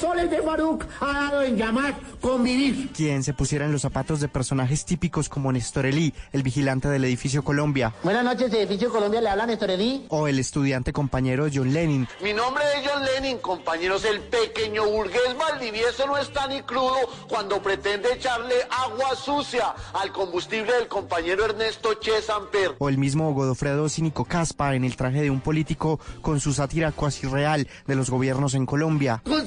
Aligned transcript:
Soles 0.00 0.30
de 0.30 0.40
Faruk 0.42 0.84
ha 1.00 1.06
dado 1.12 1.42
en 1.42 1.56
llamar 1.56 1.92
convivir. 2.20 2.88
Quien 2.92 3.24
se 3.24 3.34
pusiera 3.34 3.64
en 3.64 3.72
los 3.72 3.82
zapatos 3.82 4.20
de 4.20 4.28
personajes 4.28 4.84
típicos 4.84 5.28
como 5.28 5.50
Néstor 5.50 5.86
Elí, 5.86 6.14
el 6.32 6.44
vigilante 6.44 6.86
del 6.88 7.02
edificio 7.04 7.42
Colombia, 7.42 7.92
Buenas 8.04 8.22
noches, 8.22 8.52
edificio 8.54 8.90
Colombia, 8.90 9.20
le 9.20 9.28
habla 9.28 9.46
Néstor 9.46 9.70
Edí. 9.72 10.06
o 10.10 10.28
el 10.28 10.38
estudiante 10.38 10.92
compañero 10.92 11.48
John 11.52 11.72
Lennon, 11.74 12.06
Mi 12.22 12.32
nombre 12.32 12.62
es 12.76 12.88
John 12.88 13.02
Lennon, 13.04 13.40
compañeros. 13.40 14.04
El 14.04 14.20
pequeño 14.20 14.86
burgués 14.88 15.36
Valdivieso 15.36 16.06
no 16.06 16.16
está 16.16 16.46
ni 16.46 16.62
crudo 16.62 16.94
cuando 17.28 17.60
pretende 17.60 18.12
echarle 18.12 18.54
agua 18.70 19.16
sucia 19.16 19.74
al 19.94 20.12
combustible 20.12 20.74
del 20.74 20.86
compañero 20.86 21.44
Ernesto 21.44 21.94
Che 22.00 22.22
Samper. 22.22 22.76
o 22.78 22.88
el 22.88 22.98
mismo 22.98 23.32
Godofredo 23.34 23.88
Cínico 23.88 24.24
Caspa 24.24 24.76
en 24.76 24.84
el 24.84 24.94
traje 24.94 25.22
de 25.22 25.30
un 25.32 25.40
político 25.40 25.98
con 26.22 26.38
su 26.38 26.52
sátira 26.52 26.92
cuasi 26.92 27.26
real 27.26 27.66
de 27.88 27.96
los 27.96 28.10
gobiernos 28.10 28.54
en 28.54 28.64
Colombia. 28.64 29.22
Con 29.24 29.44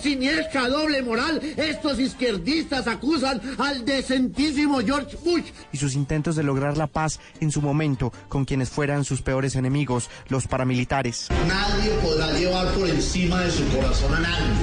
doble 0.69 1.01
moral, 1.01 1.41
estos 1.57 1.99
izquierdistas 1.99 2.87
acusan 2.87 3.41
al 3.57 3.85
decentísimo 3.85 4.79
George 4.79 5.17
Bush. 5.23 5.45
y 5.71 5.77
sus 5.77 5.95
intentos 5.95 6.35
de 6.35 6.43
lograr 6.43 6.77
la 6.77 6.87
paz 6.87 7.19
en 7.39 7.51
su 7.51 7.61
momento 7.61 8.11
con 8.27 8.45
quienes 8.45 8.69
fueran 8.69 9.03
sus 9.03 9.21
peores 9.21 9.55
enemigos, 9.55 10.09
los 10.29 10.47
paramilitares. 10.47 11.27
Nadie 11.47 11.91
podrá 12.01 12.31
llevar 12.33 12.67
por 12.73 12.87
encima 12.89 13.41
de 13.41 13.51
su 13.51 13.67
corazón 13.69 14.13
a 14.15 14.19
nadie, 14.19 14.53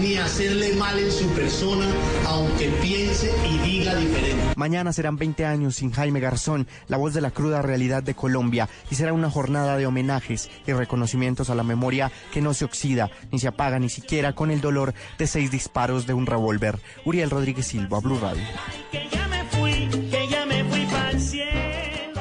ni 0.00 0.16
hacerle 0.16 0.74
mal 0.74 0.98
en 0.98 1.10
su 1.10 1.28
persona, 1.30 1.86
aunque 2.26 2.68
piense 2.80 3.30
y 3.48 3.58
diga 3.58 3.94
diferente. 3.94 4.44
Mañana 4.56 4.92
serán 4.92 5.16
20 5.16 5.44
años 5.44 5.76
sin 5.76 5.90
Jaime 5.90 6.20
Garzón, 6.20 6.66
la 6.86 6.96
voz 6.96 7.14
de 7.14 7.20
la 7.20 7.30
cruda 7.30 7.62
realidad 7.62 8.02
de 8.02 8.14
Colombia, 8.14 8.68
y 8.90 8.94
será 8.94 9.12
una 9.12 9.30
jornada 9.30 9.76
de 9.76 9.86
homenajes 9.86 10.50
y 10.66 10.72
reconocimientos 10.72 11.50
a 11.50 11.54
la 11.54 11.62
memoria 11.62 12.12
que 12.32 12.40
no 12.40 12.54
se 12.54 12.64
oxida 12.64 13.10
ni 13.32 13.38
se 13.38 13.48
apaga 13.48 13.78
ni 13.78 13.88
siquiera 13.88 14.34
con 14.34 14.50
el 14.50 14.60
dolor 14.60 14.94
de 15.18 15.26
seis 15.26 15.50
disparos 15.50 16.06
de 16.06 16.14
un 16.14 16.26
revólver. 16.26 16.78
Uriel 17.04 17.30
Rodríguez 17.30 17.66
Silva, 17.66 18.00
Blue 18.00 18.18
Radio. 18.18 18.44
Que 18.90 19.08
ya 19.10 19.28
me 19.28 19.44
fui, 19.44 19.88
que 20.10 20.28
ya 20.28 20.46
me 20.46 20.64
fui 20.64 20.86
pa'l 20.86 21.20
cielo. 21.20 22.20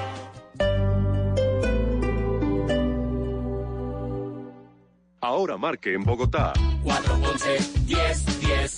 Ahora 5.21 5.57
marque 5.57 5.93
en 5.93 6.03
Bogotá 6.03 6.53
411 6.87 7.85
10 7.85 8.39
10 8.39 8.77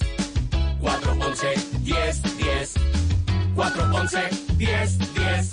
411 0.81 1.53
10 1.83 2.37
10 2.37 2.73
411 3.55 4.29
10 4.57 5.13
10 5.13 5.51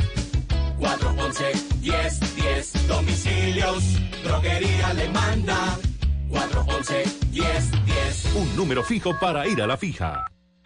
411 0.79 1.53
10 1.83 2.37
10 2.37 2.89
Domicilios, 2.89 3.85
droguería 4.25 4.95
le 4.95 5.09
manda 5.11 5.79
411 6.31 7.05
10 7.31 7.85
10 7.85 8.35
un 8.37 8.57
número 8.57 8.83
fijo 8.83 9.19
para 9.21 9.47
ir 9.47 9.61
a 9.61 9.67
la 9.67 9.77
fija. 9.77 10.36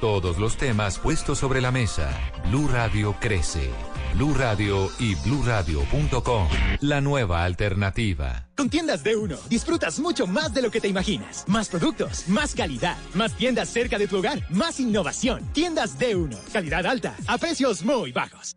Todos 0.00 0.38
los 0.38 0.56
temas 0.56 0.98
puestos 0.98 1.38
sobre 1.38 1.60
la 1.60 1.70
mesa. 1.70 2.10
Blue 2.48 2.68
Radio 2.68 3.14
crece. 3.20 3.70
Blue 4.14 4.34
Radio 4.34 4.90
y 4.98 5.14
bluradio.com. 5.14 6.48
La 6.80 7.00
nueva 7.00 7.44
alternativa. 7.44 8.48
Con 8.56 8.70
tiendas 8.70 9.04
de 9.04 9.14
uno, 9.14 9.36
disfrutas 9.48 10.00
mucho 10.00 10.26
más 10.26 10.52
de 10.52 10.62
lo 10.62 10.70
que 10.70 10.80
te 10.80 10.88
imaginas. 10.88 11.44
Más 11.46 11.68
productos, 11.68 12.28
más 12.28 12.54
calidad, 12.54 12.96
más 13.14 13.34
tiendas 13.34 13.68
cerca 13.68 13.98
de 13.98 14.08
tu 14.08 14.18
hogar, 14.18 14.42
más 14.50 14.80
innovación. 14.80 15.42
Tiendas 15.52 15.96
de 15.98 16.16
uno, 16.16 16.36
calidad 16.52 16.84
alta, 16.84 17.14
a 17.28 17.38
precios 17.38 17.84
muy 17.84 18.10
bajos. 18.10 18.56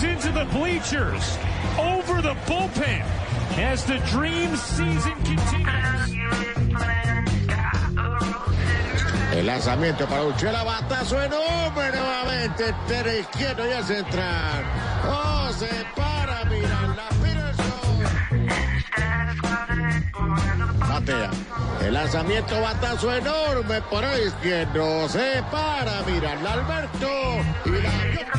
Goes 0.00 0.10
into 0.10 0.32
the 0.32 0.44
bleachers, 0.46 1.38
over 1.78 2.22
the 2.22 2.34
bullpen, 2.46 3.02
as 3.58 3.84
the 3.84 3.98
dream 4.10 4.56
season 4.56 5.14
continues. 5.24 6.16
El 9.32 9.46
lanzamiento 9.46 10.06
para 10.06 10.24
Urchela, 10.24 10.64
batazo 10.64 11.22
enorme 11.22 11.90
nuevamente, 11.92 12.68
entero 12.68 13.12
izquierdo 13.16 13.66
y 13.66 13.72
a 13.72 13.82
central. 13.82 14.64
Oh, 15.06 15.50
se 15.56 15.68
para, 15.96 16.44
Miranda 16.46 17.08
Peterson. 17.22 18.00
Batea. 20.88 21.30
El 21.86 21.94
lanzamiento, 21.94 22.60
batazo 22.60 23.14
enorme 23.14 23.80
por 23.82 24.04
el 24.04 24.26
izquierdo. 24.26 25.08
Se 25.08 25.42
para, 25.50 26.02
Miranda 26.02 26.52
Alberto. 26.52 27.08
Y 27.66 27.70
la... 27.70 28.30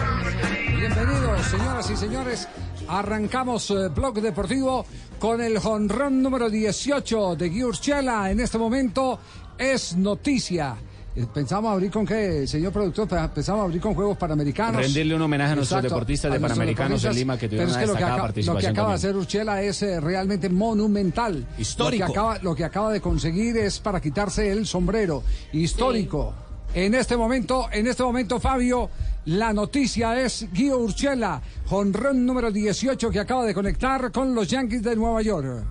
Bienvenidos, 0.81 1.20
señoras 1.49 1.89
y 1.89 1.95
señores. 1.97 2.47
Arrancamos 2.87 3.69
eh, 3.71 3.87
Blog 3.89 4.21
Deportivo 4.21 4.85
con 5.19 5.41
el 5.41 5.59
jonrón 5.59 6.21
número 6.21 6.49
18 6.49 7.35
de 7.35 7.49
Giurchela. 7.49 8.31
En 8.31 8.39
este 8.39 8.57
momento 8.57 9.19
es 9.57 9.95
noticia. 9.95 10.75
Eh, 11.15 11.25
Pensamos 11.33 11.73
abrir 11.73 11.91
con 11.91 12.05
qué, 12.05 12.47
señor 12.47 12.71
productor, 12.71 13.07
Pe- 13.07 13.29
pensamos 13.35 13.65
abrir 13.65 13.81
con 13.81 13.93
Juegos 13.93 14.17
Panamericanos. 14.17 14.81
Rendirle 14.81 15.15
un 15.15 15.21
homenaje 15.21 15.51
a 15.53 15.55
nuestros 15.55 15.79
Exacto, 15.79 15.95
deportistas 15.95 16.31
de 16.31 16.39
Panamericanos 16.39 17.03
en 17.05 17.15
Lima 17.15 17.37
que 17.37 17.47
tuvieron 17.49 17.67
pero 17.69 17.71
es 17.71 17.75
una 17.75 17.81
que 17.81 17.87
lo 17.87 17.93
que, 17.93 17.99
destacada 17.99 18.13
acaba, 18.13 18.17
lo 18.17 18.33
que 18.33 18.33
participación 18.33 18.71
acaba 18.71 18.89
de 18.89 18.95
hacer 18.95 19.15
Urchela 19.15 19.61
es 19.61 19.81
eh, 19.83 19.99
realmente 19.99 20.49
monumental. 20.49 21.47
Histórico. 21.57 22.05
Lo 22.07 22.13
que, 22.13 22.19
acaba, 22.19 22.37
lo 22.39 22.55
que 22.55 22.63
acaba 22.63 22.91
de 22.93 23.01
conseguir 23.01 23.57
es 23.57 23.79
para 23.79 23.99
quitarse 23.99 24.51
el 24.51 24.65
sombrero. 24.65 25.23
Histórico. 25.53 26.33
En 26.73 26.95
este 26.95 27.17
momento, 27.17 27.67
en 27.73 27.85
este 27.87 28.01
momento, 28.01 28.39
Fabio, 28.39 28.89
la 29.25 29.53
noticia 29.53 30.19
es 30.19 30.47
Guido 30.51 30.79
Urchela, 30.79 31.41
jonrón 31.67 32.25
número 32.25 32.51
18 32.51 33.11
que 33.11 33.19
acaba 33.19 33.45
de 33.45 33.53
conectar 33.53 34.11
con 34.11 34.33
los 34.33 34.47
Yankees 34.47 34.81
de 34.81 34.95
Nueva 34.95 35.21
York. 35.21 35.65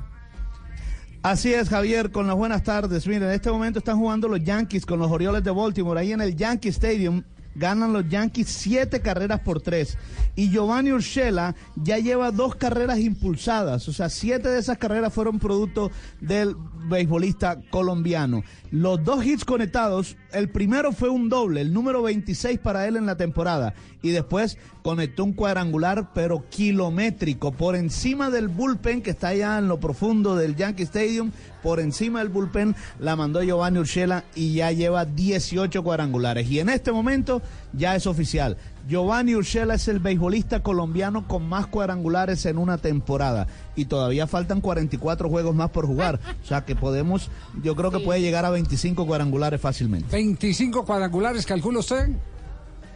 Así 1.22 1.52
es, 1.52 1.68
Javier, 1.68 2.10
con 2.10 2.26
las 2.26 2.36
buenas 2.36 2.62
tardes. 2.62 3.06
Miren, 3.06 3.24
en 3.24 3.34
este 3.34 3.50
momento 3.50 3.80
están 3.80 3.98
jugando 3.98 4.26
los 4.28 4.42
Yankees 4.42 4.86
con 4.86 4.98
los 4.98 5.10
Orioles 5.10 5.44
de 5.44 5.50
Baltimore. 5.50 6.00
Ahí 6.00 6.12
en 6.12 6.20
el 6.22 6.34
Yankee 6.34 6.68
Stadium 6.68 7.22
ganan 7.54 7.92
los 7.92 8.08
Yankees 8.08 8.48
siete 8.48 9.00
carreras 9.00 9.40
por 9.40 9.60
tres. 9.60 9.98
Y 10.36 10.50
Giovanni 10.50 10.92
Urshela 10.92 11.54
ya 11.76 11.98
lleva 11.98 12.30
dos 12.30 12.54
carreras 12.54 12.98
impulsadas. 12.98 13.88
O 13.88 13.92
sea, 13.92 14.08
siete 14.08 14.48
de 14.48 14.58
esas 14.58 14.78
carreras 14.78 15.12
fueron 15.12 15.38
producto 15.38 15.90
del 16.20 16.56
beisbolista 16.88 17.60
colombiano. 17.70 18.42
Los 18.70 19.02
dos 19.04 19.24
hits 19.24 19.44
conectados, 19.44 20.16
el 20.32 20.48
primero 20.48 20.92
fue 20.92 21.08
un 21.08 21.28
doble, 21.28 21.60
el 21.60 21.72
número 21.72 22.02
26 22.02 22.58
para 22.60 22.86
él 22.86 22.96
en 22.96 23.06
la 23.06 23.16
temporada. 23.16 23.74
Y 24.02 24.10
después 24.10 24.56
conectó 24.82 25.24
un 25.24 25.32
cuadrangular, 25.32 26.12
pero 26.14 26.44
kilométrico, 26.48 27.52
por 27.52 27.76
encima 27.76 28.30
del 28.30 28.48
bullpen 28.48 29.02
que 29.02 29.10
está 29.10 29.28
allá 29.28 29.58
en 29.58 29.68
lo 29.68 29.80
profundo 29.80 30.36
del 30.36 30.56
Yankee 30.56 30.84
Stadium. 30.84 31.32
Por 31.62 31.78
encima 31.78 32.20
del 32.20 32.30
bullpen 32.30 32.74
la 32.98 33.16
mandó 33.16 33.42
Giovanni 33.42 33.78
Urshela 33.78 34.24
y 34.34 34.54
ya 34.54 34.72
lleva 34.72 35.04
18 35.04 35.82
cuadrangulares. 35.82 36.50
Y 36.50 36.58
en 36.58 36.70
este 36.70 36.90
momento 36.90 37.42
ya 37.74 37.94
es 37.96 38.06
oficial. 38.06 38.56
Giovanni 38.88 39.34
Urshela 39.34 39.74
es 39.74 39.86
el 39.88 39.98
beisbolista 39.98 40.62
colombiano 40.62 41.28
con 41.28 41.46
más 41.46 41.66
cuadrangulares 41.66 42.46
en 42.46 42.56
una 42.56 42.78
temporada. 42.78 43.46
Y 43.76 43.84
todavía 43.84 44.26
faltan 44.26 44.60
44 44.60 45.28
juegos 45.28 45.54
más 45.54 45.70
por 45.70 45.86
jugar. 45.86 46.18
O 46.42 46.46
sea 46.46 46.64
que 46.64 46.74
podemos, 46.74 47.30
yo 47.62 47.76
creo 47.76 47.90
que 47.90 48.00
puede 48.00 48.22
llegar 48.22 48.46
a 48.46 48.50
25 48.50 49.06
cuadrangulares 49.06 49.60
fácilmente. 49.60 50.08
25 50.10 50.84
cuadrangulares, 50.84 51.44
calcula 51.44 51.80
usted. 51.80 52.08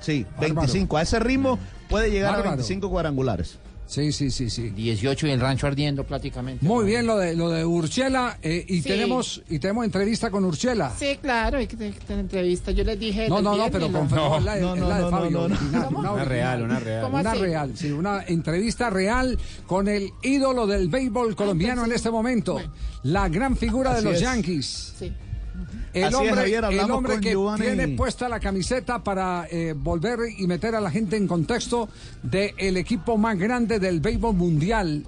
Sí, 0.04 0.24
Bárbaro. 0.36 0.54
25. 0.54 0.96
A 0.96 1.02
ese 1.02 1.18
ritmo 1.18 1.58
puede 1.88 2.10
llegar 2.10 2.32
Bárbaro. 2.32 2.48
a 2.50 2.56
25 2.56 2.90
cuadrangulares. 2.90 3.58
Sí, 3.86 4.12
sí, 4.12 4.30
sí, 4.30 4.48
sí. 4.48 4.70
18 4.70 5.26
y 5.26 5.30
el 5.30 5.40
rancho 5.40 5.66
ardiendo 5.66 6.04
prácticamente. 6.04 6.64
Muy 6.64 6.86
bien 6.86 7.06
lo 7.06 7.18
de 7.18 7.36
lo 7.36 7.50
de 7.50 7.66
Urchela 7.66 8.38
eh, 8.42 8.64
y 8.66 8.80
Sí. 8.80 8.88
tenemos 8.88 9.42
y 9.50 9.58
tenemos 9.58 9.84
entrevista 9.84 10.30
con 10.30 10.42
Urchela. 10.46 10.90
Sí, 10.98 11.18
claro, 11.20 11.58
hay 11.58 11.66
que 11.66 11.76
tener 11.76 11.94
tener 11.98 12.20
entrevista. 12.20 12.70
Yo 12.70 12.82
les 12.82 12.98
dije. 12.98 13.28
No, 13.28 13.38
el 13.38 13.44
no, 13.44 13.56
no, 13.58 13.70
pero 13.70 13.88
la- 13.90 13.98
con 13.98 14.08
no, 14.10 14.40
la, 14.40 14.56
no, 14.56 14.74
no, 14.74 14.88
la 14.88 14.96
de 14.96 15.02
no, 15.02 15.10
Fabio, 15.10 15.44
una 16.00 16.24
real, 16.24 16.62
una 16.62 16.80
real. 16.80 17.02
¿Cómo 17.04 17.18
Una 17.18 17.32
así? 17.32 17.40
real, 17.40 17.72
sí, 17.76 17.90
una 17.92 18.24
entrevista 18.26 18.88
real 18.88 19.38
con 19.66 19.86
el 19.86 20.10
ídolo 20.22 20.66
del 20.66 20.88
béisbol 20.88 21.36
colombiano 21.36 21.84
en 21.84 21.92
este 21.92 22.10
momento, 22.10 22.58
la 23.02 23.28
gran 23.28 23.54
figura 23.54 23.92
de 23.94 24.00
los 24.00 24.14
es. 24.14 24.20
Yankees. 24.22 24.94
Sí. 24.98 25.12
El 25.94 26.04
Así 26.04 26.14
es, 26.14 26.20
hombre, 26.20 26.34
Javier, 26.34 26.64
el 26.64 26.90
hombre 26.90 27.12
con 27.14 27.20
que 27.22 27.30
Giovanni. 27.30 27.66
tiene 27.66 27.88
puesta 27.88 28.28
la 28.28 28.40
camiseta 28.40 29.02
para 29.04 29.46
eh, 29.48 29.74
volver 29.76 30.18
y 30.36 30.46
meter 30.48 30.74
a 30.74 30.80
la 30.80 30.90
gente 30.90 31.16
en 31.16 31.28
contexto 31.28 31.88
del 32.22 32.76
equipo 32.76 33.16
más 33.16 33.38
grande 33.38 33.78
del 33.78 34.00
béisbol 34.00 34.34
mundial. 34.34 35.06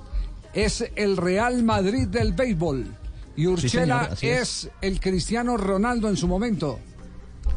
Es 0.54 0.88
el 0.94 1.16
Real 1.16 1.62
Madrid 1.64 2.06
del 2.06 2.32
béisbol. 2.32 2.86
Y 3.34 3.46
Urchela 3.48 4.10
es. 4.12 4.22
es. 4.22 4.70
el 4.80 5.00
Cristiano 5.00 5.56
Ronaldo 5.56 6.08
en 6.08 6.16
su 6.16 6.26
momento. 6.28 6.78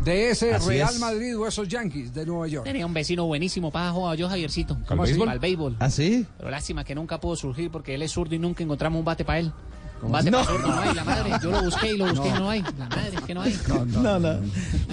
De 0.03 0.29
ese 0.29 0.53
Así 0.53 0.69
Real 0.69 0.93
es. 0.93 0.99
Madrid 0.99 1.37
o 1.37 1.45
esos 1.45 1.67
Yankees 1.67 2.13
de 2.13 2.25
Nueva 2.25 2.47
York. 2.47 2.65
Tenía 2.65 2.85
un 2.85 2.93
vecino 2.93 3.25
buenísimo 3.25 3.69
para 3.71 3.91
jugar 3.91 4.17
yo, 4.17 4.27
Javiercito. 4.27 4.77
¿Cómo 4.87 5.03
así? 5.03 5.13
Para 5.15 5.33
el 5.33 5.39
béisbol. 5.39 5.75
¿Ah, 5.79 5.89
sí? 5.89 6.25
Pero 6.37 6.49
lástima 6.49 6.83
que 6.83 6.95
nunca 6.95 7.19
pudo 7.19 7.35
surgir 7.35 7.69
porque 7.69 7.95
él 7.95 8.01
es 8.01 8.11
zurdo 8.11 8.33
y 8.35 8.39
nunca 8.39 8.63
encontramos 8.63 8.99
un 8.99 9.05
bate 9.05 9.23
para 9.23 9.39
él. 9.39 9.53
No. 10.01 10.21
no 10.21 10.79
hay, 10.79 10.95
la 10.95 11.03
madre. 11.03 11.31
Yo 11.43 11.51
lo 11.51 11.63
busqué 11.63 11.93
y 11.93 11.97
lo 11.97 12.07
busqué 12.09 12.27
y 12.29 12.31
no 12.31 12.49
hay. 12.49 12.61
La 12.77 12.87
madre, 12.89 13.17
que 13.27 13.33
no 13.33 13.41
hay. 13.41 13.59
No, 13.67 14.19
no. 14.19 14.39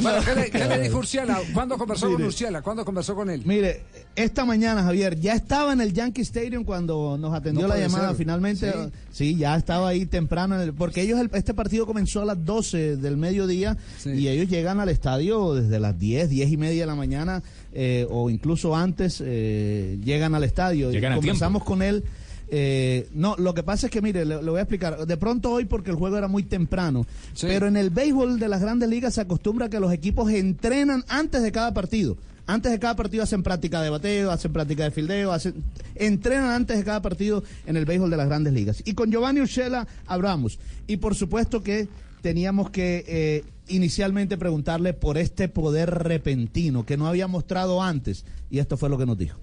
Bueno, 0.02 0.18
¿qué 0.24 0.34
le, 0.34 0.50
qué 0.50 0.64
le 0.66 0.80
dijo 0.82 0.98
Urchela? 0.98 1.38
¿Cuándo 1.54 1.78
conversó 1.78 2.06
con 2.06 2.16
Mire. 2.16 2.26
Urchela? 2.28 2.62
¿Cuándo 2.62 2.84
conversó 2.84 3.14
con 3.14 3.30
él? 3.30 3.42
Mire, 3.44 3.82
esta 4.14 4.44
mañana, 4.44 4.82
Javier, 4.82 5.18
ya 5.18 5.34
estaba 5.34 5.72
en 5.72 5.80
el 5.80 5.92
Yankee 5.92 6.22
Stadium 6.22 6.64
cuando 6.64 7.16
nos 7.18 7.32
atendió 7.34 7.62
No 7.62 7.68
la 7.74 7.78
llamada 7.80 8.08
ser. 8.08 8.16
finalmente. 8.16 8.72
Sí. 8.72 8.78
Sí. 9.12 9.36
ya 9.36 9.56
estaba 9.56 9.88
ahí 9.88 10.06
temprano, 10.06 10.56
en 10.56 10.60
el- 10.62 10.74
porque 10.74 11.02
ellos, 11.02 11.18
el- 11.20 11.30
este 11.32 11.54
partido 11.54 11.86
comenzó 11.86 12.22
a 12.22 12.24
las 12.24 12.44
12 12.44 12.96
del 12.96 13.16
mediodía 13.16 13.76
y 14.04 14.28
ellos 14.28 14.48
llegan 14.48 14.80
al 14.80 14.88
estadio 14.88 15.54
desde 15.54 15.78
las 15.80 15.98
10, 15.98 16.28
10 16.28 16.50
y 16.50 16.56
media 16.56 16.82
de 16.82 16.86
la 16.86 16.94
mañana 16.94 17.42
eh, 17.72 18.06
o 18.10 18.28
incluso 18.30 18.74
antes 18.76 19.22
eh, 19.24 19.98
llegan 20.04 20.34
al 20.34 20.44
estadio. 20.44 20.90
Llegan 20.90 21.12
a 21.12 21.16
Conversamos 21.16 21.62
con 21.64 21.82
él. 21.82 22.04
Eh, 22.48 23.08
no, 23.12 23.36
lo 23.36 23.54
que 23.54 23.62
pasa 23.62 23.86
es 23.86 23.90
que, 23.90 24.00
mire, 24.00 24.24
le, 24.24 24.42
le 24.42 24.50
voy 24.50 24.58
a 24.58 24.62
explicar. 24.62 25.06
De 25.06 25.16
pronto 25.16 25.50
hoy, 25.50 25.64
porque 25.64 25.90
el 25.90 25.96
juego 25.96 26.16
era 26.16 26.28
muy 26.28 26.42
temprano, 26.42 27.06
pero 27.40 27.66
en 27.66 27.76
el 27.76 27.90
béisbol 27.90 28.38
de 28.38 28.48
las 28.48 28.60
grandes 28.60 28.88
ligas 28.88 29.14
se 29.14 29.20
acostumbra 29.20 29.68
que 29.68 29.80
los 29.80 29.92
equipos 29.92 30.30
entrenan 30.30 31.04
antes 31.08 31.42
de 31.42 31.52
cada 31.52 31.74
partido. 31.74 32.16
Antes 32.48 32.70
de 32.70 32.78
cada 32.78 32.94
partido 32.94 33.24
hacen 33.24 33.42
práctica 33.42 33.82
de 33.82 33.90
bateo, 33.90 34.30
hacen 34.30 34.52
práctica 34.52 34.84
de 34.84 34.92
fildeo, 34.92 35.32
hacen, 35.32 35.64
entrenan 35.96 36.50
antes 36.50 36.78
de 36.78 36.84
cada 36.84 37.02
partido 37.02 37.42
en 37.66 37.76
el 37.76 37.84
béisbol 37.84 38.08
de 38.08 38.16
las 38.16 38.28
grandes 38.28 38.52
ligas. 38.52 38.82
Y 38.84 38.94
con 38.94 39.10
Giovanni 39.10 39.40
Urshela 39.40 39.88
hablamos. 40.06 40.60
Y 40.86 40.98
por 40.98 41.16
supuesto 41.16 41.64
que 41.64 41.88
teníamos 42.22 42.70
que 42.70 43.04
eh, 43.08 43.44
inicialmente 43.66 44.38
preguntarle 44.38 44.92
por 44.92 45.18
este 45.18 45.48
poder 45.48 45.90
repentino 45.90 46.86
que 46.86 46.96
no 46.96 47.08
había 47.08 47.26
mostrado 47.26 47.82
antes. 47.82 48.24
Y 48.48 48.60
esto 48.60 48.76
fue 48.76 48.88
lo 48.88 48.96
que 48.96 49.06
nos 49.06 49.18
dijo. 49.18 49.40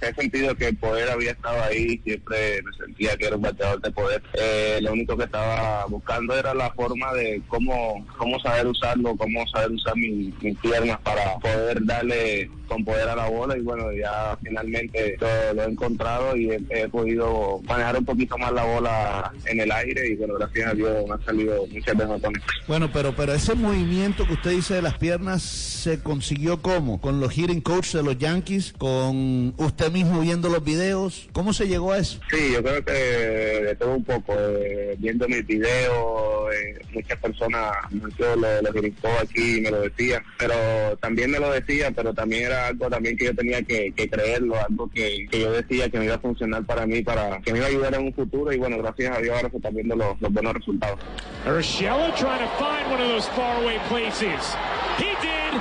Se 0.00 0.14
sentido 0.14 0.54
que 0.54 0.68
el 0.68 0.76
poder 0.76 1.10
había 1.10 1.32
estado 1.32 1.62
ahí, 1.62 1.98
siempre 2.04 2.62
me 2.62 2.72
sentía 2.76 3.16
que 3.16 3.26
era 3.26 3.36
un 3.36 3.42
bateador 3.42 3.80
de 3.80 3.90
poder. 3.90 4.22
Eh, 4.34 4.78
lo 4.82 4.92
único 4.92 5.16
que 5.16 5.24
estaba 5.24 5.84
buscando 5.86 6.36
era 6.36 6.54
la 6.54 6.70
forma 6.72 7.12
de 7.14 7.42
cómo, 7.48 8.06
cómo 8.18 8.38
saber 8.40 8.66
usarlo, 8.66 9.16
cómo 9.16 9.46
saber 9.48 9.72
usar 9.72 9.96
mi- 9.96 10.32
mis 10.40 10.58
piernas 10.58 10.98
para 11.02 11.36
poder 11.38 11.84
darle 11.84 12.50
con 12.68 12.82
poder 12.84 13.08
a 13.08 13.16
la 13.16 13.28
bola 13.28 13.56
y 13.58 13.60
bueno, 13.60 13.92
ya 13.92 14.38
finalmente 14.42 15.16
lo, 15.54 15.62
he 15.62 15.66
encontrado 15.66 16.34
y 16.36 16.50
he, 16.70 16.88
podido 16.88 17.60
manejar 17.64 17.98
un 17.98 18.04
poquito 18.06 18.38
más 18.38 18.52
la 18.52 18.64
bola 18.64 19.32
en 19.44 19.60
el 19.60 19.70
aire 19.70 20.08
y 20.08 20.14
bueno, 20.16 20.34
gracias 20.38 20.70
a 20.70 20.74
Dios 20.74 21.04
me 21.06 21.12
han 21.14 21.24
salido 21.24 21.66
muchas 21.66 21.96
veces 21.96 22.16
esto. 22.16 22.30
Bueno, 22.66 22.90
pero, 22.92 23.14
pero 23.14 23.34
ese 23.34 23.54
movimiento 23.54 24.26
que 24.26 24.32
usted 24.34 24.50
dice 24.52 24.74
de 24.74 24.82
las 24.82 24.96
piernas 24.96 25.42
se 25.42 26.00
consiguió 26.02 26.62
cómo? 26.62 27.00
Con 27.00 27.20
los 27.20 27.32
hitting 27.32 27.60
coach 27.60 27.92
de 27.92 28.02
los 28.02 28.16
Yankees, 28.18 28.72
con 28.78 29.52
usted 29.58 29.73
mismo 29.92 30.20
viendo 30.20 30.48
los 30.48 30.64
videos. 30.64 31.28
¿Cómo 31.32 31.52
se 31.52 31.66
llegó 31.66 31.92
a 31.92 31.98
eso? 31.98 32.20
Sí, 32.30 32.52
yo 32.52 32.62
creo 32.62 32.84
que 32.84 32.92
de 32.92 33.74
todo 33.76 33.94
un 33.94 34.04
poco, 34.04 34.34
eh, 34.38 34.94
viendo 34.98 35.28
mis 35.28 35.46
videos, 35.46 36.54
eh, 36.54 36.80
muchas 36.92 37.18
personas, 37.18 37.72
muchos 37.90 38.36
lo, 38.38 38.62
lo 38.62 38.72
gritó 38.72 39.08
aquí 39.20 39.58
y 39.58 39.60
me 39.60 39.70
lo 39.70 39.82
decían, 39.82 40.22
pero 40.38 40.54
también 41.00 41.30
me 41.30 41.38
lo 41.38 41.50
decían, 41.52 41.92
pero 41.94 42.14
también 42.14 42.44
era 42.44 42.68
algo 42.68 42.88
también 42.88 43.16
que 43.16 43.26
yo 43.26 43.34
tenía 43.34 43.62
que, 43.62 43.92
que 43.92 44.08
creerlo, 44.08 44.56
algo 44.56 44.88
que, 44.90 45.26
que 45.30 45.40
yo 45.40 45.52
decía 45.52 45.90
que 45.90 45.98
me 45.98 46.06
iba 46.06 46.14
a 46.14 46.20
funcionar 46.20 46.64
para 46.64 46.86
mí, 46.86 47.02
para 47.02 47.40
que 47.40 47.52
me 47.52 47.58
iba 47.58 47.66
a 47.66 47.70
ayudar 47.70 47.94
en 47.94 48.06
un 48.06 48.14
futuro 48.14 48.52
y 48.52 48.58
bueno, 48.58 48.78
gracias 48.78 49.16
a 49.16 49.20
Dios 49.20 49.36
ahora 49.36 49.50
se 49.50 49.56
están 49.56 49.74
viendo 49.74 49.96
los, 49.96 50.20
los 50.20 50.32
buenos 50.32 50.54
resultados. 50.54 50.98
Urshela 51.46 52.14
trying 52.16 52.38
to 52.38 52.48
find 52.56 52.90
one 52.90 53.00
of 53.00 53.08
those 53.08 53.28
faraway 53.28 53.78
places. 53.88 54.54
He 54.98 55.12
did. 55.20 55.60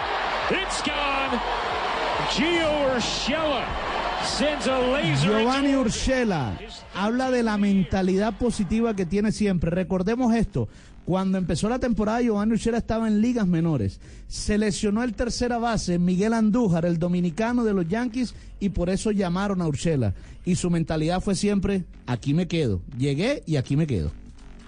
It's 0.52 0.82
gone. 0.82 1.40
Gio 2.30 2.96
Urshela. 2.96 3.83
Giovanni 5.22 5.76
Urshela 5.76 6.58
habla 6.96 7.30
de 7.30 7.44
la 7.44 7.58
mentalidad 7.58 8.38
positiva 8.38 8.96
que 8.96 9.06
tiene 9.06 9.32
siempre. 9.32 9.70
Recordemos 9.70 10.34
esto. 10.34 10.68
Cuando 11.06 11.38
empezó 11.38 11.68
la 11.68 11.80
temporada, 11.80 12.22
Giovanni 12.22 12.54
Urshela 12.54 12.78
estaba 12.78 13.08
en 13.08 13.20
ligas 13.20 13.46
menores. 13.48 14.00
Se 14.28 14.58
lesionó 14.58 15.04
el 15.04 15.14
tercera 15.14 15.58
base, 15.58 16.00
Miguel 16.00 16.34
Andújar, 16.34 16.86
el 16.86 16.98
dominicano 16.98 17.66
de 17.66 17.74
los 17.74 17.88
Yankees, 17.88 18.34
y 18.60 18.70
por 18.70 18.90
eso 18.90 19.12
llamaron 19.12 19.62
a 19.62 19.68
Urshela. 19.68 20.14
Y 20.46 20.56
su 20.56 20.70
mentalidad 20.70 21.20
fue 21.20 21.36
siempre, 21.36 21.84
aquí 22.08 22.34
me 22.34 22.48
quedo. 22.48 22.82
Llegué 22.98 23.44
y 23.46 23.58
aquí 23.58 23.76
me 23.76 23.88
quedo. 23.88 24.12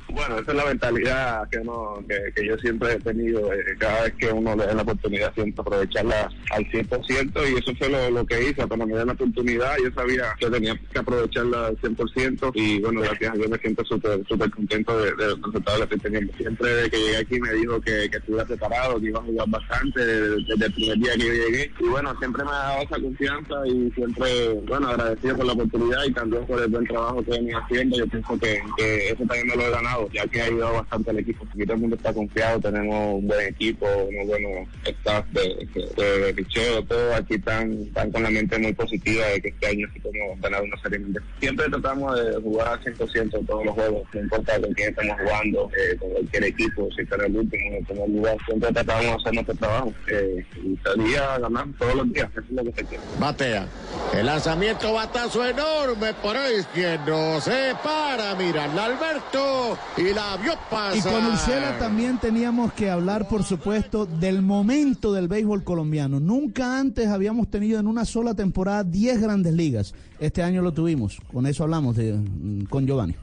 Bueno, 0.10 0.40
esa 0.40 0.52
es 0.52 0.58
la 0.58 0.66
mentalidad 0.66 1.50
que, 1.50 1.58
uno, 1.60 2.04
que, 2.08 2.32
que 2.34 2.48
yo 2.48 2.58
siempre 2.60 2.94
he 2.94 3.00
tenido. 3.00 3.52
eh, 3.54 3.64
cada 3.80 4.04
vez 4.04 4.14
que 4.16 4.32
uno 4.32 4.56
le 4.56 4.66
da 4.66 4.74
la 4.74 4.82
oportunidad, 4.84 5.34
siempre 5.34 5.62
aprovecharla 5.62 6.30
al 6.52 6.66
100%. 6.72 7.52
Y 7.52 7.58
eso 7.58 7.74
fue 7.78 7.90
lo, 7.90 8.10
lo 8.12 8.26
que 8.26 8.42
hice. 8.42 8.66
Cuando 8.68 8.86
me 8.86 8.94
dieron 8.94 9.08
la 9.08 9.14
oportunidad, 9.14 9.76
yo 9.84 9.90
sabía 9.96 10.34
que 10.40 10.50
tenía 10.50 10.80
que 10.92 11.00
aprovecharla 11.00 11.68
al 11.68 11.78
100%. 11.82 12.52
Y 12.54 12.80
bueno, 12.82 13.02
gracias 13.02 13.32
a 13.32 13.36
Dios 13.36 13.50
me 13.50 13.58
siento 13.58 13.84
súper 13.86 14.26
súper 14.28 14.50
contento 14.52 14.98
de, 15.00 15.12
de 15.16 15.28
los 15.28 15.42
resultados 15.42 15.80
que 15.88 15.96
estoy 15.96 16.00
teniendo. 16.00 16.34
Siempre 16.38 16.90
que 16.90 16.98
llegué 16.98 17.18
aquí 17.18 17.40
me 17.40 17.54
dijo 17.54 17.82
que, 17.82 18.10
que 18.10 18.18
estuviera 18.18 18.46
preparado, 18.46 19.00
que 19.00 19.08
iba 19.08 19.20
a 19.20 19.24
jugar 19.24 19.50
bastante 19.50 20.06
desde, 20.06 20.36
desde 20.48 20.66
el 20.66 20.74
primer 20.74 20.98
día 20.98 21.14
que 21.14 21.26
yo 21.28 21.34
llegué. 21.34 21.72
Y 21.80 21.88
bueno, 21.88 22.16
siempre 22.20 22.44
me 22.44 22.52
ha 22.52 22.54
dado 22.54 22.82
esa 22.84 23.00
confianza 23.02 23.56
y 23.68 23.92
siempre, 23.92 24.54
bueno, 24.68 24.90
agradecido 24.90 25.36
por 25.38 25.46
la 25.46 25.54
oportunidad 25.54 26.04
y 26.06 26.14
también 26.14 26.46
por 26.46 26.62
el 26.62 26.68
buen 26.70 26.86
trabajo 26.86 27.24
que 27.24 27.32
venía 27.32 27.58
haciendo. 27.58 27.98
Yo 27.98 28.08
pienso 28.08 28.38
que, 28.40 28.62
que 28.78 29.08
eso 29.10 29.24
también 29.26 29.48
me 29.48 29.56
lo 29.56 29.64
he 29.68 29.72
ganado, 29.72 29.95
ya 30.14 30.26
que 30.28 30.42
ha 30.42 30.46
ayudado 30.46 30.74
bastante 30.76 31.12
al 31.12 31.20
equipo. 31.20 31.46
Aquí 31.50 31.64
todo 31.64 31.74
el 31.74 31.82
mundo 31.82 31.96
está 31.96 32.14
confiado, 32.14 32.60
tenemos 32.60 33.16
un 33.16 33.28
buen 33.28 33.48
equipo, 33.48 33.86
unos 33.86 34.28
buenos 34.28 34.68
staff 34.86 35.26
de, 35.32 35.68
de, 35.98 36.20
de 36.20 36.34
picheo, 36.34 36.84
todo 36.84 37.16
aquí 37.16 37.36
están, 37.36 37.86
con 38.12 38.24
la 38.24 38.30
mente 38.30 38.58
muy 38.60 38.74
positiva 38.74 39.26
de 39.28 39.42
que 39.42 39.50
este 39.50 39.68
año 39.68 39.88
sí 39.94 40.00
podemos 40.00 40.40
ganar 40.42 40.62
una 40.64 40.82
serie 40.82 41.00
mundial. 41.00 41.24
Siempre 41.40 41.70
tratamos 41.70 42.20
de 42.20 42.42
jugar 42.42 42.68
al 42.68 42.84
100% 42.84 43.40
en 43.40 43.46
todos 43.46 43.66
los 43.66 43.74
juegos, 43.74 44.04
no 44.14 44.20
importa 44.22 44.60
con 44.62 44.74
quién 44.74 44.90
estamos 44.90 45.18
jugando, 45.22 45.70
eh, 45.78 45.98
con 45.98 46.10
cualquier 46.12 46.44
equipo, 46.46 46.90
si 46.96 47.02
está 47.02 47.16
en 47.16 47.22
el 47.26 47.38
último 47.38 47.68
en 47.68 47.74
el 47.76 47.86
primer 47.86 48.10
lugar, 48.10 48.38
siempre 48.46 48.72
tratamos 48.72 49.06
de 49.06 49.12
hacer 49.12 49.34
nuestro 49.34 49.56
trabajo 49.56 49.94
eh, 50.08 50.46
y 50.64 50.78
salir 50.84 51.18
a 51.18 51.40
ganar 51.40 51.68
todos 51.80 51.96
los 51.96 52.14
días, 52.14 52.30
eso 52.32 52.42
es 52.42 52.52
lo 52.52 52.64
que 52.64 52.72
se 52.72 52.86
quiere. 52.86 53.04
Batea. 53.20 53.68
El 54.14 54.26
lanzamiento 54.26 54.94
batazo 54.94 55.46
enorme 55.46 56.14
por 56.14 56.36
el 56.36 56.60
izquierdo. 56.60 57.42
Se 57.42 57.74
para, 57.84 58.36
mira, 58.36 58.66
Alberto. 58.66 59.78
Y 59.98 60.14
la 60.14 60.38
vio 60.38 60.54
pasar. 60.70 60.98
Y 60.98 61.02
con 61.02 61.26
Urshela 61.26 61.80
también 61.80 62.20
teníamos 62.20 62.74
que 62.74 62.90
hablar, 62.90 63.28
por 63.28 63.44
supuesto, 63.44 64.06
del 64.06 64.42
momento 64.42 65.14
del 65.14 65.28
béisbol 65.28 65.64
colombiano. 65.64 66.20
Nunca 66.20 66.80
antes 66.80 67.08
habíamos 67.08 67.50
tenido 67.50 67.80
en 67.80 67.88
una 67.88 68.04
sola 68.04 68.34
temporada 68.34 68.84
10 68.84 69.22
grandes 69.22 69.54
ligas. 69.54 69.94
Este 70.20 70.44
año 70.44 70.62
lo 70.62 70.74
tuvimos. 70.74 71.20
Con 71.32 71.46
eso 71.46 71.64
hablamos 71.64 71.96
de, 71.96 72.14
mm, 72.14 72.66
con 72.66 72.86
Giovanni. 72.86 73.16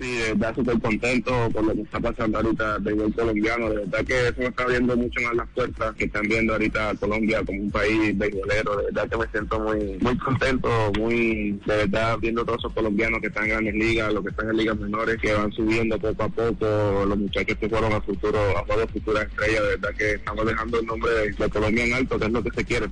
Sí, 0.00 0.16
de 0.16 0.28
verdad 0.28 0.54
súper 0.54 0.80
contento 0.80 1.50
por 1.52 1.62
lo 1.62 1.74
que 1.74 1.82
está 1.82 2.00
pasando 2.00 2.38
ahorita 2.38 2.78
del 2.78 2.94
béisbol 2.94 3.14
colombiano. 3.14 3.68
De 3.68 3.76
verdad 3.76 4.04
que 4.06 4.28
eso 4.28 4.34
me 4.38 4.46
está 4.46 4.62
abriendo 4.62 4.96
mucho 4.96 5.20
más 5.20 5.34
las 5.34 5.48
puertas 5.48 5.94
que 5.94 6.04
están 6.04 6.22
viendo 6.26 6.54
ahorita 6.54 6.94
Colombia 6.94 7.42
como 7.44 7.60
un 7.60 7.70
país 7.70 8.16
beisbolero. 8.16 8.76
De 8.78 8.84
verdad 8.84 9.10
que 9.10 9.16
me 9.18 9.26
siento 9.28 9.60
muy 9.60 9.98
muy 10.00 10.16
contento, 10.16 10.92
muy 10.98 11.60
de 11.66 11.76
verdad 11.76 12.16
viendo 12.18 12.44
todos 12.46 12.60
esos 12.60 12.72
colombianos 12.72 13.20
que 13.20 13.26
están 13.26 13.44
en 13.44 13.50
grandes 13.50 13.74
ligas, 13.74 14.12
los 14.14 14.24
que 14.24 14.30
están 14.30 14.48
en 14.48 14.56
ligas 14.56 14.78
menores, 14.78 15.18
que 15.20 15.34
van 15.34 15.52
subiendo 15.52 15.98
poco 15.98 16.22
a 16.22 16.28
poco, 16.30 17.04
los 17.06 17.18
muchachos 17.18 17.58
que 17.58 17.68
fueron 17.68 17.92
a 17.92 18.00
futuro, 18.00 18.38
a 18.56 18.76
de 18.76 18.86
futuras 18.86 19.26
estrellas. 19.26 19.62
De 19.62 19.68
verdad 19.68 19.90
que 19.98 20.12
estamos 20.12 20.46
dejando 20.46 20.80
el 20.80 20.86
nombre 20.86 21.12
de, 21.12 21.30
de 21.32 21.50
Colombia 21.50 21.84
en 21.84 21.92
alto, 21.92 22.18
que 22.18 22.24
es 22.24 22.32
lo 22.32 22.42
que 22.42 22.50
se 22.52 22.64
quiere. 22.64 22.86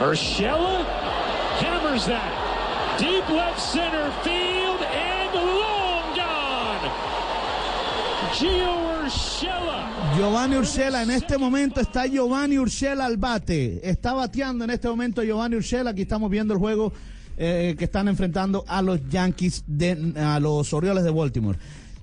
Urshela 0.00 0.84
hammers 1.60 2.06
that. 2.06 2.98
Deep 2.98 3.28
left 3.28 3.60
center 3.60 4.10
field 4.22 4.82
and 4.82 5.34
long 5.34 6.14
gone. 6.14 6.84
Gio 8.23 8.23
Urshela. 8.23 8.23
Giovanni 10.16 10.56
Urshela, 10.56 11.02
en 11.02 11.10
este 11.10 11.38
momento 11.38 11.80
está 11.80 12.06
Giovanni 12.06 12.58
Urshela 12.58 13.06
al 13.06 13.16
bate. 13.16 13.80
Está 13.88 14.12
bateando 14.12 14.64
en 14.64 14.70
este 14.70 14.88
momento 14.88 15.22
Giovanni 15.22 15.56
Urshela. 15.56 15.90
Aquí 15.90 16.02
estamos 16.02 16.30
viendo 16.30 16.52
el 16.54 16.60
juego 16.60 16.92
eh, 17.36 17.74
que 17.78 17.84
están 17.84 18.08
enfrentando 18.08 18.64
a 18.68 18.82
los 18.82 19.00
Yankees, 19.08 19.64
de, 19.66 20.12
a 20.16 20.38
los 20.40 20.72
Orioles 20.72 21.04
de 21.04 21.10
Baltimore. 21.10 21.58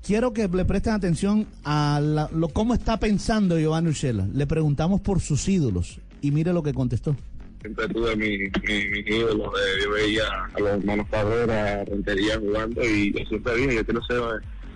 Quiero 0.06 0.34
que 0.34 0.48
le 0.48 0.66
presten 0.66 0.94
atención 0.94 1.48
a 1.64 2.00
la- 2.02 2.30
lo, 2.34 2.50
cómo 2.50 2.74
está 2.74 2.98
pensando 2.98 3.58
Giovanni 3.60 3.90
Urshela. 3.90 4.28
Le 4.34 4.48
preguntamos 4.48 5.02
por 5.02 5.20
sus 5.20 5.48
ídolos 5.48 6.00
y 6.22 6.32
mire 6.32 6.54
lo 6.54 6.64
que 6.64 6.74
contestó. 6.74 7.16
siempre 7.62 7.88
tuve 7.90 8.16
mi, 8.16 8.38
mi, 8.38 8.88
mis 8.90 9.08
ídolos, 9.08 9.48
eh, 9.48 9.84
yo 9.84 9.92
veía 9.92 10.24
a 10.56 10.60
los 10.60 10.70
hermanos 10.70 11.06
Cabrera, 11.12 11.84
Rentería 11.86 12.40
jugando 12.40 12.84
y 12.84 13.14
yo 13.14 13.26
siempre 13.30 13.56
dije, 13.58 13.76
yo 13.76 13.86
quiero 13.86 14.02
ser 14.06 14.22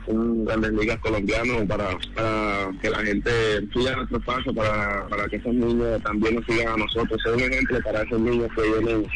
un 0.08 0.46
grandes 0.46 0.72
ligas 0.74 1.00
colombiano 1.00 1.66
para, 1.68 1.98
para 2.14 2.72
que 2.82 2.90
la 2.90 3.00
gente 3.00 3.32
siga 3.74 3.96
nuestro 3.96 4.20
paso, 4.22 4.54
para, 4.54 5.08
para 5.08 5.28
que 5.28 5.38
esos 5.38 5.54
niños 5.54 6.02
también 6.04 6.36
nos 6.36 6.46
sigan 6.46 6.74
a 6.74 6.78
nosotros, 6.78 7.22
ser 7.24 7.34
un 7.34 7.42
ejemplo 7.42 7.80
para 7.84 8.02
esos 8.02 8.20
niños 8.20 8.50
que 8.56 8.62
vienen, 8.62 9.08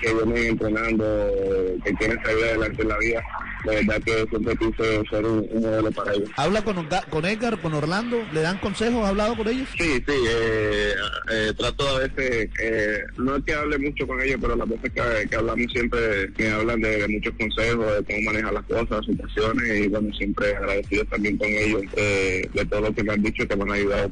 que 0.00 0.12
vienen 0.12 0.46
entrenando, 0.50 1.04
que 1.84 1.92
quieren 1.94 2.18
salir 2.22 2.44
adelante 2.44 2.82
en 2.82 2.88
la 2.88 2.98
vida. 2.98 3.22
De 3.64 3.76
verdad 3.76 4.02
que 4.04 4.26
siempre 4.28 4.56
quise 4.56 5.02
ser 5.08 5.24
un, 5.24 5.48
un 5.50 5.62
modelo 5.62 5.90
para 5.92 6.12
ellos. 6.12 6.30
¿Habla 6.36 6.62
con, 6.62 7.24
Edgar, 7.24 7.58
con 7.60 7.72
Orlando? 7.72 8.22
¿Le 8.32 8.42
dan 8.42 8.58
consejos? 8.58 9.04
¿Ha 9.04 9.08
hablado 9.08 9.36
con 9.36 9.48
ellos? 9.48 9.68
Sí, 9.78 9.94
sí, 10.06 10.14
eh, 10.28 10.92
eh, 11.32 11.52
trato 11.56 11.88
a 11.88 12.00
veces, 12.00 12.50
eh, 12.60 12.98
no 13.16 13.36
es 13.36 13.44
que 13.44 13.54
hable 13.54 13.78
mucho 13.78 14.06
con 14.06 14.20
ellos, 14.20 14.38
pero 14.40 14.54
las 14.56 14.68
veces 14.68 14.92
que, 14.92 15.28
que 15.28 15.36
hablamos 15.36 15.72
siempre 15.72 16.30
me 16.36 16.50
hablan 16.50 16.80
de, 16.80 16.98
de 16.98 17.08
muchos 17.08 17.32
consejos, 17.38 17.86
de 17.86 18.04
cómo 18.04 18.32
manejar 18.32 18.52
las 18.52 18.64
cosas, 18.64 19.06
situaciones, 19.06 19.78
y 19.78 19.88
bueno, 19.88 20.14
siempre 20.14 20.54
agradecido 20.56 21.04
también 21.06 21.38
con 21.38 21.48
ellos 21.48 21.82
eh, 21.96 22.48
de 22.52 22.64
todo 22.66 22.82
lo 22.82 22.94
que 22.94 23.02
me 23.02 23.12
han 23.14 23.22
dicho 23.22 23.48
que 23.48 23.56
me 23.56 23.62
han 23.62 23.72
ayudado. 23.72 24.10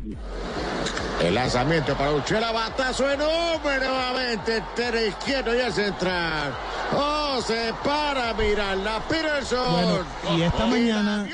El 1.22 1.36
lanzamiento 1.36 1.96
para 1.96 2.12
Uchela, 2.14 2.50
batazo 2.50 3.08
enorme 3.08 3.78
nuevamente. 3.78 4.56
Entre 4.56 5.06
izquierdo 5.06 5.54
y 5.54 5.60
el 5.60 5.72
central. 5.72 6.52
Oh, 6.96 7.40
se 7.46 7.72
para, 7.84 8.34
mira, 8.34 8.74
la 8.74 9.00
Peterson. 9.08 9.72
Bueno, 9.72 10.36
y 10.36 10.42
esta 10.42 10.66
mañana, 10.66 11.28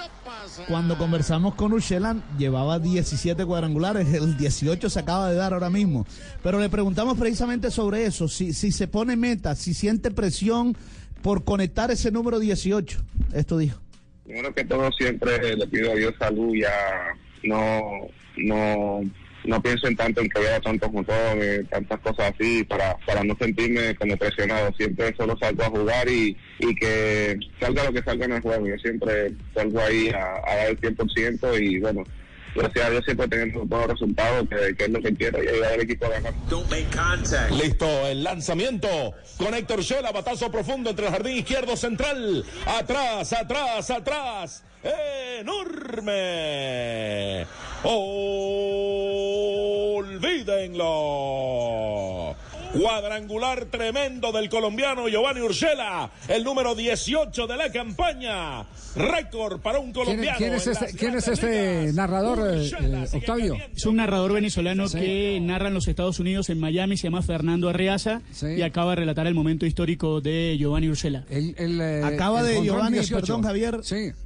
cuando 0.68 0.98
conversamos 0.98 1.54
con 1.54 1.72
Urshela, 1.72 2.16
llevaba 2.36 2.78
17 2.78 3.46
cuadrangulares, 3.46 4.12
el 4.12 4.36
18 4.36 4.90
se 4.90 5.00
acaba 5.00 5.30
de 5.30 5.36
dar 5.36 5.54
ahora 5.54 5.70
mismo. 5.70 6.06
Pero 6.42 6.60
le 6.60 6.68
preguntamos 6.68 7.16
precisamente 7.16 7.70
sobre 7.70 8.04
eso, 8.04 8.28
si, 8.28 8.52
si 8.52 8.72
se 8.72 8.88
pone 8.88 9.16
meta, 9.16 9.54
si 9.54 9.72
siente 9.72 10.10
presión 10.10 10.76
por 11.22 11.44
conectar 11.44 11.90
ese 11.90 12.10
número 12.10 12.38
18. 12.38 13.00
Esto 13.32 13.56
dijo. 13.56 13.80
Primero 14.24 14.54
que 14.54 14.66
todo 14.66 14.92
siempre 14.92 15.56
le 15.56 15.66
pido 15.66 15.92
a 15.92 15.94
Dios 15.94 16.14
salud, 16.18 16.54
ya 16.54 17.16
no, 17.42 17.80
no, 18.36 19.00
no 19.48 19.62
pienso 19.62 19.88
en 19.88 19.96
tanto 19.96 20.20
en 20.20 20.28
que 20.28 20.40
vea 20.40 20.60
tantos 20.60 20.92
motones, 20.92 21.68
tantas 21.70 21.98
cosas 22.00 22.34
así, 22.34 22.64
para, 22.64 22.96
para 23.06 23.24
no 23.24 23.34
sentirme 23.40 23.94
como 23.96 24.14
presionado. 24.16 24.70
Siempre 24.76 25.14
solo 25.16 25.36
salgo 25.40 25.62
a 25.62 25.70
jugar 25.70 26.06
y, 26.08 26.36
y 26.58 26.74
que 26.74 27.38
salga 27.58 27.84
lo 27.84 27.92
que 27.92 28.02
salga 28.02 28.26
en 28.26 28.32
el 28.32 28.42
juego. 28.42 28.66
Yo 28.66 28.76
siempre 28.76 29.32
salgo 29.54 29.80
ahí 29.80 30.10
a, 30.10 30.34
a 30.46 30.56
dar 30.56 30.68
el 30.68 30.80
100% 30.80 31.62
y 31.62 31.80
bueno, 31.80 32.04
gracias 32.54 32.84
a 32.84 32.90
Dios 32.90 33.04
siempre 33.06 33.28
teniendo 33.28 33.64
buenos 33.64 33.88
resultados, 33.88 34.48
que, 34.50 34.76
que 34.76 34.84
es 34.84 34.90
lo 34.90 35.00
que 35.00 35.14
quiero 35.14 35.42
y 35.42 35.48
ayudar 35.48 35.72
al 35.72 35.80
equipo 35.80 36.06
a 36.06 36.10
ganar. 36.10 36.34
Listo, 37.50 38.06
el 38.06 38.22
lanzamiento 38.22 39.14
con 39.38 39.54
Héctor 39.54 39.80
Shela, 39.80 40.12
batazo 40.12 40.50
profundo 40.50 40.90
entre 40.90 41.06
el 41.06 41.12
jardín 41.12 41.38
izquierdo 41.38 41.74
central. 41.74 42.44
Atrás, 42.66 43.32
atrás, 43.32 43.90
atrás. 43.90 44.64
Enorme. 44.82 46.14
Olvídenlo. 47.82 48.28
Cuadrangular 52.72 53.66
tremendo 53.66 54.32
del 54.32 54.48
colombiano 54.48 55.08
Giovanni 55.08 55.40
Urshela, 55.40 56.10
el 56.28 56.44
número 56.44 56.74
18 56.74 57.46
de 57.46 57.56
la 57.56 57.70
campaña. 57.72 58.64
Récord 58.94 59.60
para 59.60 59.78
un 59.78 59.92
¿Quién, 59.92 60.04
colombiano. 60.06 60.38
quién 60.38 60.54
es 60.54 60.66
este, 60.66 60.86
quién 60.96 61.14
es 61.16 61.28
este 61.28 61.92
narrador, 61.92 62.40
eh, 62.56 62.70
eh, 62.80 63.06
Octavio? 63.14 63.56
Es 63.74 63.86
un 63.86 63.96
narrador 63.96 64.32
venezolano 64.32 64.88
Sí. 64.88 64.98
que 64.98 65.38
narra 65.40 65.68
en 65.68 65.74
los 65.74 65.86
Estados 65.88 66.18
Unidos, 66.18 66.50
en 66.50 66.58
Miami, 66.58 66.96
se 66.96 67.04
llama 67.04 67.22
Fernando 67.22 67.68
Arriaza 67.68 68.22
y 68.42 68.62
acaba 68.62 68.90
de 68.90 68.96
relatar 68.96 69.26
el 69.26 69.34
momento 69.34 69.66
histórico 69.66 70.20
de 70.20 70.56
Giovanni 70.58 70.88
Ursela. 70.88 71.24
eh, 71.30 72.02
Acaba 72.04 72.42
de 72.42 72.62
Giovanni, 72.62 72.98
18. 72.98 73.20
perdón 73.20 73.42
Javier, 73.42 73.80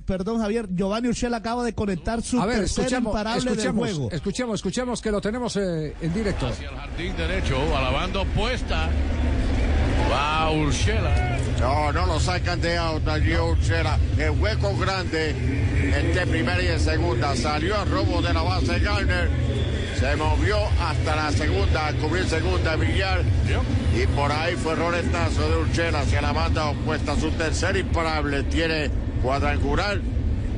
perdón 0.06 0.40
Javier, 0.40 0.66
Giovanni 0.70 1.08
Urshela 1.08 1.38
acaba 1.38 1.64
de 1.64 1.74
conectar 1.74 2.22
su 2.22 2.40
A 2.40 2.46
ver, 2.46 2.60
tercer 2.60 2.84
escuchemos, 2.84 3.10
imparable 3.12 3.40
del 3.44 3.52
escuchemos, 3.58 3.88
juego. 3.92 4.10
escuchemos, 4.12 4.54
escuchemos 4.56 5.02
que 5.02 5.10
lo 5.10 5.20
tenemos 5.20 5.56
eh, 5.56 5.94
en 6.00 6.14
directo. 6.14 6.48
Jardín 6.76 7.16
derecho, 7.16 7.56
alabando 7.76 8.24
puesta. 8.34 8.88
Va 10.10 10.50
Urshela. 10.50 11.38
No, 11.60 11.92
no 11.92 12.06
lo 12.06 12.20
sacan 12.20 12.60
de 12.60 12.76
out 12.76 13.06
allí 13.06 13.34
Urshela. 13.36 13.98
El 14.18 14.30
hueco 14.30 14.76
grande 14.76 15.30
entre 15.96 16.26
primera 16.26 16.62
y 16.62 16.68
en 16.68 16.80
segunda. 16.80 17.36
Salió 17.36 17.78
a 17.78 17.84
robo 17.84 18.20
de 18.20 18.32
la 18.32 18.42
base 18.42 18.78
Garner. 18.80 19.30
Se 19.98 20.16
movió 20.16 20.56
hasta 20.80 21.14
la 21.14 21.30
segunda, 21.30 21.86
a 21.86 21.92
cubrir 21.92 22.24
segunda 22.24 22.74
Villar. 22.74 23.22
Y 23.96 24.06
por 24.08 24.32
ahí 24.32 24.56
fue 24.56 24.74
roletazo 24.74 25.48
de 25.48 25.56
Urchela 25.58 26.00
hacia 26.00 26.20
la 26.20 26.32
banda 26.32 26.70
opuesta. 26.70 27.14
Su 27.14 27.30
tercer 27.30 27.76
imparable 27.76 28.42
tiene 28.44 28.90
cuadrangular, 29.22 30.00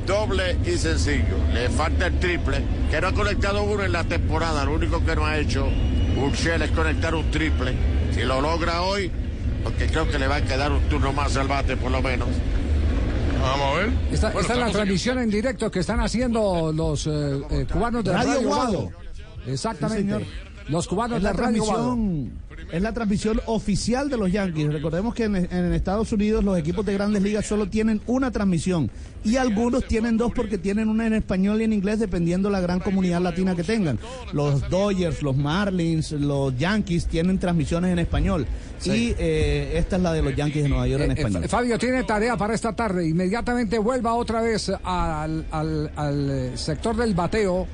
doble 0.05 0.57
y 0.65 0.77
sencillo. 0.77 1.37
Le 1.53 1.69
falta 1.69 2.07
el 2.07 2.19
triple, 2.19 2.63
que 2.89 3.01
no 3.01 3.07
ha 3.07 3.13
conectado 3.13 3.63
uno 3.63 3.83
en 3.83 3.91
la 3.91 4.03
temporada. 4.03 4.65
Lo 4.65 4.73
único 4.73 5.03
que 5.03 5.15
no 5.15 5.25
ha 5.25 5.37
hecho 5.37 5.67
Urchela 6.17 6.65
es 6.65 6.71
conectar 6.71 7.13
un 7.15 7.29
triple. 7.31 7.73
Si 8.13 8.21
lo 8.21 8.41
logra 8.41 8.81
hoy, 8.83 9.11
porque 9.63 9.87
creo 9.87 10.07
que 10.09 10.19
le 10.19 10.27
va 10.27 10.37
a 10.37 10.41
quedar 10.41 10.71
un 10.71 10.81
turno 10.83 11.11
más 11.11 11.35
al 11.37 11.47
bate 11.47 11.75
por 11.75 11.91
lo 11.91 12.01
menos. 12.01 12.29
Vamos 13.41 13.75
a 13.75 13.79
ver. 13.79 13.89
Esta, 14.11 14.27
Bueno, 14.27 14.41
esta 14.41 14.53
es 14.53 14.59
la 14.59 14.71
transmisión 14.71 15.19
en 15.19 15.29
directo 15.29 15.69
que 15.69 15.79
están 15.79 15.99
haciendo 15.99 16.71
los 16.73 17.05
eh, 17.07 17.41
eh, 17.51 17.65
cubanos 17.71 18.03
de 18.03 18.13
Radio 18.13 18.33
Radio, 18.33 18.47
Guado. 18.47 18.71
Guado. 18.71 18.91
Exactamente. 19.45 20.01
Sí, 20.01 20.07
señor. 20.07 20.44
Los 20.69 20.87
cubanos 20.87 21.17
Es 21.17 21.23
la 21.23 21.33
transmisión 21.33 22.31
es 22.71 22.81
la 22.81 22.93
transmisión 22.93 23.39
oficial 23.45 24.09
de 24.09 24.17
los 24.17 24.31
Yankees. 24.31 24.71
Recordemos 24.73 25.13
que 25.13 25.25
en, 25.25 25.35
en 25.35 25.73
Estados 25.73 26.11
Unidos 26.11 26.43
los 26.43 26.57
equipos 26.57 26.83
de 26.85 26.93
grandes 26.93 27.21
ligas 27.21 27.45
solo 27.45 27.67
tienen 27.69 28.01
una 28.07 28.31
transmisión 28.31 28.89
y 29.23 29.35
algunos 29.35 29.85
tienen 29.85 30.17
dos 30.17 30.31
porque 30.33 30.57
tienen 30.57 30.89
una 30.89 31.05
en 31.05 31.13
español 31.13 31.61
y 31.61 31.65
en 31.65 31.73
inglés 31.73 31.99
dependiendo 31.99 32.49
la 32.49 32.61
gran 32.61 32.79
comunidad 32.79 33.21
latina 33.21 33.55
que 33.55 33.63
tengan. 33.63 33.99
Los 34.33 34.67
Dodgers, 34.69 35.21
los 35.21 35.35
Marlins, 35.37 36.11
los 36.13 36.57
Yankees 36.57 37.05
tienen 37.07 37.37
transmisiones 37.39 37.91
en 37.91 37.99
español 37.99 38.47
y 38.83 39.13
eh, 39.19 39.73
esta 39.77 39.97
es 39.97 40.01
la 40.01 40.13
de 40.13 40.23
los 40.23 40.35
Yankees 40.35 40.63
de 40.63 40.69
Nueva 40.69 40.87
York 40.87 41.03
en 41.03 41.11
Eh, 41.11 41.13
eh, 41.13 41.17
español. 41.17 41.47
Fabio 41.49 41.77
tiene 41.77 42.03
tarea 42.03 42.35
para 42.35 42.55
esta 42.55 42.73
tarde. 42.75 43.07
Inmediatamente 43.07 43.77
vuelva 43.77 44.15
otra 44.15 44.41
vez 44.41 44.71
al, 44.83 45.45
al- 45.51 45.91
al, 45.95 46.29
eh, 46.31 46.51
sector 46.57 46.95
del 46.95 47.13
bateo, 47.13 47.67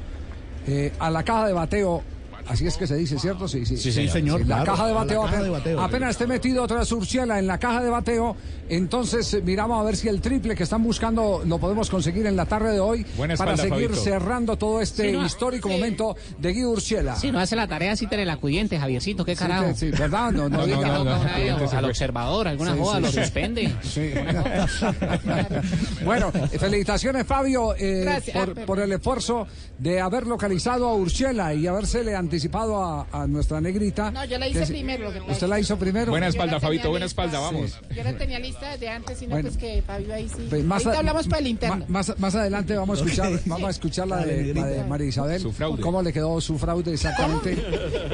a 0.99 1.09
la 1.09 1.23
caja 1.23 1.47
de 1.47 1.53
bateo. 1.53 2.03
Así 2.47 2.67
es 2.67 2.77
que 2.77 2.87
se 2.87 2.95
dice, 2.95 3.17
¿cierto? 3.19 3.47
Sí, 3.47 3.65
sí. 3.65 3.77
Sí, 3.77 4.07
señor, 4.09 4.41
la 4.41 4.45
claro, 4.63 4.65
caja 4.71 4.85
de 4.85 4.91
a 4.91 4.93
la 4.93 4.99
bateo. 5.01 5.21
caja 5.23 5.31
de 5.35 5.39
apenas, 5.41 5.59
bateo. 5.59 5.81
apenas 5.81 6.09
esté 6.11 6.27
metido 6.27 6.63
otra 6.63 6.79
vez 6.79 6.91
Urciela 6.91 7.39
en 7.39 7.47
la 7.47 7.57
caja 7.59 7.81
de 7.83 7.89
bateo, 7.89 8.35
entonces 8.69 9.33
eh, 9.33 9.41
miramos 9.43 9.79
a 9.79 9.83
ver 9.83 9.95
si 9.95 10.07
el 10.07 10.21
triple 10.21 10.55
que 10.55 10.63
están 10.63 10.83
buscando 10.83 11.43
lo 11.45 11.57
podemos 11.59 11.89
conseguir 11.89 12.25
en 12.25 12.35
la 12.35 12.45
tarde 12.45 12.73
de 12.73 12.79
hoy 12.79 13.05
Buena 13.17 13.35
para 13.35 13.53
espalda, 13.53 13.75
seguir 13.75 13.89
Fabito. 13.89 14.03
cerrando 14.03 14.57
todo 14.57 14.81
este 14.81 15.11
Sí, 15.11 15.17
no, 15.17 15.25
histórico 15.25 15.69
sí. 15.69 15.75
momento 15.75 16.15
de 16.37 16.53
Guido 16.53 16.69
Urciela. 16.71 17.15
Si 17.15 17.31
no 17.31 17.39
hace 17.39 17.55
la 17.55 17.67
tarea, 17.67 17.95
sí 17.95 18.07
te 18.07 18.23
la 18.25 18.33
acudiente, 18.33 18.77
Javiercito, 18.79 19.23
qué 19.25 19.35
Sí, 19.35 19.39
carajo. 19.39 19.73
sí, 19.75 19.89
¿verdad? 19.91 20.31
No, 20.31 20.47
no, 20.49 20.65
diga. 20.65 21.03
no, 21.03 21.71
al 21.71 21.85
observador, 21.85 22.47
alguna 22.47 22.73
Sí, 22.73 22.79
joda 22.79 22.95
sí, 22.97 23.01
lo 23.03 23.11
sí. 23.11 23.19
suspende. 23.21 23.75
Sí. 23.81 24.11
bueno, 26.05 26.31
felicitaciones 26.31 27.25
Fabio 27.25 27.75
eh, 27.77 28.01
Gracias, 28.03 28.47
por, 28.65 28.79
el 28.79 28.91
esfuerzo 28.91 29.47
de 29.77 29.99
haber 29.99 30.27
localizado 30.27 30.87
a 30.87 30.95
Urshela 30.95 31.53
y 31.53 31.67
habérsele 31.67 32.15
anticipado 32.35 32.81
a, 32.81 33.07
a 33.11 33.27
nuestra 33.27 33.59
negrita. 33.59 34.09
No, 34.09 34.23
yo 34.23 34.37
la 34.39 34.47
hice 34.47 34.65
primero, 34.65 35.03
lo 35.05 35.11
que 35.13 35.19
pasa 35.19 35.31
¿Usted 35.33 35.47
la 35.47 35.59
hizo 35.59 35.77
primero? 35.77 36.11
Buena 36.11 36.27
espalda, 36.27 36.61
Fabito, 36.61 36.89
buena 36.89 37.05
espalda, 37.05 37.39
vamos. 37.41 37.77
Yo 37.93 38.03
la 38.03 38.17
tenía 38.17 38.39
lista 38.39 38.71
desde 38.71 38.87
antes, 38.87 39.17
sino 39.19 39.31
Bueno. 39.31 39.49
pues 39.49 39.57
que 39.61 39.81
Fabio 39.81 40.13
ahí 40.13 40.29
sí. 40.29 40.47
Pues 40.49 40.63
más 40.63 40.85
Ahorita 40.85 40.95
a- 40.95 40.99
hablamos 40.99 41.27
por 41.27 41.37
el 41.39 41.43
ma- 41.43 41.49
interno. 41.49 41.85
Más, 41.89 42.17
más 42.19 42.35
adelante 42.35 42.75
vamos 42.77 42.99
a 43.01 43.03
escuchar, 43.03 43.39
vamos 43.45 43.67
a 43.67 43.71
escuchar 43.71 44.07
la 44.07 44.17
de, 44.25 44.53
la 44.53 44.65
de 44.65 44.83
María 44.85 45.07
Isabel. 45.07 45.41
Su 45.41 45.51
fraude. 45.51 45.81
¿Cómo 45.81 46.01
le 46.01 46.13
quedó 46.13 46.39
su 46.39 46.57
fraude 46.57 46.93
exactamente? 46.93 47.57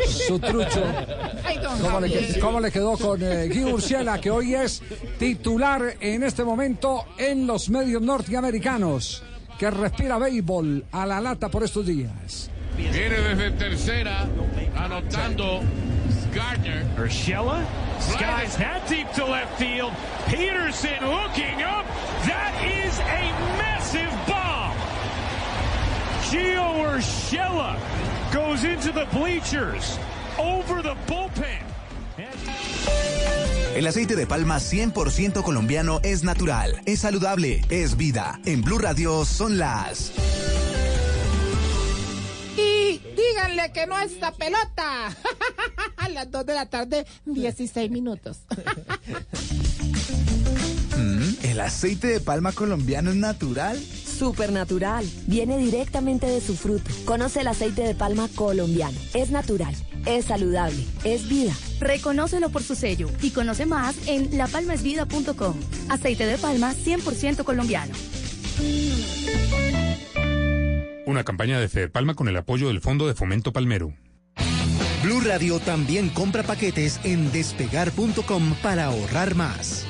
Su 0.07 0.39
trucho. 0.39 0.83
Ay, 1.45 1.59
¿Cómo 1.81 1.99
le, 1.99 2.39
cómo 2.39 2.61
quedó 2.71 2.97
con 2.97 3.21
eh, 3.21 3.47
Guy 3.49 4.19
que 4.21 4.31
hoy 4.31 4.55
es 4.55 4.81
titular 5.19 5.95
en 5.99 6.23
este 6.23 6.43
momento 6.43 7.05
en 7.19 7.45
los 7.45 7.69
medios 7.69 8.01
norteamericanos, 8.01 9.21
que 9.59 9.69
respira 9.69 10.17
béisbol 10.17 10.85
a 10.91 11.05
la 11.05 11.21
lata 11.21 11.49
por 11.49 11.63
estos 11.63 11.85
días? 11.85 12.49
Viene 12.77 13.09
desde 13.09 13.51
tercera, 13.51 14.27
anotando 14.75 15.63
Gardner. 16.33 16.85
Urshela 16.97 17.65
skies 17.99 18.55
that 18.57 18.87
deep 18.87 19.11
to 19.13 19.25
left 19.25 19.57
field. 19.57 19.91
Peterson 20.27 21.01
hooking 21.01 21.63
up. 21.63 21.85
That 22.25 22.53
is 22.63 22.99
a 22.99 23.31
massive 23.57 24.11
bomb. 24.27 24.75
Gio 26.29 26.85
Urshela 26.85 27.79
goes 28.31 28.63
into 28.63 28.91
the 28.91 29.05
bleachers 29.11 29.97
over 30.37 30.83
the 30.83 30.95
bullpen. 31.07 31.65
El 33.75 33.85
aceite 33.85 34.15
de 34.15 34.25
palma 34.25 34.57
100% 34.57 35.43
colombiano 35.43 35.99
es 36.03 36.23
natural, 36.23 36.81
es 36.85 37.01
saludable, 37.01 37.61
es 37.69 37.95
vida. 37.95 38.39
En 38.45 38.61
Blue 38.61 38.79
Radio 38.79 39.23
son 39.23 39.59
las... 39.59 40.13
Díganle 43.15 43.71
que 43.73 43.85
no 43.87 43.95
a 43.95 44.03
esta 44.03 44.31
pelota. 44.31 45.15
A 45.97 46.09
las 46.09 46.31
2 46.31 46.45
de 46.45 46.53
la 46.53 46.65
tarde, 46.67 47.05
16 47.25 47.91
minutos. 47.91 48.39
Mm, 50.97 51.45
¿El 51.45 51.59
aceite 51.59 52.07
de 52.07 52.19
palma 52.19 52.51
colombiano 52.51 53.11
es 53.11 53.17
natural? 53.17 53.79
Supernatural. 53.79 55.07
Viene 55.27 55.59
directamente 55.59 56.25
de 56.25 56.41
su 56.41 56.55
fruto. 56.55 56.89
Conoce 57.05 57.41
el 57.41 57.47
aceite 57.47 57.83
de 57.83 57.93
palma 57.93 58.27
colombiano. 58.33 58.97
Es 59.13 59.29
natural, 59.29 59.75
es 60.07 60.25
saludable, 60.25 60.83
es 61.03 61.29
vida. 61.29 61.53
Reconócelo 61.79 62.49
por 62.49 62.63
su 62.63 62.73
sello 62.73 63.09
y 63.21 63.29
conoce 63.29 63.67
más 63.67 63.95
en 64.07 64.35
lapalmasvida.com. 64.37 65.55
Aceite 65.89 66.25
de 66.25 66.39
palma 66.39 66.73
100% 66.73 67.43
colombiano. 67.43 67.93
Una 71.07 71.23
campaña 71.23 71.57
de 71.57 71.69
Fede 71.69 71.87
Palma 71.87 72.15
con 72.15 72.27
el 72.27 72.35
apoyo 72.35 72.67
del 72.67 72.81
Fondo 72.81 73.07
de 73.07 73.13
Fomento 73.13 73.53
Palmero. 73.53 73.93
Blue 75.01 75.21
Radio 75.21 75.57
también 75.59 76.09
compra 76.09 76.43
paquetes 76.43 76.99
en 77.05 77.31
despegar.com 77.31 78.53
para 78.61 78.87
ahorrar 78.87 79.33
más. 79.33 79.87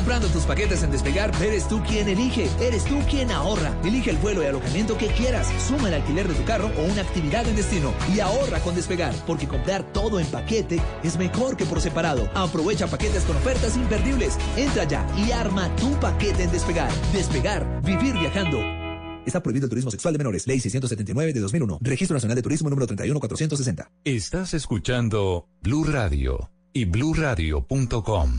Comprando 0.00 0.28
tus 0.28 0.44
paquetes 0.44 0.82
en 0.82 0.90
Despegar, 0.90 1.30
eres 1.42 1.68
tú 1.68 1.82
quien 1.82 2.08
elige, 2.08 2.48
eres 2.58 2.84
tú 2.86 2.98
quien 3.10 3.30
ahorra. 3.30 3.78
Elige 3.84 4.08
el 4.08 4.16
vuelo 4.16 4.42
y 4.42 4.46
alojamiento 4.46 4.96
que 4.96 5.08
quieras, 5.08 5.52
suma 5.68 5.88
el 5.88 5.94
alquiler 5.94 6.26
de 6.26 6.32
tu 6.32 6.42
carro 6.46 6.70
o 6.78 6.84
una 6.90 7.02
actividad 7.02 7.46
en 7.46 7.54
destino 7.54 7.92
y 8.10 8.20
ahorra 8.20 8.60
con 8.60 8.74
Despegar, 8.74 9.14
porque 9.26 9.46
comprar 9.46 9.92
todo 9.92 10.18
en 10.18 10.26
paquete 10.28 10.80
es 11.04 11.18
mejor 11.18 11.54
que 11.54 11.66
por 11.66 11.82
separado. 11.82 12.30
Aprovecha 12.34 12.86
paquetes 12.86 13.24
con 13.24 13.36
ofertas 13.36 13.76
imperdibles. 13.76 14.38
Entra 14.56 14.84
ya 14.84 15.06
y 15.18 15.32
arma 15.32 15.68
tu 15.76 15.90
paquete 16.00 16.44
en 16.44 16.50
Despegar. 16.50 16.90
Despegar, 17.12 17.82
vivir 17.82 18.14
viajando. 18.14 18.56
Está 19.26 19.42
prohibido 19.42 19.66
el 19.66 19.70
turismo 19.70 19.90
sexual 19.90 20.14
de 20.14 20.18
menores. 20.18 20.46
Ley 20.46 20.60
679 20.60 21.34
de 21.34 21.40
2001. 21.40 21.78
Registro 21.82 22.14
Nacional 22.14 22.36
de 22.36 22.42
Turismo 22.42 22.70
número 22.70 22.86
31460. 22.86 23.90
Estás 24.04 24.54
escuchando 24.54 25.46
Blue 25.60 25.84
Radio 25.84 26.50
y 26.72 26.86
bluradio.com. 26.86 28.38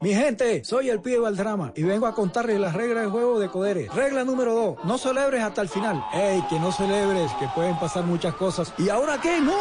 Mi 0.00 0.14
gente, 0.14 0.62
soy 0.62 0.90
el 0.90 1.00
pibe 1.00 1.18
Valdrama 1.18 1.72
y 1.74 1.82
vengo 1.82 2.06
a 2.06 2.14
contarles 2.14 2.60
las 2.60 2.72
reglas 2.72 3.02
del 3.02 3.10
juego 3.10 3.40
de 3.40 3.48
Codere. 3.48 3.88
Regla 3.92 4.22
número 4.22 4.54
2, 4.54 4.84
no 4.84 4.96
celebres 4.96 5.42
hasta 5.42 5.60
el 5.60 5.68
final. 5.68 6.04
¡Ey, 6.14 6.40
que 6.48 6.60
no 6.60 6.70
celebres, 6.70 7.32
que 7.40 7.48
pueden 7.48 7.76
pasar 7.80 8.04
muchas 8.04 8.34
cosas! 8.34 8.72
¿Y 8.78 8.90
ahora 8.90 9.20
qué? 9.20 9.40
¡No! 9.40 9.56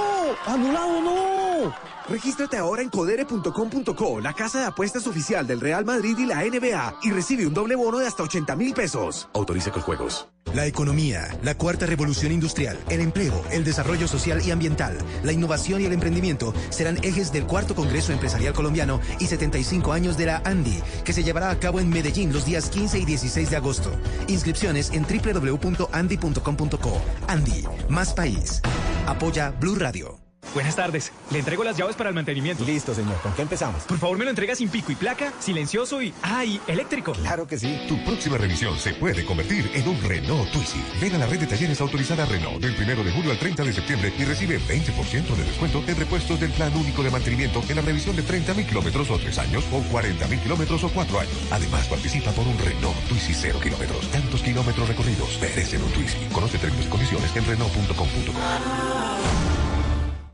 ¡Anulado 0.45 1.01
no! 1.01 1.96
Regístrate 2.09 2.55
ahora 2.57 2.81
en 2.81 2.89
codere.com.co, 2.89 4.21
la 4.21 4.33
casa 4.33 4.59
de 4.59 4.65
apuestas 4.65 5.07
oficial 5.07 5.45
del 5.45 5.59
Real 5.59 5.83
Madrid 5.83 6.17
y 6.17 6.25
la 6.25 6.43
NBA, 6.43 6.99
y 7.03 7.11
recibe 7.11 7.45
un 7.45 7.53
doble 7.53 7.75
bono 7.75 7.99
de 7.99 8.07
hasta 8.07 8.23
80 8.23 8.55
mil 8.55 8.73
pesos. 8.73 9.27
Autoriza 9.33 9.71
con 9.71 9.81
juegos. 9.81 10.29
La 10.53 10.65
economía, 10.65 11.37
la 11.43 11.57
cuarta 11.57 11.85
revolución 11.85 12.31
industrial, 12.31 12.79
el 12.89 13.01
empleo, 13.01 13.43
el 13.51 13.65
desarrollo 13.65 14.07
social 14.07 14.41
y 14.41 14.51
ambiental, 14.51 14.97
la 15.23 15.33
innovación 15.33 15.81
y 15.81 15.85
el 15.85 15.91
emprendimiento 15.91 16.53
serán 16.69 16.97
ejes 17.03 17.33
del 17.33 17.45
cuarto 17.45 17.75
Congreso 17.75 18.13
Empresarial 18.13 18.53
Colombiano 18.53 19.01
y 19.19 19.27
75 19.27 19.91
años 19.91 20.15
de 20.17 20.27
la 20.27 20.41
ANDI, 20.45 20.81
que 21.03 21.11
se 21.11 21.23
llevará 21.23 21.49
a 21.49 21.59
cabo 21.59 21.81
en 21.81 21.89
Medellín 21.89 22.31
los 22.31 22.45
días 22.45 22.69
15 22.69 22.99
y 22.99 23.05
16 23.05 23.49
de 23.49 23.57
agosto. 23.57 23.91
Inscripciones 24.27 24.91
en 24.91 25.03
www.andi.com.co. 25.03 27.01
Andi, 27.27 27.65
más 27.89 28.13
país. 28.13 28.61
Apoya 29.05 29.51
Blue 29.51 29.75
Radio. 29.75 30.26
Buenas 30.53 30.75
tardes. 30.75 31.11
Le 31.31 31.39
entrego 31.39 31.63
las 31.63 31.77
llaves 31.77 31.95
para 31.95 32.09
el 32.09 32.15
mantenimiento. 32.15 32.63
Listo, 32.63 32.93
señor. 32.93 33.19
¿Con 33.21 33.33
qué 33.33 33.43
empezamos? 33.43 33.83
Por 33.83 33.97
favor, 33.97 34.17
me 34.17 34.23
lo 34.23 34.31
entrega 34.31 34.55
sin 34.55 34.69
pico 34.69 34.91
y 34.91 34.95
placa, 34.95 35.33
silencioso 35.39 36.01
y... 36.01 36.13
¡Ah, 36.23 36.45
y 36.45 36.59
eléctrico! 36.67 37.13
Claro 37.13 37.47
que 37.47 37.57
sí. 37.57 37.79
Tu 37.87 38.03
próxima 38.05 38.37
revisión 38.37 38.77
se 38.77 38.93
puede 38.93 39.25
convertir 39.25 39.69
en 39.73 39.87
un 39.87 40.01
Renault 40.01 40.51
Twizy. 40.51 40.83
Ven 41.01 41.15
a 41.15 41.17
la 41.19 41.25
red 41.27 41.39
de 41.39 41.47
talleres 41.47 41.81
autorizada 41.81 42.25
Renault 42.25 42.61
del 42.61 42.75
1 42.75 43.03
de 43.03 43.11
julio 43.11 43.31
al 43.31 43.39
30 43.39 43.63
de 43.63 43.73
septiembre 43.73 44.13
y 44.17 44.25
recibe 44.25 44.59
20% 44.59 45.35
de 45.35 45.43
descuento 45.43 45.83
en 45.85 45.95
repuestos 45.95 46.39
del 46.39 46.51
plan 46.51 46.75
único 46.75 47.03
de 47.03 47.11
mantenimiento 47.11 47.61
en 47.67 47.75
la 47.75 47.81
revisión 47.81 48.15
de 48.15 48.23
30.000 48.23 48.67
kilómetros 48.67 49.09
o 49.11 49.19
3 49.19 49.37
años 49.39 49.63
o 49.71 49.81
40.000 49.81 50.41
kilómetros 50.41 50.83
o 50.83 50.89
4 50.89 51.19
años. 51.19 51.33
Además, 51.51 51.87
participa 51.87 52.31
por 52.31 52.47
un 52.47 52.57
Renault 52.57 52.97
Twizy 53.09 53.33
0 53.33 53.59
kilómetros. 53.61 54.09
Tantos 54.11 54.41
kilómetros 54.41 54.87
recorridos 54.87 55.37
merecen 55.41 55.83
un 55.83 55.91
Twizy. 55.91 56.17
Conoce 56.31 56.57
términos 56.57 56.85
y 56.85 56.89
condiciones 56.89 57.35
en 57.35 57.45
Renault.com.co. 57.45 59.66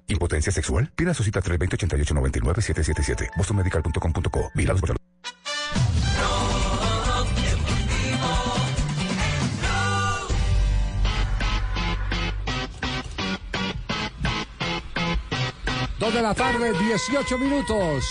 ¿Impotencia 0.08 0.52
sexual? 0.52 0.92
Pida 0.96 1.14
su 1.14 1.24
cita 1.24 1.42
320-8899-777. 1.42 3.30
bostonmedical.com.co. 3.38 4.52
La... 4.56 4.74
Dos 16.00 16.14
de 16.14 16.22
la 16.22 16.34
tarde, 16.34 16.74
18 16.74 17.38
minutos. 17.38 18.04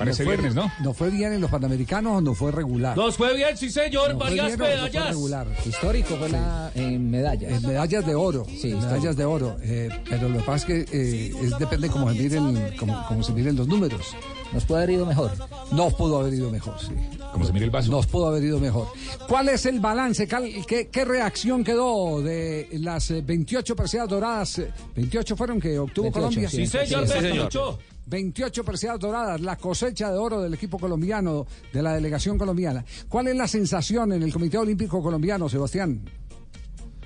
Parece 0.00 0.24
fue, 0.24 0.32
viernes, 0.36 0.54
¿no? 0.54 0.72
¿No 0.82 0.94
fue 0.94 1.10
bien 1.10 1.32
en 1.34 1.40
los 1.42 1.50
Panamericanos 1.50 2.16
o 2.16 2.20
no 2.20 2.34
fue 2.34 2.50
regular? 2.50 2.96
Nos 2.96 3.16
fue 3.16 3.36
bien, 3.36 3.56
sí, 3.56 3.70
señor. 3.70 4.14
¿No 4.14 4.18
fue 4.20 4.30
varias 4.30 4.46
bien 4.46 4.60
o 4.60 4.64
no 4.64 4.64
fue 4.64 4.74
medallas. 4.88 5.08
regular? 5.08 5.46
Histórico 5.66 6.16
fue 6.16 6.28
la 6.30 6.72
en 6.74 7.10
medallas. 7.10 7.52
En 7.52 7.68
medallas 7.68 8.06
de 8.06 8.14
oro. 8.14 8.46
Sí, 8.60 8.74
medallas 8.74 9.14
de 9.16 9.24
oro. 9.26 9.56
Eh, 9.62 9.90
pero 10.08 10.28
lo 10.30 10.38
que 10.38 10.44
pasa 10.44 10.56
es 10.56 10.86
que 10.88 10.98
eh, 10.98 11.34
es, 11.42 11.58
depende 11.58 11.88
cómo 11.88 12.10
se 12.12 12.18
miren, 12.18 12.76
cómo, 12.78 13.04
cómo 13.08 13.22
se 13.22 13.32
miren 13.32 13.56
los 13.56 13.68
números. 13.68 14.16
Nos 14.52 14.64
puede 14.64 14.82
haber 14.84 14.96
ido 14.96 15.06
mejor. 15.06 15.30
Nos 15.70 15.94
pudo 15.94 16.18
haber 16.18 16.34
ido 16.34 16.50
mejor, 16.50 16.74
sí. 16.80 16.92
Como 17.32 17.44
se 17.44 17.52
mire 17.52 17.66
el 17.66 17.70
vaso. 17.70 17.90
Nos 17.90 18.06
pudo 18.06 18.26
haber 18.28 18.42
ido 18.42 18.58
mejor. 18.58 18.88
¿Cuál 19.28 19.48
es 19.50 19.64
el 19.66 19.78
balance? 19.78 20.26
¿Qué, 20.66 20.88
qué 20.90 21.04
reacción 21.04 21.62
quedó 21.62 22.20
de 22.20 22.68
las 22.72 23.10
eh, 23.12 23.22
28 23.24 23.76
perseadas 23.76 24.08
doradas? 24.08 24.58
Eh, 24.58 24.72
28 24.96 25.36
fueron 25.36 25.60
que 25.60 25.78
obtuvo 25.78 26.06
28, 26.06 26.12
Colombia. 26.20 26.48
sí, 26.48 26.66
Sí, 26.66 26.66
señor, 26.66 27.06
sí, 27.06 27.12
señor. 27.12 27.22
28. 27.32 27.78
28 28.10 28.64
perseadas 28.64 28.98
doradas, 28.98 29.40
la 29.40 29.56
cosecha 29.56 30.10
de 30.10 30.18
oro 30.18 30.42
del 30.42 30.52
equipo 30.52 30.78
colombiano, 30.78 31.46
de 31.72 31.80
la 31.80 31.94
delegación 31.94 32.36
colombiana. 32.36 32.84
¿Cuál 33.08 33.28
es 33.28 33.36
la 33.36 33.46
sensación 33.46 34.12
en 34.12 34.22
el 34.24 34.32
Comité 34.32 34.58
Olímpico 34.58 35.00
Colombiano, 35.00 35.48
Sebastián? 35.48 36.02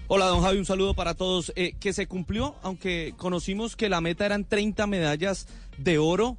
Hola, 0.09 0.27
don 0.27 0.43
Javi, 0.43 0.59
un 0.59 0.67
saludo 0.67 0.95
para 0.95 1.15
todos. 1.15 1.53
Eh, 1.57 1.75
que 1.79 1.93
se 1.93 2.07
cumplió, 2.07 2.57
aunque 2.63 3.15
conocimos 3.17 3.77
que 3.77 3.89
la 3.89 4.01
meta 4.01 4.25
eran 4.27 4.45
30 4.45 4.87
medallas 4.87 5.47
de 5.79 5.99
oro. 5.99 6.37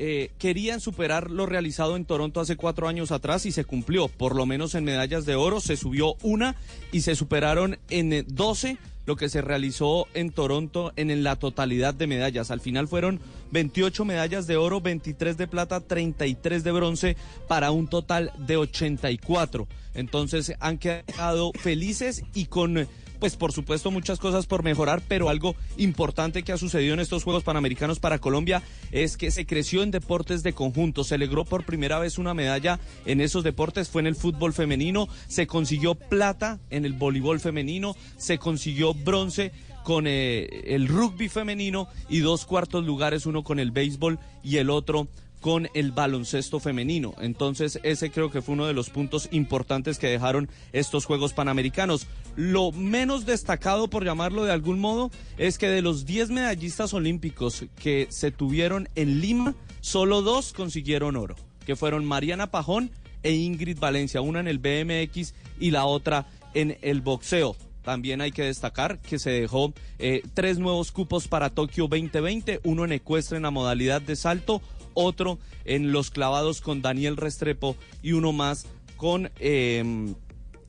eh, 0.00 0.30
querían 0.38 0.80
superar 0.80 1.28
lo 1.28 1.44
realizado 1.44 1.96
en 1.96 2.04
Toronto 2.04 2.40
hace 2.40 2.54
cuatro 2.54 2.86
años 2.86 3.10
atrás 3.10 3.46
y 3.46 3.52
se 3.52 3.64
cumplió, 3.64 4.06
por 4.06 4.36
lo 4.36 4.46
menos 4.46 4.76
en 4.76 4.84
medallas 4.84 5.26
de 5.26 5.34
oro, 5.34 5.60
se 5.60 5.76
subió 5.76 6.14
una 6.22 6.54
y 6.92 7.00
se 7.00 7.16
superaron 7.16 7.78
en 7.90 8.12
eh, 8.12 8.24
12 8.24 8.78
lo 9.08 9.16
que 9.16 9.30
se 9.30 9.40
realizó 9.40 10.06
en 10.12 10.28
Toronto 10.30 10.92
en, 10.96 11.24
la 11.24 11.36
totalidad 11.36 11.94
de 11.94 12.06
medallas. 12.06 12.50
Al 12.50 12.60
final 12.60 12.88
fueron 12.88 13.20
28 13.52 14.04
medallas 14.04 14.46
de 14.46 14.58
oro, 14.58 14.82
23 14.82 15.38
de 15.38 15.48
plata, 15.48 15.80
33 15.80 16.62
de 16.62 16.72
bronce 16.72 17.16
para 17.48 17.70
un 17.70 17.88
total 17.88 18.30
de 18.36 18.58
84. 18.58 19.66
Entonces 19.94 20.52
han 20.60 20.76
quedado 20.76 21.52
felices 21.58 22.22
y 22.34 22.44
con 22.44 22.86
pues 23.18 23.36
por 23.36 23.52
supuesto 23.52 23.90
muchas 23.90 24.18
cosas 24.18 24.46
por 24.46 24.62
mejorar, 24.62 25.02
pero 25.06 25.28
algo 25.28 25.56
importante 25.76 26.42
que 26.42 26.52
ha 26.52 26.58
sucedido 26.58 26.94
en 26.94 27.00
estos 27.00 27.24
Juegos 27.24 27.44
Panamericanos 27.44 28.00
para 28.00 28.18
Colombia 28.18 28.62
es 28.92 29.16
que 29.16 29.30
se 29.30 29.46
creció 29.46 29.82
en 29.82 29.90
deportes 29.90 30.42
de 30.42 30.52
conjunto, 30.52 31.04
se 31.04 31.18
logró 31.18 31.44
por 31.44 31.64
primera 31.64 31.98
vez 31.98 32.18
una 32.18 32.34
medalla 32.34 32.78
en 33.06 33.20
esos 33.20 33.44
deportes, 33.44 33.88
fue 33.88 34.00
en 34.02 34.06
el 34.06 34.16
fútbol 34.16 34.52
femenino, 34.52 35.08
se 35.26 35.46
consiguió 35.46 35.94
plata 35.94 36.58
en 36.70 36.84
el 36.84 36.92
voleibol 36.92 37.40
femenino, 37.40 37.96
se 38.16 38.38
consiguió 38.38 38.94
bronce 38.94 39.52
con 39.84 40.06
eh, 40.06 40.74
el 40.74 40.86
rugby 40.86 41.28
femenino 41.28 41.88
y 42.08 42.20
dos 42.20 42.44
cuartos 42.44 42.84
lugares, 42.84 43.26
uno 43.26 43.42
con 43.42 43.58
el 43.58 43.70
béisbol 43.70 44.18
y 44.42 44.58
el 44.58 44.70
otro 44.70 45.08
con 45.40 45.68
el 45.74 45.92
baloncesto 45.92 46.60
femenino. 46.60 47.14
Entonces, 47.20 47.78
ese 47.82 48.10
creo 48.10 48.30
que 48.30 48.42
fue 48.42 48.54
uno 48.54 48.66
de 48.66 48.72
los 48.72 48.90
puntos 48.90 49.28
importantes 49.30 49.98
que 49.98 50.08
dejaron 50.08 50.48
estos 50.72 51.04
Juegos 51.04 51.32
Panamericanos. 51.32 52.06
Lo 52.36 52.72
menos 52.72 53.26
destacado, 53.26 53.88
por 53.88 54.04
llamarlo 54.04 54.44
de 54.44 54.52
algún 54.52 54.80
modo, 54.80 55.10
es 55.36 55.58
que 55.58 55.68
de 55.68 55.82
los 55.82 56.06
10 56.06 56.30
medallistas 56.30 56.92
olímpicos 56.94 57.66
que 57.80 58.06
se 58.10 58.30
tuvieron 58.30 58.88
en 58.94 59.20
Lima, 59.20 59.54
solo 59.80 60.22
dos 60.22 60.52
consiguieron 60.52 61.16
oro, 61.16 61.36
que 61.66 61.76
fueron 61.76 62.04
Mariana 62.04 62.50
Pajón 62.50 62.90
e 63.22 63.32
Ingrid 63.32 63.78
Valencia, 63.78 64.20
una 64.20 64.40
en 64.40 64.48
el 64.48 64.58
BMX 64.58 65.34
y 65.60 65.70
la 65.70 65.84
otra 65.84 66.26
en 66.54 66.78
el 66.82 67.00
boxeo. 67.00 67.56
También 67.82 68.20
hay 68.20 68.32
que 68.32 68.42
destacar 68.42 68.98
que 68.98 69.18
se 69.18 69.30
dejó 69.30 69.72
eh, 69.98 70.22
tres 70.34 70.58
nuevos 70.58 70.92
cupos 70.92 71.26
para 71.26 71.48
Tokio 71.48 71.88
2020, 71.88 72.60
uno 72.64 72.84
en 72.84 72.92
ecuestre 72.92 73.38
en 73.38 73.44
la 73.44 73.50
modalidad 73.50 74.02
de 74.02 74.14
salto, 74.14 74.60
otro 74.94 75.38
en 75.64 75.92
los 75.92 76.10
clavados 76.10 76.60
con 76.60 76.82
Daniel 76.82 77.16
Restrepo 77.16 77.76
y 78.02 78.12
uno 78.12 78.32
más 78.32 78.66
con... 78.96 79.30
eh, 79.38 80.14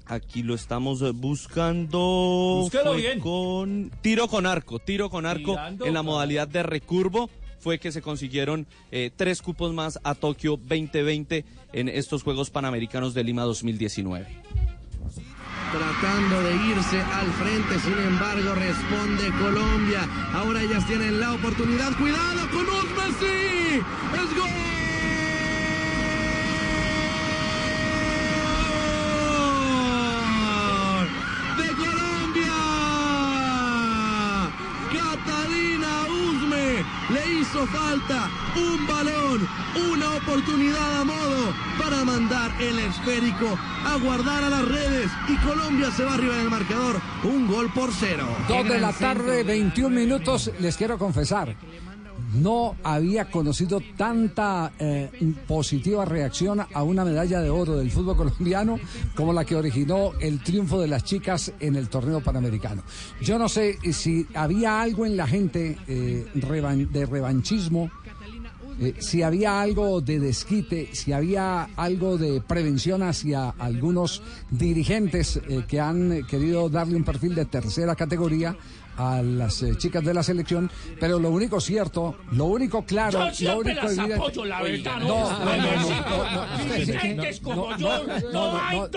Aquí 0.05 0.41
lo 0.41 0.55
estamos 0.55 1.03
buscando. 1.13 2.61
Bien. 2.95 3.19
Con 3.19 3.91
tiro 4.01 4.27
con 4.27 4.47
arco, 4.47 4.79
tiro 4.79 5.07
con 5.11 5.27
arco 5.27 5.51
Tirando, 5.51 5.85
en 5.85 5.93
la 5.93 6.01
modalidad 6.01 6.47
de 6.47 6.63
recurvo. 6.63 7.29
Fue 7.59 7.77
que 7.77 7.91
se 7.91 8.01
consiguieron 8.01 8.65
eh, 8.91 9.11
tres 9.15 9.41
cupos 9.43 9.71
más 9.71 9.99
a 10.03 10.15
Tokio 10.15 10.57
2020 10.57 11.45
en 11.73 11.89
estos 11.89 12.23
Juegos 12.23 12.49
Panamericanos 12.49 13.13
de 13.13 13.23
Lima 13.23 13.43
2019. 13.43 14.25
Tratando 15.71 16.41
de 16.43 16.55
irse 16.55 17.01
al 17.01 17.27
frente, 17.33 17.79
sin 17.79 17.97
embargo 17.97 18.55
responde 18.55 19.31
Colombia. 19.39 20.01
Ahora 20.33 20.61
ellas 20.61 20.85
tienen 20.85 21.19
la 21.19 21.33
oportunidad. 21.33 21.95
Cuidado 21.97 22.49
con 22.49 22.65
Messi. 22.65 23.83
Es 24.13 24.35
gol. 24.35 24.49
De 31.57 31.67
Colombia. 31.75 32.53
Catalina 34.91 35.91
Usme 36.09 36.85
le 37.09 37.28
hizo 37.39 37.65
falta 37.67 38.29
un 38.55 38.87
balón, 38.87 39.47
una 39.91 40.15
oportunidad 40.15 41.01
a 41.01 41.05
modo 41.05 41.53
para 41.77 42.03
mandar 42.03 42.51
el 42.61 42.79
esférico 42.79 43.57
a 43.85 43.97
guardar 43.97 44.43
a 44.43 44.49
las 44.49 44.67
redes 44.67 45.09
y 45.27 45.37
Colombia 45.37 45.89
se 45.91 46.03
va 46.03 46.15
arriba 46.15 46.35
en 46.35 46.41
el 46.41 46.49
marcador, 46.49 46.99
un 47.23 47.47
gol 47.47 47.71
por 47.73 47.91
cero. 47.93 48.27
Dos 48.47 48.67
de 48.67 48.79
la 48.79 48.91
tarde, 48.91 49.43
21 49.43 49.89
minutos. 49.95 50.51
Les 50.59 50.75
quiero 50.75 50.97
confesar, 50.97 51.55
no 52.33 52.75
había 52.83 53.29
conocido 53.29 53.81
tanta 53.97 54.73
eh, 54.79 55.09
positiva 55.47 56.05
reacción 56.05 56.61
a 56.73 56.83
una 56.83 57.05
medalla 57.05 57.41
de 57.41 57.49
oro 57.49 57.77
del 57.77 57.91
fútbol 57.91 58.17
colombiano 58.17 58.79
como 59.15 59.33
la 59.33 59.45
que 59.45 59.55
originó 59.55 60.11
el 60.19 60.41
triunfo 60.43 60.79
de 60.79 60.87
las 60.87 61.03
chicas 61.03 61.51
en 61.59 61.75
el 61.75 61.89
torneo 61.89 62.21
panamericano. 62.21 62.83
Yo 63.21 63.39
no 63.39 63.49
sé 63.49 63.77
si 63.93 64.27
había 64.33 64.81
algo 64.81 65.05
en 65.05 65.17
la 65.17 65.27
gente 65.27 65.77
eh, 65.87 66.25
de 66.33 67.05
revanchismo. 67.05 67.89
eh, 68.79 68.95
si 68.99 69.23
había 69.23 69.59
algo 69.59 69.99
de 69.99 70.19
desquite, 70.19 70.89
si 70.93 71.11
había 71.11 71.63
algo 71.75 72.17
de 72.17 72.41
prevención 72.41 73.03
hacia 73.03 73.49
algunos 73.49 74.21
dirigentes 74.49 75.41
que 75.67 75.79
han 75.81 76.25
querido 76.27 76.69
darle 76.69 76.95
un 76.95 77.03
perfil 77.03 77.35
de 77.35 77.45
tercera 77.45 77.95
categoría 77.95 78.55
a 78.99 79.21
las 79.21 79.63
eh, 79.63 79.75
chicas 79.77 80.03
de 80.03 80.13
la 80.13 80.21
selección, 80.23 80.69
pero 80.99 81.19
lo 81.19 81.29
único 81.29 81.61
cierto, 81.61 82.17
lo 82.33 82.45
único 82.45 82.83
claro, 82.85 83.31
Yo 83.31 83.53
lo 83.53 83.59
único 83.61 83.81
las 83.83 83.91
evidente- 83.97 84.13
apoyo, 84.15 84.45
la 84.45 84.61
verdad. 84.61 84.99
No, 84.99 85.07
no. 85.07 85.39
No, 87.79 88.03
no, 88.61 88.89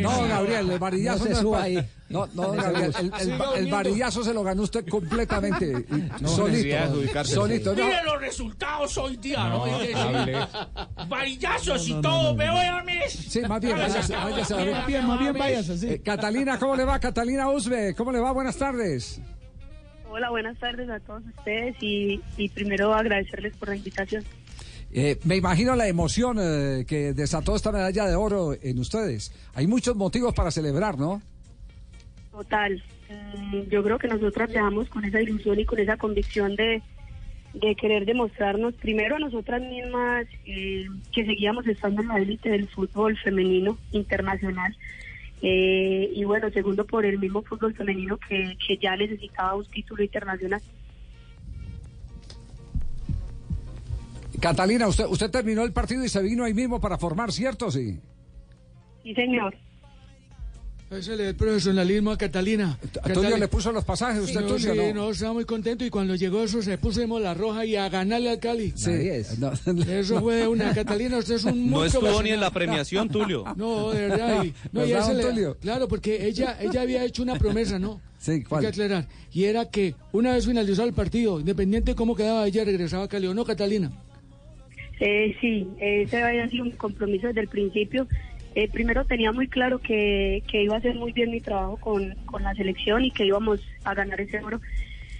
No 0.00 1.97
se 2.08 2.16
Gabriel, 2.62 2.92
suba. 2.94 3.18
el, 3.54 3.64
el- 3.66 3.70
varillazo 3.70 4.24
se 4.24 4.32
lo 4.34 4.42
ganó 4.42 4.62
usted 4.62 4.86
completamente, 4.88 5.84
solito, 6.24 7.24
solito. 7.24 7.74
no. 7.74 7.84
Mire 7.84 8.02
los 8.04 8.20
resultados 8.20 8.96
hoy 8.98 9.16
día, 9.18 9.48
¿no? 9.48 9.66
No, 9.66 11.06
Varillazos 11.08 11.88
y 11.88 11.94
todo, 12.00 12.34
me 12.34 12.50
voy 12.50 12.64
a 12.64 12.82
mí. 12.82 12.92
Sí, 13.08 13.40
más 13.42 13.60
bien, 13.60 13.76
váyase, 13.76 14.14
váyase 14.14 14.54
dormir. 14.54 14.76
Bien, 14.86 15.06
más 15.06 15.18
bien 15.20 15.32
váyase, 15.38 15.78
sí. 15.78 15.86
Eh, 15.88 16.00
Catalina, 16.02 16.58
¿cómo 16.58 16.76
le 16.76 16.84
va? 16.84 16.98
Catalina 16.98 17.48
Usbe, 17.50 17.94
¿cómo 17.94 18.12
le 18.12 18.20
va? 18.20 18.32
Buenas 18.32 18.56
tardes. 18.56 19.20
Hola, 20.10 20.30
buenas 20.30 20.58
tardes 20.58 20.88
a 20.88 21.00
todos 21.00 21.22
ustedes 21.36 21.76
y, 21.82 22.20
y 22.38 22.48
primero 22.48 22.94
agradecerles 22.94 23.54
por 23.56 23.68
la 23.68 23.76
invitación. 23.76 24.24
Eh, 24.90 25.18
me 25.24 25.36
imagino 25.36 25.76
la 25.76 25.86
emoción 25.86 26.38
eh, 26.40 26.86
que 26.88 27.12
desató 27.12 27.54
esta 27.54 27.70
medalla 27.70 28.06
de 28.06 28.14
oro 28.14 28.54
en 28.60 28.78
ustedes. 28.78 29.32
Hay 29.54 29.66
muchos 29.66 29.94
motivos 29.96 30.32
para 30.32 30.50
celebrar, 30.50 30.98
¿no? 30.98 31.20
Total, 32.38 32.80
mm, 33.10 33.62
yo 33.68 33.82
creo 33.82 33.98
que 33.98 34.06
nosotras 34.06 34.48
viajamos 34.48 34.88
con 34.90 35.04
esa 35.04 35.20
ilusión 35.20 35.58
y 35.58 35.64
con 35.64 35.80
esa 35.80 35.96
convicción 35.96 36.54
de, 36.54 36.80
de 37.52 37.74
querer 37.74 38.06
demostrarnos 38.06 38.74
primero 38.74 39.16
a 39.16 39.18
nosotras 39.18 39.60
mismas 39.60 40.24
eh, 40.46 40.86
que 41.12 41.26
seguíamos 41.26 41.66
estando 41.66 42.00
en 42.00 42.06
la 42.06 42.18
élite 42.18 42.48
del 42.48 42.68
fútbol 42.68 43.18
femenino 43.18 43.76
internacional. 43.90 44.76
Eh, 45.42 46.12
y 46.14 46.22
bueno, 46.22 46.48
segundo 46.50 46.86
por 46.86 47.04
el 47.04 47.18
mismo 47.18 47.42
fútbol 47.42 47.74
femenino 47.74 48.16
que, 48.18 48.56
que 48.64 48.76
ya 48.76 48.94
necesitaba 48.94 49.56
un 49.56 49.66
título 49.66 50.04
internacional. 50.04 50.62
Catalina, 54.40 54.86
usted, 54.86 55.06
usted 55.06 55.28
terminó 55.28 55.64
el 55.64 55.72
partido 55.72 56.04
y 56.04 56.08
se 56.08 56.22
vino 56.22 56.44
ahí 56.44 56.54
mismo 56.54 56.80
para 56.80 56.98
formar, 56.98 57.32
¿cierto? 57.32 57.68
Sí. 57.72 57.98
Sí, 59.02 59.12
señor. 59.12 59.56
Ese 60.90 61.16
le 61.16 61.28
el 61.28 61.34
profesionalismo 61.36 62.12
a 62.12 62.16
Catalina. 62.16 62.78
¿A 63.02 63.12
Tulio 63.12 63.36
le 63.36 63.46
puso 63.48 63.70
los 63.72 63.84
pasajes? 63.84 64.22
¿Usted, 64.22 64.40
no, 64.40 64.46
Tulio, 64.46 64.72
sí, 64.72 64.78
no? 64.78 64.94
no, 64.94 65.10
estaba 65.10 65.34
muy 65.34 65.44
contento 65.44 65.84
y 65.84 65.90
cuando 65.90 66.14
llegó 66.14 66.42
eso 66.42 66.62
se 66.62 66.78
puso 66.78 67.06
la 67.18 67.34
roja 67.34 67.66
y 67.66 67.76
a 67.76 67.90
ganarle 67.90 68.30
al 68.30 68.38
Cali. 68.40 68.72
Sí. 68.74 68.90
No. 69.38 69.52
Eso 69.86 70.20
fue 70.20 70.48
una 70.48 70.72
Catalina, 70.74 71.18
usted 71.18 71.34
es 71.34 71.44
un 71.44 71.70
No 71.70 71.84
estuvo 71.84 72.22
ni 72.22 72.30
en 72.30 72.40
la 72.40 72.50
premiación, 72.50 73.08
Tulio. 73.10 73.44
No, 73.56 73.90
de 73.90 74.08
verdad. 74.08 74.44
y- 74.44 74.54
no, 74.72 74.84
y 74.86 74.92
¿Verdad, 74.92 75.20
ese 75.20 75.32
le- 75.34 75.54
claro, 75.56 75.88
porque 75.88 76.26
ella, 76.26 76.56
ella 76.60 76.80
había 76.80 77.04
hecho 77.04 77.22
una 77.22 77.36
promesa, 77.38 77.78
¿no? 77.78 78.00
Sí, 78.18 78.32
Hay 78.32 78.42
¿cuál? 78.42 78.62
que 78.62 78.66
aclarar. 78.68 79.06
Y 79.32 79.44
era 79.44 79.70
que 79.70 79.94
una 80.12 80.32
vez 80.32 80.46
finalizado 80.46 80.88
el 80.88 80.94
partido, 80.94 81.38
independiente 81.38 81.92
de 81.92 81.96
cómo 81.96 82.16
quedaba, 82.16 82.46
ella 82.48 82.64
regresaba 82.64 83.04
a 83.04 83.08
Cali. 83.08 83.26
¿O 83.28 83.34
no, 83.34 83.44
Catalina? 83.44 83.92
Eh, 85.00 85.36
sí, 85.40 85.64
ese 85.80 86.20
había 86.20 86.48
sido 86.48 86.64
un 86.64 86.72
compromiso 86.72 87.28
desde 87.28 87.42
el 87.42 87.48
principio. 87.48 88.08
Eh, 88.58 88.68
primero 88.68 89.04
tenía 89.04 89.30
muy 89.30 89.46
claro 89.46 89.78
que, 89.78 90.42
que 90.48 90.64
iba 90.64 90.74
a 90.74 90.78
hacer 90.78 90.96
muy 90.96 91.12
bien 91.12 91.30
mi 91.30 91.40
trabajo 91.40 91.76
con, 91.76 92.16
con 92.26 92.42
la 92.42 92.56
selección 92.56 93.04
y 93.04 93.12
que 93.12 93.24
íbamos 93.24 93.60
a 93.84 93.94
ganar 93.94 94.20
ese 94.20 94.42
oro, 94.42 94.60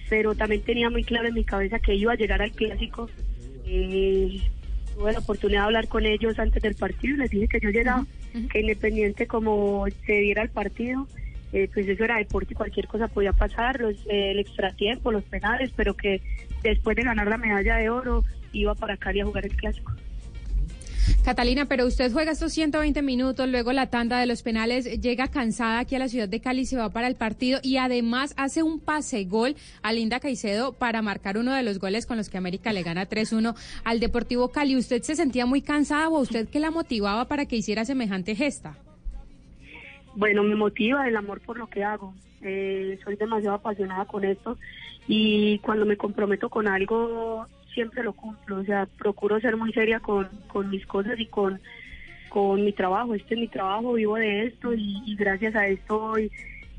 pero 0.09 0.35
también 0.35 0.61
tenía 0.61 0.89
muy 0.89 1.05
claro 1.05 1.29
en 1.29 1.35
mi 1.35 1.45
cabeza 1.45 1.79
que 1.79 1.95
iba 1.95 2.11
a 2.11 2.17
llegar 2.17 2.41
al 2.41 2.51
clásico. 2.51 3.09
Eh, 3.65 4.41
tuve 4.93 5.13
la 5.13 5.19
oportunidad 5.19 5.61
de 5.61 5.65
hablar 5.67 5.87
con 5.87 6.05
ellos 6.05 6.37
antes 6.37 6.61
del 6.61 6.75
partido 6.75 7.15
y 7.15 7.19
les 7.19 7.29
dije 7.29 7.47
que 7.47 7.61
yo 7.61 7.69
llegaba, 7.69 8.05
que 8.51 8.59
independiente 8.59 9.25
como 9.25 9.85
se 10.05 10.13
diera 10.15 10.41
el 10.41 10.49
partido, 10.49 11.07
eh, 11.53 11.69
pues 11.73 11.87
eso 11.87 12.03
era 12.03 12.17
deporte 12.17 12.51
y 12.51 12.57
cualquier 12.57 12.87
cosa 12.87 13.07
podía 13.07 13.31
pasar, 13.31 13.79
los, 13.79 13.95
eh, 14.07 14.31
el 14.31 14.39
extratiempo, 14.39 15.13
los 15.13 15.23
penales, 15.23 15.71
pero 15.77 15.93
que 15.93 16.21
después 16.61 16.97
de 16.97 17.03
ganar 17.03 17.27
la 17.27 17.37
medalla 17.37 17.77
de 17.77 17.89
oro 17.89 18.25
iba 18.51 18.75
para 18.75 18.97
Cali 18.97 19.21
a 19.21 19.25
jugar 19.25 19.45
el 19.45 19.55
clásico. 19.55 19.93
Catalina, 21.23 21.65
pero 21.65 21.85
usted 21.85 22.11
juega 22.11 22.31
estos 22.31 22.53
120 22.53 23.01
minutos, 23.01 23.47
luego 23.47 23.73
la 23.73 23.89
tanda 23.89 24.19
de 24.19 24.25
los 24.25 24.41
penales, 24.41 24.99
llega 24.99 25.27
cansada 25.27 25.79
aquí 25.79 25.95
a 25.95 25.99
la 25.99 26.07
ciudad 26.07 26.27
de 26.27 26.39
Cali, 26.39 26.65
se 26.65 26.77
va 26.77 26.89
para 26.89 27.07
el 27.07 27.15
partido 27.15 27.59
y 27.61 27.77
además 27.77 28.33
hace 28.37 28.63
un 28.63 28.79
pase 28.79 29.25
gol 29.25 29.55
a 29.81 29.93
Linda 29.93 30.19
Caicedo 30.19 30.73
para 30.73 31.01
marcar 31.01 31.37
uno 31.37 31.53
de 31.53 31.63
los 31.63 31.79
goles 31.79 32.05
con 32.05 32.17
los 32.17 32.29
que 32.29 32.37
América 32.37 32.73
le 32.73 32.83
gana 32.83 33.07
3-1 33.07 33.55
al 33.83 33.99
Deportivo 33.99 34.49
Cali. 34.49 34.75
¿Usted 34.75 35.01
se 35.03 35.15
sentía 35.15 35.45
muy 35.45 35.61
cansada 35.61 36.09
o 36.09 36.19
usted 36.19 36.47
qué 36.49 36.59
la 36.59 36.71
motivaba 36.71 37.25
para 37.25 37.45
que 37.45 37.57
hiciera 37.57 37.85
semejante 37.85 38.35
gesta? 38.35 38.77
Bueno, 40.15 40.43
me 40.43 40.55
motiva 40.55 41.07
el 41.07 41.15
amor 41.15 41.41
por 41.41 41.57
lo 41.57 41.67
que 41.67 41.83
hago. 41.83 42.13
Eh, 42.41 42.97
soy 43.03 43.15
demasiado 43.17 43.55
apasionada 43.55 44.05
con 44.05 44.23
esto 44.23 44.57
y 45.07 45.59
cuando 45.59 45.85
me 45.85 45.97
comprometo 45.97 46.49
con 46.49 46.67
algo 46.67 47.45
siempre 47.79 48.03
lo 48.03 48.11
cumplo. 48.11 48.57
O 48.57 48.63
sea, 48.65 48.87
procuro 48.97 49.39
ser 49.39 49.55
muy 49.55 49.71
seria 49.71 50.01
con, 50.01 50.27
con 50.47 50.69
mis 50.69 50.85
cosas 50.85 51.17
y 51.17 51.27
con, 51.27 51.61
con 52.27 52.61
mi 52.65 52.73
trabajo. 52.73 53.15
Este 53.15 53.35
es 53.35 53.39
mi 53.39 53.47
trabajo, 53.47 53.93
vivo 53.93 54.17
de 54.17 54.47
esto 54.47 54.73
y, 54.73 55.15
gracias 55.15 55.55
a 55.55 55.65
esto 55.67 56.15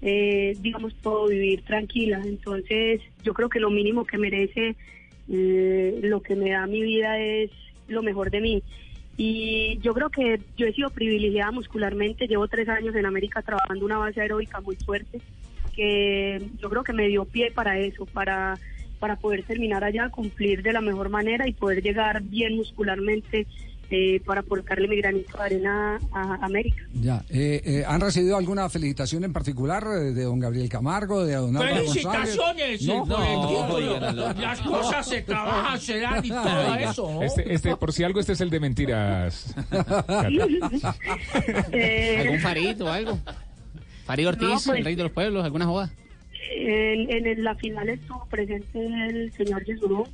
eh, 0.02 0.56
digamos, 0.60 0.92
puedo 0.94 1.28
vivir 1.28 1.62
tranquila. 1.62 2.20
Entonces, 2.22 3.00
yo 3.22 3.32
creo 3.32 3.48
que 3.48 3.60
lo 3.60 3.70
mínimo 3.70 4.04
que 4.04 4.18
merece 4.18 4.76
eh, 5.30 6.00
lo 6.02 6.20
que 6.20 6.36
me 6.36 6.50
da 6.50 6.66
mi 6.66 6.82
vida 6.82 7.18
es 7.18 7.50
lo 7.88 8.02
mejor 8.02 8.30
de 8.30 8.42
mí. 8.42 8.62
Y 9.16 9.78
yo 9.78 9.94
creo 9.94 10.10
que 10.10 10.40
yo 10.58 10.66
he 10.66 10.72
sido 10.74 10.90
privilegiada 10.90 11.50
muscularmente, 11.50 12.26
llevo 12.26 12.46
tres 12.46 12.68
años 12.68 12.94
en 12.94 13.06
América 13.06 13.40
trabajando 13.40 13.86
una 13.86 13.98
base 13.98 14.20
aeróbica 14.20 14.60
muy 14.60 14.76
fuerte, 14.76 15.20
que 15.74 16.42
yo 16.58 16.68
creo 16.68 16.84
que 16.84 16.92
me 16.92 17.08
dio 17.08 17.24
pie 17.24 17.50
para 17.50 17.78
eso, 17.78 18.06
para, 18.06 18.58
para 19.00 19.16
poder 19.16 19.42
terminar 19.44 19.82
allá, 19.82 20.10
cumplir 20.10 20.62
de 20.62 20.72
la 20.72 20.80
mejor 20.80 21.08
manera 21.08 21.48
y 21.48 21.52
poder 21.52 21.82
llegar 21.82 22.22
bien 22.22 22.54
muscularmente 22.56 23.46
eh, 23.92 24.20
para 24.24 24.42
aportarle 24.42 24.86
mi 24.86 24.96
granito 24.98 25.36
de 25.36 25.42
arena 25.42 25.98
a 26.12 26.34
América. 26.44 26.80
Ya. 26.94 27.24
Eh, 27.28 27.60
eh, 27.64 27.84
¿Han 27.88 28.00
recibido 28.00 28.36
alguna 28.36 28.68
felicitación 28.68 29.24
en 29.24 29.32
particular 29.32 29.82
eh, 29.84 30.12
de 30.12 30.22
don 30.22 30.38
Gabriel 30.38 30.68
Camargo, 30.68 31.24
de 31.24 31.34
don 31.34 31.56
Álvaro 31.56 31.84
González? 31.86 32.38
¡Felicitaciones! 32.38 32.82
No, 32.82 33.02
el 33.02 33.48
título. 33.48 33.74
oigan, 33.96 34.14
no. 34.16 34.32
Las 34.34 34.60
cosas 34.60 35.08
se 35.08 35.22
trabajan, 35.22 35.80
se 35.80 35.98
dan 35.98 36.24
y 36.24 36.28
todo 36.28 36.74
eso. 36.76 37.10
¿no? 37.14 37.22
Este, 37.24 37.52
este, 37.52 37.74
por 37.76 37.92
si 37.92 38.04
algo, 38.04 38.20
este 38.20 38.34
es 38.34 38.40
el 38.42 38.50
de 38.50 38.60
mentiras. 38.60 39.56
¿Algún 42.20 42.38
farito 42.40 42.84
o 42.84 42.88
algo? 42.88 43.18
Farid 44.04 44.28
Ortiz, 44.28 44.48
No, 44.48 44.60
pues- 44.64 44.78
el 44.78 44.84
rey 44.84 44.94
de 44.94 45.02
los 45.04 45.12
pueblos, 45.12 45.44
¿alguna 45.44 45.66
joda? 45.66 45.90
En, 46.52 47.10
en 47.10 47.26
el- 47.26 47.44
la 47.44 47.54
final 47.54 47.88
estuvo 47.88 48.24
presente 48.26 48.78
el 49.08 49.32
señor 49.32 49.64
Jesús. 49.64 50.08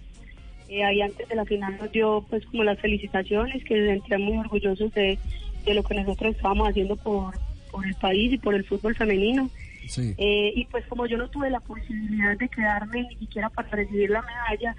Eh, 0.68 0.82
ahí 0.82 1.00
antes 1.00 1.28
de 1.28 1.36
la 1.36 1.44
final 1.44 1.76
nos 1.78 1.92
dio 1.92 2.24
pues 2.28 2.44
como 2.46 2.64
las 2.64 2.78
felicitaciones, 2.80 3.62
que 3.64 3.86
sentían 3.86 4.22
muy 4.22 4.36
orgullosos 4.38 4.92
de, 4.94 5.18
de 5.64 5.74
lo 5.74 5.82
que 5.84 5.94
nosotros 5.94 6.34
estábamos 6.34 6.68
haciendo 6.68 6.96
por, 6.96 7.34
por 7.70 7.86
el 7.86 7.94
país 7.94 8.32
y 8.32 8.38
por 8.38 8.54
el 8.54 8.64
fútbol 8.64 8.96
femenino. 8.96 9.48
Sí. 9.86 10.14
Eh, 10.18 10.52
y 10.56 10.64
pues 10.64 10.84
como 10.86 11.06
yo 11.06 11.16
no 11.16 11.28
tuve 11.28 11.48
la 11.50 11.60
posibilidad 11.60 12.36
de 12.36 12.48
quedarme 12.48 13.02
ni 13.02 13.16
siquiera 13.16 13.48
para 13.50 13.68
recibir 13.68 14.10
la 14.10 14.22
medalla, 14.22 14.74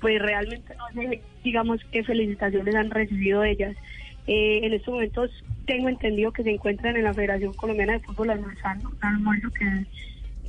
pues 0.00 0.20
realmente 0.20 0.74
no 0.76 0.86
sé, 1.02 1.22
digamos, 1.42 1.80
qué 1.90 2.04
felicitaciones 2.04 2.74
han 2.74 2.90
recibido 2.90 3.42
ellas. 3.42 3.74
Eh, 4.26 4.60
en 4.62 4.74
estos 4.74 4.92
momentos 4.92 5.30
tengo 5.64 5.88
entendido 5.88 6.32
que 6.32 6.42
se 6.42 6.50
encuentran 6.50 6.96
en 6.96 7.04
la 7.04 7.14
Federación 7.14 7.54
Colombiana 7.54 7.94
de 7.94 8.00
Fútbol 8.00 8.30
almorzando, 8.30 8.92
almuerzo 9.00 9.48
que, 9.50 9.64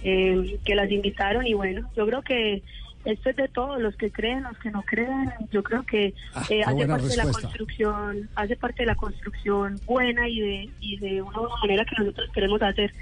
eh, 0.03 0.57
que 0.65 0.75
las 0.75 0.91
invitaron 0.91 1.45
y 1.45 1.53
bueno, 1.53 1.89
yo 1.95 2.05
creo 2.05 2.21
que 2.21 2.63
esto 3.05 3.29
es 3.31 3.35
de 3.35 3.47
todos, 3.47 3.81
los 3.81 3.95
que 3.95 4.11
creen, 4.11 4.43
los 4.43 4.57
que 4.59 4.69
no 4.69 4.83
creen, 4.83 5.31
yo 5.51 5.63
creo 5.63 5.83
que 5.83 6.13
Ah, 6.33 6.45
eh, 6.49 6.61
hace 6.63 6.87
parte 6.87 7.07
de 7.07 7.17
la 7.17 7.31
construcción, 7.31 8.29
hace 8.35 8.55
parte 8.55 8.83
de 8.83 8.87
la 8.87 8.95
construcción 8.95 9.79
buena 9.85 10.29
y 10.29 10.39
de, 10.39 10.69
y 10.79 10.97
de 10.97 11.21
una 11.21 11.39
manera 11.61 11.85
que 11.85 11.95
nosotros 11.97 12.29
queremos 12.33 12.61
hacer. 12.61 12.93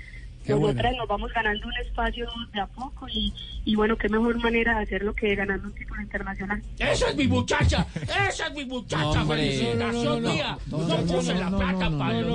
Qué 0.55 0.59
Nosotras 0.59 0.93
nos 0.97 1.07
vamos 1.07 1.31
ganando 1.33 1.67
un 1.67 1.73
espacio 1.85 2.27
de 2.53 2.59
a 2.61 2.67
poco 2.67 3.07
y, 3.07 3.33
y 3.65 3.75
bueno, 3.75 3.97
qué 3.97 4.09
mejor 4.09 4.37
manera 4.41 4.77
de 4.77 4.83
hacerlo 4.83 5.13
que 5.13 5.35
ganando 5.35 5.67
un 5.67 5.73
título 5.73 6.01
internacional. 6.01 6.61
Esa 6.79 7.09
es 7.09 7.15
mi 7.15 7.27
muchacha, 7.27 7.85
esa 8.01 8.47
es 8.47 8.53
mi 8.55 8.65
muchacha, 8.65 9.25
felicitación 9.25 9.79
No, 9.79 9.91
no, 9.91 10.19
no, 10.19 10.33
mía. 10.33 10.57
no, 10.67 10.77
No, 10.79 10.87
no, 10.87 11.13
puse 11.17 11.33
no, 11.33 11.39
la 11.39 11.49
no, 11.49 11.57
plata 11.59 11.89
no, 11.89 11.97
para 11.99 12.21
no, 12.21 12.29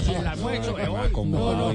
y 0.00 0.14
el 0.14 0.26
almuerzo 0.26 0.72
de 0.76 0.88
hoy. 0.88 1.10
No, 1.30 1.74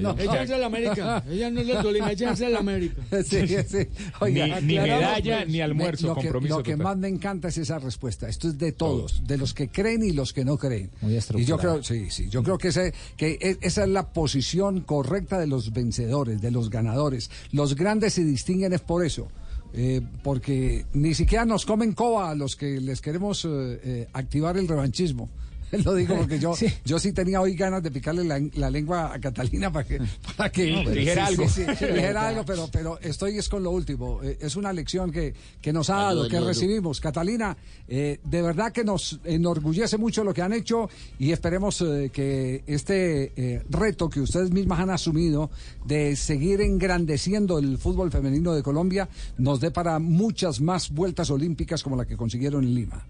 no. 0.00 0.16
Ella 0.18 0.42
es 0.42 0.48
de 0.48 0.58
la 0.58 0.66
América. 0.66 1.24
Ella 1.30 1.50
no 1.50 1.60
es 1.60 1.66
de 1.66 1.74
Tolima, 1.76 2.12
ella 2.12 2.30
es 2.32 2.38
de 2.38 2.48
la 2.50 2.58
América. 2.60 3.02
Sí, 3.26 3.46
sí. 3.46 3.88
Oiga, 4.20 4.60
Ni- 4.60 4.78
medalla, 4.78 5.38
pues, 5.38 5.48
ni 5.48 5.60
almuerzo, 5.60 6.06
Lo 6.08 6.14
que, 6.14 6.20
compromiso 6.22 6.58
lo 6.58 6.62
que 6.62 6.76
más 6.76 6.96
me 6.96 7.08
encanta 7.08 7.48
es 7.48 7.58
esa 7.58 7.78
respuesta. 7.78 8.28
Esto 8.28 8.48
es 8.48 8.58
de 8.58 8.72
todos, 8.72 9.26
de 9.26 9.36
los 9.38 9.52
que 9.54 9.68
creen 9.68 10.02
y 10.04 10.12
los 10.12 10.32
que 10.32 10.44
no 10.44 10.56
creen. 10.56 10.90
y 11.34 11.44
yo 11.44 11.58
creo, 11.58 11.82
sí, 11.82 12.10
sí, 12.10 12.28
yo 12.30 12.42
creo 12.42 12.58
que, 12.58 12.68
ese, 12.68 12.94
que 13.16 13.38
e- 13.40 13.58
esa 13.60 13.82
es 13.82 13.88
la 13.88 14.08
posición 14.12 14.80
correcta 14.82 15.25
de 15.26 15.46
los 15.46 15.72
vencedores, 15.72 16.40
de 16.40 16.50
los 16.50 16.70
ganadores. 16.70 17.30
Los 17.52 17.74
grandes 17.74 18.14
se 18.14 18.24
distinguen 18.24 18.72
es 18.72 18.80
por 18.80 19.04
eso. 19.04 19.28
eh, 19.74 20.00
porque 20.22 20.86
ni 20.94 21.14
siquiera 21.14 21.44
nos 21.44 21.66
comen 21.66 21.92
coba 21.92 22.30
a 22.30 22.34
los 22.34 22.56
que 22.56 22.80
les 22.80 23.00
queremos 23.02 23.44
eh, 23.44 23.48
eh, 23.84 24.08
activar 24.12 24.56
el 24.56 24.68
revanchismo. 24.68 25.28
Lo 25.84 25.94
digo 25.94 26.16
porque 26.16 26.38
yo 26.38 26.54
sí. 26.54 26.66
yo 26.84 26.98
sí 26.98 27.12
tenía 27.12 27.40
hoy 27.40 27.54
ganas 27.54 27.82
de 27.82 27.90
picarle 27.90 28.24
la, 28.24 28.40
la 28.54 28.70
lengua 28.70 29.12
a 29.12 29.20
Catalina 29.20 29.72
para 29.72 29.86
que, 29.86 30.00
para 30.36 30.50
que 30.50 30.70
No, 30.70 30.78
pero 30.84 30.90
dijera 30.92 31.26
sí, 31.26 31.32
algo. 31.34 31.48
sí, 31.48 31.62
sí, 31.78 31.84
dijera 31.86 32.28
algo, 32.28 32.44
pero, 32.44 32.68
pero 32.72 32.98
estoy 33.00 33.38
es 33.38 33.48
con 33.48 33.62
lo 33.62 33.70
último. 33.70 34.22
Eh, 34.22 34.38
es 34.40 34.56
una 34.56 34.72
lección 34.72 35.10
que, 35.10 35.34
que 35.60 35.72
nos 35.72 35.90
ha 35.90 35.96
dado, 35.96 36.28
que 36.28 36.40
recibimos. 36.40 37.00
Catalina, 37.00 37.56
eh, 37.88 38.20
de 38.24 38.42
verdad 38.42 38.72
que 38.72 38.84
nos 38.84 39.20
enorgullece 39.24 39.98
mucho 39.98 40.24
lo 40.24 40.32
que 40.34 40.42
han 40.42 40.52
hecho 40.52 40.88
y 41.18 41.32
esperemos 41.32 41.80
eh, 41.82 42.10
que 42.12 42.62
este 42.66 43.32
eh, 43.36 43.62
reto 43.68 44.08
que 44.08 44.20
ustedes 44.20 44.50
mismas 44.50 44.80
han 44.80 44.90
asumido 44.90 45.50
de 45.84 46.16
seguir 46.16 46.60
engrandeciendo 46.60 47.58
el 47.58 47.78
fútbol 47.78 48.10
femenino 48.10 48.54
de 48.54 48.62
Colombia 48.62 49.08
nos 49.38 49.60
dé 49.60 49.70
para 49.70 49.98
muchas 49.98 50.60
más 50.60 50.90
vueltas 50.90 51.30
olímpicas 51.30 51.82
como 51.82 51.96
la 51.96 52.04
que 52.06 52.16
consiguieron 52.16 52.64
en 52.64 52.74
Lima. 52.74 53.06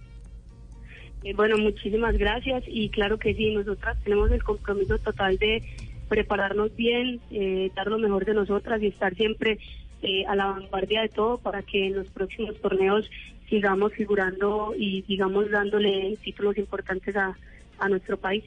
Eh, 1.26 1.34
bueno, 1.34 1.58
muchísimas 1.58 2.16
gracias 2.16 2.62
y 2.68 2.88
claro 2.88 3.18
que 3.18 3.34
sí, 3.34 3.52
nosotras 3.52 3.98
tenemos 4.04 4.30
el 4.30 4.44
compromiso 4.44 4.96
total 4.98 5.36
de 5.38 5.60
prepararnos 6.08 6.76
bien, 6.76 7.18
eh, 7.32 7.72
dar 7.74 7.88
lo 7.88 7.98
mejor 7.98 8.24
de 8.24 8.32
nosotras 8.32 8.80
y 8.80 8.86
estar 8.86 9.12
siempre 9.16 9.58
eh, 10.02 10.24
a 10.26 10.36
la 10.36 10.46
vanguardia 10.46 11.02
de 11.02 11.08
todo 11.08 11.38
para 11.38 11.62
que 11.62 11.88
en 11.88 11.96
los 11.96 12.06
próximos 12.10 12.54
torneos 12.60 13.10
sigamos 13.50 13.92
figurando 13.94 14.72
y 14.78 15.02
sigamos 15.08 15.50
dándole 15.50 16.16
títulos 16.22 16.58
importantes 16.58 17.16
a, 17.16 17.36
a 17.80 17.88
nuestro 17.88 18.18
país. 18.18 18.44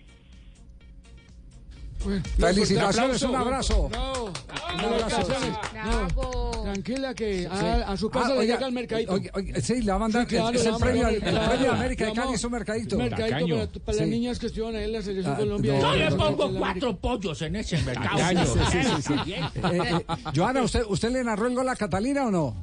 Felicitaciones, 2.38 3.22
un 3.24 3.36
Aplauso. 3.36 3.90
abrazo. 3.90 4.36
Un 4.76 4.94
abrazo. 4.94 5.28
No, 6.16 6.64
tranquila 6.64 7.14
que 7.14 7.48
a, 7.48 7.92
a 7.92 7.98
su 7.98 8.10
casa 8.10 8.28
Ah, 8.28 8.34
le 8.34 8.40
oiga, 8.40 8.54
llega 8.56 8.68
el 8.68 8.74
mercadito. 8.74 9.14
oiga, 9.14 9.32
oiga, 9.34 9.62
sí, 9.62 9.82
le 9.82 9.92
va 9.92 9.96
a 9.96 10.00
mandar. 10.00 10.24
Sí, 10.24 10.36
claro, 10.36 10.58
es 10.58 10.66
el 10.66 10.76
premio, 10.78 11.08
el 11.10 11.20
premio 11.22 11.72
América 11.72 12.06
de 12.06 12.14
Cali, 12.14 12.34
es 12.34 12.44
un 12.44 12.52
mercadito. 12.52 12.98
Mercadito 12.98 13.56
para, 13.56 13.68
para 13.86 13.98
las 13.98 14.06
Sí. 14.06 14.12
niñas 14.12 14.40
que 14.40 14.46
estuvieron 14.48 14.76
ahí 14.76 14.86
en 14.86 14.94
la 14.94 15.02
selección 15.02 15.36
Ah, 15.36 15.40
Colombia. 15.40 15.74
no, 15.80 15.96
Yo 15.96 16.10
le 16.10 16.16
pongo 16.16 16.54
cuatro 16.58 16.98
pollos 16.98 17.42
en 17.42 17.56
ese 17.58 17.82
mercado. 17.82 18.18
Sí, 18.18 18.62
sí, 18.72 18.78
sí, 18.84 19.02
sí. 19.26 19.32
Eh, 19.34 19.42
eh, 19.56 20.06
Joana, 20.36 20.62
¿usted, 20.64 20.84
¿usted 20.88 21.12
le 21.12 21.24
narró 21.24 21.48
el 21.48 21.56
gol 21.56 21.68
a 21.70 21.76
Catalina 21.76 22.26
o 22.28 22.32
no? 22.32 22.56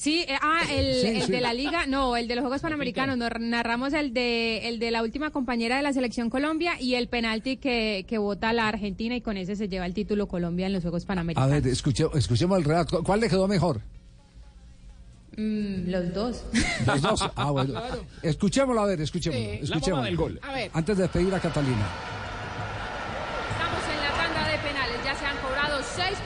Sí, 0.00 0.24
eh, 0.26 0.34
ah, 0.40 0.62
el, 0.70 0.94
Sí, 0.94 1.06
el 1.08 1.22
sí. 1.24 1.32
de 1.32 1.40
la 1.42 1.52
liga, 1.52 1.84
no, 1.86 2.16
el 2.16 2.26
de 2.26 2.34
los 2.34 2.40
Juegos 2.42 2.62
Panamericanos, 2.62 3.18
nos 3.18 3.28
narramos 3.38 3.92
el 3.92 4.14
de 4.14 4.66
el 4.68 4.78
de 4.78 4.90
la 4.90 5.02
última 5.02 5.28
compañera 5.30 5.76
de 5.76 5.82
la 5.82 5.92
selección 5.92 6.30
Colombia 6.30 6.80
y 6.80 6.94
el 6.94 7.08
penalti 7.08 7.58
que, 7.58 8.06
que 8.08 8.16
vota 8.16 8.54
la 8.54 8.66
Argentina 8.68 9.14
y 9.14 9.20
con 9.20 9.36
ese 9.36 9.56
se 9.56 9.68
lleva 9.68 9.84
el 9.84 9.92
título 9.92 10.26
Colombia 10.26 10.66
en 10.68 10.72
los 10.72 10.82
Juegos 10.82 11.04
A 11.04 11.08
Panamericanos. 11.08 11.50
ver, 11.50 11.66
escuche- 11.66 12.08
escuchemos 12.16 12.56
el 12.58 12.64
relato. 12.64 13.02
¿Cuál 13.04 13.20
le 13.20 13.28
quedó 13.28 13.46
mejor? 13.46 13.82
Mm, 15.36 15.90
los 15.90 16.14
dos. 16.14 16.44
Los 16.86 17.02
dos. 17.02 17.30
Ah, 17.36 17.50
bueno. 17.50 17.80
Escuchémoslo, 18.22 18.80
a 18.80 18.86
ver, 18.86 19.00
escuchémoslo. 19.00 19.44
Sí, 19.44 19.58
la 19.58 19.64
escuchémoslo. 19.64 20.04
del 20.06 20.16
gol. 20.16 20.40
A 20.42 20.52
ver. 20.52 20.70
Antes 20.74 20.96
de 20.96 21.02
despedir 21.04 21.34
a 21.34 21.40
Catalina. 21.40 21.88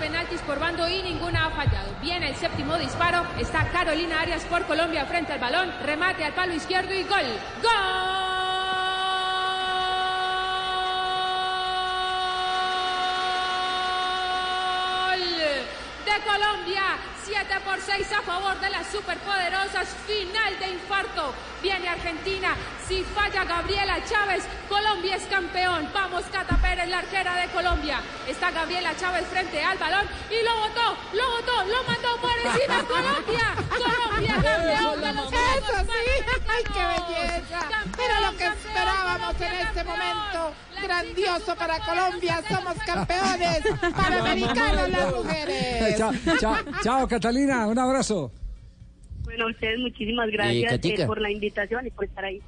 Penaltis 0.05 0.43
por 0.43 0.59
bando 0.59 0.87
y 0.87 1.03
ninguna 1.03 1.47
ha 1.47 1.51
fallado. 1.51 1.89
Viene 2.03 2.29
el 2.29 2.37
séptimo 2.37 2.77
disparo. 2.77 3.25
Está 3.39 3.67
Carolina 3.71 4.21
Arias 4.21 4.45
por 4.45 4.67
Colombia 4.67 5.07
frente 5.07 5.33
al 5.33 5.39
balón. 5.39 5.73
Remate 5.83 6.23
al 6.25 6.35
palo 6.35 6.53
izquierdo 6.53 6.93
y 6.93 7.05
gol. 7.05 7.25
¡Gol! 7.63 7.73
De 16.05 16.17
Colombia. 16.31 16.83
7 17.25 17.61
por 17.65 17.81
6 17.81 18.13
a 18.13 18.23
favor 18.23 18.61
de 18.61 18.71
las 18.71 18.87
superpoderosas. 18.89 19.89
Final 20.07 20.59
de 20.59 20.69
infarto. 20.73 21.33
Viene 21.63 21.89
Argentina. 21.89 22.55
Si 22.87 23.03
falla 23.03 23.45
Gabriela 23.45 24.05
Chávez, 24.05 24.45
Colombia 24.69 25.17
es 25.17 25.23
campeón. 25.25 25.89
Vamos, 25.95 26.25
Cata 26.31 26.57
Pérez, 26.59 26.89
la 26.89 26.99
arquera 26.99 27.35
de 27.37 27.49
Colombia. 27.49 28.01
Está 28.29 28.51
Gabriela 28.51 28.95
Chávez 28.97 29.25
frente 29.29 29.63
al 29.63 29.79
balón 29.79 30.07
y 30.31 30.45
lo 30.45 30.55
botó, 30.59 30.97
lo 31.15 31.31
botó, 31.31 31.65
lo 31.65 31.83
mandó 31.85 32.17
por 32.21 32.31
encima. 32.31 32.85
Colombia, 32.89 33.55
Colombia 33.71 34.35
campeón 34.35 35.01
de 35.01 35.13
los 35.15 35.33
Eso 35.33 35.93
sí, 35.93 36.25
ay, 36.47 36.65
qué 36.75 37.15
belleza. 37.15 37.61
Era 38.05 38.21
lo 38.21 38.37
que 38.37 38.47
esperábamos 38.47 39.41
en 39.41 39.53
este 39.53 39.85
momento. 39.85 40.55
Grandioso 40.83 41.57
para 41.57 41.79
Colombia, 41.79 42.43
somos 42.49 42.75
campeones 42.85 43.61
panamericanos 43.97 44.89
las 44.91 45.15
mujeres. 45.15 45.97
chao, 45.97 46.13
chao, 46.39 46.57
chao, 46.83 47.14
Catalina. 47.19 47.67
Un 47.69 47.79
abrazo. 47.79 48.33
Bueno, 49.25 49.47
a 49.47 49.51
ustedes 49.51 49.79
muchísimas 49.79 50.31
gracias 50.31 50.65
eh, 50.65 50.77
Katica. 50.77 51.07
por 51.07 51.19
la 51.21 51.31
invitación 51.31 51.87
y 51.87 51.91
por 51.91 52.05
estar 52.05 52.25
ahí. 52.25 52.41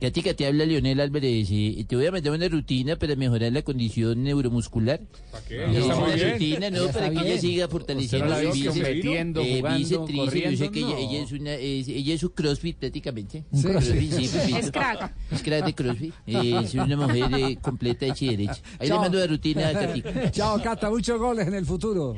Katica, 0.00 0.34
te 0.34 0.46
habla 0.46 0.64
Leonel 0.66 0.98
Álvarez 1.00 1.46
y 1.50 1.84
te 1.84 1.94
voy 1.94 2.06
a 2.06 2.10
mandar 2.12 2.32
una 2.32 2.48
rutina 2.48 2.96
para 2.96 3.14
mejorar 3.16 3.52
la 3.52 3.62
condición 3.62 4.24
neuromuscular. 4.24 5.00
qué? 5.46 5.64
Eh, 5.64 5.68
Ya 5.72 5.78
está 5.78 5.96
una 5.96 6.14
bien. 6.16 6.32
rutina, 6.32 6.70
¿no? 6.70 6.86
Ya 6.86 6.92
para 6.92 7.06
está 7.06 7.08
que 7.08 7.14
ella 7.14 7.22
bien. 7.24 7.40
siga 7.40 7.68
fortaleciendo 7.68 8.26
¿Usted 8.26 8.42
no 8.42 8.48
la 8.48 8.52
su 8.52 8.58
vio 8.58 8.72
bíceps. 8.72 8.88
compitiendo, 8.88 9.40
Eh, 9.42 9.62
tríceps, 9.62 10.10
yo 10.10 10.56
sé 10.56 10.70
que 10.72 10.78
ella, 10.80 10.98
ella 10.98 11.22
es 11.22 11.32
una, 11.32 11.54
es- 11.54 11.88
ella 11.88 12.14
es 12.14 12.22
un 12.24 12.30
crossfit 12.30 12.76
prácticamente. 12.78 13.44
Sí. 13.54 13.62
crossfit, 13.62 14.12
sí, 14.12 14.24
Es 14.24 14.30
Pepito. 14.32 14.72
crack. 14.72 15.14
Es 15.30 15.42
crack 15.42 15.64
de 15.66 15.74
crossfit. 15.74 16.14
Eh, 16.26 16.60
es 16.64 16.74
una 16.74 16.96
mujer 16.96 17.30
eh, 17.32 17.58
completa 17.62 18.06
hecha 18.06 18.24
y 18.24 18.28
derecha. 18.36 18.60
Ahí 18.72 18.78
le 18.80 18.88
Chao. 18.88 19.00
mando 19.02 19.18
la 19.18 19.26
rutina 19.28 19.68
a 19.68 19.72
Katica. 19.72 20.30
Chao, 20.32 20.60
Cata. 20.60 20.90
Muchos 20.90 21.16
goles 21.18 21.46
en 21.46 21.54
el 21.54 21.64
futuro. 21.64 22.16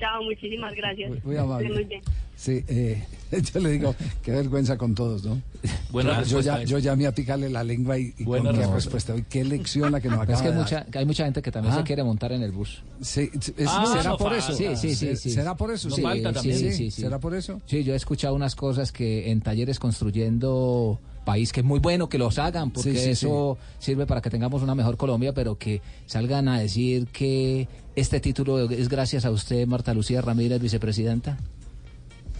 Chao, 0.00 0.22
muchísimas 0.24 0.74
gracias. 0.74 1.12
Muy 1.24 1.36
amable. 1.36 1.68
Muy 1.68 1.84
bien. 1.84 2.00
Sí, 2.34 2.64
eh, 2.68 3.04
yo 3.54 3.60
le 3.60 3.70
digo, 3.72 3.94
qué 4.22 4.30
vergüenza 4.32 4.78
con 4.78 4.94
todos, 4.94 5.22
¿no? 5.24 5.42
Buena 5.90 6.14
yo, 6.14 6.38
respuesta 6.38 6.58
ya, 6.60 6.64
yo 6.64 6.78
ya 6.78 6.96
me 6.96 7.06
a 7.06 7.12
picarle 7.14 7.50
la 7.50 7.62
lengua 7.62 7.98
y, 7.98 8.14
y 8.16 8.24
Buena 8.24 8.46
con 8.50 8.54
qué 8.58 8.66
respuesta. 8.66 8.90
respuesta. 9.12 9.28
Qué 9.28 9.44
lección 9.44 9.92
la 9.92 10.00
que 10.00 10.08
nos 10.08 10.20
acaba 10.20 10.34
es 10.36 10.40
que 10.40 10.48
hay 10.48 10.54
de 10.54 10.58
dar. 10.60 10.64
mucha, 10.86 10.98
hay 10.98 11.04
mucha 11.04 11.24
gente 11.24 11.42
que 11.42 11.52
también 11.52 11.74
Ah. 11.74 11.78
se 11.78 11.84
quiere 11.84 12.02
montar 12.02 12.32
en 12.32 12.42
el 12.42 12.50
bus. 12.50 12.82
Sí, 13.02 13.28
es- 13.58 13.68
Ah, 13.68 13.84
¿Será 13.94 14.10
no 14.10 14.16
por 14.16 14.30
falta. 14.30 14.38
eso? 14.38 14.54
Sí, 14.54 14.64
sí, 14.74 14.88
sí, 14.94 15.06
Se- 15.08 15.16
sí. 15.16 15.30
¿Será 15.32 15.54
por 15.54 15.70
eso? 15.70 15.90
Sí, 15.90 16.02
sí, 16.40 16.54
sí, 16.54 16.72
sí. 16.72 16.90
¿Será 16.90 17.18
por 17.18 17.34
eso? 17.34 17.60
Sí, 17.66 17.84
yo 17.84 17.92
he 17.92 17.96
escuchado 17.96 18.34
unas 18.34 18.56
cosas 18.56 18.90
que 18.90 19.30
en 19.30 19.42
talleres 19.42 19.78
construyendo 19.78 20.98
país, 21.24 21.52
que 21.52 21.60
es 21.60 21.66
muy 21.66 21.80
bueno 21.80 22.08
que 22.08 22.18
los 22.18 22.38
hagan, 22.38 22.70
porque 22.70 22.92
Sí, 22.92 22.98
sí, 22.98 23.10
eso 23.10 23.58
sirve 23.78 24.06
para 24.06 24.20
que 24.20 24.30
tengamos 24.30 24.62
una 24.62 24.74
mejor 24.74 24.96
Colombia, 24.96 25.32
pero 25.32 25.56
que 25.58 25.82
salgan 26.06 26.48
a 26.48 26.58
decir 26.58 27.06
que 27.08 27.68
este 27.96 28.20
título 28.20 28.70
es 28.70 28.88
gracias 28.88 29.24
a 29.24 29.30
usted, 29.30 29.66
Marta 29.66 29.94
Lucía 29.94 30.20
Ramírez, 30.22 30.60
vicepresidenta. 30.60 31.38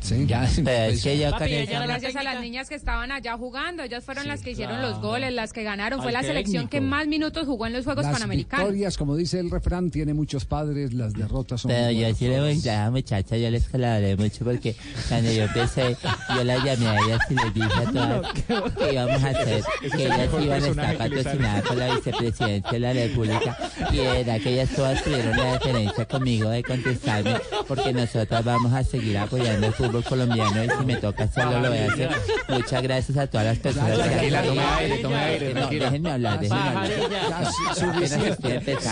Sí. 0.00 0.26
Ya, 0.26 0.44
es 0.88 1.02
que 1.02 1.12
ella 1.12 1.30
Papi, 1.30 1.66
gracias 1.66 2.16
a 2.16 2.22
las 2.22 2.40
niñas 2.40 2.68
que 2.68 2.74
estaban 2.74 3.12
allá 3.12 3.36
jugando, 3.36 3.82
ellas 3.82 4.04
fueron 4.04 4.26
las 4.26 4.40
que 4.40 4.52
hicieron 4.52 4.80
los 4.82 5.00
goles, 5.00 5.32
las 5.32 5.52
que 5.52 5.62
ganaron. 5.62 6.00
Fue 6.00 6.08
Al 6.08 6.14
la 6.14 6.22
selección 6.22 6.68
que 6.68 6.78
técnico. 6.78 6.96
más 6.96 7.06
minutos 7.06 7.46
jugó 7.46 7.66
en 7.66 7.74
los 7.74 7.84
Juegos 7.84 8.04
Las 8.04 8.14
Panamericanos. 8.14 8.66
victorias, 8.66 8.96
como 8.96 9.16
dice 9.16 9.38
el 9.40 9.50
refrán, 9.50 9.90
tiene 9.90 10.14
muchos 10.14 10.44
padres, 10.44 10.92
las 10.94 11.12
derrotas 11.12 11.60
son 11.62 11.70
Pero 11.70 11.90
yo 11.90 12.14
sí 12.14 12.28
le 12.28 12.40
voy 12.40 12.68
a 12.68 12.90
muchacha, 12.90 13.36
yo 13.36 13.50
les 13.50 13.68
colaboré 13.68 14.16
mucho 14.16 14.44
porque 14.44 14.74
cuando 15.08 15.30
yo 15.32 15.42
empecé, 15.44 15.96
yo 16.34 16.44
la 16.44 16.56
llamé 16.64 16.88
a 16.88 17.00
ellas 17.00 17.20
y 17.30 17.34
les 17.34 17.54
dije 17.54 17.66
a 17.74 17.92
todas 17.92 18.32
que 18.32 18.92
íbamos 18.92 19.22
a 19.22 19.28
hacer, 19.28 19.62
es 19.82 19.92
que 19.92 20.04
el 20.06 20.12
ellas 20.12 20.30
iban 20.42 20.62
a 20.62 20.66
estar 20.66 20.92
que 20.92 20.98
patrocinadas 20.98 21.62
por 21.62 21.76
la 21.76 21.94
vicepresidencia 21.94 22.70
de 22.70 22.78
la 22.78 22.92
República 22.92 23.58
y 23.92 23.98
era 24.00 24.38
que 24.38 24.52
ellas 24.52 24.70
todas 24.74 25.02
tuvieron 25.02 25.36
la 25.36 25.52
deferencia 25.52 26.04
conmigo 26.06 26.48
de 26.50 26.62
contestarme 26.62 27.34
porque 27.66 27.92
nosotras 27.92 28.44
vamos 28.44 28.72
a 28.72 28.82
seguir 28.84 29.18
apoyando 29.18 29.66
el 29.66 29.72
fútbol 29.72 29.89
colombiano 30.02 30.64
y 30.64 30.68
si 30.70 30.84
me 30.86 30.96
toca 30.96 31.24
hacerlo 31.24 31.60
lo 31.60 31.68
voy 31.70 31.78
a 31.78 31.86
hacer. 31.92 32.10
Muchas 32.48 32.82
gracias 32.82 33.18
a 33.18 33.26
todas 33.26 33.46
las 33.46 33.58
personas 33.58 33.90
que 33.98 34.04
Tranquila, 34.08 34.38
han 34.38 34.44
tome 34.46 34.60
aire, 34.60 34.98
tome 34.98 35.16
aire, 35.16 35.46
No, 35.48 35.52
tranquila. 35.60 35.84
déjenme 35.84 36.10
hablar, 36.12 36.40
déjenme 36.40 36.62
hablar. 36.68 36.88
Ya, 37.10 37.50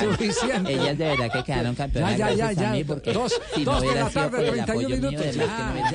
suficiente. 0.01 0.73
Ellas 0.75 0.99
de 0.99 1.05
verdad 1.05 1.31
que 1.33 1.45
quedaron 1.45 1.75
campeonas 1.75 2.17
Ya, 2.19 2.31
ya, 2.33 2.53
ya, 2.53 2.63
ya. 2.63 2.71
mí 2.73 2.85
porque 2.85 3.13
Dos- 3.13 3.41
si 3.55 3.65
no 3.65 3.73
dos 3.73 3.81
de 3.83 3.89
hubiera 3.89 4.05
la 4.05 4.11
sido 4.11 4.23
tarde, 4.25 4.37
por 4.37 4.59
el 4.59 4.65
31 4.65 4.73
apoyo 4.73 4.89
mío, 4.89 4.97
minutos. 5.11 5.27
de 5.27 5.39
no 5.39 5.47
Ya, 5.47 5.71
hubiera 5.73 5.91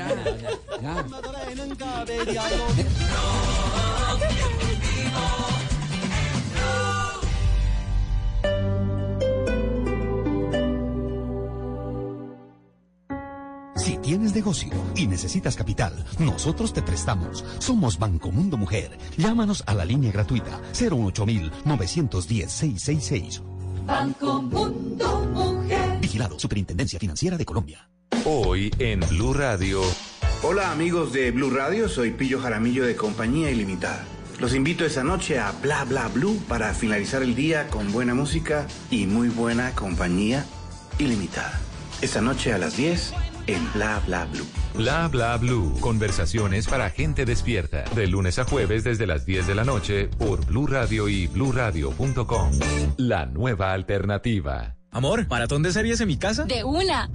ya. 0.81 1.05
Si 13.83 13.97
tienes 13.97 14.33
negocio 14.33 14.71
y 14.95 15.05
necesitas 15.07 15.57
capital, 15.57 16.05
nosotros 16.17 16.71
te 16.71 16.81
prestamos. 16.81 17.43
Somos 17.59 17.99
Banco 17.99 18.31
Mundo 18.31 18.55
Mujer. 18.55 18.97
Llámanos 19.17 19.61
a 19.67 19.73
la 19.73 19.83
línea 19.83 20.09
gratuita 20.09 20.61
08910-666. 20.71 23.41
Banco 23.85 24.41
Mundo 24.41 25.29
Mujer. 25.33 25.99
Vigilado 25.99 26.39
Superintendencia 26.39 26.97
Financiera 26.97 27.37
de 27.37 27.43
Colombia. 27.43 27.89
Hoy 28.23 28.71
en 28.79 29.01
Blue 29.01 29.33
Radio. 29.33 29.81
Hola 30.43 30.71
amigos 30.71 31.11
de 31.11 31.31
Blue 31.31 31.49
Radio, 31.49 31.89
soy 31.89 32.11
Pillo 32.11 32.39
Jaramillo 32.39 32.85
de 32.85 32.95
Compañía 32.95 33.51
Ilimitada. 33.51 34.05
Los 34.39 34.55
invito 34.55 34.85
esta 34.85 35.03
noche 35.03 35.39
a 35.39 35.51
Bla 35.61 35.83
Bla 35.83 36.07
Blue 36.07 36.41
para 36.47 36.73
finalizar 36.73 37.21
el 37.21 37.35
día 37.35 37.67
con 37.67 37.91
buena 37.91 38.13
música 38.13 38.65
y 38.89 39.07
muy 39.07 39.27
buena 39.27 39.75
compañía 39.75 40.45
ilimitada. 40.99 41.59
Esta 42.01 42.21
noche 42.21 42.53
a 42.53 42.57
las 42.57 42.77
10 42.77 43.13
en 43.47 43.71
Bla 43.73 44.01
Bla 44.05 44.25
Blue. 44.25 44.45
Bla 44.75 45.07
bla 45.07 45.37
blue. 45.37 45.77
Conversaciones 45.79 46.67
para 46.67 46.89
gente 46.89 47.25
despierta. 47.25 47.83
De 47.95 48.07
lunes 48.07 48.39
a 48.39 48.43
jueves 48.43 48.83
desde 48.83 49.05
las 49.05 49.25
10 49.25 49.47
de 49.47 49.55
la 49.55 49.63
noche 49.63 50.07
por 50.17 50.45
Blue 50.45 50.65
Radio 50.65 51.07
y 51.07 51.27
bluradio.com. 51.27 52.51
La 52.97 53.25
nueva 53.27 53.73
alternativa. 53.73 54.75
Amor, 54.91 55.27
¿maratón 55.27 55.63
de 55.63 55.71
series 55.71 56.01
en 56.01 56.07
mi 56.07 56.17
casa? 56.17 56.45
De 56.45 56.63
una. 56.63 57.09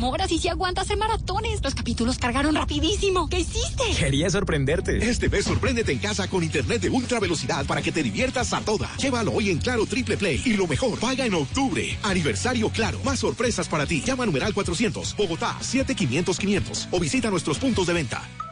Amor, 0.00 0.22
así 0.22 0.38
se 0.38 0.48
aguanta 0.48 0.80
hacer 0.80 0.96
maratones. 0.96 1.62
Los 1.62 1.74
capítulos 1.74 2.16
cargaron 2.16 2.54
rapidísimo. 2.54 3.28
¿Qué 3.28 3.40
hiciste? 3.40 3.84
Quería 3.98 4.30
sorprenderte. 4.30 4.96
Este 4.96 5.28
mes 5.28 5.44
sorpréndete 5.44 5.92
en 5.92 5.98
casa 5.98 6.26
con 6.26 6.42
internet 6.42 6.80
de 6.80 6.88
ultra 6.88 7.20
velocidad 7.20 7.66
para 7.66 7.82
que 7.82 7.92
te 7.92 8.02
diviertas 8.02 8.54
a 8.54 8.62
toda. 8.62 8.88
Llévalo 8.96 9.30
hoy 9.32 9.50
en 9.50 9.58
Claro 9.58 9.84
Triple 9.84 10.16
Play 10.16 10.40
y 10.42 10.54
lo 10.54 10.66
mejor, 10.66 10.98
paga 10.98 11.26
en 11.26 11.34
octubre. 11.34 11.98
Aniversario 12.02 12.70
Claro, 12.70 12.98
más 13.04 13.18
sorpresas 13.18 13.68
para 13.68 13.84
ti. 13.84 14.02
Llama 14.02 14.22
a 14.22 14.26
numeral 14.26 14.54
400, 14.54 15.14
Bogotá 15.18 15.58
7500 15.60 16.38
500 16.38 16.88
o 16.92 16.98
visita 16.98 17.28
nuestros 17.28 17.58
puntos 17.58 17.86
de 17.86 17.92
venta. 17.92 18.49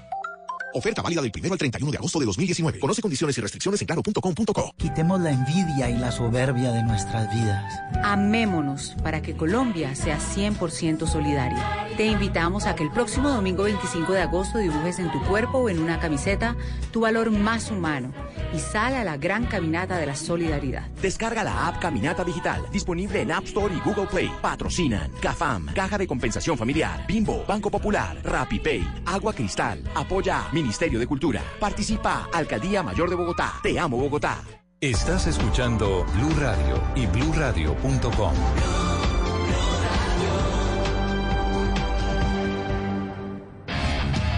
Oferta 0.74 1.00
válida 1.02 1.22
del 1.22 1.32
1 1.34 1.52
al 1.52 1.58
31 1.58 1.90
de 1.92 1.98
agosto 1.98 2.18
de 2.18 2.26
2019. 2.26 2.78
Conoce 2.78 3.00
condiciones 3.00 3.38
y 3.38 3.40
restricciones 3.40 3.80
en 3.80 3.86
claro.com.co. 3.86 4.74
Quitemos 4.76 5.20
la 5.20 5.30
envidia 5.30 5.88
y 5.88 5.96
la 5.96 6.12
soberbia 6.12 6.72
de 6.72 6.82
nuestras 6.82 7.32
vidas. 7.34 7.74
Amémonos 8.02 8.94
para 9.02 9.22
que 9.22 9.34
Colombia 9.34 9.94
sea 9.94 10.18
100% 10.18 11.06
solidaria. 11.06 11.88
Te 11.96 12.06
invitamos 12.06 12.66
a 12.66 12.74
que 12.74 12.84
el 12.84 12.90
próximo 12.90 13.30
domingo 13.30 13.64
25 13.64 14.12
de 14.12 14.22
agosto 14.22 14.58
dibujes 14.58 14.98
en 14.98 15.10
tu 15.10 15.22
cuerpo 15.24 15.58
o 15.58 15.68
en 15.68 15.80
una 15.80 15.98
camiseta 15.98 16.56
tu 16.92 17.00
valor 17.00 17.30
más 17.30 17.70
humano 17.70 18.12
y 18.54 18.58
sal 18.58 18.94
a 18.94 19.04
la 19.04 19.16
gran 19.16 19.46
caminata 19.46 19.98
de 19.98 20.06
la 20.06 20.14
solidaridad. 20.14 20.88
Descarga 21.02 21.44
la 21.44 21.68
app 21.68 21.80
Caminata 21.80 22.24
Digital, 22.24 22.66
disponible 22.70 23.22
en 23.22 23.32
App 23.32 23.44
Store 23.44 23.74
y 23.74 23.80
Google 23.80 24.06
Play. 24.06 24.30
Patrocinan 24.40 25.10
CAFAM, 25.20 25.66
Caja 25.74 25.98
de 25.98 26.06
Compensación 26.06 26.56
Familiar, 26.56 27.06
Bimbo, 27.06 27.44
Banco 27.46 27.70
Popular, 27.70 28.20
RappiPay, 28.22 29.02
Agua 29.06 29.32
Cristal, 29.32 29.82
Apoya 29.94 30.48
Ministerio 30.62 30.98
de 30.98 31.06
Cultura. 31.06 31.42
Participa 31.60 32.28
Alcaldía 32.32 32.82
Mayor 32.82 33.08
de 33.08 33.16
Bogotá. 33.16 33.54
Te 33.62 33.78
amo 33.78 33.96
Bogotá. 33.96 34.42
Estás 34.80 35.26
escuchando 35.26 36.04
Blue 36.14 36.34
Radio 36.38 36.82
y 36.94 37.06
bluradio.com. 37.06 38.34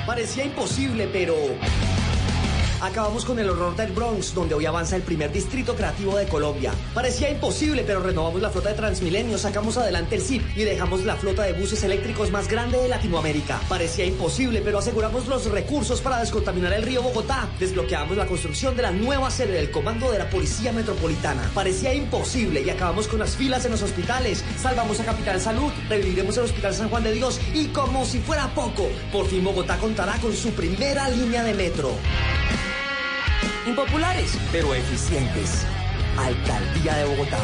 Parecía 0.06 0.44
imposible, 0.44 1.08
pero... 1.12 1.34
Acabamos 2.82 3.26
con 3.26 3.38
el 3.38 3.50
horror 3.50 3.76
del 3.76 3.92
Bronx, 3.92 4.32
donde 4.34 4.54
hoy 4.54 4.64
avanza 4.64 4.96
el 4.96 5.02
primer 5.02 5.30
distrito 5.30 5.76
creativo 5.76 6.16
de 6.16 6.26
Colombia. 6.26 6.72
Parecía 6.94 7.28
imposible, 7.28 7.84
pero 7.86 8.00
renovamos 8.00 8.40
la 8.40 8.48
flota 8.48 8.70
de 8.70 8.74
Transmilenio, 8.74 9.36
sacamos 9.36 9.76
adelante 9.76 10.16
el 10.16 10.22
ZIP 10.22 10.56
y 10.56 10.64
dejamos 10.64 11.04
la 11.04 11.16
flota 11.16 11.42
de 11.42 11.52
buses 11.52 11.82
eléctricos 11.84 12.30
más 12.30 12.48
grande 12.48 12.78
de 12.78 12.88
Latinoamérica. 12.88 13.60
Parecía 13.68 14.06
imposible, 14.06 14.62
pero 14.64 14.78
aseguramos 14.78 15.26
los 15.26 15.44
recursos 15.50 16.00
para 16.00 16.20
descontaminar 16.20 16.72
el 16.72 16.82
río 16.82 17.02
Bogotá. 17.02 17.50
Desbloqueamos 17.58 18.16
la 18.16 18.26
construcción 18.26 18.74
de 18.74 18.82
la 18.82 18.92
nueva 18.92 19.30
sede 19.30 19.52
del 19.52 19.70
Comando 19.70 20.10
de 20.10 20.18
la 20.18 20.30
Policía 20.30 20.72
Metropolitana. 20.72 21.50
Parecía 21.52 21.92
imposible 21.92 22.62
y 22.62 22.70
acabamos 22.70 23.08
con 23.08 23.18
las 23.18 23.36
filas 23.36 23.62
en 23.66 23.72
los 23.72 23.82
hospitales. 23.82 24.42
Salvamos 24.58 24.98
a 25.00 25.04
Capital 25.04 25.38
Salud, 25.38 25.70
reviviremos 25.90 26.34
el 26.38 26.44
Hospital 26.44 26.74
San 26.74 26.88
Juan 26.88 27.04
de 27.04 27.12
Dios 27.12 27.38
y 27.52 27.66
como 27.66 28.06
si 28.06 28.20
fuera 28.20 28.48
poco, 28.54 28.88
por 29.12 29.26
fin 29.26 29.44
Bogotá 29.44 29.76
contará 29.76 30.14
con 30.14 30.34
su 30.34 30.50
primera 30.52 31.10
línea 31.10 31.44
de 31.44 31.52
metro. 31.52 31.92
Impopulares, 33.70 34.36
pero 34.50 34.74
eficientes. 34.74 35.64
Alcaldía 36.18 36.96
de 36.96 37.04
Bogotá. 37.04 37.38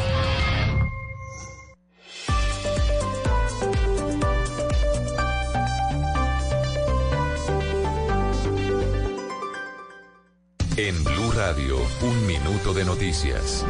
En 10.77 11.05
Blue 11.05 11.31
Radio, 11.31 11.77
un 12.03 12.27
minuto 12.27 12.74
de 12.74 12.85
noticias. 12.85 13.64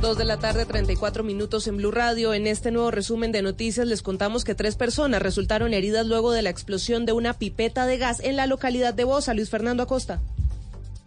Dos 0.00 0.16
de 0.16 0.24
la 0.24 0.38
tarde, 0.38 0.64
34 0.64 1.22
minutos 1.22 1.66
en 1.66 1.76
Blue 1.76 1.90
Radio. 1.90 2.32
En 2.32 2.46
este 2.46 2.70
nuevo 2.70 2.90
resumen 2.90 3.30
de 3.30 3.42
noticias 3.42 3.86
les 3.86 4.00
contamos 4.00 4.44
que 4.44 4.54
tres 4.54 4.74
personas 4.76 5.20
resultaron 5.20 5.74
heridas 5.74 6.06
luego 6.06 6.32
de 6.32 6.40
la 6.40 6.48
explosión 6.48 7.04
de 7.04 7.12
una 7.12 7.34
pipeta 7.34 7.84
de 7.84 7.98
gas 7.98 8.20
en 8.20 8.36
la 8.36 8.46
localidad 8.46 8.94
de 8.94 9.04
Bosa. 9.04 9.34
Luis 9.34 9.50
Fernando 9.50 9.82
Acosta. 9.82 10.22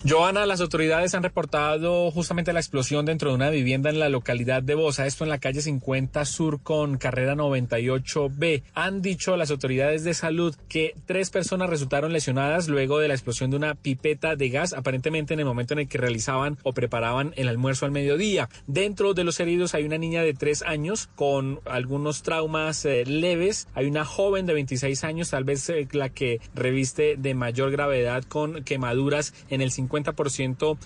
Joana, 0.08 0.46
las 0.46 0.62
autoridades 0.62 1.14
han 1.14 1.24
reportado 1.24 2.10
justamente 2.10 2.54
la 2.54 2.62
explosión 2.62 3.06
dentro 3.06 3.32
de 3.32 3.36
una 3.36 3.50
vivienda 3.50 3.90
en 3.90 4.00
la 4.00 4.08
localidad 4.08 4.64
de 4.64 4.74
Bosa, 4.74 5.06
esto 5.06 5.26
en 5.26 5.30
la 5.30 5.40
calle 5.40 5.62
50 5.62 6.24
Sur 6.24 6.62
con 6.64 6.98
carrera 6.98 7.36
98B. 7.36 8.64
Han 8.76 9.02
dicho 9.02 9.36
las 9.36 9.52
autoridades 9.52 10.06
de 10.06 10.14
salud 10.14 10.56
que 10.70 10.96
tres 11.06 11.30
personas 11.32 11.70
resultaron 11.70 12.14
lesionadas 12.14 12.70
luego 12.70 13.00
de 13.00 13.10
la 13.10 13.14
explosión 13.14 13.52
de 13.52 13.58
una 13.58 13.76
pipeta 13.76 14.38
de 14.38 14.48
gas, 14.48 14.72
aparentemente 14.72 15.34
en 15.34 15.42
el 15.42 15.46
momento 15.46 15.74
en 15.74 15.82
el 15.82 15.90
que 15.90 15.98
realizaban 15.98 16.58
o 16.64 16.72
preparaban 16.72 17.34
el 17.36 17.50
almuerzo 17.50 17.86
al 17.86 17.92
mediodía. 17.92 18.48
Dentro 18.68 19.14
de 19.14 19.26
los 19.26 19.38
heridos 19.42 19.76
hay 19.76 19.84
una 19.84 19.98
niña 19.98 20.24
de 20.24 20.34
tres 20.34 20.62
años 20.62 21.10
con 21.16 21.60
algunos 21.66 22.24
traumas 22.24 22.86
eh, 22.86 23.04
leves, 23.06 23.68
hay 23.74 23.88
una 23.88 24.06
joven 24.06 24.46
de 24.46 24.54
26 24.54 25.04
años, 25.04 25.32
tal 25.32 25.44
vez 25.44 25.70
eh, 25.70 25.90
la 25.92 26.08
que 26.08 26.40
reviste 26.56 27.18
de 27.18 27.34
mayor 27.34 27.72
gravedad 27.72 28.24
con 28.24 28.64
quemaduras 28.64 29.34
en 29.50 29.60
el 29.60 29.72
50% 29.72 29.89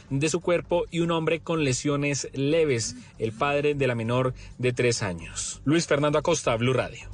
de 0.09 0.29
su 0.29 0.39
cuerpo 0.39 0.85
y 0.89 1.01
un 1.01 1.11
hombre 1.11 1.39
con 1.39 1.63
lesiones 1.63 2.29
leves, 2.33 2.95
el 3.19 3.31
padre 3.31 3.75
de 3.75 3.87
la 3.87 3.95
menor 3.95 4.33
de 4.57 4.73
tres 4.73 5.03
años. 5.03 5.61
Luis 5.65 5.85
Fernando 5.85 6.17
Acosta, 6.17 6.55
Blue 6.55 6.73
Radio. 6.73 7.09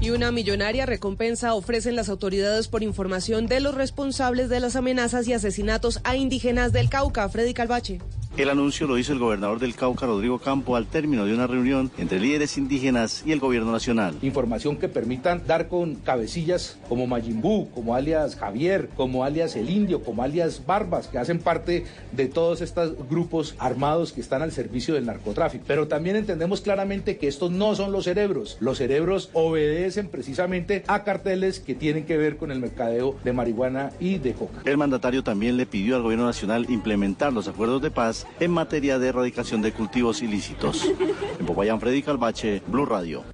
Y 0.00 0.10
una 0.10 0.32
millonaria 0.32 0.84
recompensa 0.84 1.54
ofrecen 1.54 1.94
las 1.94 2.08
autoridades 2.08 2.66
por 2.68 2.82
información 2.82 3.46
de 3.46 3.60
los 3.60 3.74
responsables 3.74 4.48
de 4.48 4.58
las 4.58 4.74
amenazas 4.74 5.28
y 5.28 5.32
asesinatos 5.32 6.00
a 6.04 6.16
indígenas 6.16 6.72
del 6.72 6.88
Cauca. 6.88 7.28
Freddy 7.28 7.54
Calvache. 7.54 8.00
El 8.38 8.48
anuncio 8.48 8.86
lo 8.86 8.96
hizo 8.96 9.12
el 9.12 9.18
gobernador 9.18 9.58
del 9.58 9.74
Cauca, 9.74 10.06
Rodrigo 10.06 10.38
Campo, 10.38 10.74
al 10.74 10.86
término 10.86 11.26
de 11.26 11.34
una 11.34 11.46
reunión 11.46 11.90
entre 11.98 12.18
líderes 12.18 12.56
indígenas 12.56 13.22
y 13.26 13.32
el 13.32 13.40
gobierno 13.40 13.70
nacional. 13.72 14.14
Información 14.22 14.78
que 14.78 14.88
permitan 14.88 15.42
dar 15.46 15.68
con 15.68 15.96
cabecillas 15.96 16.78
como 16.88 17.06
Mayimbú, 17.06 17.68
como 17.74 17.94
alias 17.94 18.36
Javier, 18.36 18.88
como 18.96 19.24
alias 19.24 19.54
El 19.54 19.68
Indio, 19.68 20.02
como 20.02 20.22
alias 20.22 20.62
Barbas, 20.66 21.08
que 21.08 21.18
hacen 21.18 21.40
parte 21.40 21.84
de 22.12 22.26
todos 22.26 22.62
estos 22.62 22.96
grupos 23.06 23.54
armados 23.58 24.14
que 24.14 24.22
están 24.22 24.40
al 24.40 24.50
servicio 24.50 24.94
del 24.94 25.04
narcotráfico. 25.04 25.64
Pero 25.68 25.86
también 25.86 26.16
entendemos 26.16 26.62
claramente 26.62 27.18
que 27.18 27.28
estos 27.28 27.50
no 27.50 27.74
son 27.74 27.92
los 27.92 28.04
cerebros. 28.04 28.56
Los 28.60 28.78
cerebros 28.78 29.28
obedecen 29.34 30.08
precisamente 30.08 30.84
a 30.86 31.04
carteles 31.04 31.60
que 31.60 31.74
tienen 31.74 32.06
que 32.06 32.16
ver 32.16 32.38
con 32.38 32.50
el 32.50 32.60
mercadeo 32.60 33.14
de 33.24 33.34
marihuana 33.34 33.92
y 34.00 34.16
de 34.16 34.32
coca. 34.32 34.62
El 34.64 34.78
mandatario 34.78 35.22
también 35.22 35.58
le 35.58 35.66
pidió 35.66 35.96
al 35.96 36.02
gobierno 36.02 36.24
nacional 36.24 36.64
implementar 36.70 37.30
los 37.34 37.46
acuerdos 37.46 37.82
de 37.82 37.90
paz 37.90 38.21
en 38.40 38.50
materia 38.50 38.98
de 38.98 39.08
erradicación 39.08 39.62
de 39.62 39.72
cultivos 39.72 40.22
ilícitos. 40.22 40.90
En 41.38 41.46
Popayán, 41.46 41.80
Freddy 41.80 42.02
Calvache, 42.02 42.62
Blue 42.66 42.86
Radio. 42.86 43.24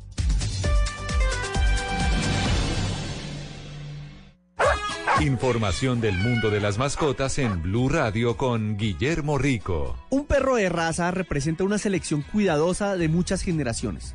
Información 5.20 6.00
del 6.00 6.16
mundo 6.16 6.48
de 6.48 6.60
las 6.60 6.78
mascotas 6.78 7.38
en 7.40 7.60
Blue 7.60 7.88
Radio 7.88 8.36
con 8.36 8.76
Guillermo 8.76 9.36
Rico. 9.36 9.96
Un 10.10 10.26
perro 10.26 10.54
de 10.54 10.68
raza 10.68 11.10
representa 11.10 11.64
una 11.64 11.78
selección 11.78 12.22
cuidadosa 12.22 12.96
de 12.96 13.08
muchas 13.08 13.42
generaciones. 13.42 14.14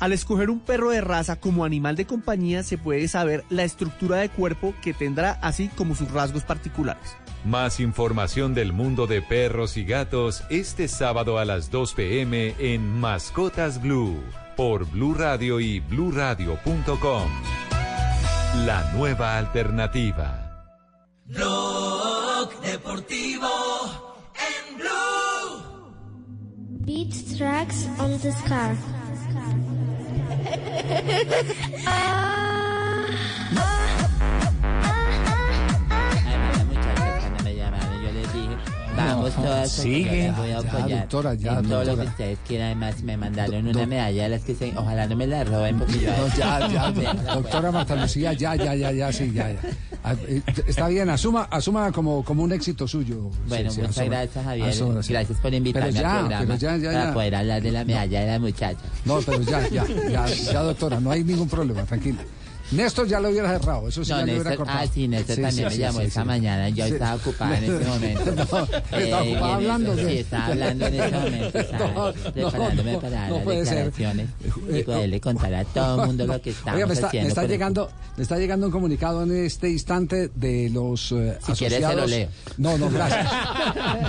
Al 0.00 0.12
escoger 0.12 0.50
un 0.50 0.58
perro 0.58 0.90
de 0.90 1.02
raza 1.02 1.36
como 1.36 1.64
animal 1.64 1.94
de 1.94 2.06
compañía 2.06 2.64
se 2.64 2.78
puede 2.78 3.06
saber 3.06 3.44
la 3.48 3.62
estructura 3.62 4.16
de 4.16 4.28
cuerpo 4.28 4.74
que 4.82 4.92
tendrá 4.92 5.38
así 5.42 5.68
como 5.68 5.94
sus 5.94 6.10
rasgos 6.10 6.42
particulares. 6.42 7.16
Más 7.44 7.80
información 7.80 8.52
del 8.52 8.74
mundo 8.74 9.06
de 9.06 9.22
perros 9.22 9.78
y 9.78 9.84
gatos 9.84 10.42
este 10.50 10.88
sábado 10.88 11.38
a 11.38 11.46
las 11.46 11.70
2 11.70 11.94
pm 11.94 12.54
en 12.58 13.00
Mascotas 13.00 13.80
Blue 13.80 14.22
por 14.56 14.84
Blue 14.84 15.14
Radio 15.14 15.58
y 15.58 15.80
bluradio.com. 15.80 17.30
La 18.66 18.92
nueva 18.92 19.38
alternativa. 19.38 20.66
Blog 21.24 22.60
Deportivo 22.60 23.48
en 24.36 24.76
Blue. 24.76 25.62
Beat 26.84 27.14
tracks 27.38 27.88
on 27.98 28.18
the 28.18 28.32
scarf. 28.32 28.78
Yo 33.52 34.39
vamos 39.06 39.34
todas 39.34 39.72
porque 39.76 39.90
sigue. 39.94 40.26
yo 40.26 40.32
voy 40.34 40.50
a 40.50 40.52
Ya, 40.52 40.58
apoyar. 40.58 41.00
doctora, 41.00 41.34
ya, 41.34 41.52
en 41.58 41.62
todo 41.62 41.78
lo 41.78 41.80
que 41.80 41.86
doctora. 41.90 42.10
ustedes 42.10 42.38
quieran. 42.46 42.66
Además, 42.82 43.02
me 43.02 43.16
mandaron 43.16 43.64
Do- 43.64 43.70
una 43.70 43.80
do- 43.80 43.86
medalla 43.86 44.22
de 44.24 44.28
las 44.28 44.42
que 44.42 44.54
se... 44.54 44.72
Ojalá 44.76 45.06
no 45.06 45.16
me 45.16 45.26
la 45.26 45.44
roben 45.44 45.78
porque 45.78 45.98
yo... 46.00 46.10
No, 46.16 46.28
ya, 46.36 46.68
ya, 46.68 46.90
do- 46.92 47.34
doctora 47.34 47.72
Marta 47.72 47.96
Lucía, 47.96 48.32
ya, 48.32 48.54
ya, 48.56 48.74
ya, 48.74 48.92
ya, 48.92 49.12
sí, 49.12 49.32
ya, 49.32 49.50
ya. 49.52 49.58
Ah, 50.02 50.14
eh, 50.26 50.40
Está 50.66 50.88
bien, 50.88 51.10
asuma, 51.10 51.42
asuma 51.50 51.92
como, 51.92 52.24
como 52.24 52.42
un 52.42 52.52
éxito 52.52 52.88
suyo. 52.88 53.30
Bueno, 53.48 53.70
Sí, 53.70 53.80
muchas 53.80 53.98
asuma. 53.98 54.16
gracias, 54.16 54.44
Javier. 54.44 54.68
Asuma, 54.70 55.02
sí. 55.02 55.12
Gracias 55.12 55.38
por 55.40 55.52
invitarme 55.54 55.88
Pero 55.92 56.00
ya, 56.02 56.12
al 56.12 56.18
programa 56.20 56.44
pero 56.46 56.58
ya, 56.58 56.76
ya, 56.78 56.90
para 56.92 57.04
ya. 57.08 57.12
poder 57.14 57.34
hablar 57.34 57.62
de 57.62 57.70
la 57.72 57.84
medalla 57.84 58.20
de 58.20 58.26
la 58.26 58.38
muchacha. 58.38 58.78
No, 59.04 59.18
pero 59.20 59.42
ya, 59.42 59.68
ya, 59.68 59.84
ya, 60.10 60.26
ya, 60.26 60.62
doctora, 60.62 61.00
no 61.00 61.10
hay 61.10 61.22
ningún 61.24 61.48
problema, 61.48 61.82
tranquila. 61.84 62.18
Néstor 62.72 63.08
ya 63.08 63.18
lo 63.20 63.30
hubiera 63.30 63.48
cerrado, 63.58 63.88
eso 63.88 64.04
sí 64.04 64.10
No, 64.12 64.18
ya 64.18 64.26
lo 64.26 64.32
hubiera 64.32 64.50
Néstor- 64.50 64.56
cortado. 64.58 64.78
ah, 64.80 64.86
sí, 64.92 65.08
Néstor 65.08 65.36
también 65.36 65.68
me 65.68 65.76
llamó 65.78 66.00
esta 66.02 66.24
mañana, 66.24 66.68
yo 66.68 66.84
estaba 66.84 67.14
ocupada 67.16 67.58
en 67.58 67.64
ese 67.64 67.84
momento. 67.88 68.24
No, 68.34 68.42
estaba 68.42 69.24
Eh, 69.24 69.30
ocupada 69.32 69.54
hablando. 69.54 69.94
Sí, 69.96 70.02
de- 70.04 70.20
estaba 70.20 70.46
hablando 70.46 70.86
en 70.86 70.94
ese 70.94 71.10
momento, 71.18 71.58
estaba 71.58 71.92
No, 71.92 72.32
preparándome 72.32 72.98
para 72.98 73.28
no 73.28 73.34
las 73.36 73.44
puede 73.44 73.64
ser. 73.66 73.74
declaraciones 73.90 74.28
Eh, 74.70 74.78
y 74.78 74.82
poderle 74.84 75.20
contar 75.20 75.54
a 75.54 75.64
todo 75.64 76.00
el 76.02 76.06
mundo 76.06 76.26
lo 76.26 76.40
que 76.40 76.50
estamos 76.50 76.74
Oiga, 76.74 76.86
me 76.86 76.94
está, 76.94 77.06
haciendo. 77.08 77.24
me 77.26 77.28
está 77.30 77.42
el 77.42 77.48
llegando, 77.48 77.90
me 78.16 78.22
está 78.22 78.38
llegando 78.38 78.66
un 78.66 78.72
comunicado 78.72 79.22
en 79.24 79.44
este 79.46 79.68
instante 79.68 80.30
de 80.34 80.70
los 80.70 81.12
eh, 81.12 81.38
Si 81.44 81.52
quiere, 81.52 81.74
se 81.76 81.80
lo 81.80 81.86
asociados. 81.88 82.10
leo. 82.10 82.28
No, 82.58 82.78
no, 82.78 82.88
gracias. 82.90 83.28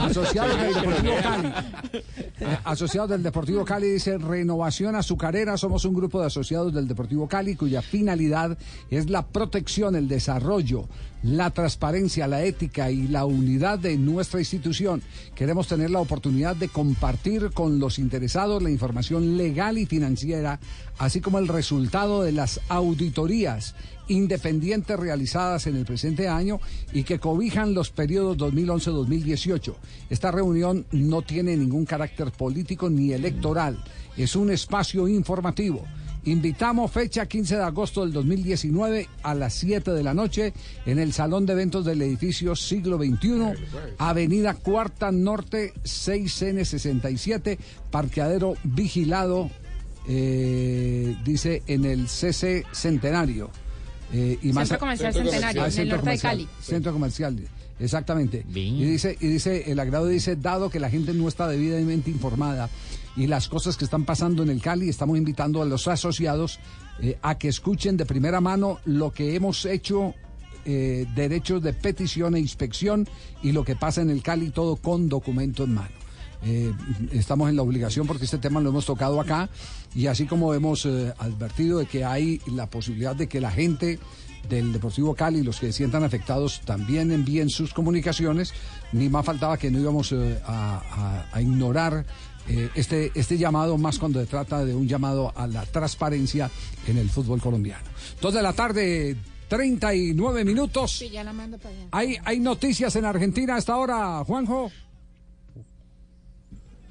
asociados 0.01 0.57
del 0.61 0.73
Deportivo 0.73 1.13
Cali. 1.23 1.47
Eh, 1.93 2.57
asociados 2.63 3.09
del 3.09 3.23
Deportivo 3.23 3.65
Cali 3.65 3.89
dice 3.89 4.17
renovación 4.17 4.95
azucarera. 4.95 5.57
Somos 5.57 5.85
un 5.85 5.93
grupo 5.93 6.19
de 6.21 6.27
asociados 6.27 6.73
del 6.73 6.87
Deportivo 6.87 7.27
Cali 7.27 7.55
cuya 7.55 7.81
finalidad 7.81 8.50
es 8.89 9.09
la 9.09 9.27
protección, 9.27 9.95
el 9.95 10.07
desarrollo, 10.07 10.87
la 11.23 11.51
transparencia, 11.51 12.27
la 12.27 12.43
ética 12.43 12.89
y 12.89 13.07
la 13.07 13.25
unidad 13.25 13.79
de 13.79 13.97
nuestra 13.97 14.39
institución. 14.39 15.01
Queremos 15.35 15.67
tener 15.67 15.91
la 15.91 15.99
oportunidad 15.99 16.55
de 16.55 16.69
compartir 16.69 17.51
con 17.51 17.79
los 17.79 17.99
interesados 17.99 18.63
la 18.63 18.71
información 18.71 19.37
legal 19.37 19.77
y 19.77 19.85
financiera, 19.85 20.59
así 20.97 21.21
como 21.21 21.39
el 21.39 21.47
resultado 21.47 22.23
de 22.23 22.31
las 22.31 22.59
auditorías 22.69 23.75
independientes 24.07 24.99
realizadas 24.99 25.67
en 25.67 25.75
el 25.77 25.85
presente 25.85 26.27
año 26.27 26.59
y 26.91 27.03
que 27.03 27.19
cobijan 27.19 27.73
los 27.73 27.91
periodos 27.91 28.37
2011-2018. 28.37 29.73
Esta 30.09 30.31
reunión 30.31 30.85
no 30.91 31.21
tiene 31.21 31.55
ningún 31.55 31.85
carácter 31.85 32.31
político 32.31 32.89
ni 32.89 33.13
electoral, 33.13 33.81
es 34.17 34.35
un 34.35 34.51
espacio 34.51 35.07
informativo. 35.07 35.85
Invitamos 36.25 36.91
fecha 36.91 37.25
15 37.25 37.57
de 37.57 37.63
agosto 37.63 38.01
del 38.01 38.13
2019 38.13 39.07
a 39.23 39.33
las 39.33 39.53
7 39.55 39.91
de 39.91 40.03
la 40.03 40.13
noche 40.13 40.53
en 40.85 40.99
el 40.99 41.13
Salón 41.13 41.47
de 41.47 41.53
Eventos 41.53 41.83
del 41.83 42.01
edificio 42.03 42.55
Siglo 42.55 42.97
XXI, 42.97 43.53
Avenida 43.97 44.53
Cuarta 44.53 45.11
Norte 45.11 45.73
6N67, 45.83 47.57
parqueadero 47.89 48.55
vigilado, 48.63 49.49
eh, 50.07 51.15
dice 51.25 51.63
en 51.65 51.85
el 51.85 52.07
CC 52.07 52.65
Centenario. 52.71 53.49
Eh, 54.13 54.39
y 54.41 54.51
Centro 54.53 54.79
Comercial 54.79 55.13
Centenario, 55.13 55.61
Ah, 55.61 55.65
en 55.65 55.65
el 55.65 55.71
Centro 55.71 55.97
norte 55.97 56.09
de 56.09 56.17
Comercial, 56.17 56.31
Cali. 56.31 56.47
Centro 56.61 56.93
comercial, 56.93 57.39
exactamente. 57.79 58.45
Y 58.53 58.83
dice, 58.85 59.17
y 59.19 59.27
dice, 59.27 59.71
el 59.71 59.79
agrado 59.79 60.07
dice, 60.07 60.35
dado 60.35 60.69
que 60.69 60.79
la 60.79 60.89
gente 60.89 61.13
no 61.13 61.27
está 61.27 61.47
debidamente 61.47 62.09
informada 62.11 62.69
y 63.15 63.27
las 63.27 63.47
cosas 63.47 63.77
que 63.77 63.85
están 63.85 64.05
pasando 64.05 64.43
en 64.43 64.49
el 64.49 64.61
Cali, 64.61 64.89
estamos 64.89 65.17
invitando 65.17 65.61
a 65.61 65.65
los 65.65 65.87
asociados 65.87 66.59
eh, 67.01 67.17
a 67.21 67.37
que 67.37 67.47
escuchen 67.47 67.97
de 67.97 68.05
primera 68.05 68.41
mano 68.41 68.79
lo 68.85 69.11
que 69.11 69.35
hemos 69.35 69.65
hecho, 69.65 70.13
eh, 70.65 71.05
derechos 71.15 71.61
de 71.63 71.73
petición 71.73 72.35
e 72.35 72.39
inspección 72.39 73.07
y 73.41 73.51
lo 73.51 73.63
que 73.63 73.75
pasa 73.75 74.01
en 74.01 74.09
el 74.09 74.21
Cali, 74.21 74.49
todo 74.49 74.75
con 74.75 75.09
documento 75.09 75.63
en 75.63 75.73
mano. 75.73 76.00
Eh, 76.43 76.73
estamos 77.11 77.49
en 77.49 77.55
la 77.55 77.61
obligación 77.61 78.07
porque 78.07 78.25
este 78.25 78.37
tema 78.39 78.59
lo 78.61 78.69
hemos 78.69 78.85
tocado 78.85 79.21
acá 79.21 79.49
y 79.93 80.07
así 80.07 80.25
como 80.25 80.53
hemos 80.53 80.85
eh, 80.85 81.13
advertido 81.19 81.79
de 81.79 81.85
que 81.85 82.03
hay 82.03 82.41
la 82.47 82.67
posibilidad 82.69 83.15
de 83.15 83.27
que 83.27 83.39
la 83.39 83.51
gente 83.51 83.99
del 84.49 84.73
Deportivo 84.73 85.13
Cali, 85.13 85.43
los 85.43 85.59
que 85.59 85.67
se 85.67 85.73
sientan 85.73 86.03
afectados, 86.03 86.61
también 86.65 87.11
envíen 87.11 87.49
sus 87.49 87.73
comunicaciones, 87.75 88.53
ni 88.91 89.07
más 89.07 89.23
faltaba 89.23 89.55
que 89.57 89.69
no 89.69 89.79
íbamos 89.79 90.11
eh, 90.13 90.39
a, 90.45 90.81
a- 91.31 91.35
a 91.37 91.41
ignorar 91.41 92.05
este, 92.75 93.11
este 93.15 93.37
llamado, 93.37 93.77
más 93.77 93.97
cuando 93.99 94.19
se 94.19 94.25
trata 94.25 94.65
de 94.65 94.73
un 94.75 94.87
llamado 94.87 95.31
a 95.37 95.45
la 95.47 95.63
transparencia 95.67 96.49
en 96.87 96.97
el 96.97 97.09
fútbol 97.09 97.39
colombiano. 97.39 97.83
Dos 98.19 98.33
de 98.33 98.41
la 98.41 98.51
tarde, 98.51 99.15
39 99.47 100.43
minutos. 100.43 100.91
Sí, 100.97 101.09
ya 101.09 101.23
la 101.23 101.33
mando 101.33 101.57
para 101.59 101.69
allá. 101.75 101.87
¿Hay, 101.91 102.17
hay 102.25 102.39
noticias 102.39 102.95
en 102.95 103.05
Argentina 103.05 103.55
a 103.55 103.57
esta 103.59 103.77
hora, 103.77 104.23
Juanjo? 104.25 104.71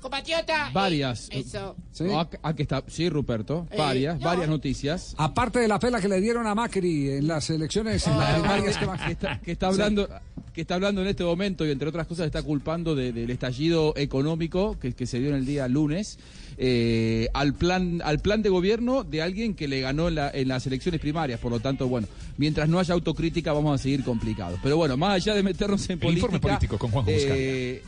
Compatriota. 0.00 0.70
Varias. 0.72 1.28
eh, 1.30 1.40
Eso. 1.40 1.76
Acá- 2.18 2.38
aquí 2.42 2.62
está, 2.62 2.82
sí, 2.88 3.08
Ruperto. 3.08 3.66
Eh, 3.70 3.76
Varias, 3.76 4.18
no. 4.18 4.24
varias 4.26 4.48
noticias. 4.48 5.14
Aparte 5.18 5.58
de 5.60 5.68
la 5.68 5.78
pela 5.78 6.00
que 6.00 6.08
le 6.08 6.20
dieron 6.20 6.46
a 6.46 6.54
Macri 6.54 7.10
en 7.10 7.26
las 7.28 7.48
elecciones 7.50 8.06
en 8.06 8.18
las 8.18 8.40
primarias 8.40 8.76
que 8.78 9.12
está, 9.12 9.40
que 9.40 9.52
está 9.52 9.66
hablando 9.68 10.08
que 10.52 10.62
está 10.62 10.74
hablando 10.74 11.00
en 11.02 11.06
este 11.06 11.22
momento 11.22 11.64
y 11.64 11.70
entre 11.70 11.88
otras 11.88 12.08
cosas 12.08 12.26
está 12.26 12.42
culpando 12.42 12.96
de- 12.96 13.12
del 13.12 13.30
estallido 13.30 13.92
económico 13.96 14.76
que, 14.80 14.92
que 14.94 15.06
se 15.06 15.20
dio 15.20 15.28
en 15.28 15.36
el 15.36 15.46
día 15.46 15.68
lunes 15.68 16.18
eh, 16.58 17.28
al 17.34 17.54
plan 17.54 18.02
al 18.04 18.18
plan 18.18 18.42
de 18.42 18.48
gobierno 18.48 19.04
de 19.04 19.22
alguien 19.22 19.54
que 19.54 19.68
le 19.68 19.80
ganó 19.80 20.08
en, 20.08 20.16
la- 20.16 20.30
en 20.30 20.48
las 20.48 20.66
elecciones 20.66 21.00
primarias 21.00 21.38
por 21.38 21.52
lo 21.52 21.60
tanto 21.60 21.86
bueno 21.88 22.08
mientras 22.36 22.68
no 22.68 22.80
haya 22.80 22.94
autocrítica 22.94 23.52
vamos 23.52 23.78
a 23.78 23.82
seguir 23.82 24.02
complicados 24.02 24.58
pero 24.60 24.76
bueno 24.76 24.96
más 24.96 25.14
allá 25.14 25.34
de 25.34 25.42
meternos 25.44 25.84
en 25.86 25.92
El 25.92 25.98
política 26.00 26.26
informe 26.26 26.40
político 26.40 26.78
con 26.78 26.90
Juanjo 26.90 27.10
eh, 27.12 27.82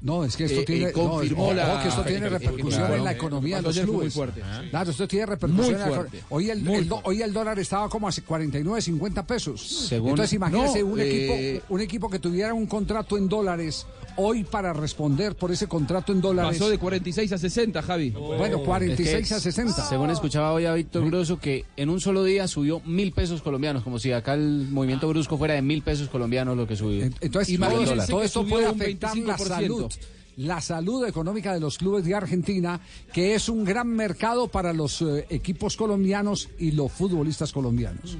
No, 0.00 0.24
es 0.24 0.36
que 0.36 0.44
esto 0.44 0.60
eh, 0.60 0.64
tiene, 0.64 0.84
eh, 0.90 0.92
confirmó 0.92 1.48
no, 1.48 1.54
la- 1.54 1.72
ojo 1.74 1.82
que 1.82 1.88
esto 1.88 2.02
tiene 2.04 2.28
repercusión 2.28 2.92
en 2.92 3.02
la 3.04 3.12
economía 3.12 3.56
de 3.56 3.62
los 3.62 3.78
clubes. 3.80 4.14
fuerte. 4.14 4.42
Claro, 4.70 4.90
esto 4.92 5.08
tiene 5.08 5.26
repercusión. 5.26 5.66
Muy 5.66 5.74
en 5.74 5.80
la 5.90 5.96
fuerte. 5.96 6.22
Hoy 6.28 6.50
el, 6.50 6.62
Muy 6.62 6.74
el 6.76 6.86
fuerte. 6.88 7.08
hoy 7.08 7.22
el 7.22 7.32
dólar 7.32 7.58
estaba 7.58 7.88
como 7.88 8.06
a 8.06 8.12
49, 8.24 8.80
50 8.80 9.26
pesos. 9.26 9.60
Según- 9.88 10.10
Entonces 10.10 10.34
imagínese 10.34 10.80
No, 10.80 10.86
un, 10.86 11.00
eh, 11.00 11.08
equipo, 11.50 11.64
un 11.74 11.80
equipo 11.80 12.08
que 12.10 12.18
tuviera 12.20 12.54
un 12.54 12.66
contrato 12.66 13.18
en 13.18 13.28
dólares 13.28 13.86
hoy 14.18 14.44
para 14.44 14.72
responder 14.72 15.36
por 15.36 15.50
ese 15.50 15.66
contrato 15.66 16.12
en 16.12 16.20
dólares. 16.20 16.58
pasó 16.58 16.68
de 16.68 16.78
46 16.78 17.32
a 17.32 17.38
60 17.38 17.82
Javi 17.82 18.10
Bueno, 18.10 18.62
46 18.62 19.22
Es 19.22 19.28
que, 19.28 19.34
a 19.34 19.40
60. 19.40 19.88
Según 19.88 20.10
escuchaba 20.10 20.52
hoy 20.52 20.66
a 20.66 20.74
Víctor 20.74 21.06
Grosso, 21.06 21.38
que 21.38 21.64
en 21.76 21.88
un 21.88 22.00
solo 22.00 22.24
día 22.24 22.46
subió 22.48 22.80
mil 22.84 23.12
pesos 23.12 23.40
colombianos, 23.40 23.82
como 23.82 23.98
si 23.98 24.12
acá 24.12 24.34
el 24.34 24.68
movimiento 24.70 25.08
brusco 25.08 25.38
fuera 25.38 25.54
de 25.54 25.62
mil 25.62 25.82
pesos 25.82 26.08
colombianos 26.08 26.56
lo 26.56 26.66
que 26.66 26.76
subió. 26.76 27.04
Entonces, 27.20 27.48
Y 27.48 27.58
todo, 27.58 28.06
todo 28.06 28.22
esto 28.22 28.46
puede 28.46 28.66
afectar 28.66 29.16
la 29.16 29.38
salud. 29.38 29.90
La 30.36 30.60
salud 30.60 31.04
económica 31.04 31.52
de 31.52 31.58
los 31.58 31.78
clubes 31.78 32.04
de 32.04 32.14
Argentina, 32.14 32.80
que 33.12 33.34
es 33.34 33.48
un 33.48 33.64
gran 33.64 33.88
mercado 33.88 34.46
para 34.46 34.72
los 34.72 35.02
eh, 35.02 35.26
equipos 35.30 35.76
colombianos 35.76 36.48
y 36.60 36.70
los 36.70 36.92
futbolistas 36.92 37.52
colombianos. 37.52 38.16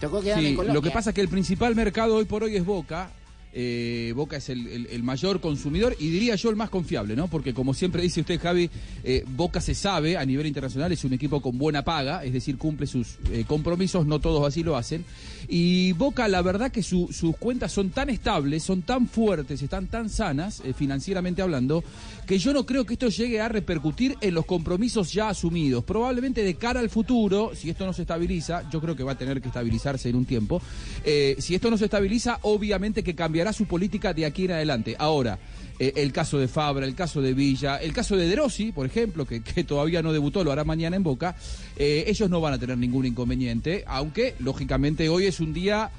Sí, 0.00 0.56
lo 0.56 0.80
que 0.80 0.90
pasa 0.90 1.10
es 1.10 1.14
que 1.14 1.20
el 1.20 1.28
principal 1.28 1.74
mercado 1.74 2.16
hoy 2.16 2.24
por 2.24 2.42
hoy 2.42 2.56
es 2.56 2.64
Boca. 2.64 3.10
Eh, 3.52 4.12
Boca 4.14 4.36
es 4.36 4.48
el, 4.48 5.02
mayor 5.02 5.40
consumidor 5.40 5.96
y 5.98 6.10
diría 6.10 6.36
yo 6.36 6.50
el 6.50 6.56
más 6.56 6.70
confiable, 6.70 7.16
¿no? 7.16 7.28
Porque 7.28 7.52
como 7.52 7.74
siempre 7.74 8.02
dice 8.02 8.20
usted, 8.20 8.40
Javi, 8.40 8.70
eh, 9.02 9.24
Boca 9.26 9.60
se 9.60 9.74
sabe 9.74 10.16
a 10.16 10.24
nivel 10.24 10.46
internacional, 10.46 10.92
es 10.92 11.04
un 11.04 11.12
equipo 11.12 11.40
con 11.40 11.58
buena 11.58 11.82
paga, 11.82 12.24
es 12.24 12.32
decir, 12.32 12.58
cumple 12.58 12.86
sus 12.86 13.18
eh, 13.32 13.44
compromisos, 13.46 14.06
no 14.06 14.20
todos 14.20 14.46
así 14.46 14.62
lo 14.62 14.76
hacen. 14.76 15.04
Y 15.48 15.92
Boca, 15.92 16.28
la 16.28 16.42
verdad 16.42 16.70
que 16.70 16.82
su- 16.82 17.08
sus 17.12 17.36
cuentas 17.36 17.72
son 17.72 17.90
tan 17.90 18.10
estables, 18.10 18.62
son 18.62 18.82
tan 18.82 19.06
fuertes, 19.08 19.62
están 19.62 19.86
tan 19.86 20.08
sanas, 20.10 20.62
eh, 20.64 20.72
financieramente 20.72 21.42
hablando, 21.42 21.82
que 22.26 22.38
yo 22.38 22.52
no 22.52 22.66
creo 22.66 22.84
que 22.84 22.94
esto 22.94 23.08
llegue 23.08 23.40
a 23.40 23.48
repercutir 23.48 24.16
en 24.20 24.34
los 24.34 24.46
compromisos 24.46 25.12
ya 25.12 25.28
asumidos. 25.28 25.84
Probablemente 25.84 26.42
de 26.42 26.54
cara 26.54 26.80
al 26.80 26.90
futuro, 26.90 27.52
si 27.54 27.70
esto 27.70 27.86
no 27.86 27.92
se 27.92 28.02
estabiliza, 28.02 28.68
yo 28.70 28.80
creo 28.80 28.94
que 28.96 29.02
va 29.02 29.12
a 29.12 29.18
tener 29.18 29.40
que 29.40 29.48
estabilizarse 29.48 30.08
en 30.08 30.16
un 30.16 30.24
tiempo, 30.24 30.60
eh, 31.04 31.36
si 31.38 31.54
esto 31.54 31.70
no 31.70 31.78
se 31.78 31.86
estabiliza, 31.86 32.38
obviamente 32.42 33.02
que 33.02 33.14
cambiará 33.14 33.52
su 33.52 33.66
política 33.66 34.14
de 34.14 34.26
aquí 34.26 34.44
en 34.44 34.52
adelante. 34.52 34.96
Ahora, 34.98 35.38
eh, 35.80 35.94
el 35.96 36.12
caso 36.12 36.38
de 36.38 36.46
Fabra, 36.46 36.86
el 36.86 36.94
caso 36.94 37.20
de 37.20 37.34
Villa, 37.34 37.78
el 37.78 37.92
caso 37.92 38.16
de 38.16 38.28
De 38.28 38.36
Rossi, 38.36 38.70
por 38.70 38.86
ejemplo, 38.86 39.24
que, 39.26 39.42
que 39.42 39.64
todavía 39.64 40.02
no 40.02 40.12
debutó, 40.12 40.44
lo 40.44 40.52
hará 40.52 40.62
mañana 40.62 40.94
en 40.94 41.02
Boca, 41.02 41.34
eh, 41.76 42.04
ellos 42.06 42.30
no 42.30 42.40
van 42.40 42.52
a 42.54 42.58
tener 42.58 42.78
ningún 42.78 43.06
inconveniente, 43.06 43.82
aunque 43.88 44.34
lógicamente 44.38 45.08
hoy 45.08 45.24
es 45.26 45.40
un 45.40 45.52
día 45.52 45.90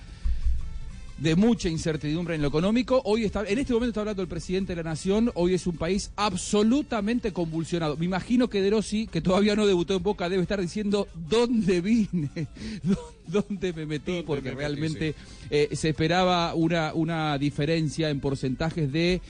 de 1.18 1.36
mucha 1.36 1.70
incertidumbre 1.70 2.34
en 2.34 2.42
lo 2.42 2.48
económico. 2.48 3.00
Hoy 3.06 3.26
está, 3.26 3.44
en 3.48 3.60
este 3.60 3.74
momento 3.74 3.92
está 3.92 4.00
hablando 4.02 4.24
el 4.24 4.28
presidente 4.28 4.74
de 4.76 4.84
la 4.84 4.90
Nación. 4.90 5.30
Hoy 5.36 5.54
es 5.54 5.68
un 5.68 5.78
país 5.78 6.10
absolutamente 6.16 7.32
convulsionado. 7.32 7.96
Me 7.96 8.06
imagino 8.06 8.50
que 8.50 8.60
De 8.60 8.72
Rossi, 8.72 9.06
que 9.06 9.22
todavía 9.22 9.56
no 9.56 9.68
debutó 9.68 9.96
en 9.96 10.02
Boca, 10.02 10.30
debe 10.30 10.42
estar 10.42 10.60
diciendo 10.60 11.08
dónde 11.30 11.80
vine, 11.82 12.30
¿Dó- 12.84 13.14
dónde 13.28 13.72
me 13.72 13.86
metí, 13.86 14.24
porque 14.26 14.50
realmente 14.50 15.14
eh, 15.52 15.70
se 15.74 15.90
esperaba 15.90 16.56
una, 16.56 16.92
una 16.96 17.38
diferencia 17.38 18.10
en 18.10 18.20
porcentajes 18.20 18.92
de 18.92 19.22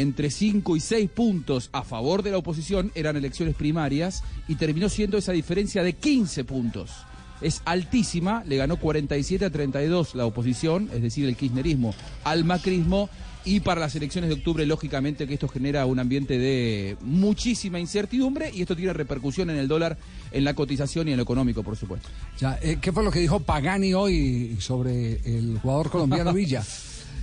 entre 0.00 0.30
5 0.30 0.76
y 0.76 0.80
6 0.80 1.10
puntos 1.10 1.70
a 1.72 1.82
favor 1.82 2.22
de 2.22 2.30
la 2.30 2.38
oposición, 2.38 2.92
eran 2.94 3.16
elecciones 3.16 3.54
primarias, 3.54 4.22
y 4.48 4.56
terminó 4.56 4.88
siendo 4.88 5.18
esa 5.18 5.32
diferencia 5.32 5.82
de 5.82 5.94
15 5.94 6.44
puntos 6.44 6.90
es 7.40 7.62
altísima, 7.64 8.42
le 8.46 8.56
ganó 8.56 8.78
47 8.78 9.44
a 9.44 9.50
32 9.50 10.14
la 10.14 10.26
oposición, 10.26 10.90
es 10.92 11.02
decir, 11.02 11.26
el 11.26 11.36
kirchnerismo 11.36 11.94
al 12.24 12.44
macrismo, 12.44 13.08
y 13.44 13.60
para 13.60 13.80
las 13.80 13.94
elecciones 13.94 14.28
de 14.28 14.34
octubre, 14.34 14.66
lógicamente 14.66 15.26
que 15.26 15.34
esto 15.34 15.48
genera 15.48 15.86
un 15.86 15.98
ambiente 15.98 16.38
de 16.38 16.96
muchísima 17.00 17.80
incertidumbre 17.80 18.50
y 18.52 18.62
esto 18.62 18.76
tiene 18.76 18.92
repercusión 18.92 19.48
en 19.48 19.56
el 19.56 19.68
dólar, 19.68 19.96
en 20.32 20.44
la 20.44 20.54
cotización 20.54 21.08
y 21.08 21.12
en 21.12 21.16
lo 21.16 21.22
económico, 21.22 21.62
por 21.62 21.76
supuesto. 21.76 22.08
Ya, 22.38 22.58
eh, 22.60 22.78
¿Qué 22.80 22.92
fue 22.92 23.02
lo 23.02 23.10
que 23.10 23.20
dijo 23.20 23.40
Pagani 23.40 23.94
hoy 23.94 24.58
sobre 24.60 25.20
el 25.24 25.58
jugador 25.62 25.88
colombiano 25.88 26.32
Villa? 26.34 26.62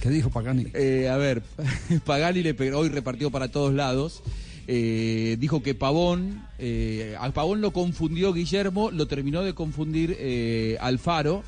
¿Qué 0.06 0.12
dijo 0.12 0.30
Pagani? 0.30 0.68
Eh, 0.76 1.10
a 1.10 1.18
ver, 1.18 1.42
Pagani 2.06 2.44
le 2.44 2.54
pegó, 2.54 2.78
hoy 2.78 2.90
repartió 2.90 3.32
para 3.32 3.48
todos 3.48 3.74
lados. 3.74 4.22
Eh, 4.68 5.36
dijo 5.40 5.64
que 5.64 5.74
Pavón, 5.74 6.44
eh, 6.60 7.16
al 7.20 7.34
Pavón 7.34 7.60
lo 7.60 7.74
confundió 7.74 8.32
Guillermo, 8.32 8.92
lo 8.92 9.08
terminó 9.08 9.42
de 9.42 9.56
confundir 9.56 10.16
eh, 10.20 10.78
Alfaro, 10.80 11.44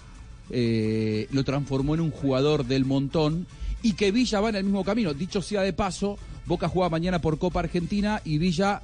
lo 0.50 1.44
transformó 1.44 1.94
en 1.94 2.02
un 2.02 2.10
jugador 2.10 2.66
del 2.66 2.84
montón 2.86 3.46
y 3.84 3.94
que 3.94 4.12
Villa 4.12 4.42
va 4.42 4.50
en 4.50 4.56
el 4.56 4.64
mismo 4.64 4.84
camino. 4.84 5.14
Dicho 5.14 5.44
sea 5.44 5.62
de 5.62 5.74
paso, 5.74 6.18
Boca 6.48 6.68
juega 6.68 6.90
mañana 6.90 7.22
por 7.22 7.38
Copa 7.38 7.60
Argentina 7.60 8.24
y 8.26 8.40
Villa, 8.40 8.82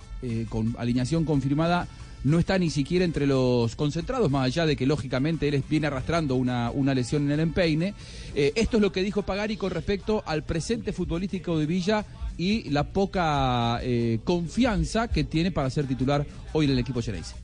con 0.50 0.76
alineación 0.78 1.26
confirmada, 1.26 1.88
no 2.24 2.40
está 2.40 2.58
ni 2.58 2.70
siquiera 2.70 3.06
entre 3.06 3.28
los 3.28 3.76
concentrados, 3.76 4.32
más 4.32 4.46
allá 4.46 4.66
de 4.66 4.76
que 4.76 4.86
lógicamente 4.86 5.48
él 5.48 5.64
viene 5.70 5.88
arrastrando 5.88 6.36
una, 6.36 6.72
una 6.72 6.94
lesión 6.94 7.24
en 7.24 7.32
el 7.32 7.40
empeine. 7.42 7.94
Eh, 8.36 8.54
esto 8.56 8.78
es 8.78 8.82
lo 8.82 8.92
que 8.92 9.04
dijo 9.04 9.24
Pagani 9.24 9.58
con 9.58 9.72
respecto 9.72 10.24
al 10.26 10.44
presente 10.44 10.94
futbolístico 10.94 11.58
de 11.58 11.66
Villa 11.66 12.06
y 12.38 12.70
la 12.70 12.86
poca 12.86 13.80
eh, 13.82 14.20
confianza 14.24 15.08
que 15.08 15.24
tiene 15.24 15.52
para 15.52 15.70
ser 15.70 15.88
titular 15.88 16.26
hoy 16.54 16.66
en 16.66 16.72
el 16.72 16.80
equipo 16.80 17.02
Geneise. 17.02 17.43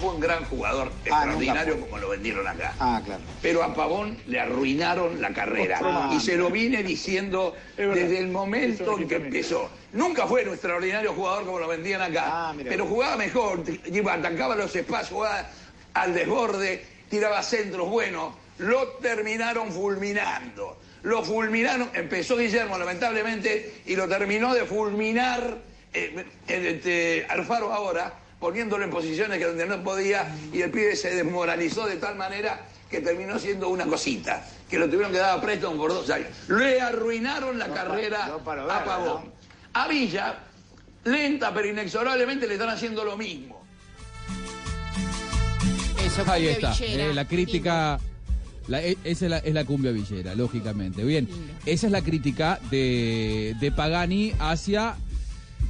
Fue 0.00 0.14
un 0.14 0.20
gran 0.20 0.44
jugador 0.44 0.90
extraordinario 1.04 1.80
como 1.80 1.98
lo 1.98 2.08
vendieron 2.08 2.46
acá. 2.48 2.74
Ah, 2.80 3.00
claro. 3.04 3.22
Pero 3.42 3.62
a 3.62 3.74
Pavón 3.74 4.16
le 4.26 4.40
arruinaron 4.40 5.20
la 5.20 5.32
carrera. 5.32 5.80
Ah, 5.82 6.10
y 6.14 6.20
se 6.20 6.36
lo 6.36 6.50
vine 6.50 6.82
diciendo 6.82 7.54
desde 7.76 8.18
el 8.18 8.28
momento 8.28 8.98
en 8.98 9.06
que 9.06 9.16
empezó. 9.16 9.70
Nunca 9.92 10.26
fue 10.26 10.44
un 10.44 10.50
extraordinario 10.50 11.12
jugador 11.12 11.44
como 11.44 11.58
lo 11.58 11.68
vendían 11.68 12.00
acá. 12.00 12.52
mira. 12.56 12.70
pero 12.70 12.86
jugaba 12.86 13.16
mejor, 13.16 13.62
iba, 13.86 14.14
atacaba 14.14 14.56
los 14.56 14.74
espacios, 14.74 15.10
jugaba 15.10 15.48
al 15.94 16.14
desborde, 16.14 16.84
tiraba 17.08 17.42
centros 17.42 17.88
buenos. 17.88 18.34
Lo 18.58 18.88
terminaron 19.00 19.70
fulminando. 19.72 20.78
Lo 21.02 21.24
fulminaron, 21.24 21.90
empezó 21.94 22.36
Guillermo 22.36 22.76
lamentablemente 22.76 23.80
y 23.86 23.96
lo 23.96 24.06
terminó 24.06 24.52
de 24.52 24.66
fulminar 24.66 25.58
eh, 25.92 26.24
este, 26.46 27.26
Alfaro 27.28 27.72
ahora, 27.72 28.12
poniéndolo 28.40 28.84
en 28.84 28.90
posiciones 28.90 29.38
que 29.38 29.44
donde 29.44 29.66
no 29.66 29.82
podía 29.84 30.34
y 30.52 30.62
el 30.62 30.70
pibe 30.70 30.96
se 30.96 31.14
desmoralizó 31.14 31.86
de 31.86 31.96
tal 31.96 32.16
manera 32.16 32.66
que 32.90 33.00
terminó 33.00 33.38
siendo 33.38 33.68
una 33.68 33.84
cosita, 33.86 34.44
que 34.68 34.78
lo 34.78 34.86
tuvieron 34.86 35.12
que 35.12 35.18
dar 35.18 35.38
a 35.38 35.40
Preston 35.40 35.76
por 35.76 35.90
dos 35.92 36.08
años. 36.10 36.28
Le 36.48 36.80
arruinaron 36.80 37.58
la 37.58 37.68
carrera 37.68 38.24
a 38.26 38.84
Pavón. 38.84 39.30
A 39.74 39.86
Villa, 39.86 40.38
lenta 41.04 41.54
pero 41.54 41.68
inexorablemente 41.68 42.48
le 42.48 42.54
están 42.54 42.70
haciendo 42.70 43.04
lo 43.04 43.16
mismo. 43.16 43.60
Eso 46.04 46.24
Ahí 46.26 46.48
está, 46.48 46.74
eh, 46.80 47.12
la 47.14 47.28
crítica. 47.28 48.00
la- 48.66 48.82
e- 48.82 48.96
esa 49.04 49.24
es 49.26 49.30
la, 49.30 49.38
es 49.38 49.54
la 49.54 49.64
cumbia 49.64 49.92
villera, 49.92 50.34
lógicamente. 50.34 51.04
Bien, 51.04 51.28
esa 51.66 51.86
es 51.86 51.92
la 51.92 52.02
crítica 52.02 52.58
de, 52.70 53.54
de 53.60 53.70
Pagani 53.70 54.32
hacia 54.40 54.96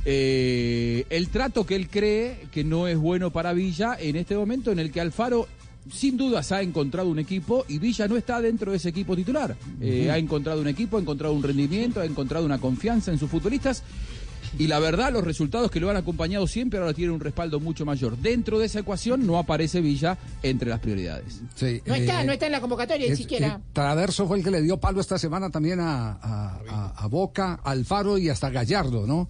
eh, 0.05 1.05
el 1.11 1.29
trato 1.29 1.65
que 1.67 1.77
él 1.77 1.89
cree 1.89 2.47
que 2.51 2.65
no 2.65 2.89
es 2.89 2.97
bueno 2.97 3.31
para 3.31 3.53
Villa 3.53 3.97
en 3.99 4.17
este 4.17 4.35
momento 4.37 4.73
en 4.73 4.79
el 4.79 4.91
que 4.91 5.01
Alfaro 5.01 5.47
sin 5.93 6.17
dudas 6.17 6.53
ha 6.53 6.63
encontrado 6.63 7.09
un 7.09 7.19
equipo 7.19 7.65
y 7.69 7.79
Villa 7.79 8.07
no 8.07 8.17
está 8.17 8.41
dentro 8.41 8.71
de 8.71 8.77
ese 8.77 8.91
equipo 8.91 9.17
titular. 9.17 9.57
Eh. 9.81 10.11
Ha 10.11 10.19
encontrado 10.19 10.61
un 10.61 10.69
equipo, 10.69 10.99
ha 10.99 11.01
encontrado 11.01 11.33
un 11.35 11.43
rendimiento, 11.43 12.01
ha 12.01 12.05
encontrado 12.05 12.45
una 12.45 12.59
confianza 12.59 13.11
en 13.11 13.19
sus 13.19 13.31
futbolistas. 13.31 13.83
Y 14.59 14.67
la 14.67 14.81
verdad, 14.81 15.13
los 15.13 15.23
resultados 15.23 15.71
que 15.71 15.79
lo 15.79 15.91
han 15.91 15.97
acompañado 15.97 16.47
siempre 16.47 16.81
ahora 16.81 16.93
tienen 16.93 17.15
un 17.15 17.21
respaldo 17.21 17.61
mucho 17.61 17.87
mayor. 17.87 18.19
Dentro 18.19 18.59
de 18.59 18.67
esa 18.67 18.81
ecuación 18.81 19.25
no 19.27 19.39
aparece 19.39 19.81
Villa 19.81 20.19
entre 20.43 20.69
las 20.69 20.81
prioridades. 20.81 21.41
Sí, 21.55 21.81
No 21.87 21.95
está, 21.95 22.23
eh, 22.23 22.27
no 22.27 22.33
está 22.33 22.47
en 22.47 22.53
la 22.53 22.61
convocatoria 22.61 23.09
ni 23.09 23.17
siquiera. 23.17 23.61
eh, 23.61 23.69
Traverso 23.73 24.27
fue 24.27 24.39
el 24.39 24.45
que 24.45 24.51
le 24.51 24.61
dio 24.61 24.77
palo 24.79 25.01
esta 25.01 25.19
semana 25.19 25.51
también 25.51 25.79
a, 25.81 26.13
a- 26.13 26.61
a- 26.69 26.93
a 26.97 27.07
Boca, 27.07 27.61
Alfaro 27.63 28.19
y 28.19 28.29
hasta 28.29 28.51
Gallardo, 28.51 29.07
¿no? 29.07 29.29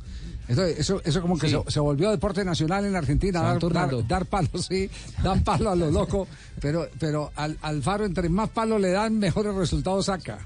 Eso, 0.51 0.65
eso, 0.65 1.01
eso 1.05 1.23
como 1.23 1.39
que 1.39 1.49
Sí. 1.49 1.57
se, 1.67 1.71
se 1.71 1.81
volvió 1.81 2.11
deporte 2.11 2.45
nacional 2.45 2.85
en 2.85 2.97
Argentina, 2.97 3.41
dar, 3.41 3.59
turnando. 3.59 3.99
dar, 4.03 4.09
dar 4.09 4.27
palo, 4.27 4.49
sí, 4.59 4.91
dan 5.23 5.45
palo 5.45 5.71
a 5.71 5.77
lo 5.77 5.91
loco, 5.93 6.27
pero, 6.61 6.89
pero 6.99 7.31
al 7.37 7.57
Alfaro 7.63 8.05
entre 8.05 8.29
más 8.29 8.49
palo 8.51 8.79
le 8.79 8.91
dan, 8.91 9.19
mejores 9.19 9.55
resultados 9.55 10.07
saca. 10.07 10.39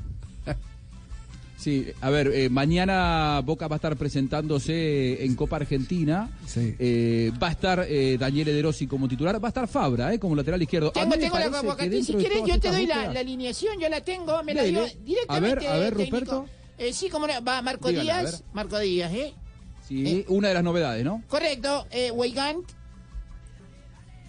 Sí, 1.57 1.87
a 2.03 2.11
ver, 2.11 2.27
eh, 2.35 2.51
mañana 2.51 3.41
Boca 3.43 3.69
va 3.69 3.77
a 3.77 3.79
estar 3.79 3.97
presentándose 3.97 5.25
en 5.25 5.35
Copa 5.35 5.57
Argentina. 5.57 6.29
Eh, 6.55 7.33
va 7.43 7.49
a 7.49 7.51
estar 7.53 7.87
eh, 7.89 8.19
Daniele 8.21 8.53
De 8.53 8.61
Rossi 8.61 8.87
como 8.87 9.09
titular. 9.09 9.43
Va 9.43 9.49
a 9.49 9.51
estar 9.51 9.67
Fabra 9.67 10.13
eh, 10.13 10.19
como 10.19 10.37
lateral 10.37 10.61
izquierdo. 10.61 10.89
A 10.91 10.93
Tengo, 10.93 11.17
tengo 11.17 11.39
la 11.39 11.51
convocatoria. 11.51 12.05
Si 12.05 12.13
quieres, 12.15 12.43
yo 12.47 12.61
te 12.61 12.71
doy 12.71 12.85
la, 12.87 13.11
la 13.11 13.21
alineación. 13.21 13.81
Yo 13.81 13.89
la 13.89 14.03
tengo, 14.03 14.43
me 14.43 14.53
la 14.53 14.65
dio 14.65 14.85
A 14.85 14.89
directamente. 15.07 15.61
ver, 15.61 15.69
a 15.69 15.79
ver. 15.79 15.95
Ruperto. 15.95 16.45
Eh, 16.77 16.93
sí, 16.93 17.09
como 17.09 17.27
no, 17.27 17.33
va 17.43 17.63
Marco 17.63 17.89
a 17.89 17.93
Díaz. 17.93 18.45
Marco 18.53 18.79
Díaz, 18.79 19.13
¿eh? 19.15 19.33
Sí, 19.87 20.25
una 20.29 20.49
de 20.49 20.55
las 20.55 20.65
novedades, 20.65 21.05
¿no? 21.05 21.23
Correcto. 21.29 21.87
Eh, 21.91 22.11
Weigand, 22.11 22.65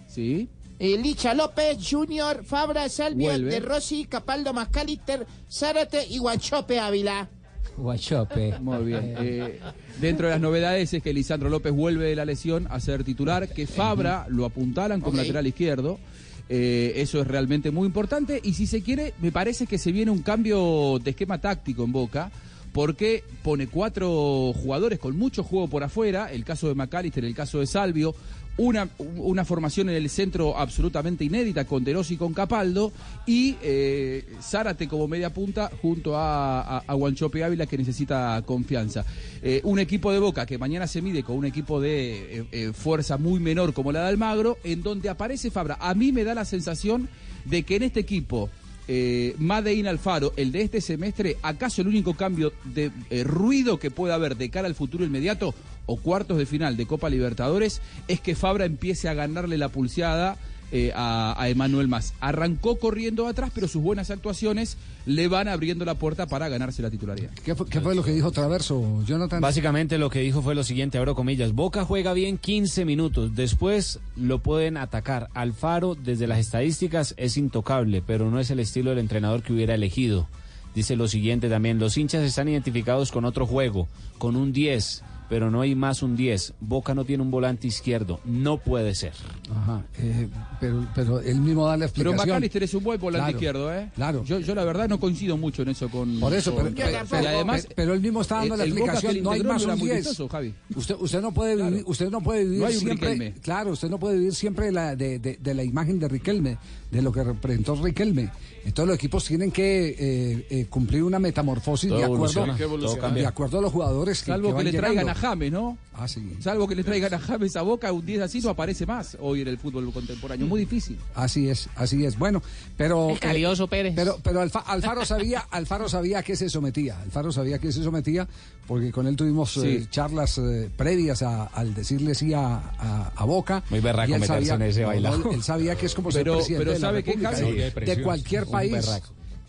Sí. 0.07 0.49
eh, 0.79 0.97
Licha 0.97 1.33
López, 1.33 1.77
Junior, 1.89 2.43
Fabra, 2.45 2.87
Salvio, 2.89 3.27
Vuelve. 3.29 3.51
De 3.51 3.59
Rossi, 3.59 4.05
Capaldo, 4.05 4.53
Mascalister, 4.53 5.25
Zárate 5.51 6.05
y 6.07 6.17
Guanchope 6.17 6.79
Ávila. 6.79 7.29
Guachope. 7.77 8.57
Muy 8.59 8.85
bien. 8.85 9.15
Eh, 9.19 9.59
dentro 9.99 10.27
de 10.27 10.33
las 10.33 10.41
novedades 10.41 10.93
es 10.93 11.03
que 11.03 11.13
Lisandro 11.13 11.49
López 11.49 11.73
vuelve 11.73 12.05
de 12.09 12.15
la 12.15 12.25
lesión 12.25 12.67
a 12.69 12.79
ser 12.79 13.03
titular, 13.03 13.49
que 13.49 13.67
Fabra 13.67 14.25
lo 14.29 14.45
apuntalan 14.45 15.01
como 15.01 15.17
lateral 15.17 15.47
izquierdo. 15.47 15.99
Eh, 16.47 16.93
eso 16.97 17.19
es 17.21 17.27
realmente 17.27 17.71
muy 17.71 17.87
importante. 17.87 18.39
Y 18.43 18.53
si 18.53 18.67
se 18.67 18.81
quiere, 18.83 19.13
me 19.19 19.31
parece 19.31 19.67
que 19.67 19.77
se 19.77 19.91
viene 19.91 20.11
un 20.11 20.21
cambio 20.21 20.99
de 21.03 21.09
esquema 21.09 21.39
táctico 21.41 21.83
en 21.83 21.91
Boca. 21.91 22.31
Porque 22.75 23.23
pone 23.41 23.67
cuatro 23.67 24.51
jugadores 24.51 24.99
con 24.99 25.17
mucho 25.17 25.43
juego 25.43 25.69
por 25.69 25.81
afuera, 25.81 26.29
el 26.29 26.43
caso 26.43 26.67
de 26.67 26.75
McAllister, 26.75 27.23
el 27.23 27.33
caso 27.33 27.61
de 27.61 27.67
Salvio, 27.67 28.13
una, 28.57 28.89
una 29.15 29.45
formación 29.45 29.87
en 29.87 29.95
el 29.95 30.09
centro 30.09 30.57
absolutamente 30.57 31.23
inédita 31.23 31.63
con 31.63 31.85
De 31.85 31.93
Rossi 31.93 32.15
y 32.15 32.17
con 32.17 32.33
Capaldo, 32.33 32.91
y 33.25 33.55
eh, 33.61 34.25
Zárate 34.41 34.89
como 34.89 35.07
media 35.07 35.33
punta 35.33 35.71
junto 35.81 36.17
a, 36.17 36.63
a, 36.63 36.77
a 36.79 36.93
Guanchope 36.95 37.45
Ávila 37.45 37.65
que 37.65 37.77
necesita 37.77 38.43
confianza. 38.45 39.05
Eh, 39.41 39.61
un 39.63 39.79
equipo 39.79 40.11
de 40.11 40.19
Boca 40.19 40.45
que 40.45 40.57
mañana 40.57 40.85
se 40.85 41.01
mide 41.01 41.23
con 41.23 41.37
un 41.37 41.45
equipo 41.45 41.79
de 41.79 42.45
eh, 42.51 42.73
fuerza 42.73 43.17
muy 43.17 43.39
menor 43.39 43.73
como 43.73 43.93
la 43.93 44.01
de 44.01 44.09
Almagro, 44.09 44.57
en 44.65 44.83
donde 44.83 45.07
aparece 45.07 45.49
Fabra. 45.49 45.77
A 45.79 45.93
mí 45.93 46.11
me 46.11 46.25
da 46.25 46.35
la 46.35 46.43
sensación 46.43 47.07
de 47.45 47.63
que 47.63 47.77
en 47.77 47.83
este 47.83 48.01
equipo 48.01 48.49
eh, 48.87 49.35
Madein 49.39 49.87
Alfaro, 49.87 50.33
el 50.37 50.51
de 50.51 50.61
este 50.61 50.81
semestre, 50.81 51.37
¿acaso 51.41 51.81
el 51.81 51.87
único 51.87 52.13
cambio 52.15 52.53
de 52.63 52.91
eh, 53.09 53.23
ruido 53.23 53.79
que 53.79 53.91
puede 53.91 54.13
haber 54.13 54.37
de 54.37 54.49
cara 54.49 54.67
al 54.67 54.75
futuro 54.75 55.05
inmediato 55.05 55.53
o 55.85 55.97
cuartos 55.97 56.37
de 56.37 56.45
final 56.45 56.77
de 56.77 56.85
Copa 56.85 57.09
Libertadores 57.09 57.81
es 58.07 58.19
que 58.19 58.35
Fabra 58.35 58.65
empiece 58.65 59.07
a 59.09 59.13
ganarle 59.13 59.57
la 59.57 59.69
pulseada 59.69 60.37
eh, 60.71 60.91
a, 60.95 61.35
a 61.37 61.49
Emanuel 61.49 61.87
Más? 61.87 62.13
Arrancó 62.19 62.77
corriendo 62.77 63.27
atrás, 63.27 63.51
pero 63.53 63.67
sus 63.67 63.81
buenas 63.81 64.11
actuaciones 64.11 64.77
le 65.05 65.27
van 65.27 65.47
abriendo 65.47 65.85
la 65.85 65.95
puerta 65.95 66.27
para 66.27 66.49
ganarse 66.49 66.81
la 66.81 66.89
titularidad. 66.89 67.31
¿Qué 67.43 67.55
fue, 67.55 67.67
qué 67.67 67.81
fue 67.81 67.95
lo 67.95 68.03
que 68.03 68.11
dijo 68.11 68.31
Traverso, 68.31 69.03
Jonathan? 69.05 69.41
Básicamente 69.41 69.97
lo 69.97 70.09
que 70.09 70.19
dijo 70.19 70.41
fue 70.41 70.55
lo 70.55 70.63
siguiente, 70.63 70.97
abro 70.97 71.15
comillas, 71.15 71.53
Boca 71.53 71.85
juega 71.85 72.13
bien 72.13 72.37
15 72.37 72.85
minutos, 72.85 73.35
después 73.35 73.99
lo 74.15 74.39
pueden 74.39 74.77
atacar. 74.77 75.29
Alfaro 75.33 75.95
desde 75.95 76.27
las 76.27 76.39
estadísticas 76.39 77.13
es 77.17 77.37
intocable, 77.37 78.01
pero 78.05 78.31
no 78.31 78.39
es 78.39 78.49
el 78.49 78.59
estilo 78.59 78.89
del 78.91 78.99
entrenador 78.99 79.43
que 79.43 79.53
hubiera 79.53 79.75
elegido. 79.75 80.27
Dice 80.73 80.97
lo 80.97 81.07
siguiente 81.07 81.47
también, 81.47 81.79
los 81.79 81.97
hinchas 81.97 82.23
están 82.23 82.49
identificados 82.49 83.11
con 83.11 83.23
otro 83.23 83.45
juego, 83.45 83.87
con 84.17 84.35
un 84.35 84.51
10, 84.51 85.03
pero 85.29 85.49
no 85.49 85.61
hay 85.61 85.75
más 85.75 86.03
un 86.03 86.15
10. 86.15 86.53
Boca 86.59 86.93
no 86.93 87.03
tiene 87.05 87.23
un 87.23 87.31
volante 87.31 87.67
izquierdo, 87.67 88.19
no 88.25 88.57
puede 88.57 88.93
ser. 88.95 89.13
Ajá, 89.55 89.83
eh, 89.97 90.27
pero, 90.59 90.85
pero 90.93 91.19
él 91.19 91.39
mismo 91.41 91.65
da 91.65 91.77
la 91.77 91.87
Pero 91.87 92.11
explicación. 92.11 92.27
McAllister 92.29 92.63
es 92.63 92.73
un 92.73 92.83
buen 92.83 92.99
volante 92.99 93.23
Claro, 93.31 93.37
izquierdo, 93.37 93.73
¿eh? 93.73 93.91
Claro. 93.95 94.23
Yo, 94.23 94.39
yo 94.39 94.55
la 94.55 94.63
verdad 94.63 94.87
no 94.89 94.99
coincido 94.99 95.37
mucho 95.37 95.61
en 95.63 95.69
eso 95.69 95.89
con... 95.89 96.19
Por 96.19 96.33
eso, 96.33 96.53
con- 96.53 96.73
pero, 96.73 96.75
pero- 96.91 97.05
pero- 97.09 97.27
además, 97.29 97.67
pero 97.75 97.93
él 97.93 98.01
mismo 98.01 98.21
está 98.21 98.35
dando 98.37 98.53
el- 98.55 98.59
la 98.59 98.65
explicación. 98.65 99.23
No 99.23 99.31
hay 99.31 99.43
más 99.43 99.65
un 99.65 99.71
muy 99.79 99.87
10. 99.89 99.97
vistoso, 99.97 100.27
Javi. 100.29 100.53
Usted, 100.75 100.95
usted 100.99 101.21
no 101.21 101.33
puede 101.33 101.55
vivir, 101.55 101.83
usted 101.87 102.09
no 102.09 102.21
puede 102.21 102.43
vivir 102.43 102.59
No 102.59 102.65
hay 102.67 102.73
un 102.75 102.79
siempre. 102.81 103.09
Riquelme. 103.13 103.33
Claro, 103.41 103.71
usted 103.71 103.89
no 103.89 103.99
puede 103.99 104.17
vivir 104.17 104.33
siempre 104.35 104.71
la, 104.71 104.95
de, 104.95 105.19
de- 105.19 105.37
de 105.41 105.53
la 105.53 105.63
imagen 105.63 105.99
de 105.99 106.07
Riquelme, 106.07 106.57
de 106.91 107.01
lo 107.01 107.11
que 107.11 107.23
representó 107.23 107.75
Riquelme. 107.75 108.29
Entonces 108.65 108.87
los 108.87 108.95
equipos 108.95 109.23
tienen 109.23 109.51
que 109.51 109.89
eh, 109.89 110.47
eh, 110.49 110.65
cumplir 110.69 111.03
una 111.03 111.19
metamorfosis 111.19 111.89
Todo 111.89 111.99
de 111.99 112.03
acuerdo, 112.05 112.45
todo 112.57 113.11
de 113.11 113.25
acuerdo 113.25 113.59
a 113.59 113.61
los 113.61 113.71
jugadores 113.71 114.19
que, 114.23 114.31
Salvo 114.31 114.47
que, 114.49 114.53
van 114.55 114.65
le 114.65 114.71
traigan 114.71 115.05
llegando. 115.05 115.11
a 115.11 115.15
James, 115.29 115.51
¿no? 115.51 115.77
Ah, 115.93 116.07
sí. 116.07 116.35
Salvo 116.41 116.67
que 116.67 116.75
le 116.75 116.83
traigan 116.83 117.13
a 117.13 117.19
James 117.19 117.55
a 117.55 117.61
Boca, 117.61 117.91
un 117.93 118.05
10 118.05 118.21
así 118.23 118.41
no 118.41 118.49
aparece 118.49 118.85
más 118.85 119.15
hoy 119.21 119.41
en 119.41 119.47
el 119.49 119.57
fútbol 119.59 119.91
contemporáneo. 119.93 120.47
Muy 120.47 120.61
difícil. 120.61 120.97
Así 121.13 121.47
es, 121.47 121.69
así 121.75 122.03
es. 122.05 122.17
Bueno, 122.17 122.41
pero 122.75 123.11
El 123.11 123.19
calioso 123.19 123.67
Pérez. 123.67 123.93
Pero, 123.95 124.19
pero 124.23 124.41
Alfa- 124.41 124.63
Alfaro 124.65 125.05
sabía, 125.05 125.45
Alfaro 125.51 125.87
sabía 125.87 126.19
a 126.19 126.23
qué 126.23 126.35
se 126.35 126.49
sometía. 126.49 126.99
Alfaro 127.01 127.31
sabía 127.31 127.57
a 127.57 127.59
qué 127.59 127.71
se 127.71 127.83
sometía 127.83 128.27
porque 128.67 128.91
con 128.91 129.05
él 129.07 129.15
tuvimos 129.15 129.55
eh, 129.57 129.85
charlas 129.89 130.37
eh, 130.39 130.69
previas 130.75 131.21
a- 131.21 131.45
al 131.45 131.73
decirle 131.73 132.15
sí 132.15 132.33
a, 132.33 132.55
a- 132.57 133.11
a 133.15 133.25
Boca. 133.25 133.63
Muy 133.69 133.79
berraco 133.79 134.13
él 134.15 134.19
meterse 134.21 134.53
en 134.53 134.61
ese 134.63 134.81
no, 134.81 134.87
bailado. 134.87 135.31
él 135.31 135.43
sabía 135.43 135.75
que 135.75 135.85
es 135.85 135.93
como 135.93 136.11
ser 136.11 136.23
Pero- 136.23 136.35
presidente 136.37 136.59
pero 136.65 136.73
de 136.73 136.79
la 136.79 136.87
¿sabe 136.87 137.03
qué, 137.03 137.11
República, 137.11 137.35
Javi? 137.37 137.51
de- 137.85 137.95
de 137.95 138.01
cualquier 138.03 138.45
país 138.47 139.01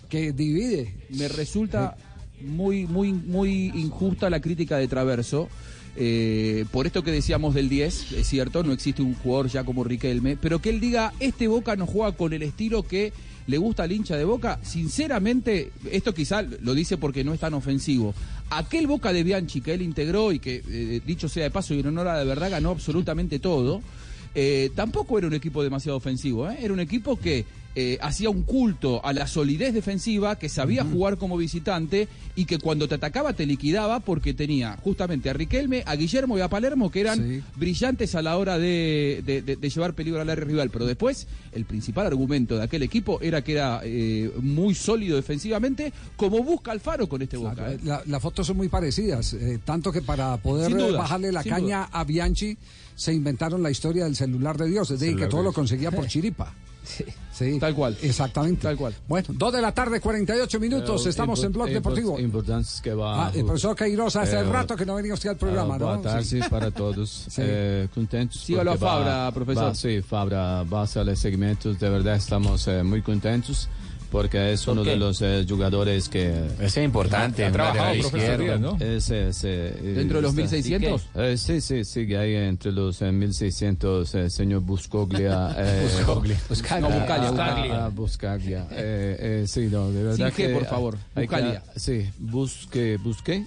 que 0.08 0.32
divide. 0.32 0.94
Me 1.10 1.28
resulta 1.28 1.96
muy, 2.40 2.86
muy, 2.86 3.12
muy 3.12 3.72
injusta 3.74 4.28
la 4.30 4.40
crítica 4.40 4.76
de 4.76 4.88
Traverso. 4.88 5.48
eh, 5.98 6.66
por 6.72 6.86
esto 6.86 7.02
que 7.02 7.10
decíamos 7.10 7.54
del 7.54 7.70
10, 7.70 8.12
es 8.12 8.26
cierto, 8.28 8.62
no 8.62 8.72
existe 8.74 9.00
un 9.00 9.14
jugador 9.14 9.48
ya 9.48 9.64
como 9.64 9.82
Riquelme, 9.82 10.36
pero 10.36 10.60
que 10.60 10.68
él 10.68 10.78
diga, 10.78 11.14
este 11.20 11.48
Boca 11.48 11.74
no 11.74 11.86
juega 11.86 12.12
con 12.12 12.34
el 12.34 12.42
estilo 12.42 12.82
que 12.82 13.14
le 13.46 13.58
gusta 13.58 13.84
al 13.84 13.92
hincha 13.92 14.16
de 14.16 14.24
Boca, 14.24 14.58
sinceramente, 14.62 15.70
esto 15.90 16.12
quizá 16.12 16.42
lo 16.42 16.74
dice 16.74 16.96
porque 16.96 17.24
no 17.24 17.32
es 17.32 17.40
tan 17.40 17.54
ofensivo. 17.54 18.14
Aquel 18.50 18.86
Boca 18.86 19.12
de 19.12 19.22
Bianchi 19.22 19.60
que 19.60 19.74
él 19.74 19.82
integró 19.82 20.32
y 20.32 20.38
que, 20.38 20.62
eh, 20.68 21.00
dicho 21.06 21.28
sea 21.28 21.44
de 21.44 21.50
paso 21.50 21.74
y 21.74 21.80
en 21.80 21.86
honor 21.86 22.08
a 22.08 22.18
de 22.18 22.24
verdad, 22.24 22.50
ganó 22.50 22.70
absolutamente 22.70 23.38
todo, 23.38 23.82
eh, 24.34 24.70
tampoco 24.74 25.18
era 25.18 25.26
un 25.26 25.34
equipo 25.34 25.62
demasiado 25.62 25.96
ofensivo, 25.96 26.50
¿eh? 26.50 26.58
era 26.60 26.72
un 26.72 26.80
equipo 26.80 27.18
que 27.18 27.44
eh, 27.78 27.98
hacía 28.00 28.30
un 28.30 28.42
culto 28.42 29.04
a 29.04 29.12
la 29.12 29.26
solidez 29.26 29.74
defensiva, 29.74 30.38
que 30.38 30.48
sabía 30.48 30.82
jugar 30.82 31.18
como 31.18 31.36
visitante 31.36 32.08
y 32.34 32.46
que 32.46 32.58
cuando 32.58 32.88
te 32.88 32.94
atacaba 32.94 33.34
te 33.34 33.44
liquidaba 33.44 34.00
porque 34.00 34.32
tenía 34.34 34.76
justamente 34.82 35.28
a 35.28 35.34
Riquelme, 35.34 35.82
a 35.84 35.94
Guillermo 35.94 36.38
y 36.38 36.40
a 36.40 36.48
Palermo 36.48 36.90
que 36.90 37.00
eran 37.02 37.18
brillantes 37.56 38.14
a 38.14 38.22
la 38.22 38.36
hora 38.38 38.58
de, 38.58 39.22
de- 39.26 39.42
de- 39.42 39.56
de 39.56 39.70
llevar 39.70 39.92
peligro 39.94 40.20
al 40.22 40.30
área 40.30 40.44
rival. 40.44 40.70
Pero 40.70 40.86
después, 40.86 41.26
el 41.52 41.66
principal 41.66 42.06
argumento 42.06 42.56
de 42.56 42.62
aquel 42.64 42.82
equipo 42.82 43.20
era 43.20 43.44
que 43.44 43.52
era 43.52 43.80
eh, 43.84 44.30
muy 44.40 44.74
sólido 44.74 45.16
defensivamente, 45.16 45.92
como 46.16 46.42
busca 46.42 46.72
Alfaro 46.72 47.08
con 47.08 47.20
este 47.20 47.36
Boca. 47.36 47.72
¿eh? 47.72 47.78
La- 47.84 48.02
las 48.06 48.22
fotos 48.22 48.46
son 48.46 48.56
muy 48.56 48.68
parecidas, 48.68 49.34
eh, 49.34 49.58
tanto 49.64 49.92
que 49.92 50.00
para 50.02 50.36
poder 50.38 50.70
duda, 50.88 50.98
bajarle 50.98 51.30
la 51.30 51.44
caña 51.44 51.86
duda. 51.86 51.90
a 51.92 52.04
Bianchi 52.04 52.56
se 52.94 53.12
inventaron 53.12 53.62
la 53.62 53.70
historia 53.70 54.04
del 54.04 54.16
celular 54.16 54.56
de 54.56 54.70
Dios, 54.70 54.90
es 54.90 55.00
decir, 55.00 55.14
que 55.16 55.26
todo 55.26 55.40
de 55.40 55.44
lo 55.48 55.52
conseguía 55.52 55.90
por 55.90 56.06
chiripa. 56.08 56.54
Sí. 57.32 57.58
Tal 57.58 57.74
cual. 57.74 57.96
Exactamente. 58.00 58.62
Tal 58.62 58.76
cual. 58.76 58.94
Bueno, 59.08 59.28
dos 59.32 59.52
de 59.52 59.60
la 59.60 59.72
tarde, 59.72 60.00
48 60.00 60.58
minutos, 60.60 61.04
Eh, 61.04 61.10
estamos 61.10 61.42
en 61.44 61.52
Blog 61.52 61.68
Deportivo. 61.68 62.18
Importante 62.18 62.68
que 62.82 62.94
va. 62.94 63.26
Ah, 63.26 63.32
el 63.34 63.44
profesor 63.44 63.76
Queiroz, 63.76 64.16
hace 64.16 64.36
Eh, 64.36 64.42
rato 64.44 64.74
que 64.76 64.86
no 64.86 64.94
venía 64.94 65.12
usted 65.14 65.30
al 65.30 65.36
programa, 65.36 65.74
ah, 65.74 65.78
¿no? 65.78 66.00
Tarde 66.00 66.24
Sí. 66.24 66.40
para 66.48 66.70
todos. 66.70 67.26
Sí. 67.28 67.42
Eh, 67.44 67.88
contentos. 67.94 68.40
Sígalo 68.40 68.72
porque 68.72 68.84
a 68.84 68.88
Fabra, 68.88 69.32
profesor. 69.32 69.64
va- 69.64 69.74
sí, 69.74 70.00
Fabra 70.02 70.62
va 70.62 70.80
a 70.80 70.84
hacer 70.84 71.16
segmentos. 71.16 71.78
De 71.78 71.90
verdad 71.90 72.14
estamos 72.16 72.66
eh, 72.68 72.82
muy 72.82 73.02
contentos 73.02 73.68
porque 74.10 74.52
es 74.52 74.64
¿Por 74.64 74.72
uno 74.74 74.84
qué? 74.84 74.90
de 74.90 74.96
los 74.96 75.20
eh, 75.22 75.44
jugadores 75.48 76.08
que. 76.08 76.32
Es 76.60 76.76
importante, 76.76 77.44
Ha, 77.44 77.92
ese, 78.80 79.30
eh, 79.44 79.92
¿Dentro 79.94 80.18
de 80.18 80.22
los 80.22 80.30
está- 80.32 80.42
1600? 80.42 81.08
Eh, 81.14 81.36
sí, 81.36 81.60
sí, 81.60 81.84
sigue 81.84 82.18
ahí 82.18 82.34
entre 82.34 82.72
los 82.72 83.00
eh, 83.02 83.12
1600, 83.12 84.14
eh, 84.14 84.30
señor 84.30 84.60
Buscoglia. 84.62 85.54
eh, 85.58 85.88
Buscoglia. 85.96 86.40
Buscaglia. 86.48 86.88
No, 86.88 86.98
Buscaglia, 86.98 87.30
Buscaglia. 87.30 87.88
Buscaglia. 87.88 88.66
Eh, 88.70 89.16
eh, 89.42 89.44
sí, 89.46 89.68
no, 89.70 89.90
de 89.90 90.02
verdad 90.02 90.30
Sin 90.30 90.36
que. 90.46 90.48
por 90.54 90.66
favor. 90.66 90.96
Buscaglia. 91.14 91.62
sí, 91.76 92.08
busque, 92.18 92.96
busqué. 92.98 93.46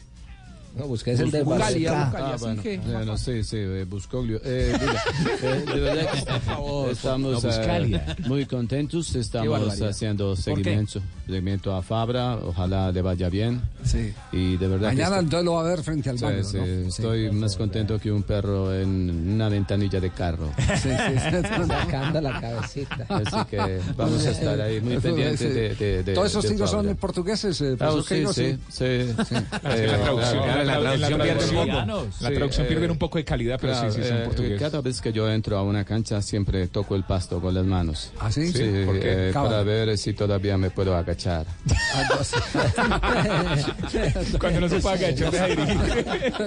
No, 0.77 0.85
busqué 0.85 1.11
es 1.13 1.19
el 1.19 1.31
de 1.31 1.43
Buscalia, 1.43 2.09
Ah, 2.13 2.35
bueno, 2.39 2.61
bueno. 2.63 3.05
no, 3.05 3.17
sí, 3.17 3.43
sí, 3.43 3.57
eh, 3.57 3.85
Buscoglio. 3.89 4.39
Eh, 4.45 4.77
mira, 4.79 5.03
eh, 5.41 5.65
de 5.73 5.79
verdad 5.79 6.11
que 6.11 6.21
Por 6.31 6.41
favor, 6.41 6.89
estamos 6.91 7.43
no, 7.43 7.49
eh, 7.51 8.01
muy 8.27 8.45
contentos, 8.45 9.13
estamos 9.15 9.81
haciendo 9.81 10.35
seguimiento, 10.35 11.01
seguimiento 11.25 11.75
a 11.75 11.81
Fabra, 11.81 12.35
ojalá 12.37 12.91
le 12.91 13.01
vaya 13.01 13.29
bien. 13.29 13.61
Sí. 13.83 14.13
Y 14.31 14.57
de 14.57 14.67
verdad 14.67 14.89
que 14.91 14.95
Mañana 14.95 15.15
estoy- 15.17 15.23
entonces 15.25 15.45
lo 15.45 15.53
va 15.53 15.61
a 15.61 15.63
ver 15.63 15.83
frente 15.83 16.09
al 16.11 16.17
Sí, 16.19 16.23
baño, 16.25 16.43
sí, 16.43 16.57
¿no? 16.57 16.63
estoy 16.87 17.31
más 17.31 17.55
contento 17.57 17.99
que 17.99 18.11
un 18.11 18.23
perro 18.23 18.73
en 18.73 19.31
una 19.33 19.49
ventanilla 19.49 19.99
de 19.99 20.09
carro. 20.11 20.49
Sí, 20.81 20.89
sí. 20.89 21.29
Sacando 21.67 22.21
la 22.21 22.39
cabecita. 22.39 23.05
Así 23.09 23.37
que 23.49 23.79
vamos 23.97 24.25
a 24.25 24.31
estar 24.31 24.61
ahí 24.61 24.79
muy 24.81 24.97
pendientes 24.97 25.39
de, 25.53 25.75
de, 25.75 26.03
de- 26.03 26.13
Todos 26.13 26.27
esos 26.29 26.45
tiros 26.45 26.69
son 26.71 26.95
portugueses, 26.95 27.59
eh, 27.61 27.75
Ah, 27.79 27.89
profesor 27.91 28.33
sí, 28.33 28.57
sí, 28.69 28.69
sí. 28.69 29.13
Sí. 29.29 29.35
Eh, 29.63 29.87
la 29.87 29.97
traducción- 30.01 30.58
claro, 30.63 30.93
en 30.93 31.01
la 31.01 31.07
traducción 31.07 31.21
pierde 31.21 31.45
un 31.45 31.67
poco. 31.67 32.07
La 32.21 32.29
Sí, 32.29 32.35
traducción 32.35 32.67
pierde 32.67 32.85
eh, 32.85 32.91
un 32.91 32.97
poco 32.97 33.17
de 33.17 33.25
calidad, 33.25 33.57
pero 33.61 33.75
sí, 33.75 33.85
sí, 33.91 34.03
son 34.07 34.17
eh, 34.17 34.21
portugueses. 34.25 34.59
Cada 34.59 34.81
vez 34.81 35.01
que 35.01 35.13
yo 35.13 35.29
entro 35.31 35.57
a 35.57 35.63
una 35.63 35.83
cancha 35.85 36.21
siempre 36.21 36.67
toco 36.67 36.95
el 36.95 37.03
pasto 37.03 37.39
con 37.41 37.53
las 37.53 37.65
manos. 37.65 38.11
¿Ah, 38.19 38.31
sí? 38.31 38.47
Sí, 38.51 38.59
Sí, 38.59 38.83
¿por 38.85 38.99
qué? 38.99 39.29
eh, 39.29 39.31
para 39.33 39.63
ver 39.63 39.97
si 39.97 40.13
todavía 40.13 40.57
me 40.57 40.69
puedo 40.69 40.95
agachar. 40.95 41.45
Cuando 44.39 44.61
no 44.61 44.69
se 44.69 44.79
puede 44.79 45.05
agachar, 45.07 45.31
deja 45.31 45.47
dirigir. 45.47 45.77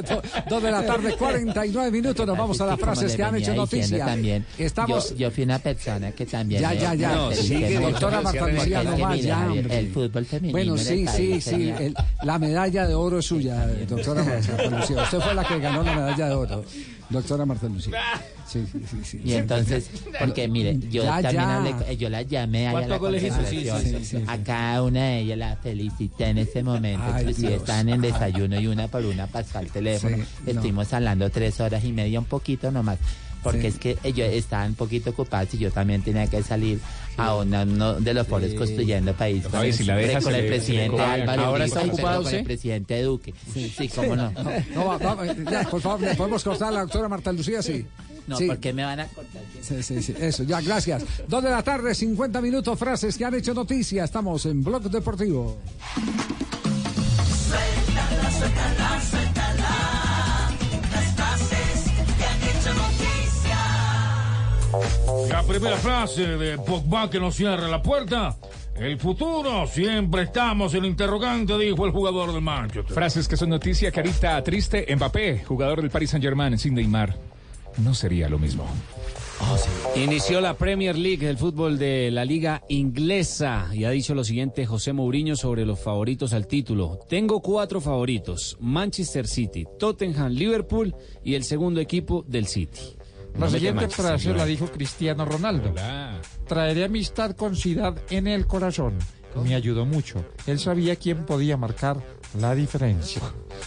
Do- 0.09 0.23
Dos 0.49 0.63
de 0.63 0.71
la 0.71 0.85
tarde, 0.87 1.15
49 1.17 1.91
minutos. 1.91 2.27
Nos 2.27 2.37
vamos 2.39 2.61
a 2.61 2.67
las 2.67 2.79
frases 2.81 3.15
que 3.17 3.23
han 3.23 3.37
hecho 3.37 3.55
noticia. 3.55 4.05
También, 4.05 4.45
Estamos. 4.59 5.11
yo, 5.11 5.17
yo 5.17 5.31
fui 5.31 5.45
una 5.45 5.59
persona 5.59 6.13
que 6.13 6.27
también. 6.27 6.61
Ya, 6.63 6.75
ya, 6.75 6.95
ya. 6.95 7.15
No, 7.15 7.33
sigue, 7.33 7.79
mucho. 7.79 7.91
doctora 7.93 8.21
Marta 8.23 8.47
Lucía, 8.49 8.81
es 8.83 8.89
no 8.89 8.97
que 8.97 9.03
más, 9.03 9.21
ya, 9.23 9.47
hombre. 9.51 9.79
El 9.79 9.91
fútbol 9.93 10.25
femenino. 10.27 10.53
Bueno, 10.53 10.77
sí, 10.77 11.07
sí, 11.07 11.41
sí. 11.41 11.73
el- 11.79 11.95
la 12.23 12.39
medalla 12.39 12.87
de 12.87 12.95
oro 12.95 13.19
es 13.19 13.27
suya, 13.27 13.67
doctora 14.05 14.25
Marta 14.25 14.71
Lucía. 14.71 15.03
Usted 15.03 15.21
fue 15.21 15.35
la 15.35 15.45
que 15.45 15.59
ganó 15.59 15.83
la 15.83 15.95
medalla 15.95 16.29
de 16.29 16.35
oro, 16.35 16.65
doctora 17.11 17.47
Marta 17.47 17.67
Lucía. 17.69 18.01
Sí, 18.47 18.67
sí, 18.71 18.83
sí. 18.91 18.99
sí. 19.05 19.21
Y 19.25 19.33
entonces, 19.35 19.89
porque 20.19 20.47
mire, 20.47 20.79
yo 20.91 21.05
Ya, 21.05 21.23
también 21.23 21.35
ya. 21.35 21.57
hablé, 21.57 21.97
yo 21.97 22.11
la 22.11 22.21
llamé 22.23 22.69
a 22.69 22.73
¿Cuántos 22.73 22.91
la 22.91 22.97
goles 22.99 23.23
hizo? 23.23 23.37
Sí, 23.47 23.65
concentración. 23.67 23.83
sí, 24.03 24.05
sí, 24.05 24.17
sí. 24.19 24.25
A 24.27 24.39
cada 24.39 24.83
una 24.83 25.05
de 25.05 25.19
ellas 25.21 25.39
la 25.39 25.57
felicité 25.57 26.27
en 26.27 26.39
ese 26.39 26.63
momento. 26.63 27.03
Ay, 27.13 27.23
Inclusive 27.23 27.49
Dios. 27.49 27.61
estaban 27.63 27.89
en 27.89 28.01
desayuno 28.03 28.61
y 28.61 28.67
una 28.67 28.89
por 28.89 29.05
una 29.07 29.27
pasó 29.27 29.59
al 29.59 29.69
teléfono. 29.69 30.17
Sí, 30.17 30.23
no. 30.45 30.51
Estuvimos 30.51 30.93
hablando 30.93 31.31
tres 31.31 31.61
horas 31.61 31.83
y 31.85 31.93
media, 31.93 32.19
un 32.19 32.27
poquito 32.27 32.71
nomás. 32.71 32.99
Porque 33.43 33.63
Sí. 33.63 33.67
es 33.67 33.79
que 33.79 33.99
ellos 34.05 34.29
estaban 34.33 34.69
un 34.71 34.75
poquito 34.77 35.11
ocupados 35.11 35.53
y 35.55 35.59
yo 35.59 35.71
también 35.71 36.03
tenía 36.03 36.27
que 36.29 36.43
salir 36.43 36.81
a 37.17 37.35
uno 37.35 37.95
de 38.01 38.15
los 38.15 38.27
foros 38.27 38.51
Sí. 38.51 38.57
construyendo 38.57 39.13
país. 39.15 39.45
No, 39.53 39.65
y 39.65 39.73
si 39.73 39.85
la 39.85 39.97
deja, 39.97 40.21
con 40.21 40.35
el 40.35 40.43
le- 40.43 40.49
presidente 40.49 41.01
Álvaro 41.01 41.43
¿Ahora 41.45 41.65
está 41.65 41.83
ocupado 41.83 42.23
con 42.23 42.35
el 42.35 42.45
presidente 42.45 43.03
Duque. 43.03 43.35
Sí, 43.53 43.89
cómo 43.95 44.15
no. 44.17 44.31
No, 44.75 44.87
va- 44.87 44.97
va- 44.99 45.27
ya, 45.27 45.69
por 45.69 45.81
favor, 45.81 46.01
¿le 46.01 46.15
podemos 46.15 46.43
cortar 46.45 46.69
a 46.69 46.71
la 46.73 46.81
doctora 46.83 47.09
Marta 47.09 47.33
Lucía? 47.33 47.63
Sí. 47.63 47.85
No, 48.29 48.37
Sí. 48.39 48.47
porque 48.47 48.73
me 48.73 48.85
van 48.85 49.01
a 49.01 49.07
cortar. 49.09 49.43
Sí, 49.61 49.83
sí, 49.83 50.01
sí, 50.01 50.15
eso, 50.21 50.45
ya, 50.45 50.61
gracias. 50.61 51.03
Dos 51.29 51.43
de 51.43 51.51
la 51.51 51.63
tarde, 51.65 51.93
50 51.97 52.41
minutos, 52.41 52.79
frases 52.79 53.17
que 53.19 53.25
han 53.25 53.35
hecho 53.35 53.53
noticia. 53.53 54.05
Estamos 54.05 54.47
en 54.47 54.63
Blog 54.63 54.85
Deportivo. 54.85 55.59
Suéltala, 57.49 58.31
suéltala, 58.31 59.01
suéltala. 59.11 59.32
La 65.29 65.43
primera 65.43 65.77
frase 65.77 66.27
de 66.27 66.57
Pogba 66.59 67.11
que 67.11 67.21
nos 67.21 67.35
cierra 67.35 67.69
la 67.69 67.83
puerta. 67.83 68.37
El 68.75 68.99
futuro, 68.99 69.67
siempre 69.67 70.23
estamos 70.23 70.73
en 70.75 70.87
interrogante, 70.87 71.59
dijo 71.59 71.85
el 71.85 71.93
jugador 71.93 72.33
del 72.33 72.41
Manchester. 72.41 72.95
Frases 72.95 73.29
que 73.29 73.37
son 73.37 73.51
noticia, 73.51 73.93
carita 73.93 74.43
triste. 74.43 74.87
Mbappé, 74.95 75.45
jugador 75.45 75.83
del 75.83 75.91
Paris 75.91 76.11
Saint-Germain, 76.11 76.59
sin 76.59 76.75
Neymar. 76.75 77.15
No 77.79 77.95
sería 77.95 78.29
lo 78.29 78.39
mismo. 78.39 78.67
Inició 79.97 80.41
la 80.41 80.55
Premier 80.55 80.97
League, 80.97 81.29
el 81.29 81.37
fútbol 81.37 81.79
de 81.79 82.11
la 82.11 82.25
liga 82.25 82.63
inglesa, 82.69 83.69
y 83.73 83.85
ha 83.85 83.91
dicho 83.91 84.15
lo 84.15 84.25
siguiente 84.25 84.65
José 84.67 84.93
Mourinho 84.93 85.37
sobre 85.37 85.67
los 85.67 85.81
favoritos 85.81 86.33
al 86.33 86.47
título. 86.47 87.01
Tengo 87.09 87.43
cuatro 87.43 87.81
favoritos, 87.81 88.57
Manchester 88.61 89.27
City, 89.27 89.67
Tottenham, 89.79 90.33
Liverpool 90.33 90.95
y 91.25 91.35
el 91.35 91.45
segundo 91.45 91.81
equipo 91.81 92.25
del 92.27 92.47
City. 92.47 92.97
La 93.35 93.47
No 93.47 93.51
siguiente 93.51 93.89
frase 93.89 94.35
la 94.35 94.45
dijo 94.45 94.67
Cristiano 94.67 95.25
Ronaldo. 95.25 95.75
Traeré 96.47 96.85
amistad 96.85 97.35
con 97.35 97.57
Zidane 97.57 98.01
en 98.11 98.27
el 98.27 98.47
corazón. 98.47 98.99
Me 99.43 99.55
ayudó 99.55 99.87
mucho. 99.87 100.25
Él 100.47 100.59
sabía 100.59 100.97
quién 100.97 101.25
podía 101.25 101.57
marcar 101.57 101.97
la 102.39 102.55
diferencia. 102.55 103.23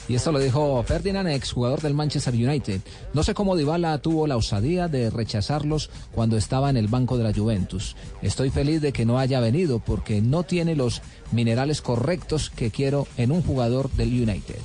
Y 0.07 0.15
esto 0.15 0.31
lo 0.31 0.39
dijo 0.39 0.83
Ferdinand, 0.83 1.29
exjugador 1.29 1.81
del 1.81 1.93
Manchester 1.93 2.33
United. 2.33 2.81
No 3.13 3.23
sé 3.23 3.33
cómo 3.33 3.55
Dybala 3.55 3.97
tuvo 3.99 4.27
la 4.27 4.37
osadía 4.37 4.87
de 4.87 5.09
rechazarlos 5.09 5.89
cuando 6.11 6.37
estaba 6.37 6.69
en 6.69 6.77
el 6.77 6.87
banco 6.87 7.17
de 7.17 7.23
la 7.23 7.33
Juventus. 7.33 7.95
Estoy 8.21 8.51
feliz 8.51 8.81
de 8.81 8.93
que 8.93 9.05
no 9.05 9.17
haya 9.17 9.39
venido 9.39 9.79
porque 9.79 10.21
no 10.21 10.43
tiene 10.43 10.75
los 10.75 11.01
minerales 11.31 11.81
correctos 11.81 12.49
que 12.49 12.69
quiero 12.71 13.07
en 13.17 13.31
un 13.31 13.41
jugador 13.41 13.89
del 13.91 14.09
United. 14.09 14.59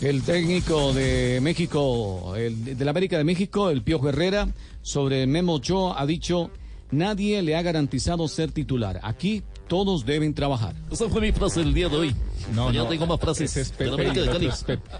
El 0.00 0.22
técnico 0.22 0.92
de 0.92 1.40
México, 1.42 2.34
el 2.36 2.76
de 2.76 2.84
la 2.84 2.90
América 2.90 3.16
de 3.16 3.24
México, 3.24 3.70
el 3.70 3.82
Piojo 3.82 4.08
Herrera, 4.10 4.48
sobre 4.82 5.26
Memo 5.26 5.54
Ochoa 5.54 6.00
ha 6.00 6.04
dicho, 6.06 6.50
nadie 6.90 7.40
le 7.42 7.56
ha 7.56 7.62
garantizado 7.62 8.28
ser 8.28 8.52
titular. 8.52 9.00
Aquí 9.02 9.42
todos 9.68 10.04
deben 10.04 10.34
trabajar. 10.34 10.74
Esa 10.90 11.08
fue 11.08 11.20
mi 11.22 11.32
frase 11.32 11.60
del 11.60 11.72
día 11.74 11.88
de 11.88 11.96
hoy. 11.96 12.14
No, 12.54 12.70
Yo 12.72 12.84
no. 12.84 12.90
tengo 12.90 13.06
más 13.06 13.18
frases. 13.18 13.56
Es 13.56 13.76
de 13.78 13.86
la 13.86 13.96
Pepe 13.96 14.10
América 14.10 14.20
y 14.20 14.20
de 14.20 14.26
el 14.26 14.32
Cali. 14.32 14.46
otro 14.46 14.54
es 14.54 14.64
Pepe. 14.64 14.90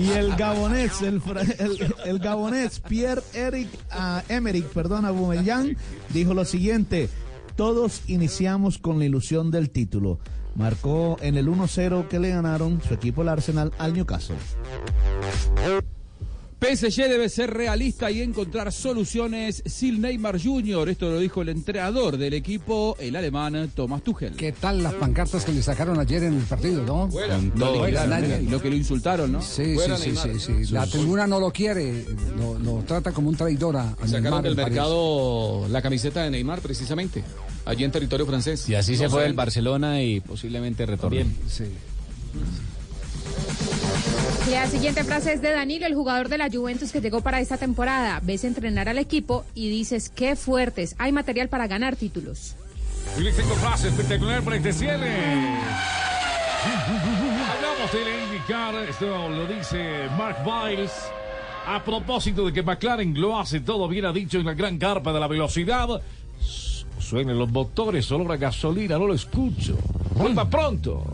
Y 0.00 0.10
el 0.10 0.34
gabonés, 0.36 1.02
el, 1.02 1.20
el, 1.58 1.94
el 2.06 2.18
gabonés 2.18 2.80
Pierre-Eric 2.80 3.68
ah, 3.90 4.22
Emerick, 4.28 4.66
perdón, 4.68 5.04
Aubameyang, 5.04 5.76
dijo 6.12 6.34
lo 6.34 6.44
siguiente: 6.44 7.08
Todos 7.54 8.02
iniciamos 8.08 8.78
con 8.78 8.98
la 8.98 9.04
ilusión 9.04 9.50
del 9.50 9.70
título. 9.70 10.18
Marcó 10.56 11.16
en 11.20 11.36
el 11.36 11.48
1-0 11.48 12.08
que 12.08 12.18
le 12.18 12.30
ganaron 12.30 12.80
su 12.82 12.94
equipo 12.94 13.22
el 13.22 13.28
Arsenal 13.28 13.72
al 13.78 13.92
Newcastle. 13.92 14.36
PSG 16.58 17.08
debe 17.08 17.28
ser 17.28 17.52
realista 17.52 18.10
y 18.10 18.22
encontrar 18.22 18.72
soluciones 18.72 19.62
sin 19.66 20.00
Neymar 20.00 20.42
Jr. 20.42 20.88
Esto 20.88 21.10
lo 21.10 21.18
dijo 21.18 21.42
el 21.42 21.50
entrenador 21.50 22.16
del 22.16 22.32
equipo, 22.32 22.96
el 22.98 23.14
alemán 23.14 23.70
Thomas 23.74 24.02
Tuchel. 24.02 24.34
¿Qué 24.36 24.52
tal 24.52 24.82
las 24.82 24.94
pancartas 24.94 25.44
que 25.44 25.52
le 25.52 25.62
sacaron 25.62 26.00
ayer 26.00 26.22
en 26.22 26.34
el 26.34 26.44
partido, 26.44 26.82
no? 26.82 27.10
Con 27.10 27.50
todo, 27.50 27.86
y 27.86 28.46
lo 28.48 28.62
que 28.62 28.70
lo 28.70 28.76
insultaron, 28.76 29.32
¿no? 29.32 29.42
Sí, 29.42 29.76
sí, 29.76 29.92
sí, 29.98 30.02
Neymar. 30.08 30.40
sí, 30.40 30.64
sí. 30.64 30.72
La 30.72 30.86
tribuna 30.86 31.26
no 31.26 31.38
lo 31.40 31.50
quiere, 31.50 32.06
lo, 32.38 32.58
lo 32.58 32.82
trata 32.84 33.12
como 33.12 33.28
un 33.28 33.36
traidor 33.36 33.76
a, 33.76 33.90
a 33.90 33.96
Sacaron 34.06 34.22
Neymar, 34.22 34.42
del 34.42 34.56
mercado 34.56 35.68
la 35.68 35.82
camiseta 35.82 36.22
de 36.22 36.30
Neymar, 36.30 36.60
precisamente, 36.62 37.22
allí 37.66 37.84
en 37.84 37.90
territorio 37.92 38.24
francés. 38.24 38.66
Y 38.68 38.74
así 38.74 38.96
se 38.96 39.10
fue 39.10 39.24
del 39.24 39.34
Barcelona 39.34 40.02
y 40.02 40.20
posiblemente 40.20 40.86
retorne. 40.86 41.18
Bien. 41.18 41.36
Sí. 41.48 41.64
La 44.50 44.66
siguiente 44.68 45.04
frase 45.04 45.32
es 45.32 45.42
de 45.42 45.50
Danilo, 45.50 45.86
el 45.86 45.94
jugador 45.94 46.28
de 46.28 46.38
la 46.38 46.48
Juventus 46.50 46.92
que 46.92 47.00
llegó 47.00 47.20
para 47.20 47.40
esta 47.40 47.56
temporada. 47.56 48.20
Ves 48.22 48.44
entrenar 48.44 48.88
al 48.88 48.98
equipo 48.98 49.44
y 49.54 49.68
dices, 49.68 50.08
qué 50.08 50.36
fuertes, 50.36 50.94
hay 50.98 51.12
material 51.12 51.48
para 51.48 51.66
ganar 51.66 51.96
títulos. 51.96 52.54
Y 53.18 53.22
les 53.22 53.36
tengo 53.36 53.54
frase 53.54 53.88
espectacular 53.88 54.42
para 54.42 54.56
este 54.56 54.72
cierre. 54.72 55.10
Hablamos 57.56 57.92
de 57.92 58.24
indicar, 58.24 58.74
esto 58.88 59.28
lo 59.28 59.46
dice 59.46 60.08
Mark 60.16 60.38
Biles. 60.44 60.92
A 61.66 61.82
propósito 61.82 62.46
de 62.46 62.52
que 62.52 62.62
McLaren 62.62 63.20
lo 63.20 63.38
hace 63.38 63.60
todo 63.60 63.88
bien, 63.88 64.04
ha 64.04 64.12
dicho 64.12 64.38
en 64.38 64.46
la 64.46 64.54
gran 64.54 64.78
carpa 64.78 65.12
de 65.12 65.20
la 65.20 65.26
velocidad. 65.26 66.00
Suenen 66.98 67.38
los 67.38 67.50
motores, 67.50 68.10
olor 68.12 68.32
a 68.32 68.36
gasolina, 68.36 68.98
no 68.98 69.06
lo 69.06 69.14
escucho. 69.14 69.76
Vuelva 70.14 70.48
pronto. 70.48 71.04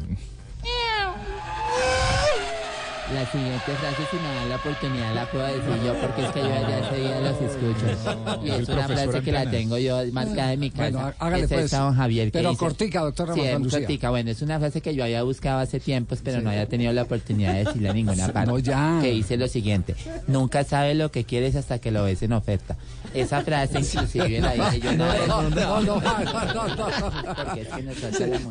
La 3.14 3.26
siguiente 3.30 3.72
frase, 3.78 4.02
si 4.10 4.16
me 4.16 4.34
dan 4.34 4.48
la 4.48 4.56
oportunidad, 4.56 5.14
la 5.14 5.30
puedo 5.30 5.46
decir 5.46 5.84
yo, 5.84 5.94
porque 6.00 6.22
es 6.24 6.30
que 6.30 6.40
yo 6.40 6.48
ya 6.48 6.78
ese 6.78 6.96
día 6.96 7.20
los 7.20 7.40
escucho. 7.42 8.42
Y 8.44 8.50
es 8.50 8.68
una 8.68 8.88
frase 8.88 9.20
que 9.22 9.32
la 9.32 9.50
tengo 9.50 9.76
yo 9.78 9.98
marcada 10.12 10.52
en 10.54 10.60
mi 10.60 10.70
casa. 10.70 10.90
Bueno, 10.90 11.12
hágale 11.18 11.44
Es 11.44 11.50
pues. 11.52 11.70
don 11.70 11.94
Javier, 11.94 12.26
que 12.28 12.32
Pero 12.38 12.50
dice- 12.50 12.58
cortica, 12.60 13.00
doctora 13.00 13.34
Sí, 13.34 13.40
cortica. 13.70 14.10
Bueno, 14.10 14.30
es 14.30 14.40
una 14.40 14.58
frase 14.58 14.80
que 14.80 14.94
yo 14.94 15.04
había 15.04 15.22
buscado 15.24 15.60
hace 15.60 15.78
tiempos, 15.78 16.20
pero 16.24 16.40
no 16.40 16.50
había 16.50 16.66
tenido 16.66 16.92
la 16.92 17.02
oportunidad 17.02 17.52
de 17.54 17.64
decirla 17.64 17.90
en 17.90 17.96
ninguna 17.96 18.28
parte. 18.32 18.50
No, 18.50 18.58
ya. 18.58 18.98
Que 19.02 19.10
dice 19.10 19.36
lo 19.36 19.46
siguiente, 19.48 19.94
nunca 20.26 20.64
sabes 20.64 20.96
lo 20.96 21.10
que 21.10 21.24
quieres 21.24 21.54
hasta 21.56 21.78
que 21.78 21.90
lo 21.90 22.04
ves 22.04 22.22
en 22.22 22.32
oferta. 22.32 22.76
Esa 23.14 23.42
frase 23.42 23.80
inclusive 23.80 24.40
la 24.40 24.52
dije 24.52 24.80
yo. 24.80 24.92
No, 24.96 25.26
no, 25.26 25.42
no, 25.50 25.80
no, 25.80 26.00
no. 26.00 26.72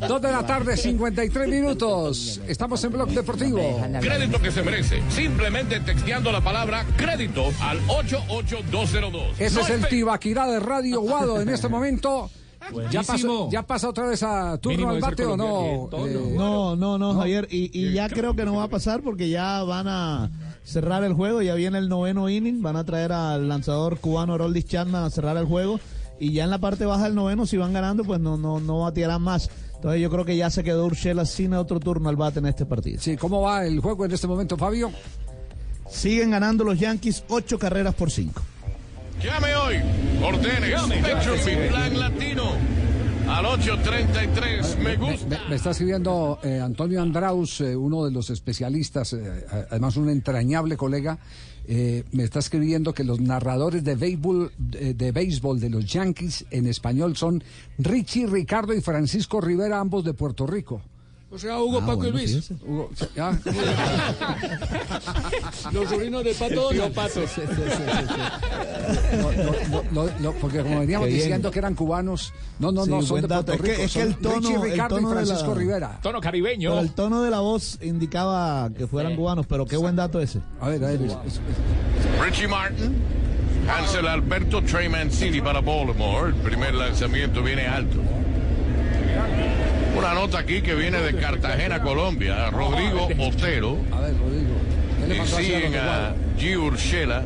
Dos 0.08 0.22
de 0.22 0.32
la 0.32 0.46
tarde, 0.46 0.78
53 0.78 1.48
minutos. 1.48 2.40
Estamos 2.48 2.84
en 2.84 2.92
Blog 2.92 3.10
Deportivo. 3.10 3.82
Crédito 4.00 4.40
que 4.42 4.52
se 4.52 4.62
merece. 4.62 5.02
Simplemente 5.10 5.80
texteando 5.80 6.32
la 6.32 6.42
palabra 6.42 6.86
crédito 6.98 7.46
al 7.62 7.80
88202. 7.88 9.40
Ese 9.40 9.56
No 9.56 9.62
es 9.62 9.70
el 9.70 9.88
Tibaquirá 9.88 10.48
de 10.48 10.60
Radio 10.60 11.02
Guado 11.02 11.42
en 11.42 11.50
este 11.50 11.68
momento. 11.68 12.30
¿Ya 12.92 13.00
pasa, 13.00 13.14
Buenísimo. 13.14 13.50
¿Ya 13.52 13.64
pasa 13.64 13.90
otra 13.90 14.06
vez 14.06 14.22
a 14.22 14.56
turno 14.60 14.92
al 14.92 15.00
bate 15.02 15.26
o 15.26 15.36
no? 15.36 15.90
Eh, 16.06 16.34
No, 16.38 16.76
no, 16.76 16.98
no, 17.00 17.16
Javier. 17.16 17.48
Y, 17.50 17.72
y 17.78 17.92
ya 17.94 18.08
creo 18.08 18.36
que 18.36 18.46
no 18.46 18.56
va 18.58 18.64
a 18.64 18.68
pasar 18.68 19.02
porque 19.02 19.30
ya 19.30 19.64
van 19.64 19.88
a 19.88 20.30
cerrar 20.64 21.04
el 21.04 21.14
juego. 21.14 21.42
Ya 21.42 21.56
viene 21.56 21.78
el 21.78 21.90
noveno 21.90 22.30
inning. 22.30 22.62
Van 22.62 22.76
a 22.76 22.84
traer 22.84 23.12
al 23.12 23.48
lanzador 23.48 24.00
cubano 24.00 24.34
Haroldis 24.34 24.66
Chapman 24.66 25.04
a 25.04 25.10
cerrar 25.10 25.38
el 25.38 25.46
juego. 25.46 25.80
Y 26.20 26.34
ya 26.34 26.44
en 26.44 26.52
la 26.52 26.60
parte 26.60 26.86
baja 26.86 27.06
del 27.06 27.16
noveno, 27.16 27.46
si 27.46 27.58
van 27.58 27.74
ganando, 27.74 28.04
pues 28.04 28.20
no, 28.20 28.38
no, 28.38 28.60
no 28.60 28.82
batearán 28.82 29.22
más. 29.22 29.50
Entonces 29.76 30.00
yo 30.00 30.12
creo 30.12 30.24
que 30.24 30.38
ya 30.38 30.52
se 30.52 30.64
quedó 30.64 30.86
Urshela 30.86 31.26
sin 31.26 31.56
otro 31.56 31.80
turno 31.80 32.10
al 32.10 32.16
bate 32.16 32.38
en 32.38 32.46
este 32.46 32.68
partido. 32.68 33.02
Sí, 33.02 33.18
¿cómo 33.18 33.42
va 33.42 33.66
el 33.66 33.80
juego 33.80 34.06
en 34.06 34.12
este 34.12 34.28
momento, 34.28 34.56
Fabio? 34.56 34.92
Siguen 35.90 36.30
ganando 36.30 36.64
los 36.64 36.80
Yankees 36.80 37.24
ocho 37.28 37.58
carreras 37.58 37.96
por 37.96 38.12
cinco. 38.12 38.44
Llame 39.24 39.56
hoy. 39.56 39.76
Ordene 40.24 40.70
Llame. 40.70 41.00
Spectrum 41.00 41.70
Plan 41.70 42.00
Latino 42.00 42.52
al 43.32 43.46
833. 43.46 44.78
Me 44.80 44.96
gusta. 44.98 45.26
Me, 45.44 45.50
me 45.50 45.56
está 45.56 45.72
escribiendo 45.72 46.40
eh, 46.44 46.60
Antonio 46.60 47.02
Andraus, 47.02 47.62
eh, 47.62 47.76
uno 47.76 48.04
de 48.06 48.12
los 48.12 48.30
especialistas, 48.30 49.14
eh, 49.14 49.46
además 49.70 49.96
un 49.98 50.10
entrañable 50.10 50.78
colega. 50.78 51.18
eh, 51.68 52.04
me 52.12 52.24
está 52.24 52.40
escribiendo 52.40 52.94
que 52.94 53.04
los 53.04 53.20
narradores 53.22 53.84
de 53.84 53.96
béisbol, 53.96 54.52
de, 54.58 54.94
de 54.94 55.12
béisbol 55.12 55.60
de 55.60 55.70
los 55.70 55.86
Yankees 55.86 56.46
en 56.52 56.68
español 56.68 57.16
son 57.16 57.44
Richie 57.78 58.28
Ricardo 58.28 58.74
y 58.74 58.82
Francisco 58.82 59.40
Rivera, 59.40 59.80
ambos 59.80 60.04
de 60.04 60.14
Puerto 60.14 60.46
Rico. 60.48 60.82
O 61.34 61.40
sea, 61.40 61.58
Hugo, 61.60 61.78
Ah, 61.82 61.86
Paco 61.86 61.98
bueno, 62.00 62.20
y 62.20 62.28
Luis. 62.28 62.52
Hugo, 62.66 62.90
ya. 63.16 63.32
Los 65.72 65.90
sobrinos 65.90 66.24
de 66.26 66.34
Pato 66.34 66.56
Donald. 66.74 66.94
Pato. 66.94 67.22
No, 69.14 69.32
no, 69.32 69.52
no, 69.70 69.84
no, 69.92 70.10
no, 70.20 70.32
porque 70.34 70.60
como 70.62 70.82
veníamos 70.82 71.06
Qué 71.08 71.14
bien. 71.14 71.24
diciendo 71.24 71.50
que 71.52 71.60
eran 71.60 71.74
cubanos, 71.76 72.34
no, 72.60 72.72
no, 72.74 72.84
Sí, 72.84 72.90
no, 72.92 73.02
son 73.02 73.22
de 73.22 73.28
dato. 73.28 73.46
Puerto 73.58 73.64
Es 73.66 73.70
que- 73.70 73.72
Rico. 73.76 73.84
es 73.86 73.94
que 73.94 74.02
el 74.02 74.16
tono- 74.18 74.36
Richie 74.40 74.56
el 74.56 74.62
Ricardo 74.72 74.96
tono 74.98 75.08
y 75.08 75.12
de 75.12 75.16
la- 75.20 75.26
Francisco 75.26 75.56
Rivera. 75.56 76.00
Tono 76.02 76.20
caribeño. 76.22 76.70
Pero 76.72 76.82
el 76.82 76.92
tono 76.92 77.22
de 77.22 77.32
la 77.32 77.40
voz 77.40 77.80
indicaba 77.82 78.70
que 78.78 78.88
fueran 78.88 79.16
cubanos, 79.16 79.46
pero 79.48 79.66
qué 79.66 79.78
buen 79.78 79.96
dato 79.96 80.20
ese. 80.20 80.40
A 80.60 80.68
ver, 80.68 80.84
a 80.84 80.88
ver. 80.90 81.00
Richie 82.22 82.48
Martin. 82.50 82.94
Hansel 83.70 84.08
Alberto 84.08 84.62
Trey 84.64 84.90
Mancini 84.90 85.40
para 85.40 85.62
Baltimore. 85.62 86.30
El 86.30 86.36
primer 86.36 86.74
lanzamiento 86.74 87.42
viene 87.42 87.68
alto. 87.68 88.00
Una 89.96 90.14
nota 90.14 90.40
aquí 90.40 90.62
que 90.62 90.74
viene 90.74 91.00
de 91.00 91.16
Cartagena, 91.16 91.82
Colombia. 91.82 92.50
Rodrigo 92.50 93.10
Otero. 93.20 93.78
A 93.92 94.00
ver, 94.00 94.18
Rodrigo. 94.18 94.56
¿qué 95.00 95.08
le 95.08 95.24
Y 95.24 95.28
siguen 95.28 95.76
a 95.76 96.14
G. 96.40 96.58
Urshela. 96.58 97.24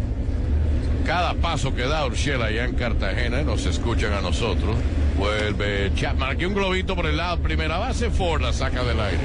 Cada 1.06 1.36
paso 1.36 1.76
que 1.76 1.84
da 1.84 2.06
Urshela 2.06 2.46
allá 2.46 2.66
en 2.66 2.74
Cartagena, 2.74 3.44
nos 3.44 3.66
escuchan 3.68 4.14
a 4.14 4.22
nosotros. 4.22 4.76
Vuelve 5.18 5.92
Chapman. 5.96 6.32
Aquí 6.32 6.46
un 6.46 6.56
globito 6.56 6.96
por 6.96 7.06
el 7.06 7.18
lado. 7.18 7.38
Primera 7.38 7.78
base, 7.78 8.10
Ford 8.10 8.42
la 8.42 8.52
saca 8.52 8.84
del 8.84 9.00
aire. 9.00 9.22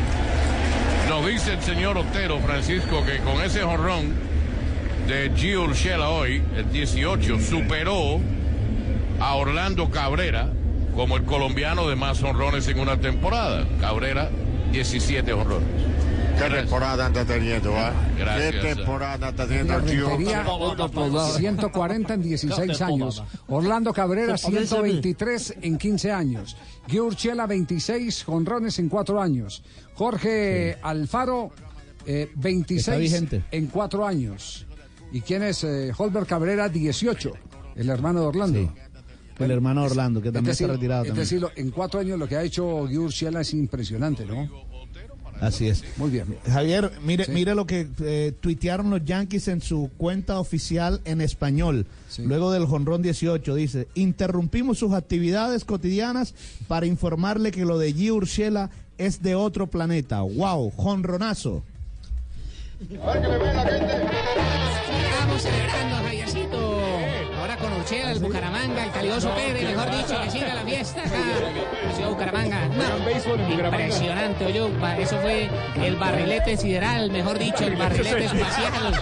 Nos 1.08 1.26
dice 1.26 1.54
el 1.54 1.62
señor 1.62 1.96
Otero, 1.96 2.38
Francisco, 2.40 3.04
que 3.04 3.18
con 3.18 3.42
ese 3.42 3.62
jonrón 3.62 4.12
de 5.08 5.32
G. 5.32 5.58
Urshela 5.58 6.10
hoy, 6.10 6.42
el 6.56 6.70
18, 6.70 7.40
superó 7.40 8.20
a 9.18 9.34
Orlando 9.34 9.90
Cabrera 9.90 10.50
como 10.94 11.16
el 11.16 11.24
colombiano 11.24 11.88
de 11.88 11.96
más 11.96 12.22
honrones 12.22 12.66
en 12.68 12.78
una 12.80 12.98
temporada. 13.00 13.66
Cabrera, 13.80 14.30
17 14.72 15.32
honrones. 15.32 15.68
Qué 16.38 16.48
temporada 16.48 17.06
anda 17.06 17.24
teniendo, 17.24 17.76
¿ah? 17.76 17.92
Gracias. 18.18 18.64
Qué 18.64 18.74
temporada 18.74 19.28
anda 19.28 19.46
teniendo 19.46 19.82
Gio. 19.86 20.08
Rentería, 20.08 20.44
140 21.36 22.14
en 22.14 22.22
16 22.22 22.80
años. 22.80 23.22
Orlando 23.48 23.92
Cabrera, 23.92 24.38
123 24.38 25.56
en 25.60 25.76
15 25.76 26.12
años. 26.12 26.56
Guy 26.88 27.00
Urchela, 27.00 27.46
26 27.46 28.24
jonrones 28.24 28.78
en 28.78 28.88
4 28.88 29.20
años. 29.20 29.62
Jorge 29.94 30.78
Alfaro, 30.82 31.50
eh, 32.06 32.22
Está 32.28 32.40
26 32.40 32.98
vigente. 32.98 33.42
en 33.50 33.66
4 33.66 34.06
años. 34.06 34.66
¿Y 35.12 35.20
quién 35.20 35.42
es? 35.42 35.62
Eh, 35.64 35.92
Holbert 35.96 36.26
Cabrera, 36.26 36.70
18, 36.70 37.32
el 37.76 37.90
hermano 37.90 38.20
de 38.20 38.26
Orlando. 38.26 38.72
El 39.44 39.50
hermano 39.50 39.84
Orlando, 39.84 40.20
que 40.20 40.30
también 40.30 40.50
es 40.52 40.58
decir, 40.58 40.66
está 40.66 40.74
retirado. 40.76 41.04
es 41.04 41.28
también. 41.30 41.50
en 41.56 41.70
4 41.70 42.00
años 42.00 42.18
lo 42.18 42.28
que 42.28 42.36
ha 42.36 42.42
hecho 42.42 42.64
Guy 42.86 42.98
Urchela 42.98 43.40
es 43.40 43.52
impresionante, 43.54 44.24
¿no? 44.26 44.48
Así 45.40 45.68
es. 45.68 45.82
Muy 45.96 46.10
bien. 46.10 46.36
Javier, 46.46 46.92
mire, 47.02 47.24
Sí. 47.24 47.32
mire 47.32 47.54
lo 47.54 47.64
que 47.66 47.88
eh, 48.02 48.32
tuitearon 48.40 48.90
los 48.90 49.02
Yankees 49.06 49.48
en 49.48 49.62
su 49.62 49.90
cuenta 49.96 50.38
oficial 50.38 51.00
en 51.06 51.22
español. 51.22 51.86
Luego 52.18 52.52
del 52.52 52.66
jonrón 52.66 53.00
18 53.00 53.54
dice, 53.54 53.88
interrumpimos 53.94 54.78
sus 54.78 54.92
actividades 54.92 55.64
cotidianas 55.64 56.34
para 56.68 56.84
informarle 56.84 57.52
que 57.52 57.64
lo 57.64 57.78
de 57.78 57.94
G. 57.94 58.10
Urshela 58.12 58.68
es 58.98 59.22
de 59.22 59.34
otro 59.34 59.66
planeta. 59.68 60.20
¡Wow! 60.20 60.72
¡Jonronazo! 60.76 61.62
Estamos 65.10 65.42
celebrando, 65.42 65.96
Javiercito. 66.04 66.69
Ahora 67.50 67.62
con 67.62 67.72
Urchela, 67.72 68.12
el 68.12 68.20
Bucaramanga, 68.20 68.84
el 68.84 68.92
Calioso 68.92 69.34
Pérez, 69.34 69.64
mejor 69.64 69.90
dicho, 69.90 70.20
que 70.22 70.30
siga 70.30 70.54
la 70.54 70.62
fiesta 70.62 71.00
acá. 71.00 71.18
La 71.84 71.92
ciudad 71.92 72.06
de 72.06 72.14
Bucaramanga. 72.14 72.68
No, 72.68 73.70
impresionante, 73.70 74.46
oye, 74.46 75.02
eso 75.02 75.18
fue 75.18 75.50
el 75.84 75.96
barrilete 75.96 76.56
sideral, 76.56 77.10
mejor 77.10 77.40
dicho, 77.40 77.64
el 77.64 77.74
barrilete 77.74 78.26
espacial. 78.26 78.94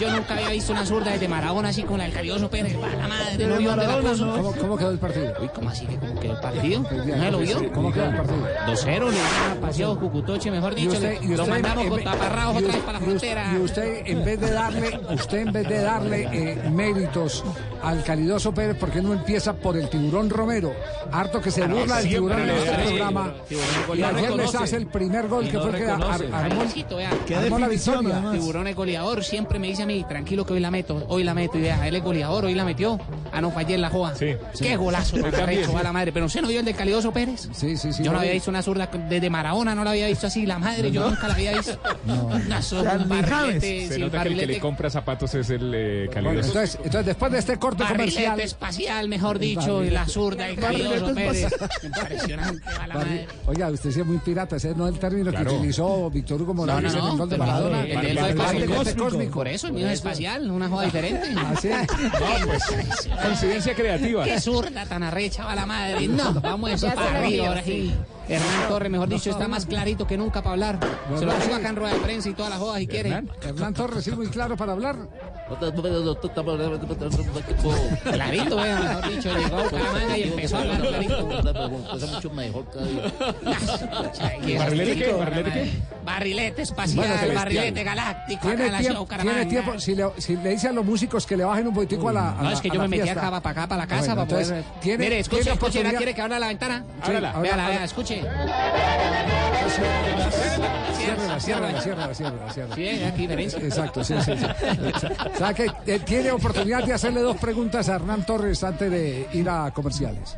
Yo 0.00 0.10
nunca 0.10 0.34
había 0.34 0.50
visto 0.50 0.72
una 0.72 0.84
zurda 0.86 1.10
desde 1.12 1.28
Maradona 1.28 1.68
así 1.70 1.82
con 1.82 1.98
la 1.98 2.04
del 2.04 2.12
Calioso 2.12 2.50
Pérez. 2.50 2.76
Pa' 2.76 2.88
la 2.88 3.08
madre, 3.08 3.46
no 3.46 3.56
vio 3.58 3.70
dónde 3.76 3.86
la 3.86 3.98
puso. 4.10 4.32
¿Cómo, 4.36 4.52
cómo 4.52 4.76
quedó 4.76 4.90
el 4.90 4.98
partido? 4.98 5.32
Uy, 5.40 5.48
¿cómo 5.54 5.70
así 5.70 5.86
que 5.86 5.96
cómo 5.96 6.20
quedó 6.20 6.32
el 6.34 6.40
partido? 6.40 6.82
¿No 7.16 7.30
lo 7.30 7.38
vio? 7.38 7.72
¿Cómo 7.72 7.92
quedó 7.92 8.04
el 8.06 8.16
partido? 8.16 8.48
2-0, 8.66 9.10
le 9.10 9.60
Paseo 9.60 9.98
Cucutoche, 9.98 10.50
mejor 10.50 10.74
dicho. 10.74 10.92
usted- 10.92 11.22
y 11.22 11.28
lo 11.28 11.44
en 11.44 11.88
con 11.88 12.04
taparrabos 12.04 12.56
otra 12.62 12.72
vez 12.74 12.82
para 12.82 12.98
la 12.98 13.04
frontera. 13.04 13.52
Y 13.54 13.60
usted, 13.60 14.02
en 14.06 14.24
vez 14.24 14.40
de 14.40 14.50
darle, 14.50 15.00
usted 15.14 15.38
en 15.38 15.52
vez 15.52 15.68
de 15.68 15.82
darle 15.82 16.28
eh, 16.32 16.70
méritos 16.70 17.44
al 17.82 18.02
calidoso 18.02 18.52
Pérez, 18.52 18.76
¿por 18.76 18.90
qué 18.90 19.00
no 19.00 19.12
empieza 19.12 19.54
por 19.54 19.76
el 19.76 19.88
tiburón 19.88 20.28
Romero? 20.30 20.72
Harto 21.10 21.40
que 21.40 21.50
se 21.50 21.62
Ah, 21.62 21.68
burla 21.68 21.96
del 21.98 22.08
tiburón 22.08 22.40
en 22.42 22.50
este 22.50 22.72
programa. 22.86 23.34
Y 23.94 24.02
ayer 24.02 24.34
les 24.36 24.54
hace 24.54 24.76
el 24.76 24.86
primer 24.86 25.28
gol 25.28 25.46
Y 25.46 25.50
que 25.50 25.58
fue 25.58 25.70
el 25.70 25.76
que 25.76 25.90
armó 25.90 27.58
la 27.58 27.68
victoria. 27.68 28.30
Tiburón 28.32 28.66
es 28.66 28.76
goleador, 28.76 29.24
siempre 29.24 29.58
me 29.58 29.68
dicen 29.68 29.85
a 29.86 29.94
mí, 29.94 30.04
tranquilo 30.08 30.44
que 30.44 30.52
hoy 30.54 30.60
la 30.60 30.70
meto, 30.70 31.04
hoy 31.08 31.24
la 31.24 31.32
meto. 31.34 31.56
Y 31.58 31.62
vea, 31.62 31.86
él 31.86 31.96
es 31.96 32.02
goleador, 32.02 32.44
hoy 32.44 32.54
la 32.54 32.64
metió. 32.64 32.98
Ah, 33.32 33.40
no, 33.40 33.50
fue 33.50 33.62
ayer 33.62 33.78
la 33.78 33.88
joda. 33.90 34.14
Sí. 34.14 34.34
Qué 34.58 34.76
golazo, 34.76 35.16
Sí, 35.16 35.22
tan 35.22 35.30
también. 35.30 35.60
arrecho, 35.60 35.72
va 35.72 35.82
la 35.82 35.92
madre. 35.92 36.12
Pero 36.12 36.26
usted 36.26 36.42
no 36.42 36.48
vio 36.48 36.60
el 36.60 36.66
de 36.66 36.74
Calidoso 36.74 37.12
Pérez. 37.12 37.48
Sí, 37.52 37.76
sí, 37.76 37.92
sí. 37.92 38.02
Yo 38.02 38.12
no 38.12 38.18
había 38.18 38.32
vi. 38.32 38.36
visto 38.38 38.50
una 38.50 38.62
zurda 38.62 38.86
desde 39.08 39.30
Maradona, 39.30 39.74
no 39.74 39.84
la 39.84 39.90
había 39.90 40.08
visto 40.08 40.26
así. 40.26 40.44
La 40.46 40.58
madre, 40.58 40.90
yo 40.90 41.08
nunca 41.08 41.28
la 41.28 41.34
había 41.34 41.52
visto. 41.52 41.78
Una 42.46 42.62
zurda, 42.62 42.94
un 42.96 43.08
barrilete, 43.08 43.88
Se 43.88 43.94
sí, 43.94 44.00
nota 44.00 44.22
que 44.22 44.28
el 44.28 44.38
que 44.38 44.46
le 44.46 44.60
compra 44.60 44.90
zapatos 44.90 45.34
es 45.34 45.50
el 45.50 45.72
eh, 45.74 46.06
Bueno, 46.12 46.28
calidoso. 46.28 46.48
entonces, 46.48 46.76
entonces, 46.76 47.06
después 47.06 47.32
de 47.32 47.38
este 47.38 47.56
corte 47.58 47.82
barrilete 47.82 48.12
comercial. 48.14 48.40
espacial, 48.40 49.08
mejor 49.08 49.38
dicho, 49.38 49.84
y 49.84 49.90
la 49.90 50.06
zurda, 50.06 50.48
el 50.48 50.56
Calidoso 50.56 51.14
Pérez. 51.14 51.46
Impresionante, 51.82 52.62
la 52.88 52.94
madre. 52.94 53.26
Oiga, 53.46 53.68
usted 53.70 53.90
sí 53.90 54.00
es 54.00 54.06
muy 54.06 54.18
pirata, 54.18 54.56
ese 54.56 54.74
no 54.74 54.86
es 54.88 54.94
el 54.94 55.00
término 55.00 55.30
Claro. 55.30 55.50
que 55.50 55.56
utilizó 55.56 56.10
Víctor 56.10 56.40
Hugo 56.42 56.54
No, 56.54 56.66
no, 56.66 56.72
Morales 56.72 56.92
en 56.92 56.98
el 56.98 57.04
no, 57.06 57.16
gol 57.16 57.28
de 57.28 57.36
Maradona. 57.38 57.82
el 57.84 58.96
cósmico. 58.96 59.34
Por 59.36 59.48
eso, 59.48 59.68
mío 59.76 59.86
es 59.86 59.94
espacial, 59.94 60.50
una 60.50 60.68
joda 60.68 60.84
diferente. 60.84 61.26
Ah, 61.36 61.54
sí. 61.60 61.68
No, 61.68 62.46
pues, 62.46 62.62
coincidencia 63.22 63.74
creativa. 63.74 64.24
Qué 64.24 64.40
zurda 64.40 64.84
tan 64.86 65.02
arrecha 65.02 65.44
va 65.44 65.54
la 65.54 65.66
madre. 65.66 66.08
No, 66.08 66.32
vamos 66.34 66.70
Ya 66.70 66.78
se 66.78 66.90
para 66.90 67.18
arriba 67.20 67.48
ahora 67.48 67.62
sí. 67.62 67.92
Hernán 68.28 68.68
Torres, 68.68 68.90
mejor 68.90 69.08
dicho, 69.08 69.30
está 69.30 69.48
más 69.48 69.66
clarito 69.66 70.06
que 70.06 70.16
nunca 70.16 70.42
para 70.42 70.52
hablar. 70.52 70.78
Se 71.18 71.24
lo 71.24 71.32
pongo 71.32 71.54
acá 71.54 71.68
en 71.68 71.76
rueda 71.76 71.94
de 71.94 72.00
prensa 72.00 72.28
y 72.28 72.34
todas 72.34 72.50
las 72.50 72.58
jodas 72.58 72.78
si 72.78 72.86
quiere. 72.86 73.22
Hernán 73.42 73.74
Torres, 73.74 74.04
sí, 74.04 74.10
muy 74.12 74.28
claro 74.28 74.56
para 74.56 74.72
hablar. 74.72 74.96
Clarito, 78.02 78.56
vea, 78.56 78.80
mejor 78.80 79.08
dicho, 79.08 79.36
llegó 79.36 79.56
a 79.56 79.62
Bucaramanga 79.62 80.18
y 80.18 80.22
empezó 80.24 80.56
a 80.56 80.60
hablar 80.60 80.80
clarito. 80.80 81.26
mucho 82.14 82.30
mejor. 82.30 82.64
¿Barrilete 84.58 84.96
qué? 84.96 85.12
¿Barrilete 85.12 85.52
qué? 85.52 85.70
Barrilete 86.04 86.62
espacial, 86.62 87.32
barrilete 87.34 87.84
galáctico, 87.84 88.48
acá 88.48 88.56
Tiene 88.56 88.78
tiempo, 88.78 89.00
Bucaramanga. 89.00 89.40
tiene 89.40 89.50
tiempo 89.50 89.80
si, 89.80 89.94
le, 89.94 90.50
dice 90.50 90.68
a 90.68 90.72
los 90.72 90.84
músicos 90.84 91.26
que 91.26 91.36
le 91.36 91.44
bajen 91.44 91.68
un 91.68 91.74
poquitico 91.74 92.08
a 92.08 92.12
la. 92.12 92.36
No, 92.40 92.50
es 92.50 92.60
que 92.60 92.70
yo 92.70 92.80
me 92.80 92.88
metí 92.88 93.08
acá 93.08 93.40
para 93.40 93.50
acá, 93.50 93.68
para 93.68 93.82
la 93.82 93.86
casa, 93.86 94.14
para 94.14 94.26
poder... 94.26 94.64
Mire, 94.84 95.20
escuche, 95.20 95.40
escuche, 95.42 95.44
¿la 95.50 95.54
oportunidad- 95.54 95.96
quiere 95.96 96.14
que 96.14 96.22
abra 96.22 96.38
la 96.38 96.48
ventana? 96.48 96.84
Ábrala. 97.02 97.32
Véala, 97.40 97.66
ahora- 97.66 97.84
escuche. 98.18 100.06
Ciérrala, 100.96 101.40
ciérrala, 101.40 101.80
ciérrala, 101.80 102.14
ciérrala, 102.14 102.52
ciérrala. 102.52 102.74
Sí, 102.74 103.04
aquí 103.04 103.22
diferencia. 103.22 103.58
Exacto, 103.60 104.02
sí, 104.02 104.14
sí. 104.24 104.32
sí. 104.36 105.06
O 105.34 105.38
sea 105.38 105.54
que 105.54 105.70
eh, 105.86 105.98
tiene 106.00 106.32
oportunidad 106.32 106.84
de 106.84 106.94
hacerle 106.94 107.20
dos 107.20 107.36
preguntas 107.36 107.88
a 107.88 107.96
Hernán 107.96 108.24
Torres 108.24 108.62
antes 108.64 108.90
de 108.90 109.28
ir 109.32 109.48
a 109.48 109.70
comerciales. 109.70 110.36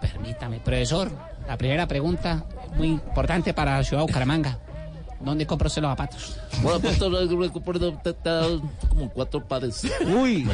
Permítame, 0.00 0.60
profesor, 0.60 1.10
la 1.46 1.56
primera 1.58 1.86
pregunta 1.86 2.44
muy 2.76 2.88
importante 2.88 3.52
para 3.52 3.82
ciudad 3.84 4.02
Bucaramanga. 4.02 4.58
¿Dónde 5.20 5.46
compra 5.46 5.66
usted 5.66 5.82
los 5.82 5.90
zapatos? 5.90 6.36
Bueno, 6.62 6.80
pues 6.80 6.94
está 6.94 8.42
como 8.88 9.10
cuatro 9.10 9.46
pares. 9.46 9.82
Uy, 10.06 10.48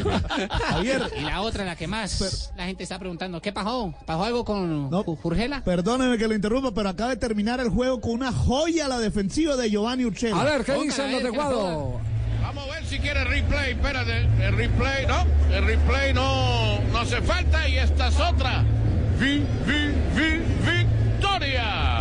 Javier, 0.68 1.08
Y 1.18 1.22
la 1.22 1.40
otra, 1.42 1.64
la 1.64 1.76
que 1.76 1.86
más 1.86 2.52
la 2.56 2.66
gente 2.66 2.82
está 2.82 2.98
preguntando, 2.98 3.40
¿qué 3.40 3.52
pasó? 3.52 3.94
¿Pasó 4.04 4.24
algo 4.24 4.44
con 4.44 4.90
No. 4.90 5.04
Ju- 5.04 5.16
Jurgela? 5.20 5.62
perdóneme 5.62 6.18
que 6.18 6.26
lo 6.26 6.34
interrumpa, 6.34 6.72
pero 6.72 6.88
acaba 6.88 7.10
de 7.10 7.16
terminar 7.16 7.60
el 7.60 7.68
juego 7.68 8.00
con 8.00 8.12
una 8.12 8.32
joya 8.32 8.86
a 8.86 8.88
la 8.88 8.98
defensiva 8.98 9.56
de 9.56 9.70
Giovanni 9.70 10.04
Urchela. 10.04 10.40
A 10.40 10.44
ver, 10.44 10.64
¿qué 10.64 10.74
dicen 10.74 11.12
los 11.12 11.22
de 11.22 11.30
Guado? 11.30 12.00
Vamos 12.42 12.68
a 12.68 12.72
ver 12.74 12.84
si 12.86 12.98
quiere 12.98 13.22
replay. 13.24 13.72
Espérate, 13.72 14.22
el 14.40 14.56
replay 14.56 15.06
no. 15.06 15.24
El 15.54 15.64
replay 15.64 16.12
no, 16.12 16.78
no 16.92 16.98
hace 16.98 17.20
falta 17.22 17.68
y 17.68 17.78
esta 17.78 18.08
es 18.08 18.18
otra. 18.20 18.64
Vi, 19.18 19.38
vi, 19.66 19.88
vi, 20.14 20.38
victoria. 21.20 21.95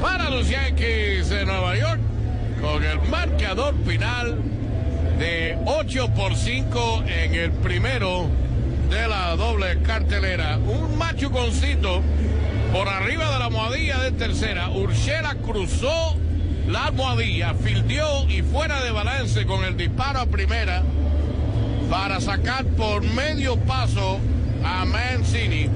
Para 0.00 0.30
los 0.30 0.48
Yankees 0.48 1.28
de 1.28 1.44
Nueva 1.44 1.76
York 1.76 2.00
con 2.60 2.82
el 2.82 3.00
marcador 3.10 3.74
final 3.84 4.38
de 5.18 5.58
8 5.66 6.10
por 6.14 6.34
5 6.34 7.04
en 7.06 7.34
el 7.34 7.50
primero 7.52 8.26
de 8.90 9.06
la 9.08 9.36
doble 9.36 9.80
cartelera. 9.82 10.58
Un 10.58 10.96
machuconcito 10.96 12.02
por 12.72 12.88
arriba 12.88 13.30
de 13.30 13.38
la 13.38 13.46
almohadilla 13.46 13.98
de 14.00 14.12
tercera. 14.12 14.70
Urshela 14.70 15.34
cruzó 15.34 16.16
la 16.66 16.86
almohadilla, 16.86 17.54
fildeó 17.54 18.28
y 18.28 18.42
fuera 18.42 18.82
de 18.82 18.92
balance 18.92 19.44
con 19.44 19.64
el 19.64 19.76
disparo 19.76 20.20
a 20.20 20.26
primera 20.26 20.82
para 21.90 22.20
sacar 22.20 22.64
por 22.64 23.02
medio 23.02 23.56
paso 23.56 24.18
a 24.64 24.84
Mancini 24.84 25.68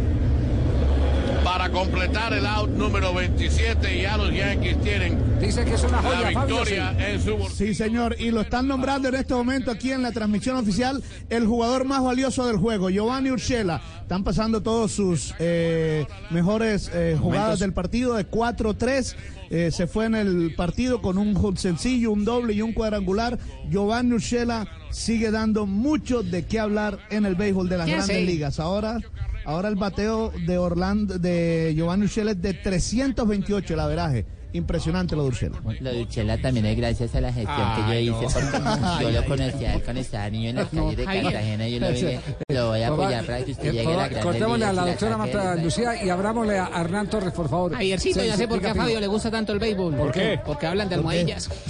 para 1.44 1.70
completar 1.70 2.32
el 2.32 2.46
out 2.46 2.70
número 2.70 3.12
27 3.12 3.98
y 3.98 4.02
ya 4.02 4.16
los 4.16 4.32
Yankees 4.32 4.80
tienen 4.80 5.18
Dice 5.38 5.62
que 5.64 5.74
es 5.74 5.84
una 5.84 6.00
la 6.00 6.02
Fabio. 6.02 6.40
victoria 6.40 6.94
sí. 6.96 7.04
en 7.04 7.22
su 7.22 7.36
bolsillo. 7.36 7.66
Sí, 7.66 7.74
señor, 7.74 8.16
y 8.18 8.30
lo 8.30 8.40
están 8.40 8.66
nombrando 8.66 9.08
en 9.08 9.16
este 9.16 9.34
momento 9.34 9.70
aquí 9.70 9.92
en 9.92 10.00
la 10.00 10.10
transmisión 10.10 10.56
oficial 10.56 11.02
el 11.28 11.46
jugador 11.46 11.84
más 11.84 12.02
valioso 12.02 12.46
del 12.46 12.56
juego, 12.56 12.88
Giovanni 12.88 13.30
Urshela. 13.30 13.82
Están 14.00 14.24
pasando 14.24 14.62
todos 14.62 14.92
sus 14.92 15.34
eh, 15.38 16.06
mejores 16.30 16.90
eh, 16.94 17.18
jugadas 17.20 17.58
del 17.58 17.74
partido 17.74 18.14
de 18.14 18.26
4-3. 18.26 19.14
Eh, 19.50 19.70
se 19.70 19.86
fue 19.86 20.06
en 20.06 20.14
el 20.14 20.54
partido 20.56 21.02
con 21.02 21.18
un 21.18 21.56
sencillo, 21.58 22.10
un 22.12 22.24
doble 22.24 22.54
y 22.54 22.62
un 22.62 22.72
cuadrangular. 22.72 23.38
Giovanni 23.68 24.14
Urshela 24.14 24.66
sigue 24.90 25.30
dando 25.30 25.66
mucho 25.66 26.22
de 26.22 26.46
qué 26.46 26.58
hablar 26.58 27.00
en 27.10 27.26
el 27.26 27.34
béisbol 27.34 27.68
de 27.68 27.76
las 27.76 27.86
¿Qué 27.86 27.96
grandes 27.96 28.24
ligas. 28.24 28.60
Ahora, 28.60 28.98
ahora 29.44 29.68
el 29.68 29.76
bateo 29.76 30.32
de 30.46 30.58
Orlando, 30.58 31.18
de 31.18 31.72
Giovanni 31.76 32.04
Urshela 32.04 32.32
es 32.32 32.40
de 32.42 32.54
328 32.54 33.74
el 33.74 33.80
averaje. 33.80 34.26
Impresionante 34.54 35.16
lo 35.16 35.22
de 35.22 35.28
Urshela. 35.30 35.60
Lo 35.80 35.90
de 35.92 36.02
Uchela 36.02 36.38
también 36.40 36.64
es 36.66 36.76
gracias 36.76 37.12
a 37.16 37.20
la 37.20 37.32
gestión 37.32 37.74
que 37.74 38.04
yo 38.04 38.12
hice, 38.12 38.12
no. 38.12 38.20
porque 38.30 39.02
yo 39.02 39.10
lo 39.20 39.24
conocí 39.24 39.64
a 39.64 39.74
él 39.74 39.82
cuando 39.82 40.00
estaba 40.00 40.30
niño 40.30 40.50
en 40.50 40.56
las 40.56 40.72
No, 40.72 40.82
calles 40.84 40.96
de. 40.98 41.04
Cartagena, 41.04 41.68
yo 41.68 41.80
lo, 41.80 41.88
vi, 41.90 42.18
lo 42.54 42.68
voy 42.68 42.82
a 42.82 42.88
apoyar 42.88 43.26
para 43.26 43.44
que 43.44 43.50
usted 43.50 43.66
Eh, 43.68 43.72
llegue 43.72 43.92
a 43.92 43.96
la 43.96 44.02
por- 44.04 44.10
gran 44.12 44.22
Cortémosle 44.22 44.64
a 44.66 44.72
la 44.72 44.86
doctora 44.86 45.16
Marta 45.16 45.56
Lucía 45.56 46.04
y 46.04 46.08
abrámosle 46.08 46.56
a 46.56 46.66
Hernán 46.72 47.10
Torres, 47.10 47.32
por 47.32 47.48
favor. 47.48 47.74
Ayercito, 47.74 48.20
Sí, 48.20 48.26
ya 48.28 48.36
sé 48.36 48.46
por 48.46 48.60
qué 48.60 48.68
a 48.68 48.74
Fabio 48.76 49.00
le 49.00 49.08
gusta 49.08 49.28
tanto 49.28 49.52
el 49.52 49.58
béisbol. 49.58 49.96
¿Por 49.96 50.12
qué? 50.12 50.38
Porque 50.46 50.68
hablan 50.68 50.88
de 50.88 50.94
almohadillas. 50.94 51.50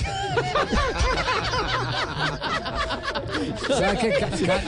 O 3.70 3.76
sea 3.76 3.96
que 3.98 4.10
ca- 4.12 4.28
ca- 4.30 4.62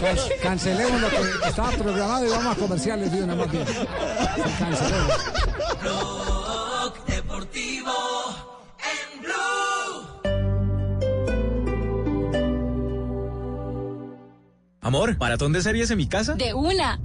can- 0.00 0.18
cancelemos 0.42 1.00
lo 1.00 1.08
que 1.08 1.48
estaba 1.48 1.70
programado 1.72 2.26
y 2.26 2.30
vamos 2.30 2.56
a 2.56 2.58
comerciales 2.60 3.10
de 3.12 3.22
una 3.22 3.34
más 3.34 3.50
bien. 3.50 3.64
Cancelemos. 4.58 5.12
Blog 5.82 7.04
Deportivo 7.06 7.92
en 8.78 9.20
Blue. 9.22 10.40
Amor, 14.82 15.16
¿maratón 15.18 15.52
de 15.52 15.62
series 15.62 15.90
en 15.90 15.98
mi 15.98 16.08
casa? 16.08 16.34
De 16.34 16.54
una. 16.54 16.98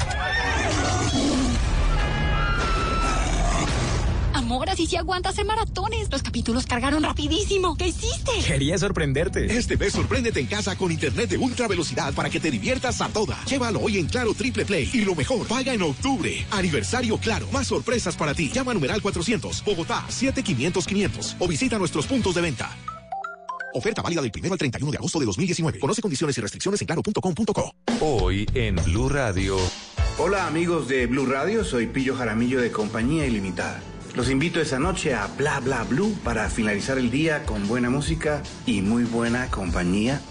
Amor, 4.46 4.70
así 4.70 4.86
sí 4.86 4.96
aguanta 4.96 5.30
hacer 5.30 5.44
maratones. 5.44 6.08
Los 6.12 6.22
capítulos 6.22 6.68
cargaron 6.68 7.02
rapidísimo. 7.02 7.76
¿Qué 7.76 7.88
hiciste? 7.88 8.32
Quería 8.46 8.78
sorprenderte. 8.78 9.58
Este 9.58 9.76
mes 9.76 9.94
sorpréndete 9.94 10.40
en 10.40 10.46
casa 10.46 10.78
con 10.78 10.92
internet 10.92 11.32
de 11.32 11.38
ultra 11.40 11.68
velocidad 11.68 12.14
para 12.14 12.30
que 12.30 12.40
te 12.40 12.52
diviertas 12.52 13.02
a 13.02 13.10
toda. 13.10 13.44
Llévalo 13.46 13.80
hoy 13.80 13.98
en 13.98 14.06
Claro 14.06 14.36
Triple 14.36 14.64
Play 14.64 14.88
y 14.94 15.02
lo 15.02 15.16
mejor, 15.16 15.48
paga 15.48 15.74
en 15.74 15.82
octubre. 15.82 16.46
Aniversario 16.52 17.18
Claro. 17.18 17.48
Más 17.52 17.66
sorpresas 17.66 18.16
para 18.16 18.36
ti. 18.36 18.52
Llama 18.54 18.70
a 18.70 18.74
numeral 18.76 19.02
400, 19.02 19.64
Bogotá, 19.66 20.06
7500 20.10 20.86
500 20.86 21.38
o 21.40 21.48
visita 21.48 21.80
nuestros 21.80 22.06
puntos 22.06 22.36
de 22.36 22.42
venta. 22.42 22.70
Oferta 23.74 24.04
válida 24.04 24.22
del 24.22 24.32
1 24.32 24.52
al 24.52 24.60
31 24.60 24.92
de 24.92 24.98
agosto 25.00 25.20
de 25.20 25.26
2019. 25.26 25.80
Conoce 25.80 26.04
condiciones 26.04 26.38
y 26.38 26.42
restricciones 26.42 26.80
en 26.82 26.86
claro.com.co. 26.86 27.74
Hoy 28.00 28.46
en 28.54 28.76
Blue 28.76 29.10
Radio. 29.10 29.58
Hola 30.20 30.46
amigos 30.46 30.88
de 30.88 31.08
Blue 31.08 31.26
Radio, 31.26 31.64
soy 31.64 31.88
Pillo 31.88 32.16
Jaramillo 32.16 32.62
de 32.62 32.72
Compañía 32.72 33.26
Ilimitada. 33.26 33.82
Los 34.16 34.30
invito 34.30 34.62
esta 34.62 34.80
noche 34.80 35.14
a 35.14 35.28
Bla 35.28 35.60
Bla 35.60 35.84
Blue 35.84 36.18
para 36.24 36.50
finalizar 36.50 36.98
el 36.98 37.12
día 37.12 37.44
con 37.44 37.68
buena 37.68 37.90
música 37.90 38.42
y 38.66 38.82
muy 38.82 39.04
buena 39.04 39.52
compañía 39.52 40.22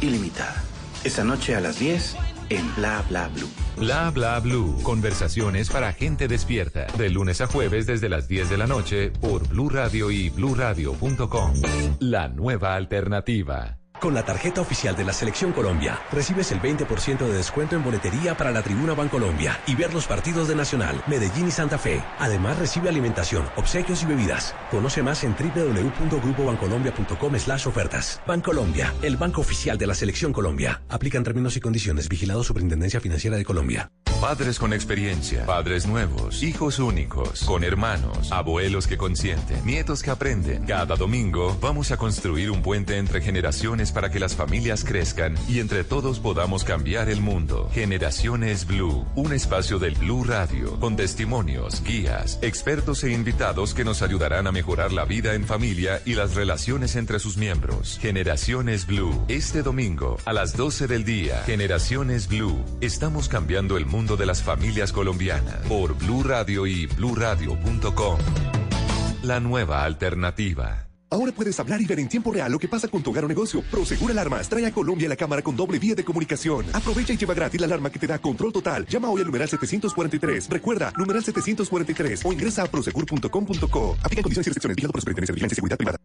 ilimitada. 0.00 0.62
Esta 1.02 1.24
noche 1.24 1.56
a 1.56 1.60
las 1.60 1.80
10 1.80 2.16
en 2.50 2.74
Bla 2.76 3.04
Bla 3.08 3.28
Blue. 3.28 3.48
Bla 3.76 4.10
bla 4.10 4.38
blue. 4.38 4.78
Conversaciones 4.84 5.70
para 5.70 5.92
gente 5.92 6.28
despierta. 6.28 6.86
De 6.96 7.10
lunes 7.10 7.40
a 7.40 7.48
jueves 7.48 7.86
desde 7.86 8.08
las 8.08 8.28
10 8.28 8.48
de 8.48 8.58
la 8.58 8.68
noche 8.68 9.10
por 9.10 9.48
Blue 9.48 9.70
Radio 9.70 10.12
y 10.12 10.30
bluradio.com. 10.30 11.54
La 11.98 12.28
nueva 12.28 12.76
alternativa. 12.76 13.81
Con 14.02 14.12
la 14.14 14.24
tarjeta 14.24 14.60
oficial 14.60 14.96
de 14.96 15.04
la 15.04 15.12
Selección 15.12 15.52
Colombia, 15.52 16.00
recibes 16.10 16.50
el 16.50 16.60
20% 16.60 17.18
de 17.18 17.34
descuento 17.34 17.76
en 17.76 17.84
boletería 17.84 18.36
para 18.36 18.50
la 18.50 18.60
Tribuna 18.60 18.94
Bancolombia 18.94 19.60
y 19.64 19.76
ver 19.76 19.94
los 19.94 20.08
partidos 20.08 20.48
de 20.48 20.56
Nacional, 20.56 21.00
Medellín 21.06 21.46
y 21.46 21.52
Santa 21.52 21.78
Fe. 21.78 22.02
Además, 22.18 22.58
recibe 22.58 22.88
alimentación, 22.88 23.44
obsequios 23.54 24.02
y 24.02 24.06
bebidas. 24.06 24.56
Conoce 24.72 25.04
más 25.04 25.22
en 25.22 25.36
www.grupobancolombia.com 25.36 27.38
slash 27.38 27.68
ofertas. 27.68 28.20
Bancolombia, 28.26 28.92
el 29.02 29.16
banco 29.16 29.40
oficial 29.40 29.78
de 29.78 29.86
la 29.86 29.94
Selección 29.94 30.32
Colombia. 30.32 30.82
Aplican 30.88 31.22
términos 31.22 31.56
y 31.56 31.60
condiciones. 31.60 32.08
Vigilado 32.08 32.42
Superintendencia 32.42 32.98
Financiera 32.98 33.36
de 33.36 33.44
Colombia. 33.44 33.92
Padres 34.20 34.58
con 34.60 34.72
experiencia, 34.72 35.44
padres 35.46 35.84
nuevos, 35.84 36.44
hijos 36.44 36.78
únicos, 36.78 37.42
con 37.42 37.64
hermanos, 37.64 38.30
abuelos 38.30 38.86
que 38.86 38.96
consienten, 38.96 39.66
nietos 39.66 40.00
que 40.00 40.12
aprenden. 40.12 40.64
Cada 40.64 40.94
domingo 40.94 41.58
vamos 41.60 41.90
a 41.90 41.96
construir 41.96 42.52
un 42.52 42.62
puente 42.62 42.98
entre 42.98 43.20
generaciones 43.20 43.91
para 43.92 44.10
que 44.10 44.20
las 44.20 44.34
familias 44.34 44.84
crezcan 44.84 45.36
y 45.48 45.60
entre 45.60 45.84
todos 45.84 46.18
podamos 46.18 46.64
cambiar 46.64 47.08
el 47.08 47.20
mundo. 47.20 47.70
Generaciones 47.72 48.66
Blue, 48.66 49.06
un 49.14 49.32
espacio 49.32 49.78
del 49.78 49.94
Blue 49.94 50.24
Radio, 50.24 50.78
con 50.80 50.96
testimonios, 50.96 51.82
guías, 51.84 52.38
expertos 52.42 53.04
e 53.04 53.12
invitados 53.12 53.74
que 53.74 53.84
nos 53.84 54.02
ayudarán 54.02 54.46
a 54.46 54.52
mejorar 54.52 54.92
la 54.92 55.04
vida 55.04 55.34
en 55.34 55.44
familia 55.44 56.00
y 56.04 56.14
las 56.14 56.34
relaciones 56.34 56.96
entre 56.96 57.18
sus 57.18 57.36
miembros. 57.36 57.98
Generaciones 58.00 58.86
Blue, 58.86 59.24
este 59.28 59.62
domingo 59.62 60.16
a 60.24 60.32
las 60.32 60.56
12 60.56 60.86
del 60.86 61.04
día. 61.04 61.42
Generaciones 61.44 62.28
Blue, 62.28 62.64
estamos 62.80 63.28
cambiando 63.28 63.76
el 63.76 63.86
mundo 63.86 64.16
de 64.16 64.26
las 64.26 64.42
familias 64.42 64.92
colombianas 64.92 65.56
por 65.68 65.94
Blue 65.94 66.22
Radio 66.22 66.66
y 66.66 66.86
bluradio.com. 66.86 68.18
La 69.22 69.40
nueva 69.40 69.84
alternativa. 69.84 70.91
Ahora 71.12 71.30
puedes 71.30 71.60
hablar 71.60 71.78
y 71.82 71.84
ver 71.84 72.00
en 72.00 72.08
tiempo 72.08 72.32
real 72.32 72.50
lo 72.50 72.58
que 72.58 72.68
pasa 72.68 72.88
con 72.88 73.02
tu 73.02 73.10
hogar 73.10 73.26
o 73.26 73.28
negocio. 73.28 73.62
Prosegur 73.70 74.10
Alarmas 74.10 74.48
trae 74.48 74.64
a 74.64 74.72
Colombia 74.72 75.06
la 75.10 75.16
cámara 75.16 75.42
con 75.42 75.54
doble 75.54 75.78
vía 75.78 75.94
de 75.94 76.04
comunicación. 76.04 76.64
Aprovecha 76.72 77.12
y 77.12 77.18
lleva 77.18 77.34
gratis 77.34 77.60
la 77.60 77.66
alarma 77.66 77.90
que 77.90 77.98
te 77.98 78.06
da 78.06 78.18
control 78.18 78.50
total. 78.50 78.86
Llama 78.86 79.10
hoy 79.10 79.20
al 79.20 79.26
numeral 79.26 79.46
743. 79.46 80.48
Recuerda, 80.48 80.90
numeral 80.96 81.22
743 81.22 82.24
o 82.24 82.32
ingresa 82.32 82.62
a 82.62 82.66
prosegur.com.co. 82.66 83.96
Aplica 84.02 84.22
condiciones 84.22 84.46
y 84.46 84.50
restricciones. 84.50 84.76
Vigilado 84.76 84.92
por 84.92 85.00
Superintendencia 85.02 85.32
de 85.32 85.34
Vigilancia 85.34 85.54
y 85.54 85.56
Seguridad 85.56 85.76
Privada. 85.76 85.98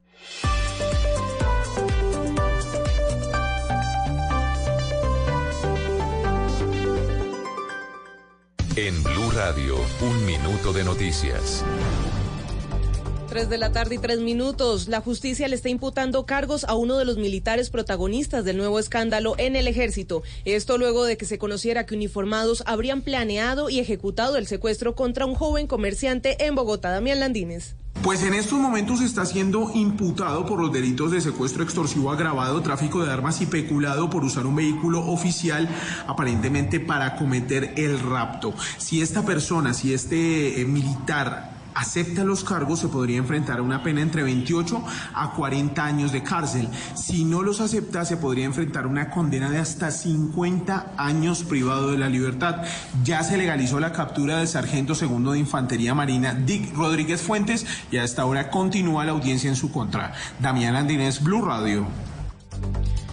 En 8.76 9.04
Blue 9.04 9.32
Radio, 9.32 9.78
un 10.02 10.26
minuto 10.26 10.74
de 10.74 10.84
noticias. 10.84 11.64
3 13.38 13.50
de 13.50 13.60
la 13.60 13.72
tarde 13.72 13.94
y 13.94 13.98
tres 14.00 14.20
minutos. 14.20 14.88
La 14.88 15.00
justicia 15.00 15.48
le 15.48 15.54
está 15.54 15.70
imputando 15.70 16.26
cargos 16.26 16.64
a 16.64 16.74
uno 16.74 16.98
de 16.98 17.06
los 17.06 17.18
militares 17.18 17.70
protagonistas 17.70 18.44
del 18.44 18.58
nuevo 18.58 18.80
escándalo 18.80 19.36
en 19.38 19.56
el 19.56 19.68
ejército. 19.68 20.24
Esto 20.44 20.80
luego 20.80 21.06
de 21.06 21.18
que 21.18 21.26
se 21.26 21.38
conociera 21.38 21.86
que 21.86 21.94
uniformados 21.94 22.64
habrían 22.66 23.04
planeado 23.04 23.70
y 23.70 23.78
ejecutado 23.78 24.38
el 24.38 24.48
secuestro 24.48 24.96
contra 24.96 25.28
un 25.28 25.36
joven 25.36 25.68
comerciante 25.68 26.48
en 26.48 26.56
Bogotá. 26.56 26.90
Damián 26.90 27.20
Landines. 27.20 27.76
Pues 28.02 28.24
en 28.24 28.34
estos 28.34 28.58
momentos 28.58 29.02
está 29.02 29.24
siendo 29.24 29.72
imputado 29.76 30.48
por 30.48 30.60
los 30.60 30.74
delitos 30.74 31.12
de 31.12 31.22
secuestro 31.22 31.64
extorsivo 31.64 32.12
agravado, 32.12 32.62
tráfico 32.62 33.06
de 33.06 33.12
armas 33.12 33.40
y 33.42 33.46
peculado 33.46 34.10
por 34.10 34.24
usar 34.24 34.48
un 34.48 34.56
vehículo 34.56 35.06
oficial 35.06 35.70
aparentemente 36.08 36.80
para 36.80 37.16
cometer 37.16 37.76
el 37.78 38.00
rapto. 38.00 38.56
Si 38.80 39.02
esta 39.02 39.24
persona, 39.24 39.76
si 39.76 39.94
este 39.94 40.60
eh, 40.60 40.66
militar 40.66 41.57
acepta 41.78 42.24
los 42.24 42.44
cargos, 42.44 42.80
se 42.80 42.88
podría 42.88 43.18
enfrentar 43.18 43.60
a 43.60 43.62
una 43.62 43.84
pena 43.84 44.02
entre 44.02 44.24
28 44.24 44.84
a 45.14 45.32
40 45.34 45.86
años 45.86 46.12
de 46.12 46.24
cárcel. 46.24 46.68
Si 46.96 47.24
no 47.24 47.44
los 47.44 47.62
acepta, 47.62 48.04
se 48.04 48.18
podría 48.18 48.46
enfrentar 48.46 48.88
una 48.88 49.12
condena 49.12 49.50
de 49.50 49.60
hasta 49.60 49.92
50 49.92 50.94
años 50.98 51.44
privado 51.44 51.92
de 51.92 51.98
la 51.98 52.10
libertad. 52.10 52.64
Ya 53.04 53.24
se 53.24 53.38
legalizó 53.38 53.80
la 53.80 53.92
captura 53.92 54.40
del 54.40 54.48
sargento 54.48 54.96
segundo 54.96 55.34
de 55.34 55.40
Infantería 55.40 55.94
Marina, 55.94 56.34
Dick 56.34 56.76
Rodríguez 56.76 57.22
Fuentes, 57.22 57.66
y 57.92 57.98
a 57.98 58.04
esta 58.04 58.26
hora 58.26 58.50
continúa 58.50 59.06
la 59.06 59.12
audiencia 59.12 59.50
en 59.50 59.56
su 59.56 59.72
contra. 59.72 60.14
Damián 60.40 60.76
Andinés, 60.76 61.22
Blue 61.22 61.46
Radio. 61.46 61.88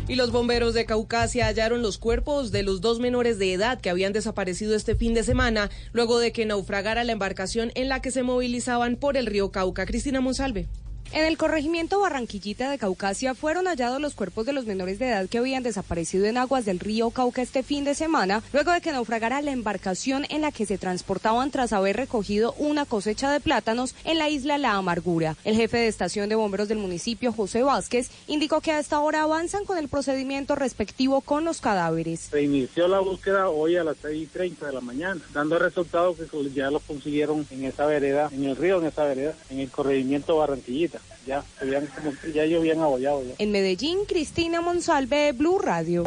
Y 0.06 0.16
los 0.16 0.32
bomberos 0.32 0.74
de 0.74 0.84
Caucasia 0.84 1.46
hallaron 1.46 1.80
los 1.80 1.96
cuerpos 1.96 2.52
de 2.52 2.62
los 2.62 2.82
dos 2.82 3.00
menores 3.00 3.38
de 3.38 3.54
edad 3.54 3.80
que 3.80 3.88
habían 3.88 4.12
desaparecido 4.12 4.76
este 4.76 4.96
fin 4.96 5.14
de 5.14 5.22
semana 5.22 5.70
luego 5.92 6.18
de 6.18 6.30
que 6.30 6.44
naufragara 6.44 7.04
la 7.04 7.12
embarcación 7.12 7.72
en 7.74 7.88
la 7.88 8.02
que 8.02 8.10
se 8.10 8.22
movilizaban 8.22 8.96
por 8.96 9.16
el 9.16 9.24
río 9.24 9.50
Cauca. 9.50 9.86
Cristina 9.86 10.20
Monsalve. 10.20 10.68
En 11.14 11.24
el 11.24 11.38
corregimiento 11.38 12.00
Barranquillita 12.00 12.68
de 12.68 12.76
Caucasia 12.76 13.36
fueron 13.36 13.66
hallados 13.66 14.00
los 14.00 14.16
cuerpos 14.16 14.46
de 14.46 14.52
los 14.52 14.66
menores 14.66 14.98
de 14.98 15.10
edad 15.10 15.28
que 15.28 15.38
habían 15.38 15.62
desaparecido 15.62 16.24
en 16.24 16.36
aguas 16.36 16.64
del 16.64 16.80
río 16.80 17.10
Cauca 17.10 17.40
este 17.40 17.62
fin 17.62 17.84
de 17.84 17.94
semana, 17.94 18.42
luego 18.52 18.72
de 18.72 18.80
que 18.80 18.90
naufragara 18.90 19.40
la 19.40 19.52
embarcación 19.52 20.26
en 20.28 20.40
la 20.40 20.50
que 20.50 20.66
se 20.66 20.76
transportaban 20.76 21.52
tras 21.52 21.72
haber 21.72 21.98
recogido 21.98 22.52
una 22.58 22.84
cosecha 22.84 23.30
de 23.30 23.38
plátanos 23.38 23.94
en 24.02 24.18
la 24.18 24.28
isla 24.28 24.58
La 24.58 24.72
Amargura. 24.72 25.36
El 25.44 25.54
jefe 25.54 25.76
de 25.76 25.86
estación 25.86 26.28
de 26.28 26.34
bomberos 26.34 26.66
del 26.66 26.78
municipio, 26.78 27.32
José 27.32 27.62
Vázquez, 27.62 28.10
indicó 28.26 28.60
que 28.60 28.72
a 28.72 28.80
esta 28.80 28.98
hora 28.98 29.22
avanzan 29.22 29.64
con 29.66 29.78
el 29.78 29.86
procedimiento 29.86 30.56
respectivo 30.56 31.20
con 31.20 31.44
los 31.44 31.60
cadáveres. 31.60 32.22
Se 32.32 32.42
inició 32.42 32.88
la 32.88 32.98
búsqueda 32.98 33.50
hoy 33.50 33.76
a 33.76 33.84
las 33.84 34.02
6.30 34.02 34.66
de 34.66 34.72
la 34.72 34.80
mañana, 34.80 35.20
dando 35.32 35.60
resultado 35.60 36.16
que 36.16 36.26
ya 36.52 36.72
los 36.72 36.82
consiguieron 36.82 37.46
en 37.52 37.66
esa 37.66 37.86
vereda, 37.86 38.30
en 38.32 38.46
el 38.46 38.56
río, 38.56 38.80
en 38.80 38.88
esa 38.88 39.04
vereda, 39.04 39.34
en 39.48 39.60
el 39.60 39.70
corregimiento 39.70 40.38
Barranquillita 40.38 41.03
ya, 41.26 41.44
habían, 41.60 41.88
ya 42.34 42.42
ellos 42.44 42.60
habían 42.60 42.80
abollado. 42.80 43.22
Ya. 43.24 43.34
En 43.38 43.52
Medellín, 43.52 44.04
Cristina 44.06 44.60
Monsalve, 44.60 45.32
Blue 45.32 45.58
Radio. 45.58 46.04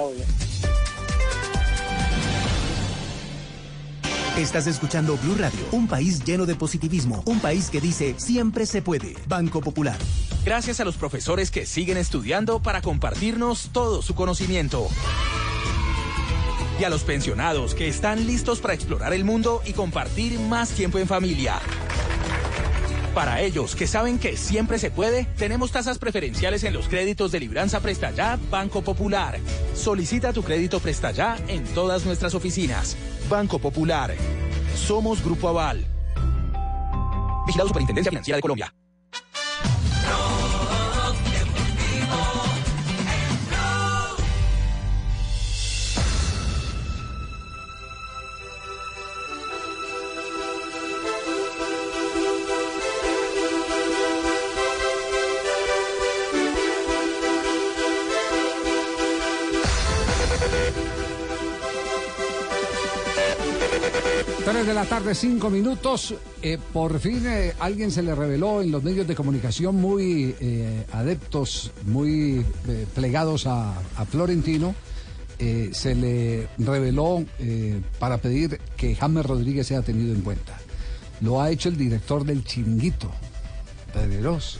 Estás 4.37 4.67
escuchando 4.67 5.17
Blue 5.17 5.33
Radio, 5.35 5.59
un 5.71 5.87
país 5.87 6.23
lleno 6.23 6.45
de 6.45 6.53
positivismo, 6.53 7.23
un 7.25 7.39
país 7.39 7.71
que 7.71 7.81
dice 7.81 8.13
siempre 8.17 8.67
se 8.67 8.83
puede. 8.83 9.15
Banco 9.27 9.61
Popular. 9.61 9.97
Gracias 10.45 10.79
a 10.79 10.85
los 10.85 10.95
profesores 10.95 11.49
que 11.49 11.65
siguen 11.65 11.97
estudiando 11.97 12.61
para 12.61 12.83
compartirnos 12.83 13.71
todo 13.71 14.03
su 14.03 14.13
conocimiento. 14.13 14.87
Y 16.79 16.83
a 16.83 16.89
los 16.89 17.03
pensionados 17.03 17.73
que 17.73 17.87
están 17.87 18.27
listos 18.27 18.59
para 18.59 18.75
explorar 18.75 19.11
el 19.11 19.25
mundo 19.25 19.63
y 19.65 19.73
compartir 19.73 20.39
más 20.39 20.69
tiempo 20.69 20.99
en 20.99 21.07
familia. 21.07 21.59
Para 23.17 23.41
ellos 23.41 23.75
que 23.75 23.87
saben 23.87 24.19
que 24.19 24.37
siempre 24.37 24.77
se 24.77 24.91
puede, 24.91 25.23
tenemos 25.39 25.71
tasas 25.71 25.97
preferenciales 25.97 26.63
en 26.63 26.71
los 26.71 26.87
créditos 26.87 27.31
de 27.31 27.39
Libranza 27.39 27.79
Presta 27.79 28.11
Ya 28.11 28.37
Banco 28.51 28.83
Popular. 28.83 29.39
Solicita 29.73 30.33
tu 30.33 30.43
crédito 30.43 30.79
Presta 30.79 31.09
Ya 31.09 31.35
en 31.47 31.63
todas 31.63 32.05
nuestras 32.05 32.35
oficinas. 32.35 32.95
Banco 33.27 33.57
Popular. 33.57 34.13
Somos 34.75 35.23
Grupo 35.23 35.49
Aval. 35.49 35.83
Vigilado 37.47 37.69
Superintendencia 37.69 38.11
Financiera 38.11 38.35
de 38.35 38.41
Colombia. 38.43 38.71
De 64.67 64.73
la 64.73 64.85
tarde, 64.85 65.15
cinco 65.15 65.49
minutos. 65.49 66.13
Eh, 66.41 66.57
por 66.73 66.99
fin 66.99 67.25
eh, 67.25 67.53
alguien 67.59 67.89
se 67.89 68.03
le 68.03 68.13
reveló 68.13 68.61
en 68.61 68.69
los 68.69 68.83
medios 68.83 69.07
de 69.07 69.15
comunicación 69.15 69.75
muy 69.77 70.35
eh, 70.41 70.85
adeptos, 70.91 71.71
muy 71.85 72.45
plegados 72.93 73.47
a, 73.47 73.77
a 73.95 74.05
Florentino. 74.05 74.75
se 75.37 75.95
le 75.95 76.49
reveló 76.57 77.23
para 77.97 78.17
pedir 78.17 78.59
que 78.75 78.93
James 78.93 79.25
Rodríguez 79.25 79.67
sea 79.67 79.83
tenido 79.83 80.13
en 80.13 80.21
cuenta. 80.21 80.57
Lo 81.21 81.41
ha 81.41 81.49
hecho 81.49 81.69
el 81.69 81.77
director 81.77 82.25
del 82.25 82.43
Chinguito, 82.43 83.09
Pedreros. 83.93 84.59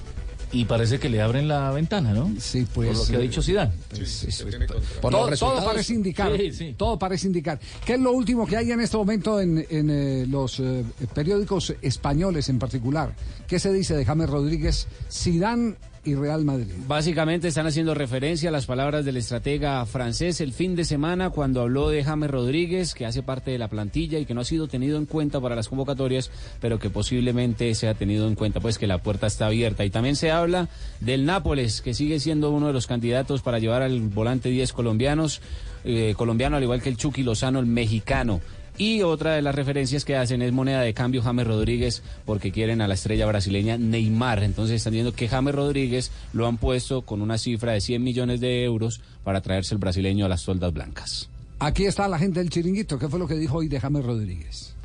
Y 0.52 0.64
parece 0.66 0.98
que 1.00 1.10
le 1.10 1.22
abren 1.22 1.48
la 1.48 1.72
ventana, 1.72 2.14
¿no? 2.14 2.32
Sí, 2.40 2.66
pues. 2.74 2.90
Por 2.90 2.98
lo 2.98 3.06
que 3.06 3.16
ha 3.18 3.20
eh, 3.20 3.24
dicho 3.24 3.42
Zidane. 3.42 3.72
pues, 3.90 4.10
Sí, 4.10 4.28
eh, 4.28 4.32
to- 4.32 4.44
contra- 4.46 4.68
todo, 4.68 4.82
Por 5.02 5.14
los 5.32 5.40
todo 5.40 5.66
parece 5.66 5.94
indicar. 5.94 6.38
Sí, 6.38 6.52
sí. 6.54 6.76
Todo 6.78 6.98
parece 6.98 7.28
indicar. 7.28 7.60
¿Qué 7.86 7.96
es 7.96 8.00
lo 8.00 8.14
último 8.14 8.46
que 8.48 8.56
hay 8.58 8.72
en 8.72 8.80
este 8.80 8.96
momento 8.96 9.42
en, 9.42 9.66
en, 9.70 9.90
eh, 9.90 10.26
los 10.28 10.60
eh, 10.62 10.84
periódicos 11.14 11.74
españoles 11.82 12.48
en 12.50 12.60
particular? 12.60 13.14
¿Qué 13.48 13.60
se 13.60 13.74
dice 13.74 13.96
de 13.96 14.06
James 14.06 14.30
Rodríguez, 14.30 14.88
Zidane 15.12 15.76
y 16.08 16.16
Real 16.16 16.46
Madrid? 16.46 16.74
Básicamente 16.88 17.50
están 17.50 17.68
haciendo 17.68 17.94
referencia 17.94 18.48
a 18.48 18.52
las 18.52 18.66
palabras 18.66 19.04
del 19.04 19.18
estratega 19.18 19.86
francés 19.86 20.40
el 20.40 20.54
fin 20.54 20.76
de 20.76 20.86
semana 20.86 21.30
cuando 21.30 21.62
habló 21.62 21.90
de 21.90 22.04
James 22.04 22.32
Rodríguez, 22.32 22.94
que 22.94 23.06
hace 23.06 23.24
parte 23.24 23.52
de 23.52 23.58
la 23.58 23.68
plantilla 23.68 24.18
y 24.18 24.26
que 24.26 24.34
no 24.34 24.42
ha 24.42 24.46
sido 24.46 24.70
tenido 24.70 24.98
en 24.98 25.06
cuenta 25.06 25.42
para 25.42 25.56
las 25.56 25.68
convocatorias, 25.68 26.32
pero 26.62 26.80
que 26.80 26.90
posiblemente 26.90 27.76
sea 27.76 27.94
tenido 27.94 28.28
en 28.28 28.36
cuenta, 28.36 28.62
pues 28.62 28.78
que 28.78 28.88
la 28.88 29.00
puerta 29.00 29.28
está 29.28 29.48
abierta. 29.48 29.84
Y 29.84 29.90
también 29.90 30.16
se 30.16 30.32
habla 30.32 30.70
del 31.02 31.26
Nápoles, 31.26 31.82
que 31.82 31.94
sigue 31.94 32.22
siendo 32.22 32.52
uno 32.52 32.68
de 32.68 32.74
los 32.74 32.88
candidatos 32.88 33.42
para 33.42 33.60
llevar 33.60 33.82
al 33.82 34.00
volante 34.00 34.48
10 34.50 34.72
colombianos, 34.72 35.42
eh, 35.84 36.14
colombiano 36.18 36.56
al 36.56 36.64
igual 36.64 36.82
que 36.82 36.90
el 36.90 36.96
Chucky 36.98 37.24
Lozano, 37.24 37.60
el 37.60 37.66
mexicano. 37.66 38.40
Y 38.80 39.02
otra 39.02 39.34
de 39.34 39.42
las 39.42 39.56
referencias 39.56 40.06
que 40.06 40.16
hacen 40.16 40.42
es 40.44 40.52
moneda 40.52 40.82
de 40.82 40.94
cambio 40.94 41.24
James 41.24 41.48
Rodríguez 41.48 42.04
porque 42.26 42.52
quieren 42.52 42.80
a 42.82 42.88
la 42.88 42.94
estrella 42.94 43.26
brasileña 43.26 43.78
Neymar. 43.78 44.44
Entonces 44.44 44.76
están 44.76 44.94
viendo 44.94 45.14
que 45.14 45.28
James 45.28 45.56
Rodríguez 45.56 46.12
lo 46.34 46.46
han 46.48 46.58
puesto 46.58 47.02
con 47.02 47.22
una 47.24 47.38
cifra 47.40 47.72
de 47.72 47.82
100 47.82 48.04
millones 48.04 48.40
de 48.40 48.64
euros 48.64 49.02
para 49.24 49.42
traerse 49.42 49.74
el 49.74 49.80
brasileño 49.80 50.26
a 50.26 50.30
las 50.30 50.42
soldas 50.42 50.74
blancas. 50.74 51.28
Aquí 51.60 51.86
está 51.86 52.08
la 52.08 52.20
gente 52.20 52.40
del 52.40 52.52
chiringuito. 52.52 53.00
¿Qué 53.00 53.08
fue 53.10 53.18
lo 53.18 53.28
que 53.28 53.34
dijo 53.36 53.58
hoy 53.58 53.68
de 53.68 53.80
James 53.80 54.06
Rodríguez? 54.06 54.76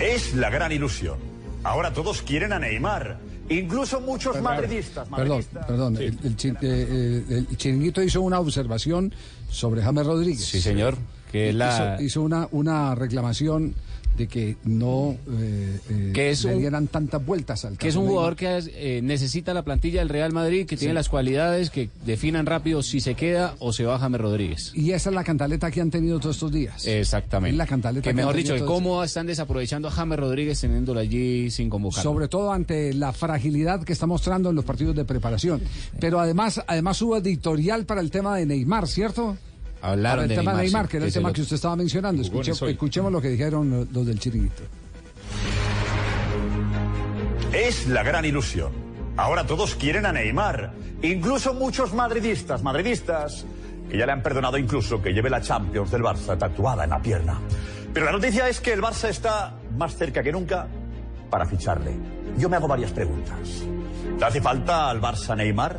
Es 0.00 0.34
la 0.34 0.48
gran 0.50 0.72
ilusión. 0.72 1.18
Ahora 1.64 1.92
todos 1.92 2.22
quieren 2.22 2.52
a 2.52 2.58
Neymar. 2.58 3.18
Incluso 3.50 4.00
muchos 4.00 4.40
madridistas. 4.40 5.08
Perdón, 5.08 5.42
perdón. 5.66 5.96
El, 5.96 6.18
el 6.22 6.36
chi- 6.36 6.48
eh, 6.48 6.54
eh, 6.62 7.24
el 7.50 7.56
chiringuito 7.56 8.02
hizo 8.02 8.20
una 8.20 8.38
observación 8.40 9.12
sobre 9.50 9.82
James 9.82 10.06
Rodríguez. 10.06 10.44
Sí, 10.44 10.60
señor. 10.60 10.96
Que 11.30 11.50
es 11.50 11.54
la... 11.54 11.94
hizo, 11.96 12.04
hizo 12.04 12.22
una, 12.22 12.48
una 12.52 12.94
reclamación 12.94 13.74
de 14.16 14.26
que 14.26 14.56
no 14.64 15.14
eh, 15.30 15.78
eh, 15.90 16.10
Que 16.12 16.30
es 16.30 16.42
le 16.44 16.54
un- 16.54 16.58
dieran 16.58 16.88
tantas 16.88 17.24
vueltas 17.24 17.64
al 17.64 17.78
Que 17.78 17.86
es 17.86 17.94
un 17.94 18.08
jugador 18.08 18.34
que 18.34 18.58
eh, 18.74 19.00
necesita 19.00 19.54
la 19.54 19.62
plantilla 19.62 20.00
del 20.00 20.08
Real 20.08 20.32
Madrid, 20.32 20.66
que 20.66 20.76
tiene 20.76 20.92
las 20.92 21.08
cualidades 21.08 21.70
que 21.70 21.88
definan 22.04 22.44
rápido 22.44 22.82
si 22.82 22.98
se 22.98 23.14
queda 23.14 23.54
o 23.60 23.72
se 23.72 23.84
va 23.84 23.96
James 24.00 24.20
Rodríguez. 24.20 24.72
Y 24.74 24.90
esa 24.90 25.10
es 25.10 25.14
la 25.14 25.22
cantaleta 25.22 25.70
que 25.70 25.80
han 25.80 25.92
tenido 25.92 26.18
todos 26.18 26.34
estos 26.34 26.50
días. 26.50 26.84
Exactamente. 26.84 27.52
Es 27.52 27.58
la 27.58 27.66
cantaleta 27.68 28.02
que 28.02 28.10
que 28.10 28.14
mejor 28.14 28.34
dicho, 28.34 28.54
de 28.54 28.64
cómo 28.64 29.04
están 29.04 29.28
desaprovechando 29.28 29.86
a 29.86 29.92
James 29.92 30.18
Rodríguez 30.18 30.60
teniéndolo 30.60 30.98
allí 30.98 31.48
sin 31.52 31.70
convocar. 31.70 32.02
Sobre 32.02 32.26
todo 32.26 32.52
ante 32.52 32.92
la 32.94 33.12
fragilidad 33.12 33.84
que 33.84 33.92
está 33.92 34.06
mostrando 34.06 34.50
en 34.50 34.56
los 34.56 34.64
partidos 34.64 34.96
de 34.96 35.04
preparación. 35.04 35.60
Pero 36.00 36.18
además, 36.18 36.60
además 36.66 37.00
hubo 37.02 37.16
editorial 37.18 37.84
para 37.84 38.00
el 38.00 38.10
tema 38.10 38.36
de 38.36 38.46
Neymar, 38.46 38.88
¿cierto? 38.88 39.36
Hablaron 39.80 40.24
el 40.24 40.28
de 40.30 40.36
tema 40.36 40.52
de 40.54 40.62
Neymar, 40.62 40.88
que 40.88 40.96
era 40.96 41.06
el 41.06 41.12
tema 41.12 41.28
lo- 41.28 41.34
que 41.34 41.42
usted 41.42 41.56
estaba 41.56 41.76
mencionando. 41.76 42.22
Escuche- 42.22 42.68
escuchemos 42.70 43.12
lo 43.12 43.20
que 43.20 43.28
dijeron 43.28 43.70
los, 43.70 43.90
los 43.92 44.06
del 44.06 44.18
chiringuito. 44.18 44.62
Es 47.52 47.86
la 47.88 48.02
gran 48.02 48.24
ilusión. 48.24 48.72
Ahora 49.16 49.44
todos 49.46 49.74
quieren 49.74 50.06
a 50.06 50.12
Neymar. 50.12 50.72
Incluso 51.02 51.54
muchos 51.54 51.92
madridistas, 51.94 52.62
madridistas, 52.62 53.44
que 53.88 53.96
ya 53.98 54.06
le 54.06 54.12
han 54.12 54.22
perdonado 54.22 54.58
incluso 54.58 55.00
que 55.00 55.12
lleve 55.12 55.30
la 55.30 55.40
Champions 55.40 55.90
del 55.90 56.02
Barça 56.02 56.36
tatuada 56.36 56.84
en 56.84 56.90
la 56.90 57.00
pierna. 57.00 57.38
Pero 57.92 58.06
la 58.06 58.12
noticia 58.12 58.48
es 58.48 58.60
que 58.60 58.72
el 58.72 58.82
Barça 58.82 59.08
está 59.08 59.54
más 59.76 59.96
cerca 59.96 60.22
que 60.22 60.32
nunca 60.32 60.66
para 61.30 61.46
ficharle. 61.46 61.92
Yo 62.36 62.48
me 62.48 62.56
hago 62.56 62.68
varias 62.68 62.90
preguntas. 62.92 63.38
¿Le 64.18 64.24
hace 64.24 64.40
falta 64.40 64.90
al 64.90 65.00
Barça 65.00 65.36
Neymar? 65.36 65.78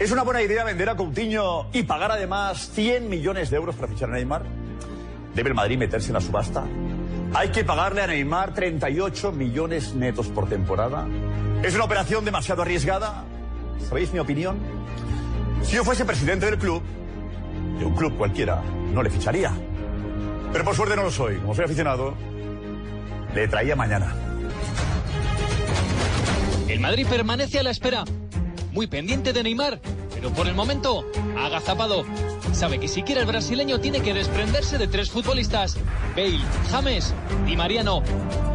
¿Es 0.00 0.10
una 0.10 0.22
buena 0.22 0.40
idea 0.40 0.64
vender 0.64 0.88
a 0.88 0.96
Coutinho 0.96 1.66
y 1.74 1.82
pagar 1.82 2.10
además 2.10 2.70
100 2.72 3.10
millones 3.10 3.50
de 3.50 3.56
euros 3.58 3.76
para 3.76 3.88
fichar 3.88 4.08
a 4.08 4.14
Neymar? 4.14 4.44
¿Debe 5.34 5.50
el 5.50 5.54
Madrid 5.54 5.76
meterse 5.76 6.06
en 6.06 6.14
la 6.14 6.22
subasta? 6.22 6.64
¿Hay 7.34 7.50
que 7.50 7.64
pagarle 7.64 8.00
a 8.00 8.06
Neymar 8.06 8.54
38 8.54 9.30
millones 9.32 9.94
netos 9.94 10.28
por 10.28 10.48
temporada? 10.48 11.06
¿Es 11.62 11.74
una 11.74 11.84
operación 11.84 12.24
demasiado 12.24 12.62
arriesgada? 12.62 13.24
¿Sabéis 13.90 14.10
mi 14.10 14.20
opinión? 14.20 14.56
Si 15.64 15.76
yo 15.76 15.84
fuese 15.84 16.06
presidente 16.06 16.46
del 16.46 16.56
club, 16.56 16.82
de 17.78 17.84
un 17.84 17.94
club 17.94 18.16
cualquiera, 18.16 18.62
no 18.94 19.02
le 19.02 19.10
ficharía. 19.10 19.52
Pero 20.50 20.64
por 20.64 20.74
suerte 20.74 20.96
no 20.96 21.02
lo 21.02 21.10
soy. 21.10 21.36
Como 21.40 21.54
soy 21.54 21.66
aficionado, 21.66 22.14
le 23.34 23.46
traía 23.48 23.76
mañana. 23.76 24.14
El 26.68 26.80
Madrid 26.80 27.06
permanece 27.06 27.58
a 27.58 27.62
la 27.62 27.70
espera, 27.70 28.04
muy 28.72 28.86
pendiente 28.86 29.32
de 29.32 29.42
Neymar, 29.42 29.80
pero 30.14 30.30
por 30.32 30.46
el 30.46 30.54
momento 30.54 31.04
agazapado. 31.38 32.04
Sabe 32.52 32.78
que 32.78 32.88
si 32.88 33.02
quiere 33.02 33.22
el 33.22 33.26
brasileño 33.26 33.80
tiene 33.80 34.00
que 34.00 34.14
desprenderse 34.14 34.78
de 34.78 34.88
tres 34.88 35.10
futbolistas, 35.10 35.76
Bale, 36.16 36.40
James 36.70 37.14
y 37.46 37.56
Mariano. 37.56 38.02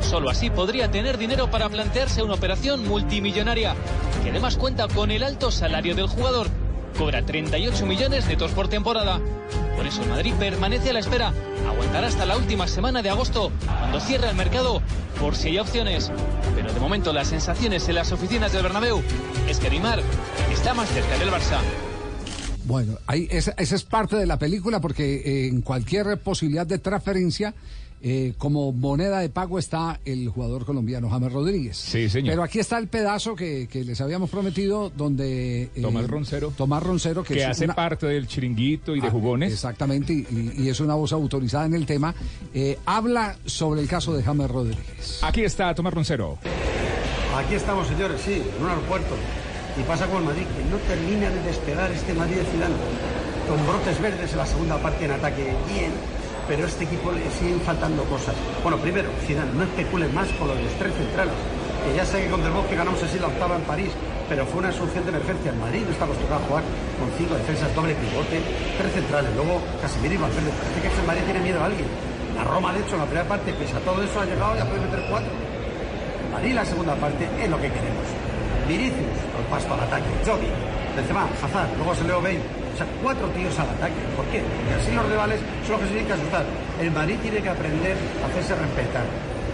Solo 0.01 0.29
así 0.29 0.49
podría 0.49 0.91
tener 0.91 1.17
dinero 1.17 1.49
para 1.49 1.69
plantearse 1.69 2.21
una 2.21 2.33
operación 2.35 2.87
multimillonaria, 2.87 3.75
que 4.23 4.29
además 4.29 4.57
cuenta 4.57 4.87
con 4.87 5.11
el 5.11 5.23
alto 5.23 5.51
salario 5.51 5.95
del 5.95 6.07
jugador. 6.07 6.49
Cobra 6.97 7.25
38 7.25 7.85
millones 7.85 8.25
netos 8.27 8.51
por 8.51 8.67
temporada. 8.69 9.19
Por 9.75 9.85
eso 9.85 10.05
Madrid 10.05 10.33
permanece 10.39 10.91
a 10.91 10.93
la 10.93 10.99
espera. 10.99 11.33
Aguantará 11.67 12.07
hasta 12.07 12.25
la 12.25 12.37
última 12.37 12.67
semana 12.67 13.01
de 13.01 13.09
agosto, 13.09 13.51
cuando 13.65 13.99
cierra 13.99 14.29
el 14.29 14.35
mercado, 14.35 14.81
por 15.19 15.35
si 15.35 15.49
hay 15.49 15.59
opciones. 15.59 16.11
Pero 16.55 16.73
de 16.73 16.79
momento 16.79 17.11
las 17.11 17.27
sensaciones 17.27 17.87
en 17.89 17.95
las 17.95 18.11
oficinas 18.11 18.53
del 18.53 18.63
Bernabéu 18.63 19.01
es 19.49 19.59
que 19.59 19.69
Neymar 19.69 20.01
está 20.53 20.73
más 20.73 20.89
cerca 20.89 21.17
del 21.17 21.29
Barça. 21.29 21.59
Bueno, 22.63 22.97
ahí, 23.05 23.27
esa, 23.29 23.53
esa 23.57 23.75
es 23.75 23.83
parte 23.83 24.15
de 24.15 24.25
la 24.25 24.39
película 24.39 24.79
porque 24.79 25.15
eh, 25.15 25.47
en 25.47 25.61
cualquier 25.61 26.17
posibilidad 26.19 26.65
de 26.65 26.79
transferencia, 26.79 27.53
eh, 28.07 28.33
como 28.37 28.71
moneda 28.71 29.17
de 29.19 29.29
pago 29.29 29.57
está 29.57 29.99
el 30.05 30.29
jugador 30.29 30.63
colombiano 30.63 31.09
James 31.09 31.33
Rodríguez. 31.33 31.75
Sí, 31.75 32.07
señor. 32.07 32.33
Pero 32.33 32.43
aquí 32.43 32.59
está 32.59 32.77
el 32.77 32.87
pedazo 32.87 33.35
que, 33.35 33.67
que 33.67 33.83
les 33.83 33.99
habíamos 33.99 34.29
prometido 34.29 34.91
donde... 34.95 35.63
eh, 35.75 35.81
Tomás 35.81 36.07
Roncero. 36.07 36.53
Tomás 36.55 36.83
Roncero, 36.83 37.23
que, 37.23 37.33
que 37.33 37.39
es 37.41 37.47
hace 37.47 37.65
una- 37.65 37.73
parte 37.73 38.05
del 38.05 38.27
chiringuito 38.27 38.95
y 38.95 39.01
de 39.01 39.07
Ah, 39.07 39.11
jugones. 39.11 39.51
Exactamente, 39.51 40.13
y, 40.13 40.53
y 40.55 40.69
es 40.69 40.79
una 40.79 40.93
voz 40.93 41.13
autorizada 41.13 41.65
en 41.65 41.73
el 41.73 41.87
tema. 41.87 42.13
eh, 42.53 42.77
habla 42.85 43.37
sobre 43.45 43.81
el 43.81 43.87
caso 43.87 44.13
de 44.15 44.21
James 44.21 44.51
Rodríguez. 44.51 45.19
Aquí 45.23 45.41
está 45.43 45.73
Tomás 45.73 45.93
Roncero. 45.95 46.37
Aquí 47.35 47.55
estamos, 47.55 47.87
señores, 47.87 48.21
sí, 48.21 48.33
en 48.57 48.63
un 48.63 48.69
aeropuerto. 48.69 49.15
Y 49.79 49.83
pasa 49.83 50.05
con 50.07 50.17
el 50.19 50.23
Madrid, 50.25 50.43
que 50.55 50.63
no 50.69 50.77
termina 50.87 51.29
de 51.29 51.41
despegar 51.41 51.91
este 51.91 52.13
Madrid 52.13 52.35
de 52.37 52.43
Zidane. 52.45 52.75
Con 53.49 53.65
brotes 53.67 53.99
verdes 54.01 54.31
en 54.31 54.37
la 54.37 54.45
segunda 54.45 54.77
parte 54.77 55.05
en 55.05 55.11
ataque, 55.11 55.43
bien, 55.73 55.91
pero 56.47 56.65
este 56.65 56.83
equipo 56.83 57.11
le 57.11 57.29
siguen 57.31 57.59
faltando 57.61 58.03
cosas. 58.05 58.35
Bueno, 58.61 58.77
primero, 58.77 59.09
Zidane, 59.25 59.51
no 59.53 59.63
especulen 59.63 60.13
más 60.13 60.27
con 60.39 60.47
los 60.47 60.57
tres 60.79 60.93
centrales. 60.93 61.33
Que 61.85 61.95
ya 61.95 62.05
sé 62.05 62.23
que 62.23 62.29
con 62.29 62.41
Del 62.41 62.51
Bosque 62.51 62.75
ganamos 62.75 63.01
así 63.03 63.19
la 63.19 63.27
octava 63.27 63.55
en 63.55 63.61
París, 63.61 63.91
pero 64.27 64.45
fue 64.45 64.59
una 64.59 64.71
solución 64.71 65.03
de 65.05 65.11
emergencia. 65.11 65.51
El 65.51 65.57
Madrid 65.57 65.83
no 65.85 65.91
está 65.91 66.05
acostumbrado 66.05 66.43
a 66.43 66.47
jugar 66.47 66.63
con 66.97 67.07
cinco 67.17 67.35
defensas, 67.35 67.75
doble 67.75 67.93
pivote, 67.93 68.41
tres 68.77 68.91
centrales, 68.93 69.29
luego 69.35 69.61
Casemiro 69.81 70.15
y 70.15 70.17
Valverde. 70.17 70.49
Parece 70.49 70.81
que 70.81 71.01
el 71.01 71.07
Madrid 71.07 71.23
tiene 71.25 71.41
miedo 71.41 71.61
a 71.61 71.65
alguien. 71.65 71.87
La 72.35 72.43
Roma, 72.43 72.73
de 72.73 72.79
hecho, 72.81 72.95
en 72.95 73.01
la 73.01 73.05
primera 73.05 73.27
parte, 73.27 73.53
pese 73.53 73.77
a 73.77 73.79
todo 73.79 74.01
eso, 74.01 74.19
ha 74.19 74.25
llegado 74.25 74.57
y 74.57 74.59
ha 74.59 74.65
podido 74.65 74.85
meter 74.85 75.05
cuatro. 75.09 75.29
Madrid 76.33 76.53
la 76.53 76.65
segunda 76.65 76.95
parte 76.95 77.23
es 77.39 77.49
lo 77.49 77.57
que 77.61 77.69
queremos. 77.69 78.05
Vinicius, 78.67 79.17
al 79.37 79.45
pasto 79.45 79.73
al 79.73 79.81
ataque. 79.81 80.09
Jovi, 80.25 80.49
Benzema, 80.95 81.29
Hazard, 81.41 81.69
luego 81.77 81.93
se 81.93 82.03
Leo 82.03 82.21
Bale. 82.21 82.64
O 82.75 82.77
sea, 82.77 82.87
cuatro 82.99 83.23
tíos 83.31 83.55
al 83.55 83.71
ataque. 83.71 83.95
¿Por 84.19 84.27
qué? 84.27 84.43
Porque 84.43 84.75
así 84.75 84.91
los 84.91 85.07
rivales 85.07 85.39
son 85.63 85.79
los 85.79 85.79
que 85.79 85.87
se 85.87 85.93
tienen 85.95 86.11
que 86.11 86.17
asustar. 86.19 86.43
El 86.75 86.91
Madrid 86.91 87.15
tiene 87.23 87.39
que 87.39 87.47
aprender 87.47 87.95
a 88.19 88.27
hacerse 88.27 88.51
respetar. 88.51 89.07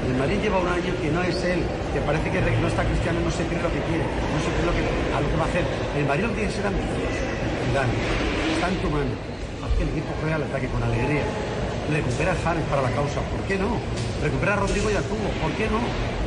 El 0.09 0.17
Madrid 0.17 0.41
lleva 0.41 0.57
un 0.57 0.65
año 0.65 0.89
que 0.97 1.13
no 1.13 1.21
es 1.21 1.37
él, 1.45 1.61
que 1.93 2.01
parece 2.01 2.33
que 2.33 2.41
no 2.41 2.65
está 2.65 2.81
Cristiano, 2.81 3.21
no 3.21 3.29
se 3.29 3.45
cree 3.45 3.61
lo 3.61 3.69
que 3.69 3.77
quiere, 3.85 4.01
no 4.01 4.39
se 4.41 4.49
cree 4.57 4.65
lo 4.65 4.73
que, 4.73 4.81
a 5.13 5.21
lo 5.21 5.27
que 5.29 5.37
va 5.37 5.45
a 5.45 5.49
hacer. 5.53 5.61
El 5.93 6.05
Madrid 6.09 6.25
no 6.25 6.33
tiene 6.33 6.49
que 6.49 6.57
ser 6.57 6.65
ambicioso. 6.65 7.21
Está 8.57 8.65
en 8.73 8.77
tu 8.81 8.89
mano. 8.89 9.13
Haz 9.61 9.71
que 9.77 9.83
el 9.85 9.89
equipo 9.93 10.09
juegue 10.17 10.33
al 10.33 10.43
ataque 10.49 10.65
con 10.73 10.81
alegría. 10.81 11.21
Recupera 11.93 12.33
a 12.33 12.39
James 12.41 12.65
para 12.73 12.81
la 12.81 12.91
causa, 12.97 13.21
¿por 13.29 13.41
qué 13.45 13.61
no? 13.61 13.77
Recupera 14.25 14.57
a 14.57 14.65
Rodrigo 14.65 14.89
y 14.89 14.97
a 14.97 15.05
Cubo, 15.05 15.29
¿por 15.37 15.53
qué 15.53 15.69
no? 15.69 15.77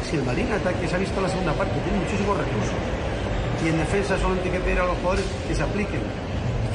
Si 0.07 0.15
el 0.15 0.23
Madrid 0.23 0.47
ataque 0.55 0.87
se 0.87 0.95
ha 0.95 1.03
visto 1.03 1.19
la 1.19 1.27
segunda 1.27 1.59
parte, 1.59 1.75
tiene 1.83 1.99
muchísimos 1.99 2.39
recursos. 2.39 2.79
Y 3.67 3.75
en 3.75 3.79
defensa 3.83 4.15
solamente 4.15 4.47
hay 4.47 4.55
que 4.55 4.63
pedir 4.63 4.79
a 4.79 4.87
los 4.87 4.95
jugadores 5.03 5.27
que 5.51 5.55
se 5.59 5.63
apliquen. 5.67 6.03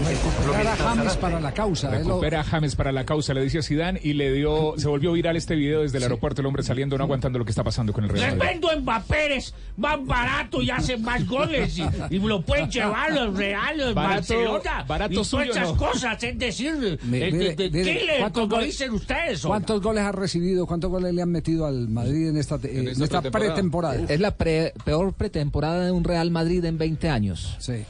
Recuperar 0.07 0.67
a 0.67 0.75
James 0.75 1.15
para 1.17 1.39
la 1.39 1.51
causa. 1.53 1.89
Recupera 1.89 2.39
a 2.41 2.43
James 2.43 2.75
para 2.75 2.91
la 2.91 3.05
causa, 3.05 3.33
le 3.33 3.41
dice 3.43 3.59
a 3.59 3.61
Zidane 3.63 3.99
y 4.03 4.13
le 4.13 4.31
dio, 4.31 4.73
se 4.77 4.87
volvió 4.87 5.11
viral 5.11 5.35
este 5.35 5.55
video 5.55 5.81
desde 5.81 5.97
el 5.97 6.03
aeropuerto, 6.03 6.41
el 6.41 6.47
hombre 6.47 6.63
saliendo, 6.63 6.97
no 6.97 7.03
aguantando 7.03 7.37
lo 7.39 7.45
que 7.45 7.51
está 7.51 7.63
pasando 7.63 7.93
con 7.93 8.03
el 8.05 8.09
Real 8.09 8.37
Madrid. 8.37 8.39
Tremendo 8.59 8.69
Mbappé 8.81 9.35
es 9.37 9.53
más 9.77 10.03
barato 10.05 10.61
y 10.61 10.69
hace 10.69 10.97
más 10.97 11.27
goles 11.27 11.77
y, 11.77 11.83
y 12.09 12.19
lo 12.19 12.41
pueden 12.41 12.69
llevar 12.71 13.11
los 13.13 13.35
Reales, 13.35 13.93
Barato- 13.93 14.15
Barcelona 14.33 14.83
barato 14.87 15.21
y 15.21 15.25
suyo, 15.25 15.51
esas 15.51 15.69
no. 15.69 15.77
cosas, 15.77 16.23
es 16.23 16.39
decir, 16.39 16.99
Mi- 17.03 17.19
de, 17.19 17.31
mire, 17.31 17.55
de- 17.55 17.69
de 17.69 17.79
mire, 17.79 17.99
Chile, 17.99 18.13
¿cuántos 18.19 18.41
como 18.43 18.55
goles- 18.55 18.67
dicen 18.67 18.91
ustedes. 18.91 19.43
oiga. 19.45 19.49
¿Cuántos 19.49 19.81
goles 19.81 20.03
ha 20.03 20.11
recibido? 20.11 20.65
¿Cuántos 20.65 20.89
goles 20.89 21.13
le 21.13 21.21
han 21.21 21.29
metido 21.31 21.65
al 21.65 21.87
Madrid 21.89 22.29
en 22.29 22.37
esta, 22.37 22.59
en 22.63 22.87
esta 22.87 23.21
pretemporada? 23.21 23.95
Es 24.07 24.19
la 24.19 24.31
pre- 24.31 24.73
peor 24.85 25.13
pretemporada 25.13 25.85
de 25.85 25.91
un 25.91 26.03
Real 26.03 26.31
Madrid 26.31 26.63
en 26.65 26.77
20 26.77 27.09
años. 27.09 27.55
Sí. 27.59 27.83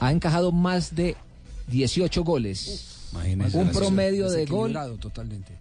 Ha 0.00 0.12
encajado 0.12 0.50
más 0.52 0.94
de 0.94 1.14
18 1.70 2.24
goles. 2.24 3.08
Un 3.54 3.70
promedio 3.70 4.30
de 4.30 4.46
gol 4.46 4.74
totalmente. 5.00 5.58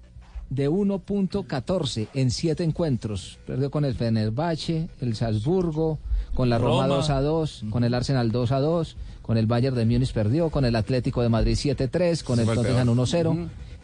de 0.50 0.70
1.14 0.70 2.08
en 2.14 2.32
7 2.32 2.64
encuentros. 2.64 3.40
Perdió 3.46 3.72
con 3.72 3.86
el 3.86 3.96
Fenerbahce, 3.96 4.90
el 5.02 5.16
Salzburgo, 5.16 6.00
con 6.34 6.50
la 6.50 6.58
Roma, 6.58 6.84
Roma. 6.84 6.96
2 6.98 7.10
a 7.10 7.22
2, 7.22 7.66
con 7.70 7.84
el 7.84 7.94
Arsenal 7.94 8.32
2 8.32 8.52
a 8.52 8.60
2, 8.60 8.98
con 9.22 9.38
el 9.38 9.48
Bayern 9.48 9.76
de 9.76 9.86
Múnich 9.86 10.14
perdió, 10.14 10.50
con 10.50 10.66
el 10.66 10.76
Atlético 10.76 11.22
de 11.22 11.30
Madrid 11.30 11.56
7 11.56 11.84
a 11.86 11.88
3, 11.88 12.24
con 12.24 12.40
el 12.40 12.46
Tottenham 12.46 12.86
peor. 12.86 12.90
1 12.90 13.04
a 13.04 13.08
0. 13.08 13.38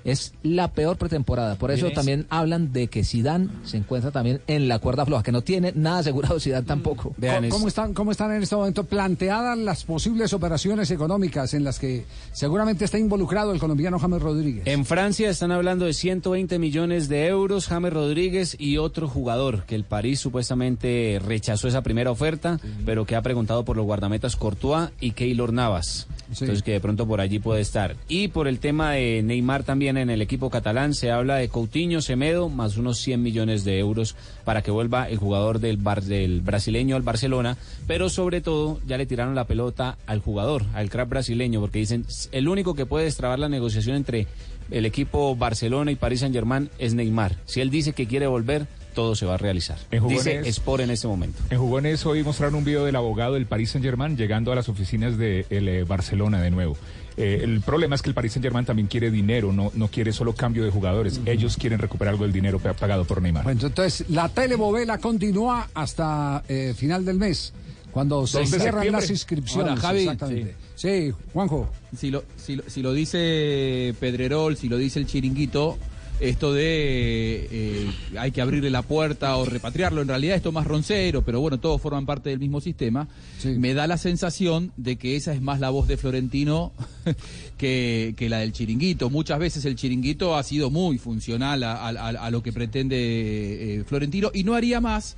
Es 0.06 0.34
la 0.44 0.72
peor 0.72 0.98
pretemporada. 0.98 1.56
Por 1.56 1.72
eso 1.72 1.90
también 1.92 2.28
hablan 2.30 2.72
de 2.72 2.88
que 2.88 3.04
Zidane 3.04 3.50
se 3.64 3.78
encuentra 3.78 4.12
también 4.12 4.40
en 4.48 4.68
la 4.68 4.80
cuerda 4.80 5.06
floja, 5.06 5.24
que 5.24 5.32
no 5.32 5.42
tiene 5.42 5.74
nada 5.76 6.00
asegurado 6.00 6.40
Zidane 6.40 6.66
tampoco. 6.66 7.16
¿Cómo, 7.20 7.50
cómo 7.50 7.68
están, 7.68 7.94
¿Cómo 7.94 8.12
están 8.12 8.32
en 8.32 8.44
este 8.44 8.56
momento 8.56 8.84
planteadas 8.84 9.58
las 9.58 9.84
posibles 9.84 10.32
operaciones 10.34 10.92
económicas 10.92 11.54
en 11.56 11.64
las 11.64 11.80
que 11.80 12.06
seguramente 12.32 12.86
está 12.86 13.00
involucrado 13.00 13.52
el 13.52 13.60
colombiano 13.60 13.98
James 13.98 14.22
Rodríguez? 14.22 14.64
En 14.68 14.86
Francia 14.86 15.30
están 15.30 15.52
hablando 15.52 15.86
de 15.86 15.94
120 15.94 16.60
millones 16.60 17.10
de 17.10 17.26
euros, 17.26 17.68
James 17.68 17.92
Rodríguez 17.92 18.56
y 18.60 18.78
otro 18.78 19.08
jugador 19.08 19.66
que 19.66 19.74
el 19.74 19.86
París 19.86 20.20
supuestamente 20.20 21.20
rechazó 21.26 21.68
esa 21.68 21.82
primera 21.82 22.12
oferta, 22.12 22.60
pero 22.86 23.06
que 23.06 23.16
ha 23.16 23.22
preguntado 23.22 23.66
por 23.66 23.76
los 23.76 23.86
guardametas 23.86 24.36
Courtois 24.36 24.90
y 25.00 25.12
Keylor 25.12 25.52
Navas. 25.52 26.08
Entonces 26.30 26.64
que 26.64 26.72
de 26.72 26.80
pronto 26.80 27.08
por 27.08 27.22
allí 27.22 27.40
puede 27.40 27.62
estar. 27.62 27.96
Y 28.08 28.30
por 28.30 28.48
el 28.48 28.60
tema 28.60 28.92
de 28.92 29.22
Neymar 29.24 29.64
también 29.64 29.95
en 29.98 30.10
el 30.10 30.22
equipo 30.22 30.50
catalán 30.50 30.94
se 30.94 31.12
habla 31.12 31.36
de 31.36 31.50
Coutinho, 31.50 32.02
Semedo, 32.02 32.50
más 32.50 32.78
unos 32.78 33.00
100 33.00 33.22
millones 33.22 33.64
de 33.64 33.80
euros 33.80 34.16
para 34.44 34.62
que 34.62 34.72
vuelva 34.72 35.10
el 35.10 35.18
jugador 35.18 35.60
del, 35.60 35.78
bar, 35.78 36.02
del 36.04 36.42
brasileño 36.42 36.96
al 36.96 37.02
Barcelona, 37.02 37.58
pero 37.88 38.10
sobre 38.10 38.42
todo 38.42 38.80
ya 38.86 38.98
le 38.98 39.06
tiraron 39.06 39.36
la 39.36 39.46
pelota 39.46 39.98
al 40.08 40.20
jugador, 40.20 40.64
al 40.74 40.90
crack 40.90 41.10
brasileño, 41.10 41.60
porque 41.62 41.80
dicen 41.80 42.06
el 42.32 42.48
único 42.48 42.76
que 42.76 42.86
puede 42.86 43.06
destrabar 43.06 43.40
la 43.40 43.50
negociación 43.50 43.96
entre 43.96 44.28
el 44.72 44.86
equipo 44.86 45.36
Barcelona 45.36 45.92
y 45.92 45.96
París 45.96 46.22
Saint 46.22 46.34
Germain 46.36 46.70
es 46.80 46.94
Neymar. 46.94 47.36
Si 47.46 47.62
él 47.62 47.70
dice 47.70 47.94
que 47.94 48.08
quiere 48.08 48.26
volver, 48.28 48.66
todo 48.96 49.14
se 49.14 49.26
va 49.26 49.34
a 49.36 49.38
realizar. 49.38 49.78
En 49.92 50.08
Dice 50.08 50.38
Jugones- 50.40 50.48
Sport 50.48 50.84
en 50.84 50.90
este 50.92 51.08
momento. 51.08 51.38
En 51.50 51.60
Jugones 51.60 52.06
hoy 52.06 52.24
mostraron 52.24 52.56
un 52.56 52.64
video 52.64 52.86
del 52.86 52.96
abogado 52.96 53.34
del 53.34 53.46
Paris 53.46 53.72
Saint 53.72 53.84
Germain 53.86 54.16
llegando 54.18 54.52
a 54.52 54.56
las 54.56 54.70
oficinas 54.70 55.18
de 55.18 55.46
el, 55.50 55.68
eh, 55.68 55.84
Barcelona 55.84 56.42
de 56.42 56.50
nuevo. 56.50 56.78
Eh, 57.18 57.40
el 57.44 57.62
problema 57.62 57.96
es 57.96 58.02
que 58.02 58.10
el 58.10 58.14
Paris 58.14 58.34
Saint 58.34 58.44
Germain 58.44 58.66
también 58.66 58.88
quiere 58.88 59.10
dinero, 59.10 59.54
no, 59.54 59.72
no 59.74 59.88
quiere 59.88 60.12
solo 60.12 60.34
cambio 60.34 60.64
de 60.66 60.72
jugadores. 60.72 61.22
Ellos 61.26 61.56
quieren 61.58 61.80
recuperar 61.80 62.14
algo 62.14 62.24
del 62.26 62.34
dinero 62.34 62.60
pa- 62.60 62.74
pagado 62.74 63.06
por 63.06 63.22
Neymar. 63.22 63.44
Bueno, 63.46 63.62
entonces 63.68 64.06
la 64.10 64.28
telemovela 64.30 64.98
continúa 64.98 65.70
hasta 65.74 66.44
eh, 66.50 66.74
final 66.76 67.06
del 67.06 67.18
mes, 67.18 67.54
cuando 67.92 68.28
se 68.28 68.40
2 68.40 68.52
de 68.52 68.60
cierran 68.60 68.74
septiembre. 68.74 69.02
las 69.02 69.10
inscripciones. 69.10 69.70
Ahora, 69.70 69.82
Javi, 69.82 70.00
exactamente. 70.02 70.56
Sí. 70.76 71.14
Juanjo. 71.32 71.70
Si 71.98 72.12
lo, 72.12 72.24
si, 72.36 72.58
lo, 72.58 72.64
si 72.68 72.82
lo 72.82 72.92
dice 72.94 73.96
Pedrerol, 74.00 74.58
si 74.58 74.68
lo 74.68 74.78
dice 74.78 75.00
el 75.00 75.06
chiringuito, 75.08 75.78
esto 76.20 76.54
de 76.54 77.48
eh, 77.52 77.88
hay 78.18 78.32
que 78.32 78.42
abrirle 78.42 78.70
la 78.70 78.82
puerta 78.84 79.36
o 79.38 79.46
repatriarlo, 79.46 80.02
en 80.02 80.08
realidad 80.08 80.36
esto 80.38 80.50
es 80.50 80.56
más 80.56 80.66
roncero, 80.66 81.24
pero 81.24 81.42
bueno, 81.42 81.60
todos 81.60 81.82
forman 81.82 82.06
parte 82.06 82.30
del 82.30 82.40
mismo 82.40 82.62
sistema. 82.62 83.08
Me 83.44 83.74
da 83.74 83.86
la 83.88 83.98
sensación 83.98 84.72
de 84.78 84.96
que 84.96 85.16
esa 85.18 85.34
es 85.34 85.42
más 85.42 85.60
la 85.60 85.70
voz 85.70 85.88
de 85.88 85.98
Florentino 85.98 86.72
que, 87.58 88.14
que 88.18 88.30
la 88.30 88.40
del 88.40 88.54
chiringuito. 88.54 89.10
Muchas 89.10 89.40
veces 89.40 89.66
el 89.66 89.76
chiringuito 89.76 90.36
ha 90.36 90.44
sido 90.44 90.70
muy 90.70 90.98
funcional 90.98 91.64
a, 91.64 91.74
a- 91.76 91.90
a- 91.90 92.10
a 92.26 92.32
lo 92.32 92.42
que 92.42 92.54
pretende 92.54 92.96
eh, 92.98 93.84
Florentino 93.86 94.32
y 94.34 94.44
no 94.44 94.56
haría 94.56 94.80
más 94.82 95.16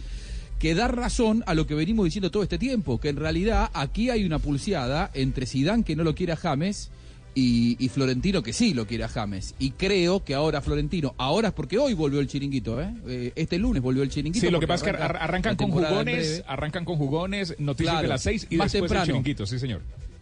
que 0.59 0.73
dar 0.73 0.95
razón 0.95 1.43
a 1.45 1.53
lo 1.53 1.67
que 1.67 1.75
venimos 1.75 2.05
diciendo 2.05 2.31
todo 2.31 2.41
este 2.41 2.57
tiempo, 2.57 2.99
que 2.99 3.09
en 3.09 3.17
realidad 3.17 3.69
aquí 3.73 4.09
hay 4.09 4.25
una 4.25 4.39
pulseada 4.39 5.11
entre 5.13 5.45
Sidán 5.45 5.83
que 5.83 5.95
no 5.95 6.03
lo 6.03 6.15
quiere 6.15 6.33
a 6.33 6.37
James 6.37 6.89
y, 7.39 7.75
y 7.77 7.89
Florentino 7.89 8.41
que 8.41 8.51
sí 8.51 8.73
lo 8.73 8.87
quiere 8.87 9.03
a 9.03 9.07
James. 9.09 9.53
Y 9.59 9.71
creo 9.71 10.23
que 10.23 10.33
ahora 10.33 10.59
Florentino, 10.61 11.13
ahora 11.19 11.49
es 11.49 11.53
porque 11.53 11.77
hoy 11.77 11.93
volvió 11.93 12.19
el 12.19 12.25
chiringuito, 12.27 12.81
¿eh? 12.81 12.91
Eh, 13.07 13.31
este 13.35 13.59
lunes 13.59 13.83
volvió 13.83 14.01
el 14.01 14.09
chiringuito. 14.09 14.43
Sí, 14.43 14.51
lo 14.51 14.59
que 14.59 14.65
pasa 14.67 14.85
es 14.87 14.91
que 14.95 14.97
ar- 15.03 15.17
arranca 15.17 15.23
arrancan 15.51 15.55
con 15.55 15.71
jugones, 15.71 16.43
arrancan 16.47 16.83
con 16.85 16.97
jugones, 16.97 17.55
noticias 17.59 17.91
Claro, 17.93 18.01
de 18.01 18.07
las 18.07 18.23
seis 18.23 18.47
y 18.49 18.55
más 18.57 18.71
después 18.71 18.89
temprano. 18.89 19.03
el 19.03 19.09
chiringuito, 19.09 19.45
sí 19.45 19.59
señor. 19.59 19.81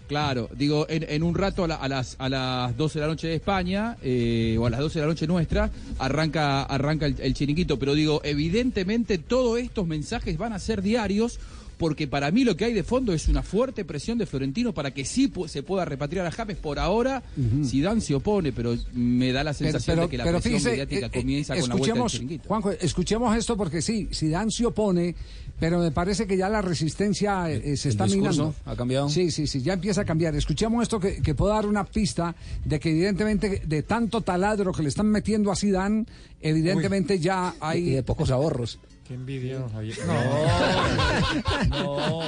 Claro, 0.09 0.49
digo, 0.55 0.85
en, 0.89 1.03
en 1.09 1.23
un 1.23 1.33
rato 1.35 1.63
a, 1.63 1.67
la- 1.67 1.75
a 1.77 1.87
las, 1.87 2.15
a 2.19 2.27
las 2.29 2.75
12 2.77 2.99
de 2.99 3.05
la 3.05 3.07
noche 3.11 3.27
de 3.27 3.35
España, 3.35 3.95
eh, 4.03 4.55
o 4.59 4.65
a 4.67 4.69
las 4.69 4.79
12 4.81 4.99
de 4.99 5.05
la 5.05 5.09
noche 5.11 5.25
nuestra, 5.25 5.71
arranca, 5.97 6.63
arranca 6.63 7.05
el, 7.07 7.15
el 7.19 7.33
chiringuito. 7.33 7.79
Pero 7.79 7.95
digo, 7.95 8.21
evidentemente 8.23 9.17
todos 9.17 9.57
estos 9.59 9.87
mensajes 9.87 10.37
van 10.37 10.53
a 10.53 10.59
ser 10.59 10.81
diarios, 10.81 11.39
porque 11.77 12.07
para 12.07 12.31
mí 12.31 12.43
lo 12.43 12.55
que 12.55 12.65
hay 12.65 12.73
de 12.73 12.83
fondo 12.83 13.11
es 13.13 13.27
una 13.27 13.43
fuerte 13.43 13.83
presión 13.85 14.17
de 14.17 14.25
Florentino 14.25 14.73
para 14.73 14.91
que 14.91 15.03
sí 15.05 15.29
pu- 15.29 15.47
se 15.47 15.63
pueda 15.63 15.85
repatriar 15.85 16.25
a 16.25 16.31
James. 16.31 16.57
Por 16.57 16.79
ahora, 16.79 17.21
Zidane 17.65 18.01
se 18.01 18.15
opone, 18.15 18.51
pero 18.53 18.75
me 18.93 19.31
da 19.31 19.43
la 19.43 19.53
sensación 19.53 19.95
pero- 19.95 20.01
de 20.03 20.09
que 20.11 20.17
la 20.17 20.23
pero 20.23 20.39
presión 20.39 20.59
fíjese, 20.59 20.69
mediática 20.71 21.05
eh, 21.07 21.19
comienza 21.21 21.55
eh, 21.55 21.59
con 21.59 21.69
la 21.69 21.75
vuelta 21.75 21.99
del 21.99 22.07
chiringuito. 22.07 22.47
Juanjo, 22.47 22.71
escuchemos 22.71 23.37
esto 23.37 23.57
porque 23.57 23.81
sí, 23.81 24.07
Zidane 24.13 24.51
se 24.51 24.65
opone, 24.65 25.15
pero 25.59 25.79
me 25.79 25.91
parece 25.91 26.27
que 26.27 26.37
ya 26.37 26.49
la 26.49 26.61
resistencia 26.61 27.51
eh, 27.51 27.61
eh, 27.73 27.77
se 27.77 27.89
el 27.89 27.93
está 27.93 28.05
minando. 28.07 28.53
ha 28.65 28.75
cambiado. 28.75 29.09
Sí, 29.09 29.31
sí, 29.31 29.47
sí, 29.47 29.61
ya 29.61 29.73
empieza 29.73 30.01
a 30.01 30.05
cambiar. 30.05 30.35
Escuchemos 30.35 30.81
esto 30.83 30.99
que, 30.99 31.21
que 31.21 31.35
puede 31.35 31.53
dar 31.53 31.65
una 31.65 31.83
pista 31.85 32.35
de 32.63 32.79
que 32.79 32.89
evidentemente 32.91 33.61
de 33.65 33.83
tanto 33.83 34.21
taladro 34.21 34.71
que 34.71 34.81
le 34.83 34.89
están 34.89 35.07
metiendo 35.07 35.51
a 35.51 35.55
Zidane, 35.55 36.05
evidentemente 36.41 37.19
ya 37.19 37.55
hay... 37.59 37.89
Y 37.89 37.91
de 37.95 38.03
pocos 38.03 38.31
ahorros. 38.31 38.79
Qué 39.07 39.13
envidia, 39.13 39.59
don 39.59 39.71
Javier. 39.71 39.95
No. 41.69 42.21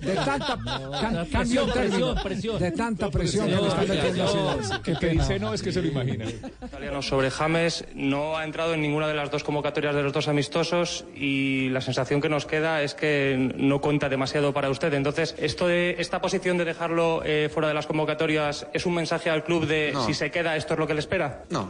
De 0.00 0.14
tanta 0.16 0.58
can- 1.00 1.26
Presión, 1.30 1.70
presión, 1.70 2.16
presión. 2.24 2.58
de 2.58 2.70
tanta 2.72 3.08
presión 3.08 3.46
que 3.46 3.54
le 3.54 3.68
están 3.68 3.88
metiendo 3.88 4.58
que 5.00 5.08
dice 5.10 5.38
no 5.38 5.54
es 5.54 5.62
que 5.62 5.70
se 5.70 5.80
lo 5.80 5.86
imagina. 5.88 6.24
italiano 6.64 7.02
sobre 7.02 7.30
James 7.30 7.84
no 7.94 8.36
ha 8.36 8.44
entrado 8.44 8.74
en 8.74 8.82
ninguna 8.82 9.06
de 9.06 9.14
las 9.14 9.30
dos 9.30 9.44
convocatorias 9.44 9.94
de 9.94 10.02
los 10.02 10.12
dos 10.12 10.26
amistosos 10.26 11.04
y 11.14 11.68
la 11.70 11.80
sensación 11.80 12.20
que 12.20 12.28
nos 12.28 12.46
queda 12.46 12.82
es 12.82 12.94
que 12.94 13.52
no 13.56 13.80
cuenta 13.80 14.08
demasiado 14.08 14.52
para 14.52 14.70
usted. 14.70 14.92
Entonces, 14.94 15.36
esto 15.38 15.68
de 15.68 15.94
esta 16.00 16.20
posición 16.20 16.58
de 16.58 16.64
dejarlo 16.64 17.22
eh, 17.24 17.48
fuera 17.52 17.68
de 17.68 17.74
las 17.74 17.86
convocatorias 17.86 18.66
es 18.74 18.86
un 18.86 18.94
mensaje 18.94 19.30
al 19.30 19.44
club 19.44 19.66
de 19.68 19.92
No. 19.92 20.04
si 20.04 20.14
se 20.14 20.32
queda 20.32 20.56
esto 20.56 20.74
es 20.74 20.80
lo 20.80 20.86
que 20.88 20.94
le 20.94 21.00
espera. 21.00 21.44
No, 21.50 21.68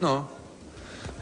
no. 0.00 0.39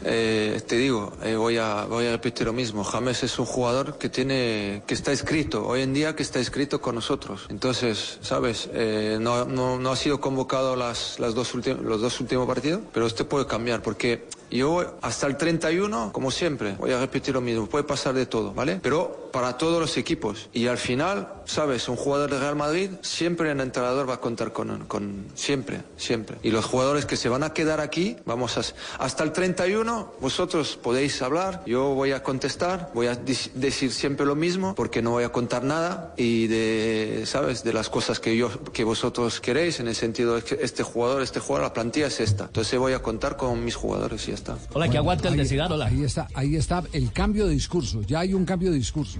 Eh, 0.03 0.61
te 0.67 0.77
digo, 0.77 1.13
eh, 1.23 1.35
voy, 1.35 1.57
a, 1.57 1.85
voy 1.85 2.07
a 2.07 2.11
repetir 2.11 2.47
lo 2.47 2.53
mismo. 2.53 2.83
James 2.83 3.23
es 3.23 3.37
un 3.39 3.45
jugador 3.45 3.97
que 3.97 4.09
tiene, 4.09 4.83
que 4.85 4.93
está 4.93 5.11
escrito, 5.11 5.65
hoy 5.65 5.81
en 5.81 5.93
día 5.93 6.15
que 6.15 6.23
está 6.23 6.39
escrito 6.39 6.81
con 6.81 6.95
nosotros. 6.95 7.47
Entonces, 7.49 8.17
¿sabes? 8.21 8.69
Eh, 8.73 9.17
no, 9.19 9.45
no, 9.45 9.79
no 9.79 9.91
ha 9.91 9.95
sido 9.95 10.19
convocado 10.19 10.75
las, 10.75 11.19
las 11.19 11.33
dos 11.35 11.53
los 11.55 12.01
dos 12.01 12.19
últimos 12.19 12.47
partidos, 12.47 12.81
pero 12.93 13.05
este 13.05 13.23
puede 13.23 13.47
cambiar 13.47 13.81
porque 13.81 14.27
yo 14.51 14.97
hasta 15.01 15.27
el 15.27 15.37
31, 15.37 16.11
como 16.11 16.31
siempre, 16.31 16.75
voy 16.79 16.91
a 16.91 16.99
repetir 16.99 17.33
lo 17.33 17.41
mismo, 17.41 17.67
puede 17.67 17.83
pasar 17.83 18.13
de 18.13 18.25
todo, 18.25 18.53
¿vale? 18.53 18.79
Pero 18.81 19.29
para 19.31 19.57
todos 19.57 19.79
los 19.79 19.95
equipos. 19.97 20.49
Y 20.53 20.67
al 20.67 20.77
final, 20.77 21.33
¿sabes? 21.45 21.87
Un 21.87 21.95
jugador 21.95 22.31
de 22.31 22.39
Real 22.39 22.55
Madrid, 22.55 22.89
siempre 23.01 23.51
el 23.51 23.59
entrenador 23.59 24.09
va 24.09 24.15
a 24.15 24.19
contar 24.19 24.51
con, 24.51 24.85
con 24.85 25.27
siempre, 25.35 25.83
siempre. 25.97 26.37
Y 26.41 26.49
los 26.49 26.65
jugadores 26.65 27.05
que 27.05 27.15
se 27.15 27.29
van 27.29 27.43
a 27.43 27.53
quedar 27.53 27.79
aquí, 27.79 28.17
vamos 28.25 28.57
a... 28.57 28.61
Hasta 29.03 29.23
el 29.23 29.31
31, 29.31 29.88
vosotros 30.21 30.77
podéis 30.81 31.21
hablar, 31.21 31.63
yo 31.65 31.93
voy 31.93 32.11
a 32.11 32.23
contestar, 32.23 32.91
voy 32.93 33.07
a 33.07 33.15
decir 33.15 33.91
siempre 33.91 34.25
lo 34.25 34.35
mismo, 34.35 34.75
porque 34.75 35.01
no 35.01 35.11
voy 35.11 35.23
a 35.23 35.31
contar 35.31 35.63
nada 35.63 36.13
y 36.17 36.47
de, 36.47 37.23
¿sabes? 37.25 37.63
De 37.63 37.73
las 37.73 37.89
cosas 37.89 38.19
que 38.19 38.35
yo, 38.37 38.49
que 38.73 38.83
vosotros 38.83 39.39
queréis, 39.39 39.79
en 39.79 39.87
el 39.87 39.95
sentido 39.95 40.35
de 40.35 40.41
que 40.43 40.59
este 40.61 40.83
jugador, 40.83 41.21
este 41.21 41.39
jugador, 41.39 41.67
la 41.67 41.73
plantilla 41.73 42.07
es 42.07 42.19
esta. 42.19 42.45
Entonces 42.45 42.79
voy 42.79 42.93
a 42.93 43.01
contar 43.01 43.37
con 43.37 43.63
mis 43.63 43.75
jugadores 43.75 44.23
y 44.27 44.31
ya 44.31 44.35
está. 44.35 44.57
Hola, 44.73 44.89
que 44.89 44.97
aguante 44.97 45.27
el 45.27 45.39
ahí- 45.39 45.47
de 45.47 45.61
hola. 45.61 45.85
Ahí 45.85 46.03
está, 46.03 46.27
ahí 46.33 46.55
está 46.55 46.83
el 46.93 47.11
cambio 47.11 47.45
de 47.47 47.53
discurso. 47.53 48.01
Ya 48.03 48.19
hay 48.19 48.33
un 48.33 48.45
cambio 48.45 48.71
de 48.71 48.77
discurso. 48.77 49.19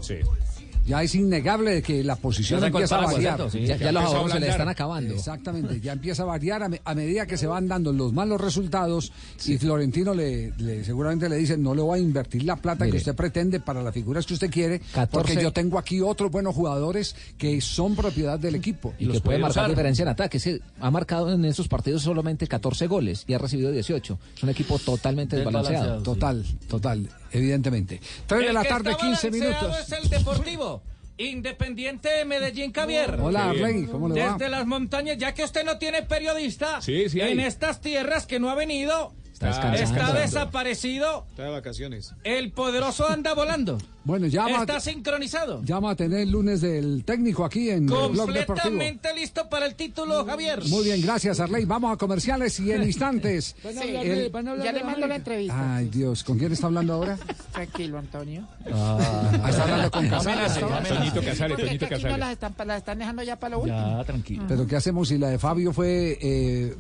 Ya 0.90 1.04
es 1.04 1.14
innegable 1.16 1.76
de 1.76 1.82
que 1.82 2.04
la 2.04 2.16
posición 2.16 2.60
Ya 2.62 2.68
empieza 2.68 2.98
a 2.98 3.06
variar. 3.06 3.36
¿cierto? 3.36 3.50
Sí, 3.52 3.66
ya- 3.66 3.78
ya 3.78 3.92
los 3.92 4.04
ahorros 4.04 4.32
se 4.32 4.40
le 4.40 4.50
están 4.50 4.68
acabando. 4.70 5.14
Exactamente, 5.14 5.80
ya 5.80 5.94
empieza 5.94 6.24
a 6.24 6.26
variar 6.26 6.64
a, 6.64 6.70
me- 6.70 6.82
a 6.84 6.96
medida 6.96 7.26
que 7.28 7.38
se 7.38 7.48
van 7.48 7.68
dando 7.68 7.94
los 7.94 8.12
malos 8.12 8.42
resultados 8.42 9.12
y 9.46 9.58
Florentino 9.58 10.14
le, 10.14 10.52
le- 10.58 10.84
seguramente 10.84 11.30
le 11.30 11.38
dice 11.38 11.58
no 11.58 11.76
le 11.76 11.82
voy 11.82 12.00
a 12.00 12.02
invertir 12.02 12.44
la 12.44 12.56
plata 12.56 12.90
que 12.90 12.98
usted 12.98 13.16
pretende 13.16 13.60
para 13.60 13.82
las 13.84 13.94
figuras 13.94 14.26
que 14.26 14.34
usted 14.34 14.50
quiere 14.50 14.80
14 14.80 15.08
porque 15.12 15.42
yo 15.42 15.52
tengo 15.54 15.78
aquí 15.78 16.02
otros 16.02 16.32
buenos 16.32 16.56
jugadores 16.56 17.16
que 17.38 17.62
son 17.62 17.96
propiedad 17.96 18.40
del 18.40 18.56
equipo 18.56 18.94
Y 19.00 19.08
que 19.08 19.22
puede 19.22 19.38
marcar 19.40 19.70
diferencia 19.70 20.04
en 20.04 20.10
ataque. 20.10 20.40
Que 20.40 20.60
ha 20.82 20.90
marcado 20.92 21.32
en 21.32 21.46
esos 21.46 21.68
partidos 21.68 22.02
solamente 22.02 22.48
14 22.48 22.88
goles 22.88 23.26
y 23.28 23.34
ha 23.34 23.38
recibido 23.38 23.72
18. 23.72 24.18
Es 24.38 24.44
un 24.44 24.50
equipo 24.50 24.80
totalmente 24.80 25.36
desbalanceado. 25.36 26.02
Total, 26.02 26.44
total, 26.68 27.08
evidentemente. 27.32 28.00
3 28.28 28.48
de 28.48 28.54
la 28.54 28.64
tarde, 28.64 28.92
está 28.92 29.06
15 29.06 29.30
balanceado 29.30 29.68
minutos. 29.70 29.88
es 29.94 30.04
el 30.04 30.10
Deportivo. 30.10 30.84
Independiente 31.18 32.08
de 32.10 32.24
Medellín, 32.26 32.72
Javier. 32.72 33.20
Hola, 33.22 33.50
Arley, 33.50 33.86
¿cómo 33.88 34.08
le 34.08 34.24
va? 34.24 34.34
Desde 34.34 34.50
las 34.50 34.66
montañas, 34.66 35.18
ya 35.18 35.34
que 35.34 35.44
usted 35.44 35.66
no 35.66 35.78
tiene 35.78 36.02
periodista 36.04 36.82
Sí, 36.82 37.10
sí 37.10 37.20
hay. 37.20 37.34
en 37.34 37.42
estas 37.42 37.82
tierras 37.82 38.26
que 38.26 38.40
no 38.40 38.50
ha 38.50 38.56
venido, 38.56 39.14
Está 39.34 39.50
está, 39.74 40.14
desaparecido, 40.14 41.26
Está 41.30 41.44
de 41.44 41.50
vacaciones. 41.50 42.14
el 42.24 42.52
poderoso 42.54 43.10
anda 43.10 43.34
volando. 43.34 43.78
Bueno, 44.06 44.28
ya 44.28 44.48
Está 44.48 44.78
a, 44.78 44.80
sincronizado. 44.80 45.62
ya 45.64 45.76
vamos 45.76 45.92
a 45.92 45.96
tener 45.96 46.22
el 46.22 46.32
lunes 46.32 46.62
del 46.62 47.04
técnico 47.04 47.44
aquí 47.46 47.70
en 47.70 47.84
el 47.84 47.86
Blog 47.90 48.12
Deportivo. 48.32 48.46
Completamente 48.46 49.14
listo 49.14 49.48
para 49.50 49.66
el 49.66 49.76
título, 49.76 50.26
Javier. 50.26 50.64
Muy 50.68 50.86
bien, 50.86 51.02
gracias 51.02 51.40
Arley. 51.40 51.66
Vamos 51.66 51.94
a 51.94 51.98
comerciales 51.98 52.60
y 52.60 52.72
en 52.72 52.84
instantes. 52.86 53.56
Van 53.64 53.78
a 53.78 53.82
el- 53.84 53.98
hablar 53.98 54.16
de- 54.18 54.30
van 54.30 54.48
a 54.48 54.52
hablar 54.52 54.66
Ya 54.66 54.72
le 54.72 54.84
mando 54.84 55.06
la 55.08 55.16
entrevista. 55.18 55.76
Ay, 55.76 55.90
Dios, 55.90 56.24
¿con 56.24 56.40
quién 56.40 56.52
está 56.54 56.68
hablando 56.68 56.94
ahora? 56.94 57.18
Tranquilo, 57.52 57.98
Antonio. 58.00 58.48
Ah, 58.72 59.32
está 59.50 59.64
hablando 59.64 59.92
con 59.92 60.08
Casares. 60.08 60.54
Toñito 60.88 61.22
Casares, 61.22 61.58
Toñito 61.58 61.90
Casares. 61.90 62.18
las 62.18 62.32
están, 62.32 62.56
las 62.66 62.78
están 62.78 63.00
dejando 63.00 63.22
ya 63.24 63.36
para 63.38 63.56
lo 63.56 63.60
último. 63.62 63.78
Ya, 63.98 64.04
tranquilo. 64.06 64.46
Pero 64.48 64.66
¿qué 64.66 64.76
hacemos 64.78 65.10
si 65.10 65.18
la 65.18 65.30
de 65.30 65.38
Fabio 65.38 65.74
fue 65.74 66.18
eh, 66.22 66.76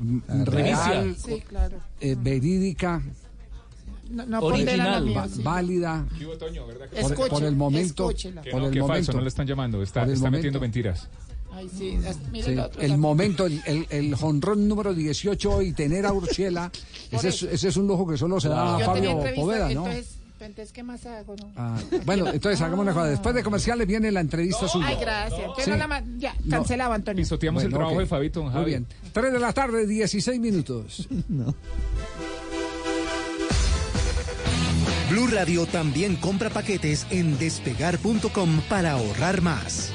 real, 0.45 1.15
Sí, 1.17 1.41
claro. 1.47 1.77
eh, 1.99 2.15
verídica, 2.19 3.01
No, 4.09 4.25
no 4.25 4.39
pondera 4.39 4.75
la 4.77 4.97
Original. 4.97 5.05
mía, 5.05 5.27
sí. 5.35 5.41
válida? 5.43 6.05
Por, 7.15 7.29
por 7.29 7.43
el 7.43 7.55
momento, 7.55 8.09
escúchela. 8.09 8.41
Que 8.41 8.51
por 8.51 8.61
no, 8.61 8.67
el 8.67 8.73
que 8.73 8.79
momento, 8.79 8.95
falso, 9.05 9.13
no 9.13 9.21
le 9.21 9.27
están 9.29 9.47
llamando. 9.47 9.81
Está, 9.83 10.03
el 10.03 10.09
está 10.11 10.25
momento. 10.25 10.37
metiendo 10.37 10.59
mentiras. 10.59 11.07
Ay, 11.51 11.69
sí, 11.75 11.99
es- 12.05 12.17
mire 12.31 12.45
Sí, 12.45 12.51
el 12.53 12.59
otro. 12.59 12.81
el 12.81 12.97
momento, 12.97 13.45
el, 13.45 13.61
el, 13.65 13.87
el 13.89 14.15
jonrón 14.15 14.67
número 14.67 14.93
18 14.93 15.61
y 15.63 15.73
tener 15.73 16.05
a 16.05 16.13
Urchela, 16.13 16.71
ese 17.11 17.29
es, 17.29 17.43
ese 17.43 17.67
es 17.69 17.77
un 17.77 17.87
lujo 17.87 18.07
que 18.07 18.17
solo 18.17 18.39
se 18.39 18.49
da 18.49 18.75
a 18.77 18.79
Fabio 18.79 19.19
Poveda, 19.35 19.69
¿no? 19.69 19.85
Entonces, 19.87 20.15
entonces, 20.41 20.71
¿qué 20.71 20.83
más 20.83 21.05
hago? 21.05 21.35
No? 21.35 21.51
Ah, 21.57 21.77
bueno, 22.05 22.27
entonces 22.33 22.61
hagamos 22.61 22.83
una 22.83 22.93
cosa. 22.93 23.07
Después 23.07 23.35
de 23.35 23.43
comerciales 23.43 23.85
viene 23.87 24.09
la 24.11 24.21
entrevista 24.21 24.67
suya. 24.69 24.87
Ay, 24.87 24.97
gracias. 25.01 25.39
Entonces 25.41 25.65
Sí. 25.65 25.71
no 25.71 25.77
la 25.77 26.03
ya, 26.17 26.33
cancelaba, 26.49 26.95
Antonio. 26.95 27.21
Pisoteamos 27.23 27.61
el 27.63 27.69
Bueno, 27.69 27.77
trabajo 27.79 27.95
ok. 27.95 28.01
de 28.03 28.07
Fabito, 28.07 28.39
don 28.39 28.45
Muy 28.49 28.53
Javi. 28.53 28.65
bien. 28.71 28.87
3 29.11 29.33
de 29.33 29.39
la 29.39 29.51
tarde, 29.51 29.85
16 29.85 30.39
minutos. 30.39 31.07
Blue 35.09 35.25
Radio 35.27 35.65
también 35.65 36.15
compra 36.15 36.51
paquetes 36.51 37.07
en 37.09 37.39
despegar.com 37.39 38.61
para 38.69 38.91
ahorrar 38.91 39.41
más. 39.41 39.91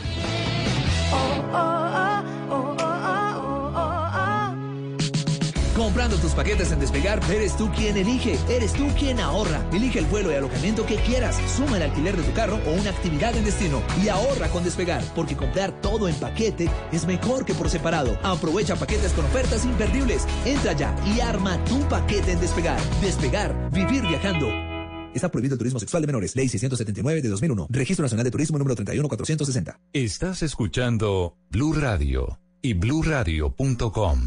Comprando 5.77 6.16
tus 6.16 6.32
paquetes 6.32 6.73
en 6.73 6.81
Despegar, 6.81 7.20
eres 7.31 7.57
tú 7.57 7.70
quien 7.73 7.97
elige, 7.97 8.39
eres 8.49 8.73
tú 8.73 8.89
quien 8.99 9.20
ahorra. 9.20 9.61
Elige 9.73 10.01
el 10.01 10.07
vuelo 10.07 10.32
y 10.32 10.35
alojamiento 10.35 10.86
que 10.86 10.97
quieras, 10.97 11.39
suma 11.57 11.77
el 11.77 11.85
alquiler 11.85 12.16
de 12.16 12.23
tu 12.23 12.32
carro 12.32 12.59
o 12.66 12.73
una 12.73 12.91
actividad 12.91 13.36
en 13.36 13.45
destino 13.45 13.82
y 14.03 14.09
ahorra 14.09 14.49
con 14.49 14.65
Despegar, 14.65 15.03
porque 15.15 15.36
comprar 15.36 15.81
todo 15.81 16.09
en 16.09 16.15
paquete 16.16 16.69
es 16.91 17.07
mejor 17.07 17.45
que 17.45 17.55
por 17.55 17.70
separado. 17.70 18.19
Aprovecha 18.23 18.77
paquetes 18.77 19.12
con 19.12 19.24
ofertas 19.27 19.65
imperdibles. 19.65 20.27
Entra 20.45 20.73
ya 20.73 20.97
y 21.07 21.20
arma 21.20 21.62
tu 21.65 21.81
paquete 21.89 22.32
en 22.32 22.41
Despegar. 22.41 22.81
Despegar, 23.01 23.70
vivir 23.70 24.03
viajando. 24.03 24.73
Está 25.15 25.31
prohibido 25.31 25.55
el 25.55 25.59
turismo 25.59 25.78
sexual 25.78 26.03
de 26.03 26.07
menores. 26.07 26.36
Ley 26.36 26.49
679 26.49 27.23
de 27.23 27.28
2001. 27.28 27.69
Registro 27.70 28.03
Nacional 28.03 28.24
de 28.24 28.31
Turismo 28.31 28.59
número 28.59 28.74
31460. 28.74 29.81
Estás 29.93 30.43
escuchando 30.43 31.36
Blue 31.51 31.73
Radio 31.73 32.39
y 32.61 32.74
bluradio.com. 32.74 34.27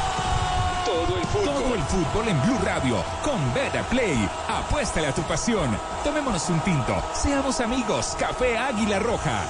Fútbol. 1.85 2.27
En 2.27 2.41
Blue 2.43 2.59
Radio 2.63 3.03
con 3.23 3.53
Beta 3.53 3.83
Play. 3.83 4.29
Apuéstale 4.47 5.07
a 5.07 5.13
tu 5.13 5.21
pasión. 5.23 5.77
Tomémonos 6.03 6.49
un 6.49 6.59
tinto. 6.61 7.01
Seamos 7.13 7.59
amigos. 7.59 8.15
Café 8.19 8.57
Águila 8.57 8.99
Roja. 8.99 9.45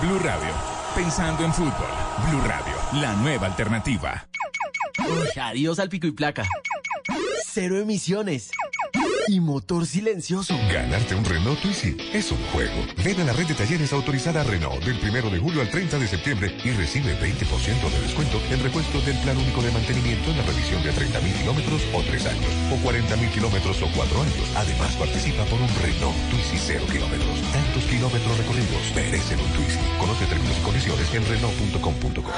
Blue 0.00 0.18
Radio. 0.18 0.52
Pensando 0.94 1.44
en 1.44 1.52
fútbol. 1.52 1.72
Blue 2.28 2.40
Radio. 2.46 2.74
La 3.00 3.12
nueva 3.14 3.46
alternativa. 3.46 4.26
Adiós 5.40 5.78
al 5.78 5.88
pico 5.88 6.06
y 6.06 6.12
placa. 6.12 6.46
Cero 7.44 7.78
emisiones. 7.78 8.50
Y 9.28 9.40
motor 9.40 9.86
silencioso. 9.86 10.56
Ganarte 10.70 11.14
un 11.14 11.24
Renault 11.24 11.60
Twizy 11.60 11.96
es 12.12 12.30
un 12.30 12.38
juego. 12.52 12.84
Ven 13.04 13.20
a 13.20 13.24
la 13.24 13.32
red 13.32 13.46
de 13.46 13.54
talleres 13.54 13.92
autorizada 13.92 14.42
Renault 14.42 14.84
del 14.84 14.98
1 14.98 15.30
de 15.30 15.38
julio 15.38 15.60
al 15.60 15.70
30 15.70 15.98
de 15.98 16.08
septiembre 16.08 16.54
y 16.64 16.70
recibe 16.70 17.18
20% 17.18 17.90
de 17.90 18.00
descuento 18.00 18.38
en 18.50 18.62
repuesto 18.62 19.00
del 19.00 19.16
plan 19.18 19.36
único 19.36 19.62
de 19.62 19.72
mantenimiento 19.72 20.30
en 20.30 20.36
la 20.38 20.42
revisión 20.44 20.82
de 20.82 20.92
30.000 20.92 21.38
kilómetros 21.40 21.82
o 21.94 22.02
3 22.02 22.26
años, 22.26 22.50
o 22.70 22.76
40.000 22.86 23.30
kilómetros 23.32 23.82
o 23.82 23.88
4 23.94 24.22
años. 24.22 24.50
Además, 24.56 24.94
participa 24.96 25.44
por 25.44 25.60
un 25.60 25.68
Renault 25.80 26.16
Twizy 26.30 26.58
0 26.58 26.84
kilómetros. 26.90 27.40
Tantos 27.52 27.84
kilómetros 27.84 28.38
recorridos 28.38 28.92
merecen 28.94 29.40
un 29.40 29.50
Twizy. 29.52 29.78
Conoce 29.98 30.26
términos 30.26 30.56
y 30.58 30.62
condiciones 30.62 31.14
en 31.14 31.24
Renault.com.co. 31.26 32.32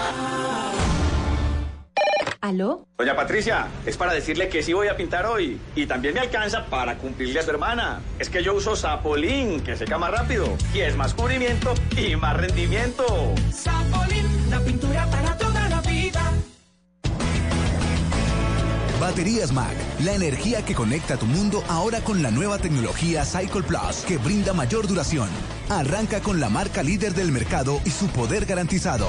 ¿Aló? 2.41 2.87
Doña 2.99 3.17
Patricia, 3.17 3.69
es 3.85 3.97
para 3.97 4.13
decirle 4.13 4.49
que 4.49 4.63
sí 4.63 4.73
voy 4.73 4.89
a 4.89 4.97
pintar 4.97 5.27
hoy. 5.27 5.61
Y 5.75 5.87
también 5.87 6.15
me 6.15 6.21
alcanza 6.21 6.67
para 6.67 6.97
cumplirle 6.99 7.41
a 7.41 7.43
su 7.43 7.51
hermana. 7.51 8.01
Es 8.19 8.31
que 8.31 8.43
yo 8.43 8.55
uso 8.55 8.77
Sapolín, 8.77 9.61
que 9.63 9.77
seca 9.77 9.99
más 9.99 10.11
rápido. 10.11 10.47
Y 10.75 10.81
es 10.81 10.97
más 10.97 11.15
cubrimiento 11.15 11.75
y 11.97 12.17
más 12.17 12.37
rendimiento. 12.37 13.05
Sapolín, 13.53 14.51
la 14.51 14.61
pintura 14.61 15.07
para 15.11 15.37
toda 15.37 15.69
la 15.69 15.81
vida. 15.81 16.33
Baterías 19.01 19.53
Mac, 19.53 19.75
la 20.05 20.15
energía 20.15 20.65
que 20.65 20.75
conecta 20.75 21.19
tu 21.19 21.27
mundo 21.27 21.63
ahora 21.69 22.01
con 22.01 22.23
la 22.23 22.31
nueva 22.31 22.59
tecnología 22.59 23.25
Cycle 23.25 23.63
Plus 23.63 24.05
que 24.07 24.17
brinda 24.17 24.55
mayor 24.55 24.87
duración. 24.89 25.29
Arranca 25.69 26.21
con 26.21 26.41
la 26.41 26.49
marca 26.49 26.83
líder 26.83 27.13
del 27.13 27.31
mercado 27.31 27.81
y 27.85 27.91
su 27.91 28.07
poder 28.09 28.47
garantizado. 28.47 29.09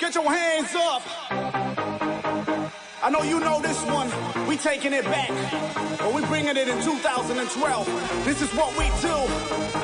Get 0.00 0.14
your 0.14 0.32
hands 0.32 0.74
up. 0.74 2.19
I 3.02 3.08
know 3.10 3.22
you 3.24 3.40
know 3.40 3.60
this 3.62 3.80
one. 3.84 4.08
We 4.46 4.56
taking 4.58 4.92
it 4.92 5.04
back. 5.04 5.30
But 5.98 6.12
we 6.14 6.20
bringing 6.26 6.54
it 6.56 6.68
in 6.68 6.82
2012. 6.82 8.24
This 8.26 8.42
is 8.42 8.50
what 8.54 8.76
we 8.78 8.86
do. 9.00 9.16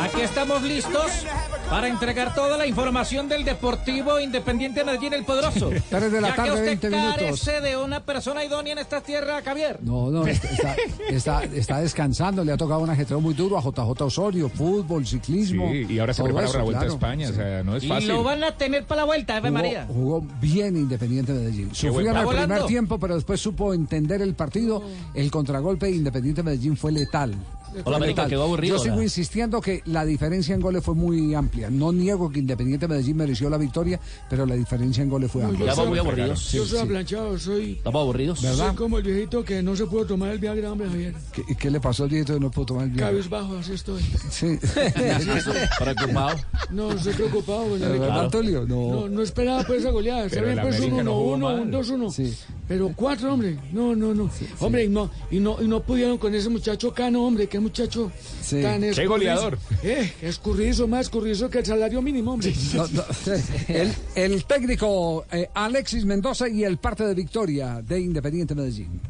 Aquí 0.03 0.21
estamos 0.21 0.63
listos 0.63 1.25
para 1.71 1.89
entregar 1.89 2.35
toda 2.35 2.59
la 2.59 2.67
información 2.67 3.27
del 3.29 3.45
Deportivo 3.45 4.21
Independiente 4.21 4.85
Medellín 4.85 5.15
el 5.15 5.25
Poderoso. 5.25 5.71
Tres 5.91 6.13
de 6.13 6.21
la 6.21 6.29
ya 6.29 6.37
tarde, 6.37 6.51
que 6.51 6.55
usted 6.75 6.91
20 6.91 6.91
minutos. 6.91 7.17
carece 7.17 7.61
de 7.63 7.77
una 7.79 8.01
persona 8.05 8.45
idónea 8.45 8.75
en 8.75 8.79
esta 8.81 9.01
tierra, 9.01 9.41
Javier. 9.43 9.79
No, 9.83 10.11
no, 10.11 10.27
está, 10.27 10.49
está, 11.09 11.43
está- 11.43 11.45
está 11.45 11.81
descansando, 11.81 12.45
le 12.45 12.53
ha 12.53 12.57
tocado 12.59 12.81
un 12.81 12.91
ajetreo 12.91 13.21
muy 13.21 13.33
duro 13.33 13.57
a 13.57 13.63
JJ 13.63 14.03
Osorio, 14.03 14.51
fútbol, 14.51 15.07
ciclismo. 15.07 15.71
Sí, 15.71 15.87
y 15.89 15.99
ahora 15.99 16.13
se 16.13 16.23
prepara 16.23 16.45
eso, 16.47 16.53
para 16.53 16.59
la 16.59 16.65
Vuelta 16.65 16.81
a 16.81 16.83
claro. 16.83 16.95
España, 16.95 17.29
o 17.31 17.33
sea, 17.33 17.63
no 17.63 17.77
es 17.77 17.85
Y 17.85 17.89
fácil. 17.89 18.09
lo 18.09 18.23
van 18.23 18.45
a 18.45 18.53
tener 18.53 18.85
para 18.85 19.01
la 19.03 19.07
vuelta, 19.07 19.37
Ave 19.37 19.51
María. 19.51 19.87
jugó 19.89 20.23
bien 20.41 20.77
Independiente 20.77 21.33
Medellín. 21.33 21.71
En 21.83 22.17
el 22.17 22.27
primer 22.27 22.67
tiempo, 22.67 22.99
pero 23.07 23.15
después 23.15 23.41
supo 23.41 23.73
entender 23.73 24.21
el 24.21 24.35
partido. 24.35 24.83
El 25.15 25.31
contragolpe 25.31 25.87
de 25.87 25.93
Independiente 25.93 26.43
Medellín 26.43 26.77
fue 26.77 26.91
letal. 26.91 27.37
Hola, 27.85 27.97
América 27.97 28.27
quedó 28.27 28.45
aburrido, 28.45 28.77
Yo 28.77 28.83
sigo 28.83 29.03
insistiendo 29.03 29.61
que 29.61 29.83
la 29.87 30.05
diferencia 30.05 30.55
en 30.55 30.61
goles 30.61 30.83
fue 30.85 30.95
muy 30.95 31.35
amplia. 31.35 31.69
No 31.71 31.93
niego 31.93 32.31
que 32.31 32.39
Independiente 32.41 32.89
Medellín 32.89 33.17
mereció 33.17 33.51
la 33.51 33.59
victoria, 33.59 34.01
pero 34.31 34.47
la 34.47 34.55
diferencia 34.55 35.03
en 35.03 35.11
goles 35.11 35.31
fue 35.31 35.43
amplia. 35.45 35.67
yo 35.67 35.75
soy- 35.75 36.37
Sí, 36.37 36.57
Yo 36.59 36.65
soy 36.67 36.79
sí. 36.79 36.85
aplanchado, 36.85 37.39
soy. 37.39 37.73
Estamos 37.73 38.01
aburridos. 38.03 38.43
¿Verdad? 38.43 38.69
Soy 38.69 38.77
como 38.77 38.99
el 38.99 39.05
viejito 39.05 39.45
que 39.45 39.63
no 39.63 39.77
se 39.77 39.87
pudo 39.87 40.07
tomar 40.07 40.31
el 40.31 40.39
Viagra, 40.39 40.73
hombre, 40.73 40.89
Javier. 40.89 41.15
¿Qué, 41.33 41.43
qué 41.57 41.71
le 41.71 41.81
pasó 41.81 42.05
al 42.05 42.11
viejito 42.11 42.35
que 42.35 42.41
no 42.41 42.51
pudo 42.51 42.67
tomar 42.67 42.85
el 42.85 42.91
Viagra? 42.91 43.11
Cabizbajo, 43.13 43.57
así 43.59 43.73
estoy. 43.73 44.03
Sí. 44.31 44.59
Preocupado. 45.79 46.37
No, 46.71 46.93
estoy 46.93 47.13
preocupado 47.15 47.79
¿De 47.79 47.99
verdad. 47.99 48.31
Tulio? 48.31 48.65
No. 48.67 48.91
No, 48.91 49.09
no 49.09 49.23
esperaba 49.23 49.63
pues 49.65 49.81
esa 49.81 49.91
goleada. 49.91 50.25
Está 50.27 50.37
Pero 50.41 50.47
bien, 50.53 50.61
pues 50.63 50.77
un 50.79 50.85
América 50.87 51.05
no 51.05 51.13
1-1, 51.13 51.15
jugó 51.17 51.33
un 51.35 51.41
mal. 51.41 51.71
2-1. 51.71 52.35
Pero 52.69 52.93
cuatro, 52.97 53.33
hombre. 53.33 53.59
No, 53.73 53.95
no, 53.95 54.13
no. 54.15 54.31
Hombre, 54.61 54.85
y 54.85 54.89
no, 54.89 55.11
y 55.31 55.39
no, 55.39 55.57
y 55.63 55.69
no 55.69 55.81
pudieron 55.83 56.19
con 56.19 56.35
ese 56.35 56.49
muchacho 56.49 56.93
Cano, 56.93 57.25
hombre. 57.25 57.47
Qué 57.57 57.61
muchacho 57.61 58.13
Sí. 58.43 58.61
tan 58.61 58.83
Qué 58.83 58.91
escurridizo. 58.91 59.09
goleador. 59.09 59.59
Eh, 59.83 60.13
escurridizo, 60.21 60.87
más 60.87 61.07
escurridizo 61.07 61.49
que 61.49 61.61
el 61.61 61.65
salario 61.65 62.03
mínimo, 62.03 62.33
hombre. 62.35 62.53
No, 62.75 62.87
no, 62.89 63.03
el, 63.69 63.95
el 64.15 64.45
técnico 64.45 65.25
eh, 65.33 65.49
Alexis 65.55 66.05
Mendoza 66.05 66.51
y 66.51 66.65
el 66.65 66.77
parte 66.77 67.05
de 67.07 67.15
victoria 67.15 67.81
de 67.81 67.99
Independiente 67.99 68.55
Medellín. 68.55 69.01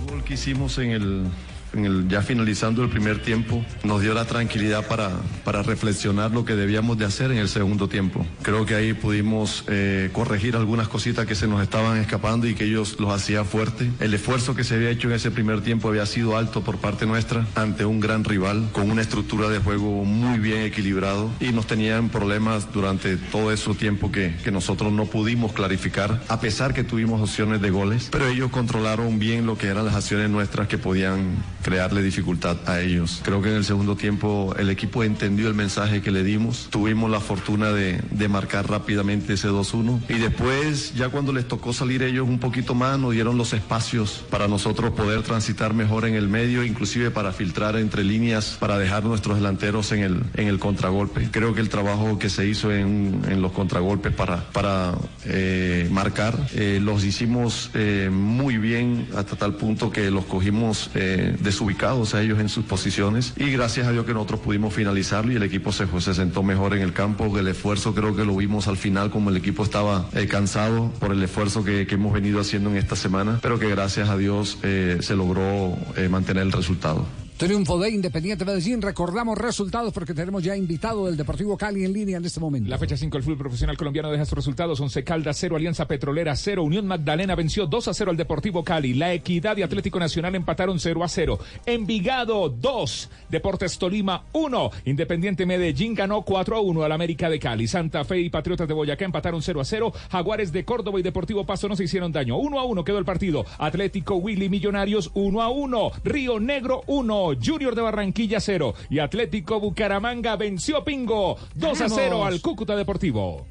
El 0.00 0.10
gol 0.10 0.24
que 0.24 0.32
hicimos 0.32 0.78
en 0.78 0.92
el, 0.92 1.24
en 1.72 1.84
el 1.84 2.08
ya 2.08 2.22
finalizando 2.22 2.82
el 2.82 2.90
primer 2.90 3.22
tiempo 3.22 3.64
nos 3.84 4.02
dio 4.02 4.14
la 4.14 4.24
tranquilidad 4.24 4.86
para, 4.86 5.10
para 5.44 5.62
reflexionar 5.62 6.30
lo 6.30 6.44
que 6.44 6.54
debíamos 6.54 6.98
de 6.98 7.04
hacer 7.04 7.30
en 7.30 7.38
el 7.38 7.48
segundo 7.48 7.88
tiempo. 7.88 8.26
Creo 8.42 8.66
que 8.66 8.74
ahí 8.74 8.92
pudimos 8.92 9.64
eh, 9.68 10.10
corregir 10.12 10.56
algunas 10.56 10.88
cositas 10.88 11.26
que 11.26 11.34
se 11.34 11.46
nos 11.46 11.62
estaban 11.62 11.98
escapando 11.98 12.46
y 12.46 12.54
que 12.54 12.64
ellos 12.64 12.96
los 12.98 13.10
hacía 13.12 13.44
fuerte. 13.44 13.90
El 14.00 14.14
esfuerzo 14.14 14.54
que 14.54 14.64
se 14.64 14.74
había 14.74 14.90
hecho 14.90 15.08
en 15.08 15.14
ese 15.14 15.30
primer 15.30 15.62
tiempo 15.62 15.88
había 15.88 16.06
sido 16.06 16.36
alto 16.36 16.62
por 16.62 16.78
parte 16.78 17.06
nuestra 17.06 17.46
ante 17.54 17.84
un 17.84 18.00
gran 18.00 18.24
rival 18.24 18.68
con 18.72 18.90
una 18.90 19.02
estructura 19.02 19.48
de 19.48 19.58
juego 19.58 20.04
muy 20.04 20.38
bien 20.38 20.62
equilibrado 20.62 21.30
y 21.40 21.52
nos 21.52 21.66
tenían 21.66 22.08
problemas 22.08 22.72
durante 22.72 23.16
todo 23.16 23.50
ese 23.52 23.62
tiempo 23.74 24.10
que, 24.10 24.34
que 24.42 24.50
nosotros 24.50 24.92
no 24.92 25.06
pudimos 25.06 25.52
clarificar 25.52 26.20
a 26.28 26.40
pesar 26.40 26.74
que 26.74 26.84
tuvimos 26.84 27.20
opciones 27.20 27.60
de 27.60 27.70
goles, 27.70 28.08
pero 28.10 28.26
ellos 28.26 28.50
controlaron 28.50 29.18
bien 29.18 29.46
lo 29.46 29.56
que 29.56 29.68
eran 29.68 29.84
las 29.84 29.94
acciones 29.94 30.30
nuestras 30.30 30.68
que 30.68 30.78
podían 30.78 31.36
crearle 31.62 32.02
dificultad 32.02 32.56
a 32.66 32.80
ellos. 32.80 33.20
Creo 33.24 33.42
que 33.42 33.50
en 33.50 33.56
el 33.56 33.64
segundo 33.64 33.96
tiempo 33.96 34.54
el 34.58 34.70
equipo 34.70 35.04
entendió 35.04 35.48
el 35.48 35.54
mensaje 35.54 36.02
que 36.02 36.10
le 36.10 36.24
dimos, 36.24 36.68
tuvimos 36.70 37.10
la 37.10 37.20
fortuna 37.20 37.70
de, 37.72 38.00
de 38.10 38.28
marcar 38.28 38.68
rápidamente 38.68 39.34
ese 39.34 39.48
2-1 39.48 40.00
y 40.08 40.14
después 40.14 40.94
ya 40.94 41.08
cuando 41.08 41.32
les 41.32 41.46
tocó 41.46 41.72
salir 41.72 42.02
ellos 42.02 42.28
un 42.28 42.38
poquito 42.38 42.74
más 42.74 42.98
nos 42.98 43.12
dieron 43.12 43.38
los 43.38 43.52
espacios 43.52 44.24
para 44.30 44.48
nosotros 44.48 44.92
poder 44.92 45.22
transitar 45.22 45.74
mejor 45.74 46.06
en 46.06 46.14
el 46.14 46.28
medio, 46.28 46.64
inclusive 46.64 47.10
para 47.10 47.32
filtrar 47.32 47.76
entre 47.76 48.04
líneas, 48.04 48.56
para 48.58 48.78
dejar 48.78 49.04
nuestros 49.04 49.36
delanteros 49.36 49.92
en 49.92 50.00
el, 50.00 50.22
en 50.34 50.48
el 50.48 50.58
contragolpe. 50.58 51.28
Creo 51.30 51.54
que 51.54 51.60
el 51.60 51.68
trabajo 51.68 52.18
que 52.18 52.30
se 52.30 52.46
hizo 52.46 52.72
en, 52.72 53.22
en 53.28 53.42
los 53.42 53.52
contragolpes 53.52 54.12
para, 54.12 54.50
para 54.50 54.94
eh, 55.24 55.88
marcar 55.90 56.48
eh, 56.54 56.80
los 56.82 57.04
hicimos 57.04 57.70
eh, 57.74 58.10
muy 58.12 58.58
bien 58.58 59.08
hasta 59.16 59.36
tal 59.36 59.54
punto 59.54 59.90
que 59.90 60.10
los 60.10 60.24
cogimos 60.24 60.90
eh, 60.94 61.36
desubicados 61.52 62.14
a 62.14 62.22
ellos 62.22 62.40
en 62.40 62.48
sus 62.48 62.64
posiciones 62.64 63.34
y 63.36 63.50
gracias 63.50 63.86
a 63.86 63.92
Dios 63.92 64.06
que 64.06 64.14
nosotros 64.14 64.40
pudimos 64.40 64.72
finalizarlo 64.72 65.32
y 65.32 65.36
el 65.36 65.42
equipo 65.42 65.70
se, 65.70 65.86
se 66.00 66.14
sentó 66.14 66.42
mejor 66.42 66.74
en 66.74 66.80
el 66.80 66.94
campo. 66.94 67.38
El 67.38 67.46
esfuerzo 67.46 67.94
creo 67.94 68.16
que 68.16 68.24
lo 68.24 68.34
vimos 68.36 68.68
al 68.68 68.78
final 68.78 69.10
como 69.10 69.28
el 69.28 69.36
equipo 69.36 69.62
estaba 69.62 70.08
eh, 70.14 70.26
cansado 70.26 70.90
por 70.98 71.12
el 71.12 71.22
esfuerzo 71.22 71.62
que, 71.62 71.86
hemos 71.92 72.14
venido 72.14 72.40
haciendo 72.40 72.70
en 72.70 72.78
esta 72.78 72.96
semana, 72.96 73.38
pero 73.42 73.58
que 73.58 73.68
gracias 73.68 74.08
a 74.08 74.16
Dios 74.16 74.58
eh, 74.62 74.96
se 75.02 75.14
logró 75.14 75.76
eh, 75.94 76.08
mantener 76.08 76.44
el 76.44 76.52
resultado. 76.52 77.06
Triunfo 77.42 77.76
de 77.76 77.90
Independiente 77.90 78.44
Medellín. 78.44 78.80
Recordamos 78.80 79.36
resultados 79.36 79.92
porque 79.92 80.14
tenemos 80.14 80.44
ya 80.44 80.56
invitado 80.56 81.06
del 81.06 81.16
Deportivo 81.16 81.56
Cali 81.56 81.84
en 81.84 81.92
línea 81.92 82.18
en 82.18 82.24
este 82.24 82.38
momento. 82.38 82.70
La 82.70 82.78
fecha 82.78 82.96
5 82.96 83.16
el 83.16 83.24
fútbol 83.24 83.38
profesional 83.38 83.76
colombiano 83.76 84.12
deja 84.12 84.24
sus 84.24 84.36
resultados. 84.36 84.80
Once 84.80 85.02
Caldas 85.02 85.38
0, 85.40 85.56
Alianza 85.56 85.88
Petrolera 85.88 86.36
0, 86.36 86.62
Unión 86.62 86.86
Magdalena 86.86 87.34
venció 87.34 87.66
2 87.66 87.88
a 87.88 87.94
0 87.94 88.12
al 88.12 88.16
Deportivo 88.16 88.62
Cali. 88.62 88.94
La 88.94 89.12
Equidad 89.12 89.56
y 89.56 89.62
Atlético 89.62 89.98
Nacional 89.98 90.36
empataron 90.36 90.78
0 90.78 91.02
a 91.02 91.08
0. 91.08 91.40
Envigado 91.66 92.48
2, 92.48 93.10
Deportes 93.28 93.76
Tolima 93.76 94.22
1. 94.34 94.70
Independiente 94.84 95.44
Medellín 95.44 95.96
ganó 95.96 96.22
4 96.22 96.56
a 96.56 96.60
1 96.60 96.84
al 96.84 96.92
América 96.92 97.28
de 97.28 97.40
Cali. 97.40 97.66
Santa 97.66 98.04
Fe 98.04 98.20
y 98.20 98.30
Patriotas 98.30 98.68
de 98.68 98.74
Boyacá 98.74 99.04
empataron 99.04 99.42
0 99.42 99.60
a 99.60 99.64
0. 99.64 99.92
Jaguares 100.12 100.52
de 100.52 100.64
Córdoba 100.64 101.00
y 101.00 101.02
Deportivo 101.02 101.44
Pasto 101.44 101.68
no 101.68 101.74
se 101.74 101.82
hicieron 101.82 102.12
daño. 102.12 102.36
1 102.36 102.60
a 102.60 102.64
1 102.64 102.84
quedó 102.84 102.98
el 102.98 103.04
partido. 103.04 103.44
Atlético 103.58 104.14
Willy 104.14 104.48
Millonarios 104.48 105.10
1 105.14 105.42
a 105.42 105.48
1. 105.48 105.90
Río 106.04 106.38
Negro 106.38 106.82
1. 106.86 107.31
Junior 107.42 107.74
de 107.74 107.82
Barranquilla 107.82 108.40
0. 108.40 108.74
Y 108.90 108.98
Atlético 108.98 109.60
Bucaramanga 109.60 110.36
venció 110.36 110.84
Pingo 110.84 111.36
2 111.54 111.80
a 111.80 111.88
0 111.88 112.18
Vamos. 112.18 112.26
al 112.26 112.40
Cúcuta 112.40 112.76
Deportivo. 112.76 113.46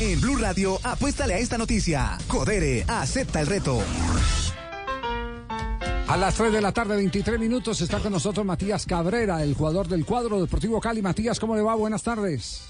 En 0.00 0.20
Blue 0.20 0.36
Radio, 0.36 0.78
apuéstale 0.82 1.34
a 1.34 1.38
esta 1.38 1.58
noticia. 1.58 2.18
Codere, 2.26 2.84
acepta 2.88 3.40
el 3.40 3.46
reto. 3.46 3.80
A 6.08 6.16
las 6.16 6.34
3 6.34 6.52
de 6.52 6.60
la 6.60 6.72
tarde, 6.72 6.96
23 6.96 7.38
minutos, 7.38 7.80
está 7.80 8.00
con 8.00 8.12
nosotros 8.12 8.44
Matías 8.44 8.84
Cabrera, 8.84 9.42
el 9.44 9.54
jugador 9.54 9.86
del 9.86 10.04
cuadro 10.04 10.40
Deportivo 10.40 10.80
Cali. 10.80 11.02
Matías, 11.02 11.38
¿cómo 11.38 11.54
le 11.54 11.62
va? 11.62 11.74
Buenas 11.76 12.02
tardes. 12.02 12.66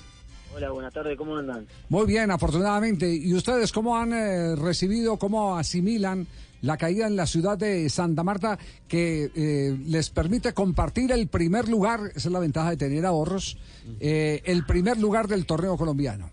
Hola, 0.55 0.71
buenas 0.73 0.93
tardes, 0.93 1.17
¿cómo 1.17 1.37
andan? 1.37 1.67
Muy 1.89 2.07
bien, 2.07 2.31
afortunadamente. 2.31 3.09
¿Y 3.09 3.33
ustedes 3.33 3.73
cómo 3.73 3.97
han 3.97 4.13
eh, 4.13 4.57
recibido, 4.57 5.17
cómo 5.17 5.57
asimilan 5.57 6.27
la 6.63 6.77
caída 6.77 7.07
en 7.07 7.17
la 7.17 7.27
ciudad 7.27 7.57
de 7.59 7.89
Santa 7.89 8.23
Marta 8.23 8.59
que 8.89 9.31
eh, 9.35 9.77
les 9.87 10.11
permite 10.11 10.53
compartir 10.53 11.11
el 11.13 11.29
primer 11.29 11.69
lugar, 11.69 12.01
esa 12.15 12.29
es 12.29 12.33
la 12.33 12.39
ventaja 12.41 12.71
de 12.71 12.77
tener 12.77 13.07
ahorros, 13.07 13.57
eh, 14.01 14.43
el 14.45 14.65
primer 14.67 14.99
lugar 14.99 15.27
del 15.29 15.47
torneo 15.47 15.77
colombiano? 15.77 16.31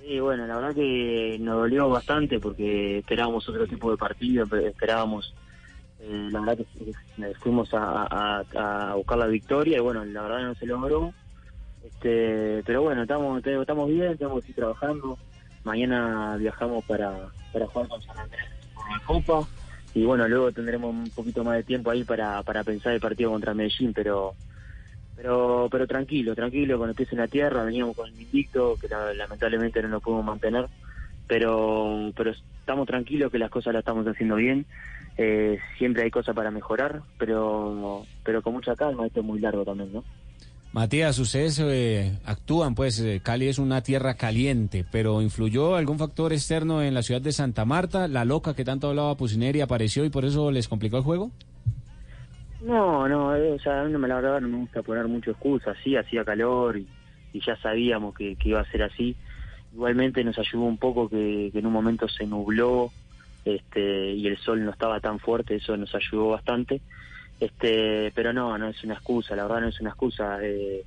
Sí, 0.00 0.20
bueno, 0.20 0.46
la 0.46 0.56
verdad 0.56 0.74
que 0.74 1.38
nos 1.40 1.56
dolió 1.56 1.88
bastante 1.88 2.38
porque 2.38 2.98
esperábamos 2.98 3.48
otro 3.48 3.66
tipo 3.66 3.90
de 3.90 3.96
partido, 3.96 4.46
pe- 4.46 4.66
esperábamos, 4.68 5.32
eh, 6.00 6.28
la 6.30 6.40
verdad 6.40 6.58
que 6.58 7.34
fuimos 7.40 7.70
a, 7.72 8.42
buscar 8.96 9.18
la 9.18 9.26
victoria 9.26 9.78
y 9.78 9.80
bueno, 9.80 10.04
la 10.04 10.22
verdad 10.22 10.42
no 10.42 10.54
se 10.56 10.66
logró. 10.66 11.12
Este, 11.82 12.62
pero 12.64 12.82
bueno, 12.82 13.02
estamos 13.02 13.42
estamos 13.46 13.88
bien, 13.88 14.12
estamos 14.12 14.42
aquí 14.42 14.52
trabajando. 14.52 15.18
Mañana 15.64 16.36
viajamos 16.36 16.84
para, 16.84 17.28
para 17.52 17.66
jugar 17.66 17.88
con 17.88 18.02
San 18.02 18.18
Andrés 18.18 18.44
Copa 19.06 19.48
y 19.94 20.04
bueno, 20.04 20.28
luego 20.28 20.52
tendremos 20.52 20.90
un 20.92 21.10
poquito 21.12 21.44
más 21.44 21.56
de 21.56 21.64
tiempo 21.64 21.90
ahí 21.90 22.04
para, 22.04 22.42
para 22.44 22.64
pensar 22.64 22.92
el 22.94 23.00
partido 23.00 23.30
contra 23.30 23.54
Medellín, 23.54 23.92
pero 23.94 24.36
pero 25.16 25.68
pero 25.70 25.86
tranquilo, 25.86 26.34
tranquilo, 26.34 26.78
con 26.78 26.90
el 26.90 26.94
pies 26.96 27.12
en 27.12 27.18
la 27.20 27.28
tierra, 27.28 27.64
veníamos 27.64 27.96
con 27.96 28.08
el 28.08 28.20
invicto, 28.20 28.76
que 28.78 28.88
la- 28.88 29.14
lamentablemente 29.14 29.82
no 29.82 29.88
lo 29.88 30.00
pudimos 30.02 30.24
mantener, 30.26 30.70
pero 31.28 32.12
pero 32.16 32.32
estamos 32.32 32.86
tranquilos 32.86 33.30
que 33.32 33.38
las 33.38 33.50
cosas 33.50 33.74
las 33.74 33.80
estamos 33.82 34.06
haciendo 34.06 34.36
bien, 34.36 34.66
eh, 35.16 35.58
siempre 35.78 36.04
hay 36.04 36.10
cosas 36.12 36.34
para 36.36 36.50
mejorar, 36.52 37.02
pero 37.18 38.08
pero 38.24 38.42
con 38.42 38.54
mucha 38.54 38.76
calma, 38.76 39.06
esto 39.06 39.20
es 39.20 39.26
muy 39.26 39.40
largo 39.40 39.64
también, 39.64 39.92
¿no? 39.92 40.06
Matías, 40.74 41.20
ustedes 41.20 41.60
eh, 41.60 42.18
actúan, 42.24 42.74
pues 42.74 42.98
eh, 42.98 43.20
Cali 43.22 43.46
es 43.46 43.60
una 43.60 43.80
tierra 43.82 44.14
caliente, 44.14 44.84
pero 44.90 45.22
¿influyó 45.22 45.76
algún 45.76 46.00
factor 46.00 46.32
externo 46.32 46.82
en 46.82 46.94
la 46.94 47.04
ciudad 47.04 47.20
de 47.20 47.30
Santa 47.30 47.64
Marta? 47.64 48.08
¿La 48.08 48.24
loca 48.24 48.56
que 48.56 48.64
tanto 48.64 48.88
hablaba 48.88 49.16
Pusineri 49.16 49.60
apareció 49.60 50.04
y 50.04 50.10
por 50.10 50.24
eso 50.24 50.50
les 50.50 50.66
complicó 50.66 50.96
el 50.96 51.04
juego? 51.04 51.30
No, 52.60 53.06
no, 53.06 53.36
eh, 53.36 53.52
o 53.52 53.58
sea, 53.60 53.82
a 53.82 53.84
mí 53.84 53.92
la 53.92 54.16
verdad 54.16 54.40
no 54.40 54.48
me 54.48 54.58
gusta 54.58 54.82
poner 54.82 55.06
mucho 55.06 55.30
excusa, 55.30 55.76
sí, 55.84 55.94
hacía 55.94 56.24
calor 56.24 56.76
y, 56.76 56.88
ya 57.34 57.54
sabíamos 57.58 58.12
que, 58.12 58.34
que 58.34 58.48
iba 58.48 58.60
a 58.60 58.70
ser 58.72 58.82
así. 58.82 59.14
Igualmente 59.72 60.24
nos 60.24 60.36
ayudó 60.40 60.64
un 60.64 60.78
poco 60.78 61.08
que, 61.08 61.50
que 61.52 61.58
en 61.60 61.66
un 61.66 61.72
momento 61.72 62.08
se 62.08 62.26
nubló 62.26 62.90
este, 63.44 64.10
y 64.14 64.26
el 64.26 64.38
sol 64.38 64.64
no 64.64 64.72
estaba 64.72 64.98
tan 64.98 65.20
fuerte, 65.20 65.54
eso 65.54 65.76
nos 65.76 65.94
ayudó 65.94 66.30
bastante. 66.30 66.80
Este, 67.40 68.12
pero 68.14 68.32
no, 68.32 68.56
no 68.58 68.68
es 68.68 68.82
una 68.84 68.94
excusa, 68.94 69.36
la 69.36 69.44
verdad 69.44 69.62
no 69.62 69.68
es 69.68 69.80
una 69.80 69.90
excusa. 69.90 70.38
Eh, 70.42 70.84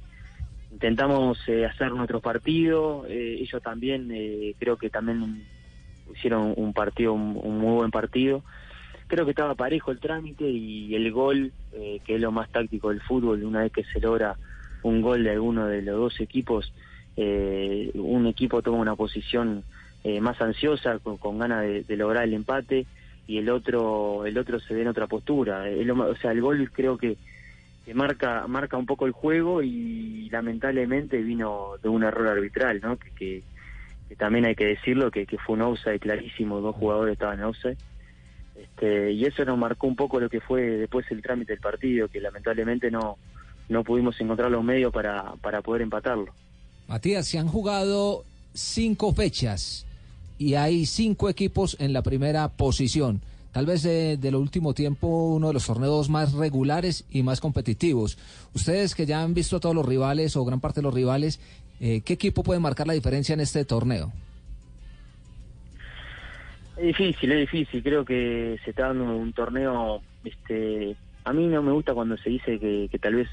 intentamos 0.71 1.39
eh, 1.47 1.65
hacer 1.65 1.91
nuestro 1.91 2.19
partido, 2.19 3.05
eh, 3.07 3.37
ellos 3.39 3.61
también, 3.61 4.09
eh, 4.11 4.53
creo 4.59 4.77
que 4.77 4.89
también 4.89 5.43
hicieron 6.13 6.53
un 6.55 6.73
partido, 6.73 7.13
un, 7.13 7.33
muy 7.33 7.73
buen 7.73 7.91
partido. 7.91 8.43
Creo 9.07 9.25
que 9.25 9.31
estaba 9.31 9.55
parejo 9.55 9.91
el 9.91 9.99
trámite 9.99 10.49
y 10.49 10.93
el 10.93 11.11
gol, 11.11 11.53
que 11.71 12.15
es 12.15 12.19
lo 12.19 12.31
más 12.31 12.49
táctico 12.49 12.89
del 12.89 13.01
fútbol, 13.01 13.43
una 13.45 13.61
vez 13.61 13.71
que 13.71 13.85
se 13.85 14.01
logra 14.01 14.35
un 14.83 15.01
gol 15.01 15.23
de 15.23 15.31
alguno 15.31 15.65
de 15.67 15.81
los 15.81 15.97
dos 15.97 16.19
equipos, 16.19 16.73
un 17.15 18.27
equipo 18.27 18.61
toma 18.61 18.79
una 18.79 18.97
posición 18.97 19.63
más 20.19 20.41
ansiosa, 20.41 20.99
con, 20.99 21.15
con 21.15 21.39
ganas 21.39 21.87
de 21.87 21.95
lograr 21.95 22.25
el 22.25 22.33
empate, 22.33 22.85
y 23.27 23.37
el 23.37 23.49
otro 23.49 24.25
el 24.25 24.37
otro 24.37 24.59
se 24.59 24.73
ve 24.73 24.81
en 24.81 24.87
otra 24.87 25.07
postura. 25.07 25.65
Ma- 25.93 26.05
o 26.05 26.15
sea, 26.15 26.31
el 26.31 26.41
gol 26.41 26.71
creo 26.71 26.97
que, 26.97 27.17
marca 27.93 28.47
marca 28.47 28.77
un 28.77 28.85
poco 28.85 29.05
el 29.05 29.11
juego 29.11 29.61
y 29.61 30.29
lamentablemente 30.29 31.21
vino 31.21 31.71
de 31.83 31.89
un 31.89 32.03
error 32.03 32.27
arbitral, 32.27 32.79
¿no? 32.81 32.97
Que, 32.97 33.43
también 34.17 34.45
hay 34.45 34.55
que 34.55 34.65
decirlo, 34.65 35.11
que, 35.11 35.25
que 35.25 35.37
fue 35.37 35.55
un 35.55 35.63
offside 35.63 35.99
clarísimo, 35.99 36.61
dos 36.61 36.75
jugadores 36.77 37.13
estaban 37.13 37.39
en 37.39 37.45
offside. 37.45 37.77
Este, 38.55 39.11
y 39.11 39.25
eso 39.25 39.43
nos 39.43 39.57
marcó 39.57 39.85
un 39.85 39.97
poco 39.97 40.19
lo 40.19 40.29
que 40.29 40.39
fue 40.39 40.61
después 40.61 41.05
el 41.11 41.21
trámite 41.21 41.51
del 41.51 41.59
partido, 41.59 42.07
que 42.07 42.21
lamentablemente 42.21 42.89
no, 42.89 43.17
no 43.69 43.83
pudimos 43.83 44.19
encontrar 44.21 44.49
los 44.49 44.63
medios 44.63 44.93
para, 44.93 45.33
para 45.41 45.61
poder 45.61 45.81
empatarlo. 45.81 46.33
Matías, 46.87 47.27
se 47.27 47.37
han 47.37 47.47
jugado 47.47 48.23
cinco 48.53 49.13
fechas 49.13 49.86
y 50.37 50.55
hay 50.55 50.85
cinco 50.85 51.29
equipos 51.29 51.77
en 51.79 51.93
la 51.93 52.01
primera 52.01 52.47
posición. 52.49 53.21
Tal 53.51 53.65
vez 53.65 53.81
de, 53.81 54.17
de 54.17 54.31
lo 54.31 54.39
último 54.39 54.73
tiempo 54.73 55.07
uno 55.07 55.47
de 55.47 55.53
los 55.53 55.65
torneos 55.65 56.09
más 56.09 56.33
regulares 56.33 57.05
y 57.09 57.23
más 57.23 57.41
competitivos. 57.41 58.17
Ustedes 58.53 58.93
que 58.93 59.05
ya 59.05 59.23
han 59.23 59.33
visto 59.33 59.57
a 59.57 59.59
todos 59.59 59.73
los 59.73 59.85
rivales 59.85 60.35
o 60.35 60.45
gran 60.45 60.59
parte 60.59 60.81
de 60.81 60.83
los 60.83 60.93
rivales, 60.93 61.39
eh, 61.79 62.01
¿qué 62.01 62.13
equipo 62.13 62.43
puede 62.43 62.59
marcar 62.59 62.87
la 62.87 62.93
diferencia 62.93 63.33
en 63.33 63.39
este 63.39 63.65
torneo? 63.65 64.11
Es 66.77 66.85
difícil, 66.85 67.31
es 67.31 67.39
difícil. 67.39 67.81
Creo 67.81 68.05
que 68.05 68.59
se 68.63 68.69
está 68.69 68.87
dando 68.87 69.05
un 69.05 69.33
torneo. 69.33 70.01
Este, 70.23 70.95
a 71.23 71.33
mí 71.33 71.47
no 71.47 71.63
me 71.63 71.71
gusta 71.71 71.93
cuando 71.93 72.17
se 72.17 72.29
dice 72.29 72.59
que, 72.59 72.87
que 72.91 72.99
tal 72.99 73.15
vez 73.15 73.27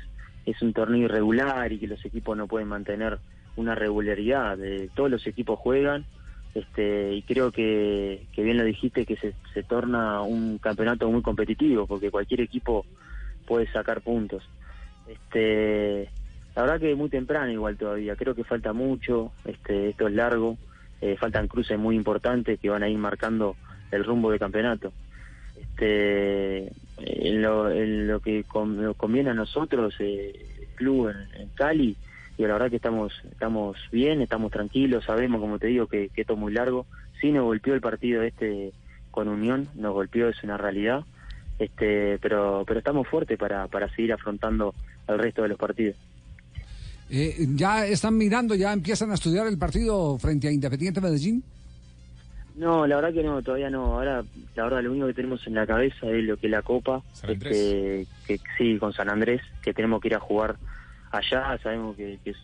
es 0.47 0.61
un 0.63 0.73
torneo 0.73 1.03
irregular 1.03 1.71
y 1.73 1.79
que 1.79 1.87
los 1.87 2.03
equipos 2.05 2.37
no 2.37 2.47
pueden 2.47 2.69
mantener 2.69 3.19
una 3.57 3.75
regularidad. 3.75 4.59
Eh, 4.63 4.89
todos 4.95 5.11
los 5.11 5.27
equipos 5.27 5.59
juegan 5.59 6.07
este, 6.55 7.13
y 7.15 7.23
creo 7.23 7.51
que, 7.51 8.27
que 8.33 8.43
bien 8.43 8.57
lo 8.57 8.65
dijiste 8.65 9.05
que 9.05 9.17
se, 9.17 9.35
se 9.53 9.63
torna 9.63 10.23
un 10.23 10.59
campeonato 10.59 11.11
muy 11.11 11.21
competitivo 11.21 11.87
porque 11.87 12.11
cualquier 12.11 12.43
equipo 12.43 12.87
puede 13.47 13.71
sacar 13.73 14.03
puntos. 14.03 14.43
Este, 15.09 16.09
la 16.55 16.63
verdad 16.63 16.81
que 16.81 16.95
muy 16.95 17.09
temprano 17.09 17.51
igual 17.51 17.77
todavía. 17.77 18.17
Creo 18.17 18.35
que 18.35 18.45
falta 18.45 18.73
mucho. 18.73 19.33
Este, 19.45 19.91
esto 19.91 20.07
es 20.07 20.15
largo. 20.15 20.57
Eh, 21.01 21.17
faltan 21.19 21.49
cruces 21.49 21.79
muy 21.79 21.97
importantes 21.97 22.59
que 22.61 22.71
van 22.71 22.83
a 22.83 22.89
ir 22.89 22.99
marcando 22.99 23.57
el 23.91 24.05
rumbo 24.05 24.31
del 24.31 24.39
campeonato. 24.39 24.93
Este, 25.61 26.73
en 26.99 27.43
lo, 27.43 27.71
en 27.71 28.07
lo 28.07 28.21
que 28.21 28.45
conviene 28.45 29.31
a 29.31 29.35
nosotros, 29.35 29.95
eh, 29.99 30.33
el 30.61 30.67
club 30.77 31.09
en 31.09 31.49
Cali, 31.55 31.97
y 32.37 32.43
la 32.43 32.55
verdad 32.55 32.71
que 32.71 32.77
estamos 32.77 33.13
estamos 33.31 33.77
bien, 33.93 34.21
estamos 34.21 34.51
tranquilos, 34.51 35.05
sabemos, 35.05 35.41
como 35.41 35.59
te 35.59 35.69
digo, 35.69 35.87
que, 35.87 36.09
que 36.09 36.23
esto 36.23 36.35
es 36.35 36.39
muy 36.39 36.53
largo. 36.53 36.87
Sí 37.21 37.31
nos 37.31 37.45
golpeó 37.45 37.75
el 37.75 37.81
partido 37.81 38.23
este 38.23 38.73
con 39.11 39.29
Unión, 39.29 39.69
nos 39.75 39.95
golpeó, 39.95 40.29
es 40.29 40.43
una 40.43 40.57
realidad, 40.57 41.05
este, 41.59 42.19
pero 42.19 42.65
pero 42.67 42.79
estamos 42.79 43.07
fuertes 43.07 43.39
para, 43.39 43.69
para 43.69 43.89
seguir 43.95 44.13
afrontando 44.13 44.75
el 45.07 45.19
resto 45.19 45.43
de 45.43 45.49
los 45.49 45.59
partidos. 45.59 45.97
Eh, 47.11 47.47
¿Ya 47.55 47.87
están 47.87 48.17
mirando, 48.17 48.55
ya 48.55 48.73
empiezan 48.73 49.11
a 49.11 49.15
estudiar 49.15 49.47
el 49.47 49.59
partido 49.59 50.19
frente 50.19 50.49
a 50.49 50.53
Independiente 50.53 51.01
Medellín? 51.01 51.45
No, 52.57 52.87
la 52.87 52.97
verdad 52.97 53.13
que 53.13 53.23
no, 53.23 53.43
todavía 53.43 53.69
no. 53.69 53.95
Ahora, 53.95 54.25
la 54.55 54.65
verdad, 54.65 54.83
lo 54.83 54.93
único 54.93 55.07
que 55.09 55.15
tenemos 55.15 55.45
en 55.47 55.55
la 55.55 55.67
cabeza 55.67 56.09
es 56.09 56.25
lo 56.25 56.37
que 56.37 56.47
es 56.47 56.51
la 56.51 56.63
Copa. 56.63 57.03
San 57.13 57.31
Andrés. 57.31 57.53
este, 57.53 58.07
que 58.27 58.41
sí, 58.57 58.79
con 58.79 58.93
San 58.93 59.11
Andrés, 59.11 59.43
que 59.63 59.75
tenemos 59.75 60.01
que 60.01 60.09
ir 60.09 60.15
a 60.15 60.21
jugar 60.21 60.57
allá. 61.19 61.59
Sabemos 61.63 61.97
que, 61.97 62.21
que 62.23 62.31
es 62.31 62.39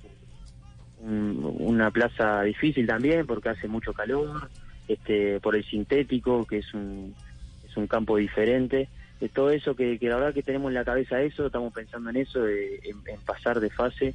un- 0.98 1.56
una 1.60 1.90
plaza 1.90 2.42
difícil 2.42 2.86
también 2.86 3.26
porque 3.26 3.51
hace 3.51 3.68
mucho 3.68 3.92
calor, 3.92 4.51
este, 4.86 5.40
por 5.40 5.56
el 5.56 5.64
sintético, 5.64 6.47
que 6.47 6.59
es 6.59 6.74
un, 6.74 7.16
es 7.62 7.76
un 7.76 7.86
campo 7.86 8.16
diferente. 8.16 8.90
De 9.20 9.28
todo 9.28 9.51
eso 9.51 9.74
que, 9.76 9.98
que 9.98 10.09
la 10.09 10.16
verdad 10.16 10.34
que 10.34 10.42
tenemos 10.42 10.70
en 10.70 10.74
la 10.74 10.84
cabeza 10.84 11.20
eso, 11.22 11.47
estamos 11.47 11.72
pensando 11.72 12.10
en 12.10 12.16
eso, 12.16 12.42
de- 12.42 12.80
en, 12.84 13.02
en 13.06 13.22
pasar 13.22 13.60
de 13.60 13.70
fase. 13.70 14.14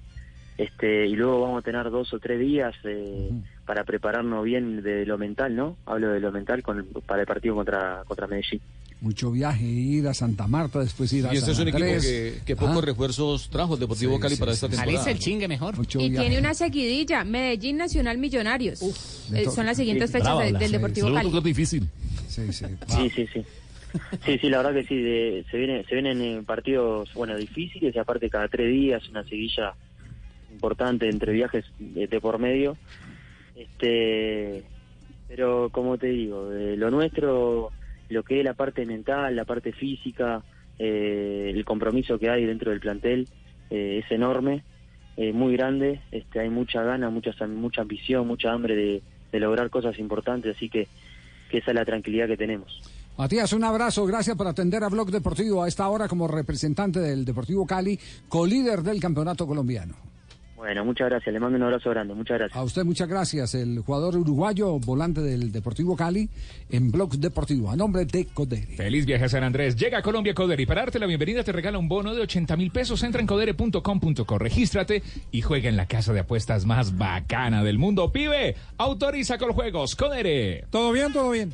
Este, 0.57 1.05
y 1.07 1.15
luego 1.15 1.41
vamos 1.41 1.59
a 1.59 1.63
tener 1.63 1.89
dos 1.89 2.13
o 2.13 2.19
tres 2.19 2.39
días 2.39 2.75
eh, 2.85 3.29
para 3.65 3.83
prepararnos 3.83 4.43
bien 4.45 4.81
de 4.83 5.05
lo 5.05 5.17
mental, 5.17 5.55
¿no? 5.55 5.77
Hablo 5.85 6.09
de 6.11 6.19
lo 6.21 6.31
mental 6.31 6.63
con 6.63 6.87
para 7.05 7.21
el 7.21 7.27
partido 7.27 7.55
contra, 7.55 8.03
contra 8.05 8.27
Medellín. 8.27 8.61
Mucho 9.01 9.29
viaje, 9.31 9.65
ir 9.65 10.07
a 10.07 10.13
Santa 10.13 10.47
Marta, 10.47 10.79
después 10.79 11.11
ir 11.13 11.25
a 11.27 11.33
Y 11.33 11.37
este 11.37 11.53
San 11.53 11.53
es 11.53 11.59
un 11.59 11.67
equipo 11.67 12.01
que, 12.01 12.39
que 12.45 12.55
pocos 12.55 12.77
Ah, 12.77 12.81
refuerzos 12.81 13.49
trajo 13.49 13.73
el 13.75 13.79
Deportivo 13.81 14.15
Sí, 14.15 14.21
Cali 14.21 14.35
sí, 14.35 14.39
para 14.39 14.51
sí, 14.53 14.55
esta 14.55 14.67
sí. 14.67 14.71
temporada. 14.71 14.97
Alice 14.99 15.11
el 15.11 15.19
chingue 15.19 15.47
mejor. 15.47 15.77
Mucho 15.77 15.99
Y 15.99 16.09
viaje. 16.09 16.27
tiene 16.27 16.39
una 16.39 16.53
seguidilla, 16.53 17.23
Medellín 17.23 17.77
Nacional 17.77 18.17
Millonarios. 18.17 18.81
le 19.31 19.43
Eh, 19.43 19.49
son 19.51 19.65
las 19.65 19.77
siguientes 19.77 20.11
fechas 20.11 20.39
de- 20.39 20.53
del 20.53 20.67
sí, 20.67 20.71
Deportivo 20.71 21.09
sí. 21.09 21.13
Cali. 21.13 21.41
difícil. 21.43 21.87
Sí, 22.29 22.51
sí. 22.53 22.65
Sí, 22.87 23.09
sí, 23.15 23.27
sí. 23.33 23.45
Sí, 24.25 24.37
sí, 24.39 24.49
la 24.49 24.57
verdad 24.57 24.73
que 24.81 24.87
sí, 24.87 24.95
de- 24.95 25.45
se, 25.51 25.57
viene, 25.57 25.83
se 25.85 25.93
vienen 25.93 26.21
eh, 26.21 26.41
partidos, 26.45 27.13
bueno, 27.13 27.35
difíciles 27.37 27.93
y 27.95 27.99
aparte 27.99 28.29
cada 28.29 28.47
tres 28.47 28.71
días 28.71 29.07
una 29.09 29.23
seguilla 29.23 29.73
importante 30.51 31.07
entre 31.09 31.33
viajes 31.33 31.65
de, 31.79 32.07
de 32.07 32.19
por 32.21 32.39
medio. 32.39 32.77
Este, 33.55 34.63
pero 35.27 35.69
como 35.71 35.97
te 35.97 36.07
digo, 36.07 36.49
de 36.49 36.75
lo 36.77 36.91
nuestro, 36.91 37.71
lo 38.09 38.23
que 38.23 38.39
es 38.39 38.45
la 38.45 38.53
parte 38.53 38.85
mental, 38.85 39.35
la 39.35 39.45
parte 39.45 39.71
física, 39.71 40.43
eh, 40.77 41.51
el 41.53 41.65
compromiso 41.65 42.19
que 42.19 42.29
hay 42.29 42.45
dentro 42.45 42.71
del 42.71 42.79
plantel 42.79 43.27
eh, 43.69 44.01
es 44.03 44.11
enorme, 44.11 44.63
eh, 45.17 45.31
muy 45.31 45.53
grande, 45.53 46.01
este, 46.11 46.39
hay 46.41 46.49
mucha 46.49 46.83
gana, 46.83 47.09
mucha, 47.09 47.31
mucha 47.47 47.81
ambición, 47.81 48.27
mucha 48.27 48.51
hambre 48.51 48.75
de, 48.75 49.01
lograr 49.37 49.69
cosas 49.69 49.99
importantes, 49.99 50.55
así 50.55 50.69
que, 50.69 50.87
que 51.51 51.57
esa 51.57 51.71
es 51.71 51.75
la 51.75 51.83
tranquilidad 51.83 52.25
que 52.25 52.37
tenemos. 52.37 52.81
Matías, 53.17 53.51
un 53.51 53.65
abrazo, 53.65 54.05
gracias 54.05 54.37
por 54.37 54.47
atender 54.47 54.81
a 54.81 54.87
Blog 54.87 55.11
Deportivo 55.11 55.61
a 55.61 55.67
esta 55.67 55.89
hora 55.89 56.07
como 56.07 56.25
representante 56.25 57.01
del 57.01 57.25
Deportivo 57.25 57.65
Cali, 57.65 57.99
colíder 58.29 58.81
del 58.81 59.01
campeonato 59.01 59.45
colombiano. 59.45 60.14
Bueno, 60.65 60.83
muchas 60.83 61.11
gracias, 61.11 61.31
le 61.31 61.39
mando 61.39 61.57
un 61.57 61.63
abrazo 61.63 61.91
grande, 61.91 62.15
muchas 62.15 62.39
gracias. 62.39 62.57
A 62.57 62.63
usted 62.63 62.83
muchas 62.83 63.07
gracias, 63.07 63.53
el 63.53 63.81
jugador 63.81 64.17
uruguayo, 64.17 64.79
volante 64.79 65.21
del 65.21 65.51
Deportivo 65.51 65.95
Cali, 65.95 66.27
en 66.71 66.89
Blog 66.89 67.19
Deportivo, 67.19 67.69
a 67.69 67.75
nombre 67.75 68.05
de 68.05 68.25
Codere. 68.25 68.75
Feliz 68.75 69.05
viaje 69.05 69.25
a 69.25 69.29
San 69.29 69.43
Andrés. 69.43 69.75
Llega 69.75 69.99
a 69.99 70.01
Colombia 70.01 70.33
Codere 70.33 70.63
y 70.63 70.65
para 70.65 70.81
darte 70.81 70.97
la 70.97 71.05
bienvenida 71.05 71.43
te 71.43 71.51
regala 71.51 71.77
un 71.77 71.87
bono 71.87 72.15
de 72.15 72.21
80 72.21 72.57
mil 72.57 72.71
pesos. 72.71 73.03
Entra 73.03 73.21
en 73.21 73.27
codere.com.co, 73.27 74.39
regístrate 74.39 75.03
y 75.31 75.43
juega 75.43 75.69
en 75.69 75.77
la 75.77 75.85
casa 75.85 76.13
de 76.13 76.21
apuestas 76.21 76.65
más 76.65 76.97
bacana 76.97 77.63
del 77.63 77.77
mundo. 77.77 78.11
Pibe, 78.11 78.55
autoriza 78.79 79.37
con 79.37 79.53
juegos. 79.53 79.95
Codere. 79.95 80.65
¿Todo 80.71 80.91
bien? 80.91 81.13
¿Todo 81.13 81.29
bien? 81.29 81.53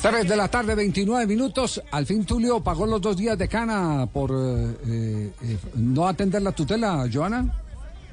3 0.00 0.28
de 0.28 0.36
la 0.36 0.48
tarde, 0.48 0.74
29 0.74 1.26
minutos. 1.26 1.82
Al 1.90 2.06
fin 2.06 2.24
Tulio 2.24 2.60
pagó 2.60 2.86
los 2.86 3.00
dos 3.00 3.16
días 3.16 3.36
de 3.36 3.48
cana 3.48 4.06
por 4.12 4.30
eh, 4.30 4.76
eh, 4.86 5.32
eh, 5.42 5.58
no 5.74 6.06
atender 6.06 6.42
la 6.42 6.52
tutela, 6.52 7.08
Joana. 7.12 7.62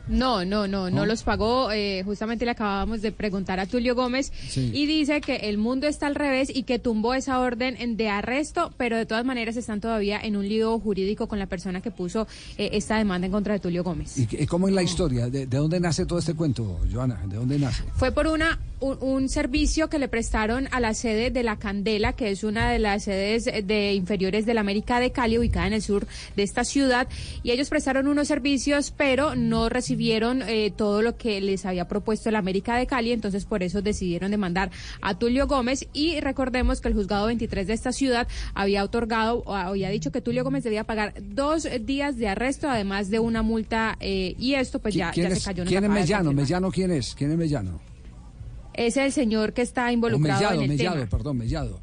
No, 0.07 0.45
no, 0.45 0.67
no, 0.67 0.89
no 0.89 0.97
¿No? 0.97 1.05
los 1.05 1.23
pagó. 1.23 1.71
eh, 1.71 2.03
justamente 2.03 2.45
le 2.45 2.51
acabábamos 2.51 3.01
de 3.01 3.11
preguntar 3.11 3.59
a 3.59 3.65
Tulio 3.65 3.95
Gómez 3.95 4.31
Sí. 4.49 4.71
y 4.73 4.85
dice 4.85 5.21
que 5.21 5.35
el 5.35 5.57
mundo 5.57 5.87
está 5.87 6.07
al 6.07 6.15
revés 6.15 6.51
y 6.53 6.63
que 6.63 6.79
tumbó 6.79 7.13
esa 7.13 7.39
orden 7.39 7.97
de 7.97 8.09
arresto, 8.09 8.71
pero 8.77 8.97
de 8.97 9.05
todas 9.05 9.25
maneras 9.25 9.57
están 9.57 9.81
todavía 9.81 10.19
en 10.21 10.35
un 10.35 10.47
lío 10.47 10.79
jurídico 10.79 11.27
con 11.27 11.39
la 11.39 11.47
persona 11.47 11.81
que 11.81 11.91
puso 11.91 12.27
eh, 12.57 12.69
esta 12.73 12.97
demanda 12.97 13.25
en 13.25 13.31
contra 13.31 13.53
de 13.53 13.59
Tulio 13.59 13.83
Gómez. 13.83 14.17
¿Y, 14.17 14.45
cómo 14.45 14.67
es 14.67 14.73
la 14.73 14.83
historia? 14.83 15.27
¿De, 15.29 15.47
de 15.47 15.57
dónde 15.57 15.79
nace 15.79 16.05
todo 16.05 16.19
este 16.19 16.33
cuento, 16.33 16.79
Joana? 16.91 17.21
¿De 17.25 17.37
dónde 17.37 17.57
nace? 17.59 17.83
Fue 17.95 18.11
por 18.11 18.27
una 18.27 18.59
un, 18.81 18.97
un 19.01 19.29
servicio 19.29 19.89
que 19.89 19.97
le 19.99 20.07
prestaron 20.07 20.67
a 20.71 20.79
la 20.79 20.93
sede 20.93 21.31
de 21.31 21.43
La 21.43 21.57
Candela, 21.57 22.13
que 22.13 22.29
es 22.29 22.43
una 22.43 22.69
de 22.69 22.77
las 22.79 23.03
sedes 23.05 23.45
de 23.45 23.93
inferiores 23.93 24.45
de 24.45 24.53
la 24.53 24.61
América 24.61 24.99
de 24.99 25.11
Cali, 25.11 25.37
ubicada 25.39 25.67
en 25.67 25.73
el 25.73 25.81
sur 25.81 26.05
de 26.35 26.43
esta 26.43 26.63
ciudad, 26.65 27.07
y 27.41 27.51
ellos 27.51 27.69
prestaron 27.69 28.07
unos 28.07 28.27
servicios, 28.27 28.91
pero 28.95 29.35
no 29.35 29.69
recibieron 29.69 29.94
eh, 29.97 30.71
todo 30.75 31.01
lo 31.01 31.17
que 31.17 31.41
les 31.41 31.65
había 31.65 31.87
propuesto 31.87 32.29
la 32.31 32.39
América 32.39 32.75
de 32.77 32.85
Cali, 32.87 33.11
entonces 33.11 33.45
por 33.45 33.63
eso 33.63 33.81
decidieron 33.81 34.31
demandar 34.31 34.69
a 35.01 35.17
Tulio 35.17 35.47
Gómez 35.47 35.87
y 35.93 36.19
recordemos 36.19 36.81
que 36.81 36.87
el 36.89 36.93
juzgado 36.93 37.27
23 37.27 37.67
de 37.67 37.73
esta 37.73 37.91
ciudad 37.91 38.27
había 38.53 38.83
otorgado 38.83 39.39
o 39.45 39.53
había 39.55 39.89
dicho 39.89 40.11
que 40.11 40.21
Tulio 40.21 40.43
Gómez 40.43 40.63
debía 40.63 40.83
pagar 40.83 41.13
dos 41.21 41.67
días 41.81 42.17
de 42.17 42.27
arresto, 42.27 42.69
además 42.69 43.09
de 43.09 43.19
una 43.19 43.41
multa, 43.41 43.97
eh, 43.99 44.35
y 44.37 44.53
esto 44.55 44.79
pues 44.79 44.93
ya, 44.95 45.11
¿Quién 45.11 45.29
ya 45.29 45.33
es, 45.33 45.39
se 45.43 45.45
cayó. 45.49 45.63
nos 45.63 45.71
¿quién 45.71 45.83
es 45.83 45.89
Mellano? 45.89 46.33
¿Mellano 46.33 46.71
quién 46.71 46.91
es? 46.91 47.15
¿Quién 47.15 47.31
es 47.31 47.37
Mellano? 47.37 47.79
Es 48.73 48.97
el 48.97 49.11
señor 49.11 49.53
que 49.53 49.61
está 49.61 49.91
involucrado 49.91 50.39
Mellado, 50.41 50.55
en 50.61 50.71
el 50.71 50.77
Mellado, 50.77 50.95
tema. 50.97 51.09
perdón, 51.09 51.37
Mellado. 51.37 51.81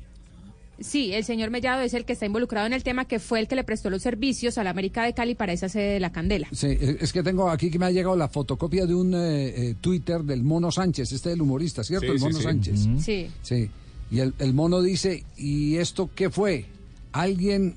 Sí, 0.80 1.12
el 1.12 1.24
señor 1.24 1.50
Mellado 1.50 1.82
es 1.82 1.94
el 1.94 2.04
que 2.04 2.14
está 2.14 2.26
involucrado 2.26 2.66
en 2.66 2.72
el 2.72 2.82
tema, 2.82 3.04
que 3.06 3.18
fue 3.18 3.38
el 3.40 3.46
que 3.46 3.54
le 3.54 3.62
prestó 3.62 3.90
los 3.90 4.02
servicios 4.02 4.58
a 4.58 4.64
la 4.64 4.70
América 4.70 5.04
de 5.04 5.14
Cali 5.14 5.34
para 5.34 5.52
esa 5.52 5.68
sede 5.68 5.92
de 5.94 6.00
la 6.00 6.10
Candela. 6.10 6.48
Sí, 6.52 6.66
eh, 6.68 6.96
es 7.00 7.12
que 7.12 7.22
tengo 7.22 7.50
aquí 7.50 7.70
que 7.70 7.78
me 7.78 7.86
ha 7.86 7.90
llegado 7.90 8.16
la 8.16 8.28
fotocopia 8.28 8.86
de 8.86 8.94
un 8.94 9.14
eh, 9.14 9.48
eh, 9.48 9.74
Twitter 9.80 10.22
del 10.22 10.42
Mono 10.42 10.72
Sánchez, 10.72 11.12
este 11.12 11.30
del 11.30 11.42
humorista, 11.42 11.84
¿cierto? 11.84 12.06
Sí, 12.06 12.12
el 12.12 12.20
Mono 12.20 12.36
sí. 12.38 12.42
Sánchez. 12.42 12.80
Sí. 12.98 13.30
Sí. 13.42 13.70
Y 14.10 14.20
el, 14.20 14.34
el 14.38 14.52
mono 14.52 14.82
dice, 14.82 15.24
¿y 15.38 15.76
esto 15.76 16.10
qué 16.14 16.28
fue? 16.28 16.66
Alguien, 17.12 17.76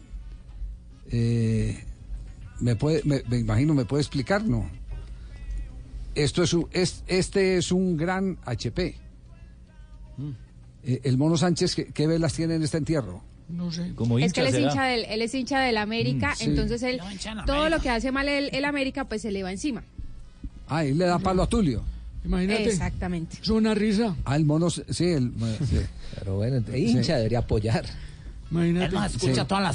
eh, 1.10 1.82
me 2.60 2.76
puede, 2.76 3.04
me, 3.06 3.24
me 3.30 3.38
imagino, 3.38 3.74
me 3.74 3.86
puede 3.86 4.02
explicar, 4.02 4.44
¿no? 4.44 4.70
Esto 6.14 6.44
es 6.44 6.54
un, 6.54 6.68
es, 6.72 7.04
este 7.08 7.58
es 7.58 7.72
un 7.72 7.96
gran 7.96 8.38
HP. 8.46 8.96
Eh, 10.86 11.02
el 11.04 11.18
mono 11.18 11.36
Sánchez, 11.38 11.76
¿qué, 11.76 11.86
qué 11.88 12.08
velas 12.08 12.34
tiene 12.34 12.56
en 12.56 12.64
este 12.64 12.78
entierro? 12.78 13.22
No 13.50 13.72
sé. 13.72 13.94
es 14.22 14.34
que 14.34 14.42
él 14.42 14.48
es, 14.48 14.56
hincha 14.60 14.84
del, 14.86 15.06
él 15.06 15.22
es 15.22 15.34
hincha 15.36 15.60
del 15.60 15.78
América, 15.78 16.32
Mm, 16.34 16.38
sí. 16.38 16.44
entonces 16.46 16.82
él, 16.84 17.00
en 17.26 17.46
todo 17.46 17.70
lo 17.70 17.80
que 17.80 17.90
hace 17.90 18.12
mal 18.12 18.28
el, 18.28 18.50
el 18.56 18.66
América, 18.66 19.06
pues 19.06 19.22
se 19.22 19.32
le 19.32 19.44
va 19.44 19.52
encima. 19.52 19.84
Ah, 20.68 20.84
y 20.84 20.94
le 20.94 21.06
da 21.06 21.20
palo 21.20 21.44
a 21.44 21.48
Tulio. 21.48 21.84
Imagínate. 22.24 22.66
Exactamente. 22.66 23.38
Es 23.42 23.50
una 23.50 23.76
risa. 23.76 24.16
Ah, 24.26 24.36
el 24.36 24.46
mono, 24.46 24.70
sí, 24.72 24.84
el, 25.00 25.32
sí. 25.70 25.80
Pero 26.18 26.38
bueno, 26.38 26.58
el 26.58 26.76
hincha 26.76 27.18
debería 27.18 27.40
apoyar. 27.40 27.86
Imagínate. 28.50 28.96
Sí. 29.20 29.32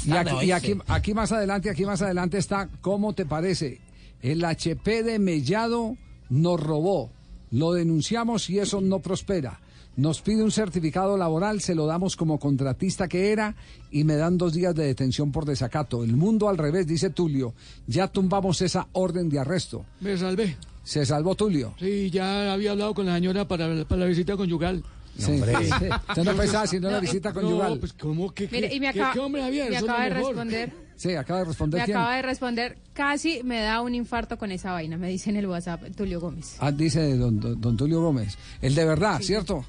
Y 0.09 0.11
aquí, 0.11 0.45
y 0.45 0.51
aquí, 0.51 0.77
aquí 0.87 1.13
más 1.13 1.31
adelante, 1.31 1.69
aquí 1.69 1.85
más 1.85 2.01
adelante 2.01 2.37
está, 2.37 2.67
¿cómo 2.81 3.13
te 3.13 3.25
parece? 3.25 3.79
El 4.21 4.43
HP 4.43 5.03
de 5.03 5.19
Mellado 5.19 5.97
nos 6.29 6.59
robó. 6.59 7.09
Lo 7.51 7.73
denunciamos 7.73 8.49
y 8.49 8.59
eso 8.59 8.81
no 8.81 8.99
prospera. 8.99 9.59
Nos 9.97 10.21
pide 10.21 10.41
un 10.43 10.51
certificado 10.51 11.17
laboral, 11.17 11.59
se 11.61 11.75
lo 11.75 11.85
damos 11.85 12.15
como 12.15 12.39
contratista 12.39 13.07
que 13.07 13.31
era 13.31 13.55
y 13.91 14.03
me 14.05 14.15
dan 14.15 14.37
dos 14.37 14.53
días 14.53 14.73
de 14.73 14.85
detención 14.85 15.31
por 15.31 15.45
desacato. 15.45 16.03
El 16.03 16.15
mundo 16.15 16.47
al 16.49 16.57
revés, 16.57 16.87
dice 16.87 17.09
Tulio. 17.09 17.53
Ya 17.87 18.07
tumbamos 18.07 18.61
esa 18.61 18.87
orden 18.93 19.29
de 19.29 19.39
arresto. 19.39 19.85
Me 19.99 20.17
salvé. 20.17 20.55
Se 20.83 21.05
salvó 21.05 21.35
Tulio. 21.35 21.73
Sí, 21.77 22.09
ya 22.09 22.53
había 22.53 22.71
hablado 22.71 22.93
con 22.93 23.05
la 23.05 23.15
señora 23.15 23.47
para, 23.47 23.83
para 23.85 23.99
la 24.01 24.05
visita 24.07 24.35
conyugal. 24.37 24.83
Sí. 25.17 25.33
Usted 25.33 26.23
no 26.23 26.33
pensaba 26.35 26.65
sino 26.67 26.89
la 26.89 26.99
visita 27.01 27.33
conyugal. 27.33 27.73
No, 27.73 27.79
pues 27.79 27.91
¿cómo 27.93 28.31
que 28.33 28.47
Mire, 28.49 28.73
y 28.73 28.79
me 28.79 28.91
qué- 28.93 28.99
acaba, 29.01 29.13
qué 29.13 29.19
hombre 29.19 29.41
Javier? 29.41 29.69
me 29.71 29.77
acaba 29.77 30.03
de 30.05 30.09
mejor. 30.11 30.27
responder. 30.27 30.73
Sí, 31.01 31.15
acaba 31.15 31.39
de 31.39 31.45
responder 31.45 31.79
Me 31.79 31.85
quién. 31.85 31.97
acaba 31.97 32.15
de 32.15 32.21
responder, 32.21 32.77
casi 32.93 33.41
me 33.43 33.59
da 33.61 33.81
un 33.81 33.95
infarto 33.95 34.37
con 34.37 34.51
esa 34.51 34.71
vaina, 34.71 34.97
me 34.97 35.09
dice 35.09 35.31
en 35.31 35.37
el 35.37 35.47
WhatsApp 35.47 35.81
Tulio 35.97 36.19
Gómez. 36.21 36.57
Ah, 36.59 36.71
dice 36.71 37.17
don, 37.17 37.39
don- 37.39 37.59
don 37.59 37.75
Tulio 37.75 38.01
Gómez. 38.03 38.37
El 38.61 38.75
de 38.75 38.85
verdad, 38.85 39.19
¿cierto? 39.19 39.65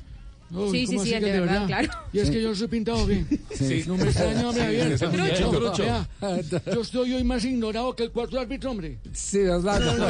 Sí, 0.71 0.87
sí, 0.87 0.87
¿cómo 0.87 1.05
sí, 1.05 1.15
el 1.15 1.23
de 1.25 1.41
verdad, 1.41 1.67
claro. 1.67 1.89
Y 2.13 2.19
es 2.19 2.31
que 2.31 2.43
yo 2.43 2.55
soy 2.55 2.69
pintado 2.69 3.07
bien. 3.07 3.27
Sí. 3.55 3.85
No 3.87 3.97
me 3.97 4.05
extraña, 4.05 4.49
hombre, 4.49 4.97
Sí, 4.97 4.99
Javier. 5.01 6.63
Yo 6.75 6.81
estoy 6.83 7.13
hoy 7.15 7.25
más 7.25 7.45
ignorado 7.45 7.95
que 7.97 8.05
el 8.05 8.11
cuarto 8.11 8.39
árbitro, 8.41 8.71
hombre. 8.71 8.99
Sí, 9.13 9.39
verdad. 9.39 9.81
No, 9.81 9.97
no, 9.99 10.07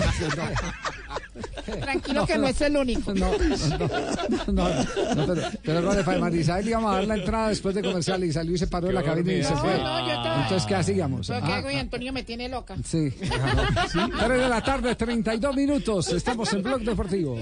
Tranquilo 1.80 2.26
que 2.26 2.38
no 2.38 2.46
es 2.48 2.60
el 2.60 2.76
único. 2.76 3.14
No, 3.14 3.30
no, 3.32 4.48
no, 4.48 4.68
no, 4.68 4.68
no, 5.14 5.26
pero, 5.34 5.42
pero 5.62 5.84
con 5.86 5.98
el 5.98 6.04
Faimar 6.04 6.34
Isabel 6.34 6.68
íbamos 6.68 6.92
a 6.92 6.96
dar 6.96 7.06
la 7.06 7.14
entrada 7.16 7.48
después 7.48 7.74
de 7.74 7.82
comercial 7.82 8.22
y 8.24 8.32
salió 8.32 8.54
y 8.54 8.58
se 8.58 8.66
paró 8.66 8.88
de 8.88 8.92
la 8.94 9.02
cabina 9.02 9.32
y 9.32 9.42
se 9.44 9.54
fue. 9.56 9.78
no, 9.78 10.00
yo 10.06 10.12
estaba- 10.12 10.42
Entonces, 10.42 10.66
¿qué 10.68 10.74
hacíamos? 10.74 11.26
Pero 11.28 11.46
que 11.46 11.52
Ah, 11.52 11.56
hago 11.56 11.70
y 11.70 11.76
Antonio 11.76 12.12
me 12.12 12.22
tiene 12.22 12.48
loca. 12.48 12.76
Sí. 12.84 13.12
Ajá. 13.30 14.08
Tres 14.26 14.40
de 14.40 14.48
la 14.48 14.62
tarde, 14.62 14.94
32 14.94 15.56
minutos. 15.56 16.08
Estamos 16.12 16.52
en 16.52 16.62
Blog 16.62 16.80
Deportivo. 16.82 17.38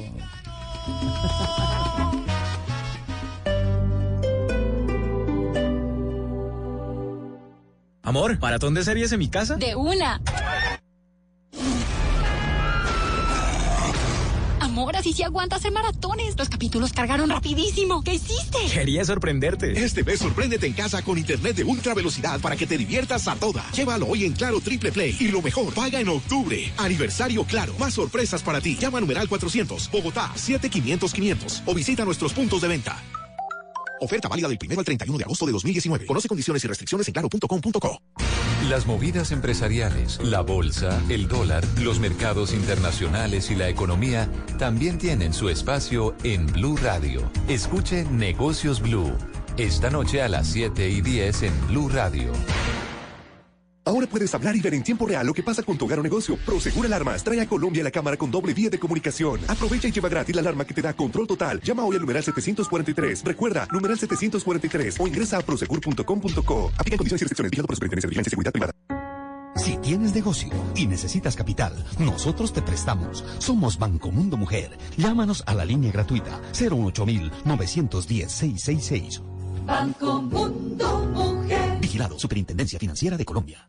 Amor, 8.10 8.40
¿maratón 8.40 8.74
de 8.74 8.82
series 8.82 9.12
en 9.12 9.20
mi 9.20 9.28
casa? 9.28 9.54
De 9.54 9.76
una. 9.76 10.20
Amor, 14.58 14.96
así 14.96 15.12
sí 15.12 15.22
aguanta 15.22 15.54
hacer 15.54 15.70
maratones. 15.70 16.36
Los 16.36 16.48
capítulos 16.48 16.92
cargaron 16.92 17.30
rapidísimo. 17.30 18.02
¿Qué 18.02 18.14
hiciste? 18.14 18.58
Quería 18.72 19.04
sorprenderte. 19.04 19.84
Este 19.84 20.02
mes 20.02 20.18
sorpréndete 20.18 20.66
en 20.66 20.72
casa 20.72 21.02
con 21.02 21.18
internet 21.18 21.54
de 21.54 21.62
ultra 21.62 21.94
velocidad 21.94 22.40
para 22.40 22.56
que 22.56 22.66
te 22.66 22.76
diviertas 22.76 23.28
a 23.28 23.36
toda. 23.36 23.64
Llévalo 23.70 24.08
hoy 24.08 24.24
en 24.24 24.32
Claro 24.32 24.60
Triple 24.60 24.90
Play. 24.90 25.16
Y 25.20 25.28
lo 25.28 25.40
mejor, 25.40 25.72
paga 25.72 26.00
en 26.00 26.08
octubre. 26.08 26.72
Aniversario 26.78 27.44
Claro. 27.44 27.74
Más 27.78 27.94
sorpresas 27.94 28.42
para 28.42 28.60
ti. 28.60 28.76
Llama 28.76 28.98
a 28.98 29.02
numeral 29.02 29.28
400, 29.28 29.88
Bogotá, 29.88 30.32
7500 30.34 31.12
500 31.12 31.62
o 31.64 31.74
visita 31.76 32.04
nuestros 32.04 32.32
puntos 32.32 32.60
de 32.60 32.66
venta. 32.66 33.00
Oferta 34.00 34.28
válida 34.28 34.48
del 34.48 34.58
1 34.60 34.78
al 34.78 34.84
31 34.84 35.18
de 35.18 35.24
agosto 35.24 35.46
de 35.46 35.52
2019. 35.52 36.06
Conoce 36.06 36.28
condiciones 36.28 36.64
y 36.64 36.68
restricciones 36.68 37.06
en 37.08 37.12
claro.com.co. 37.12 38.02
Las 38.68 38.86
movidas 38.86 39.32
empresariales, 39.32 40.20
la 40.22 40.42
bolsa, 40.42 41.02
el 41.08 41.28
dólar, 41.28 41.64
los 41.78 41.98
mercados 41.98 42.52
internacionales 42.52 43.50
y 43.50 43.54
la 43.54 43.68
economía 43.68 44.28
también 44.58 44.98
tienen 44.98 45.32
su 45.32 45.48
espacio 45.48 46.14
en 46.24 46.46
Blue 46.46 46.76
Radio. 46.76 47.30
Escuche 47.48 48.04
Negocios 48.04 48.80
Blue. 48.80 49.12
Esta 49.56 49.90
noche 49.90 50.22
a 50.22 50.28
las 50.28 50.46
7 50.48 50.88
y 50.88 51.00
10 51.00 51.42
en 51.42 51.66
Blue 51.68 51.88
Radio. 51.88 52.32
Ahora 53.90 54.06
puedes 54.06 54.32
hablar 54.36 54.54
y 54.54 54.60
ver 54.60 54.74
en 54.74 54.84
tiempo 54.84 55.04
real 55.04 55.26
lo 55.26 55.34
que 55.34 55.42
pasa 55.42 55.64
con 55.64 55.76
tu 55.76 55.84
hogar 55.84 55.98
o 55.98 56.02
negocio. 56.04 56.36
Prosegur 56.46 56.86
Alarmas 56.86 57.24
trae 57.24 57.40
a 57.40 57.48
Colombia 57.48 57.82
la 57.82 57.90
cámara 57.90 58.16
con 58.16 58.30
doble 58.30 58.54
vía 58.54 58.70
de 58.70 58.78
comunicación. 58.78 59.40
Aprovecha 59.48 59.88
y 59.88 59.90
lleva 59.90 60.08
gratis 60.08 60.32
la 60.32 60.42
alarma 60.42 60.64
que 60.64 60.72
te 60.72 60.80
da 60.80 60.92
control 60.92 61.26
total. 61.26 61.60
Llama 61.60 61.82
hoy 61.82 61.96
al 61.96 62.02
numeral 62.02 62.22
743. 62.22 63.24
Recuerda, 63.24 63.66
numeral 63.72 63.98
743 63.98 64.94
o 64.96 65.08
ingresa 65.08 65.38
a 65.38 65.40
prosegur.com.co. 65.40 66.72
Aplica 66.78 66.96
condiciones 66.98 67.22
y 67.22 67.24
restricciones. 67.24 67.50
Vigilado 67.50 67.66
por 67.66 67.74
Superintendencia 67.74 68.06
de 68.06 68.10
Vigilancia 68.10 68.28
y 68.28 68.30
Seguridad 68.30 68.52
Privada. 68.52 68.72
Si 69.56 69.76
tienes 69.78 70.14
negocio 70.14 70.50
y 70.76 70.86
necesitas 70.86 71.34
capital, 71.34 71.84
nosotros 71.98 72.52
te 72.52 72.62
prestamos. 72.62 73.24
Somos 73.38 73.76
Banco 73.76 74.12
Mundo 74.12 74.36
Mujer. 74.36 74.78
Llámanos 74.98 75.42
a 75.48 75.54
la 75.54 75.64
línea 75.64 75.90
gratuita 75.90 76.40
018 76.56 77.06
910 77.44 78.30
666. 78.30 79.20
Banco 79.66 80.22
Mundo 80.22 81.10
Mujer. 81.12 81.80
Vigilado 81.80 82.16
Superintendencia 82.20 82.78
Financiera 82.78 83.16
de 83.16 83.24
Colombia. 83.24 83.68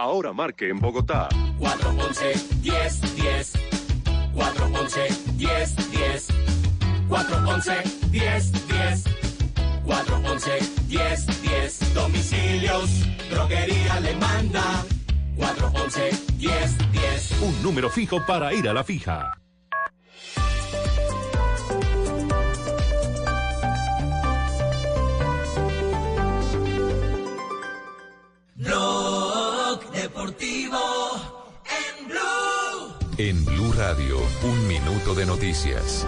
Ahora 0.00 0.32
marque 0.32 0.70
en 0.70 0.80
Bogotá. 0.80 1.28
411 1.58 2.32
10 2.62 3.16
10 3.16 3.52
411 4.32 5.08
10 5.36 5.90
10 5.90 6.28
411 7.06 7.72
10 8.10 8.66
10 8.66 9.04
411 9.84 10.50
10 10.88 11.42
10 11.42 11.94
Domicilios, 11.94 12.90
droguería 13.28 14.00
le 14.00 14.16
manda. 14.16 14.62
411 15.36 16.10
10 16.38 16.92
10 16.92 17.42
Un 17.42 17.62
número 17.62 17.90
fijo 17.90 18.24
para 18.24 18.54
ir 18.54 18.70
a 18.70 18.72
la 18.72 18.82
fija. 18.82 19.34
Blog 28.56 29.09
En 33.16 33.44
Blue 33.44 33.72
Radio, 33.72 34.18
un 34.42 34.68
minuto 34.68 35.14
de 35.14 35.24
noticias. 35.24 36.06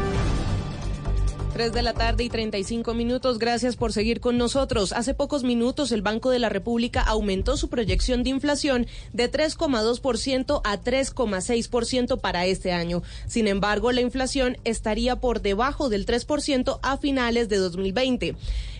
3 1.52 1.74
de 1.74 1.82
la 1.82 1.92
tarde 1.92 2.24
y 2.24 2.30
35 2.30 2.94
minutos. 2.94 3.38
Gracias 3.38 3.76
por 3.76 3.92
seguir 3.92 4.20
con 4.20 4.38
nosotros. 4.38 4.92
Hace 4.92 5.12
pocos 5.12 5.44
minutos 5.44 5.92
el 5.92 6.00
Banco 6.00 6.30
de 6.30 6.38
la 6.38 6.48
República 6.48 7.02
aumentó 7.02 7.58
su 7.58 7.68
proyección 7.68 8.22
de 8.22 8.30
inflación 8.30 8.86
de 9.12 9.30
3,2% 9.30 10.62
a 10.64 10.80
3,6% 10.80 12.20
para 12.20 12.46
este 12.46 12.72
año. 12.72 13.02
Sin 13.26 13.48
embargo, 13.48 13.92
la 13.92 14.00
inflación 14.00 14.56
estaría 14.64 15.16
por 15.16 15.42
debajo 15.42 15.90
del 15.90 16.06
3% 16.06 16.78
a 16.82 16.96
finales 16.96 17.50
de 17.50 17.58
2020. 17.58 18.34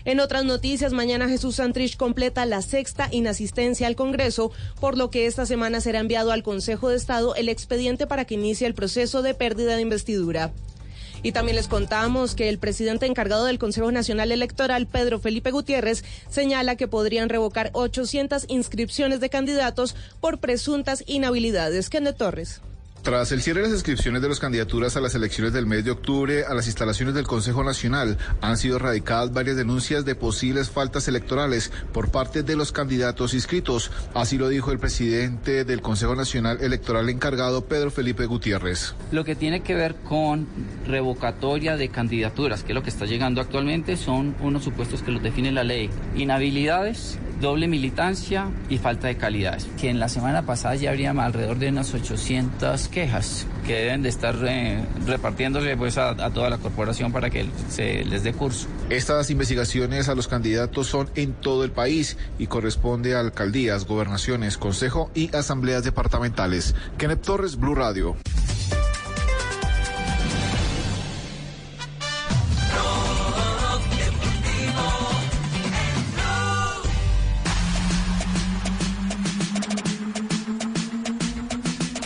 En 0.05 0.19
otras 0.19 0.43
noticias, 0.43 0.93
mañana 0.93 1.29
Jesús 1.29 1.57
Santrich 1.57 1.95
completa 1.95 2.45
la 2.47 2.63
sexta 2.63 3.07
inasistencia 3.11 3.85
al 3.85 3.95
Congreso, 3.95 4.51
por 4.79 4.97
lo 4.97 5.11
que 5.11 5.27
esta 5.27 5.45
semana 5.45 5.79
será 5.79 5.99
enviado 5.99 6.31
al 6.31 6.41
Consejo 6.41 6.89
de 6.89 6.97
Estado 6.97 7.35
el 7.35 7.49
expediente 7.49 8.07
para 8.07 8.25
que 8.25 8.33
inicie 8.33 8.65
el 8.65 8.73
proceso 8.73 9.21
de 9.21 9.35
pérdida 9.35 9.75
de 9.75 9.83
investidura. 9.83 10.51
Y 11.23 11.31
también 11.31 11.55
les 11.55 11.69
contamos 11.69 12.35
que 12.35 12.49
el 12.49 12.59
presidente 12.59 13.05
encargado 13.05 13.45
del 13.45 13.57
Consejo 13.57 13.91
Nacional 13.93 14.33
Electoral, 14.33 14.87
Pedro 14.87 15.19
Felipe 15.19 15.51
Gutiérrez, 15.51 16.03
señala 16.29 16.75
que 16.75 16.89
podrían 16.89 17.29
revocar 17.29 17.69
800 17.71 18.45
inscripciones 18.49 19.21
de 19.21 19.29
candidatos 19.29 19.95
por 20.19 20.39
presuntas 20.39 21.01
inhabilidades. 21.07 21.89
Kenneth 21.89 22.17
Torres. 22.17 22.61
Tras 23.03 23.33
el 23.33 23.41
cierre 23.41 23.59
de 23.59 23.67
las 23.67 23.73
inscripciones 23.73 24.21
de 24.21 24.29
las 24.29 24.39
candidaturas 24.39 24.95
a 24.95 25.01
las 25.01 25.13
elecciones 25.13 25.51
del 25.51 25.65
mes 25.65 25.83
de 25.83 25.91
octubre 25.91 26.45
a 26.45 26.53
las 26.53 26.67
instalaciones 26.67 27.13
del 27.13 27.27
Consejo 27.27 27.61
Nacional, 27.61 28.17
han 28.39 28.55
sido 28.55 28.79
radicadas 28.79 29.33
varias 29.33 29.57
denuncias 29.57 30.05
de 30.05 30.15
posibles 30.15 30.69
faltas 30.69 31.09
electorales 31.09 31.69
por 31.91 32.11
parte 32.11 32.43
de 32.43 32.55
los 32.55 32.71
candidatos 32.71 33.33
inscritos. 33.33 33.91
Así 34.13 34.37
lo 34.37 34.47
dijo 34.47 34.71
el 34.71 34.79
presidente 34.79 35.65
del 35.65 35.81
Consejo 35.81 36.15
Nacional 36.15 36.61
Electoral 36.61 37.09
encargado, 37.09 37.65
Pedro 37.65 37.91
Felipe 37.91 38.25
Gutiérrez. 38.25 38.95
Lo 39.11 39.25
que 39.25 39.35
tiene 39.35 39.63
que 39.63 39.75
ver 39.75 39.95
con 39.95 40.47
revocatoria 40.87 41.75
de 41.75 41.89
candidaturas, 41.89 42.63
que 42.63 42.71
es 42.71 42.75
lo 42.75 42.83
que 42.83 42.89
está 42.89 43.05
llegando 43.05 43.41
actualmente, 43.41 43.97
son 43.97 44.33
unos 44.39 44.63
supuestos 44.63 45.03
que 45.03 45.11
los 45.11 45.21
define 45.21 45.51
la 45.51 45.65
ley. 45.65 45.89
Inhabilidades, 46.15 47.19
doble 47.41 47.67
militancia 47.67 48.47
y 48.69 48.77
falta 48.77 49.09
de 49.09 49.17
calidades. 49.17 49.67
Que 49.77 49.89
en 49.89 49.99
la 49.99 50.07
semana 50.07 50.45
pasada 50.45 50.75
ya 50.75 50.91
habría 50.91 51.11
alrededor 51.11 51.59
de 51.59 51.67
unas 51.67 51.93
800 51.93 52.92
quejas 52.93 53.47
que 53.65 53.73
deben 53.73 54.03
de 54.03 54.09
estar 54.09 54.35
eh, 54.47 54.83
repartiéndose 55.05 55.75
pues 55.75 55.97
a, 55.97 56.15
toda 56.31 56.49
la 56.49 56.57
corporación 56.57 57.11
para 57.11 57.29
que 57.29 57.47
se 57.69 58.05
les 58.05 58.23
dé 58.23 58.33
curso. 58.33 58.67
Estas 58.89 59.29
investigaciones 59.29 60.09
a 60.09 60.15
los 60.15 60.27
candidatos 60.27 60.87
son 60.87 61.09
en 61.15 61.33
todo 61.33 61.63
el 61.63 61.71
país 61.71 62.17
y 62.37 62.47
corresponde 62.47 63.15
a 63.15 63.19
alcaldías, 63.19 63.85
gobernaciones, 63.85 64.57
consejo 64.57 65.09
y 65.15 65.35
asambleas 65.35 65.83
departamentales. 65.83 66.75
Kenneth 66.97 67.21
Torres, 67.21 67.57
Blue 67.57 67.75
Radio. 67.75 68.15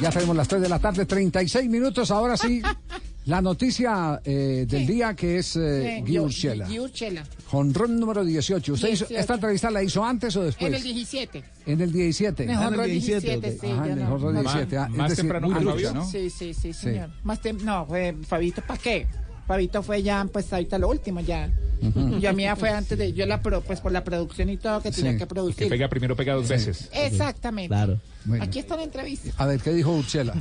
Ya 0.07 0.11
tenemos 0.13 0.37
las 0.37 0.47
3 0.47 0.61
de 0.61 0.69
la 0.69 0.79
tarde, 0.79 1.05
36 1.05 1.69
minutos. 1.69 2.11
Ahora 2.11 2.37
sí, 2.37 2.61
la 3.25 3.41
noticia 3.41 4.21
eh, 4.23 4.65
del 4.65 4.87
día 4.87 5.13
que 5.15 5.39
es 5.39 5.57
eh, 5.57 6.01
Gui 6.05 6.17
Urshela. 6.17 6.65
Giurchela. 6.65 7.25
Jonrón 7.47 7.99
número 7.99 8.23
18. 8.23 8.71
¿Usted 8.73 8.87
hizo- 8.87 9.05
18. 9.05 9.19
esta 9.19 9.33
entrevista 9.33 9.69
la 9.69 9.83
hizo 9.83 10.05
antes 10.05 10.33
o 10.37 10.43
después? 10.43 10.69
En 10.69 10.75
el 10.75 10.81
17. 10.83 11.43
En 11.65 11.81
el 11.81 11.91
17. 11.91 12.43
En 12.45 12.49
el 12.51 12.55
jonrón 12.57 12.85
17, 12.87 13.57
sí. 13.59 13.67
Ajá, 13.69 13.85
en 13.85 13.91
el 13.91 13.99
no- 13.99 14.05
jonrón 14.11 14.33
no- 14.35 14.41
17. 14.43 14.77
ah, 14.77 14.87
es 14.89 14.95
más 14.97 15.09
decir, 15.09 15.23
temprano 15.23 15.47
muy 15.49 15.57
que 15.57 15.63
lucha. 15.65 15.73
Fabio, 15.75 15.93
¿no? 15.95 16.09
Sí, 16.09 16.29
sí, 16.29 16.53
sí, 16.53 16.71
Sí. 16.71 16.73
señor. 16.73 17.09
Más 17.23 17.41
tem- 17.41 17.61
no, 17.63 17.85
fue 17.85 18.15
Fabito, 18.25 18.61
¿para 18.61 18.79
qué? 18.79 19.07
Fabito 19.47 19.81
fue 19.81 20.03
ya, 20.03 20.25
pues 20.31 20.51
ahorita 20.51 20.77
lo 20.77 20.89
último, 20.89 21.21
ya. 21.21 21.49
Ujú. 21.81 22.19
Yo 22.19 22.33
mía 22.33 22.55
fue 22.55 22.69
antes 22.69 22.97
de, 22.97 23.13
yo 23.13 23.25
la 23.25 23.41
pro, 23.41 23.61
pues 23.61 23.79
por 23.79 23.91
la 23.91 24.03
producción 24.03 24.49
y 24.49 24.57
todo 24.57 24.81
que 24.81 24.91
tenía 24.91 25.13
Sí. 25.13 25.17
que 25.19 25.25
producir. 25.27 25.57
que 25.65 25.69
pega 25.69 25.87
primero 25.87 26.15
pega 26.15 26.33
dos 26.33 26.47
veces. 26.47 26.89
Exactamente. 26.91 27.69
Claro. 27.69 27.99
Bueno. 28.25 28.43
Aquí 28.43 28.59
está 28.59 28.75
la 28.75 28.83
entrevista. 28.83 29.29
A 29.37 29.45
ver, 29.45 29.61
¿qué 29.61 29.71
dijo 29.73 29.91
Urchela? 29.91 30.33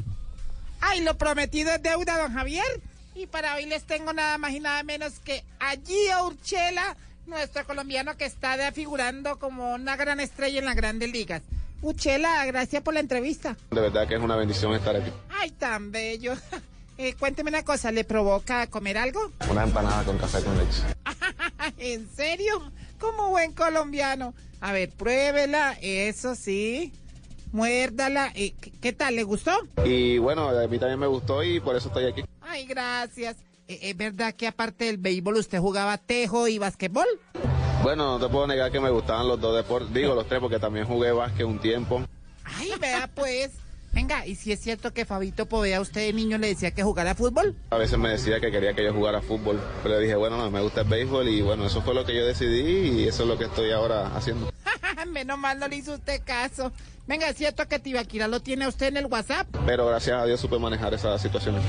Ay, 0.81 1.03
lo 1.03 1.17
prometido 1.17 1.71
es 1.73 1.83
deuda, 1.83 2.19
don 2.19 2.33
Javier. 2.33 2.65
Y 3.15 3.27
para 3.27 3.55
hoy 3.55 3.67
les 3.67 3.85
tengo 3.85 4.13
nada 4.13 4.39
más 4.39 4.53
y 4.53 4.61
nada 4.61 4.83
menos 4.83 5.19
que 5.21 5.43
allí 5.59 6.09
a 6.13 6.23
Urchela, 6.25 6.97
nuestro 7.27 7.65
colombiano 7.65 8.17
que 8.17 8.25
está 8.25 8.57
de- 8.57 8.73
figurando 8.73 9.39
como 9.39 9.75
una 9.75 9.97
gran 9.97 10.21
estrella 10.21 10.59
en 10.59 10.65
las 10.65 10.77
grandes 10.77 11.11
ligas. 11.13 11.43
Urchela, 11.83 12.45
gracias 12.47 12.83
por 12.83 12.95
la 12.95 13.01
entrevista. 13.01 13.57
De 13.71 13.81
verdad 13.81 14.07
que 14.09 14.15
es 14.17 14.21
una 14.21 14.37
bendición 14.37 14.75
estar 14.75 14.97
aquí. 14.97 15.11
Ay, 15.39 15.51
tan 15.53 15.93
bello. 15.93 16.35
Eh, 16.99 17.15
cuénteme 17.19 17.51
una 17.51 17.63
cosa, 17.63 17.93
¿le 17.93 18.05
provoca 18.05 18.67
comer 18.69 18.97
algo? 18.97 19.31
Una 19.51 19.65
empanada 19.65 20.03
con 20.05 20.17
café 20.17 20.43
con 20.43 20.57
leche. 20.57 20.83
¿En 21.79 22.09
serio? 22.09 22.63
Como 22.99 23.29
buen 23.29 23.53
colombiano. 23.53 24.35
A 24.61 24.73
ver, 24.73 24.91
pruébela, 24.91 25.77
eso 25.83 26.35
sí. 26.35 26.93
Muérdala. 27.53 28.33
Eh, 28.35 28.55
¿qué, 28.81 28.93
tal? 28.93 29.17
¿Le 29.17 29.25
gustó? 29.25 29.53
Y 29.85 30.19
bueno, 30.19 30.49
a 30.49 30.67
mí 30.67 30.79
también 30.79 30.99
me 30.99 31.07
gustó 31.07 31.43
y 31.43 31.61
por 31.61 31.77
eso 31.77 31.89
estoy 31.89 32.07
aquí. 32.07 32.25
Ay, 32.41 32.65
gracias. 32.65 33.37
Eh, 33.69 33.79
¿Es 33.83 33.97
verdad 33.97 34.35
que 34.35 34.47
aparte 34.47 34.87
del 34.87 34.97
béisbol 34.97 35.37
usted 35.37 35.59
jugaba 35.59 35.99
tejo 35.99 36.49
y 36.49 36.59
basquetbol? 36.59 37.07
Bueno, 37.83 38.19
no 38.19 38.27
te 38.27 38.33
puedo 38.33 38.47
negar 38.47 38.73
que 38.73 38.81
me 38.81 38.91
gustaban 38.91 39.29
los 39.29 39.41
dos 39.41 39.55
deportes, 39.55 39.93
digo 39.93 40.15
los 40.15 40.27
tres 40.27 40.41
porque 40.41 40.59
también 40.59 40.87
jugué 40.87 41.13
básquet 41.13 41.47
un 41.47 41.59
tiempo. 41.59 42.03
Ay, 42.45 42.73
vea 42.81 43.09
pues. 43.15 43.51
Venga, 43.93 44.27
¿y 44.27 44.35
si 44.35 44.53
es 44.53 44.61
cierto 44.61 44.93
que 44.93 45.05
Fabito 45.05 45.47
Povea 45.47 45.79
a 45.79 45.81
usted 45.81 46.03
de 46.03 46.13
niño 46.13 46.39
le 46.39 46.49
decía 46.49 46.71
que 46.71 46.83
jugara 46.83 47.15
fútbol? 47.15 47.55
A 47.71 47.79
veces 47.79 47.99
me 47.99 48.11
decía 48.11 48.41
que 48.41 48.51
quería 48.51 48.75
que 48.75 48.85
yo 48.85 48.93
jugara 48.93 49.23
fútbol, 49.23 49.61
pero 49.83 49.97
le 49.97 50.03
dije, 50.03 50.17
bueno, 50.17 50.37
no, 50.37 50.51
me 50.51 50.61
gusta 50.61 50.83
el 50.83 50.89
béisbol 50.89 51.29
y 51.29 51.41
bueno, 51.43 51.67
eso 51.67 51.81
fue 51.83 51.95
lo 51.95 52.05
que 52.05 52.15
yo 52.15 52.27
decidí 52.27 53.03
y 53.03 53.09
eso 53.09 53.23
es 53.23 53.29
lo 53.29 53.39
que 53.39 53.45
estoy 53.45 53.71
ahora 53.71 54.15
haciendo. 54.15 54.53
Menos 55.09 55.39
mal 55.39 55.59
no 55.59 55.69
le 55.69 55.77
hizo 55.77 55.95
usted 55.95 56.21
caso. 56.25 56.73
Venga, 57.07 57.29
¿es 57.29 57.37
cierto 57.37 57.69
que 57.69 57.79
Tibaquira 57.79 58.27
lo 58.27 58.41
tiene 58.41 58.65
a 58.65 58.69
usted 58.69 58.89
en 58.89 58.97
el 58.97 59.07
WhatsApp? 59.07 59.47
Pero 59.65 59.87
gracias 59.87 60.21
a 60.21 60.27
Dios 60.27 60.41
supe 60.41 60.59
manejar 60.59 60.93
esas 60.93 61.23
situaciones. 61.23 61.63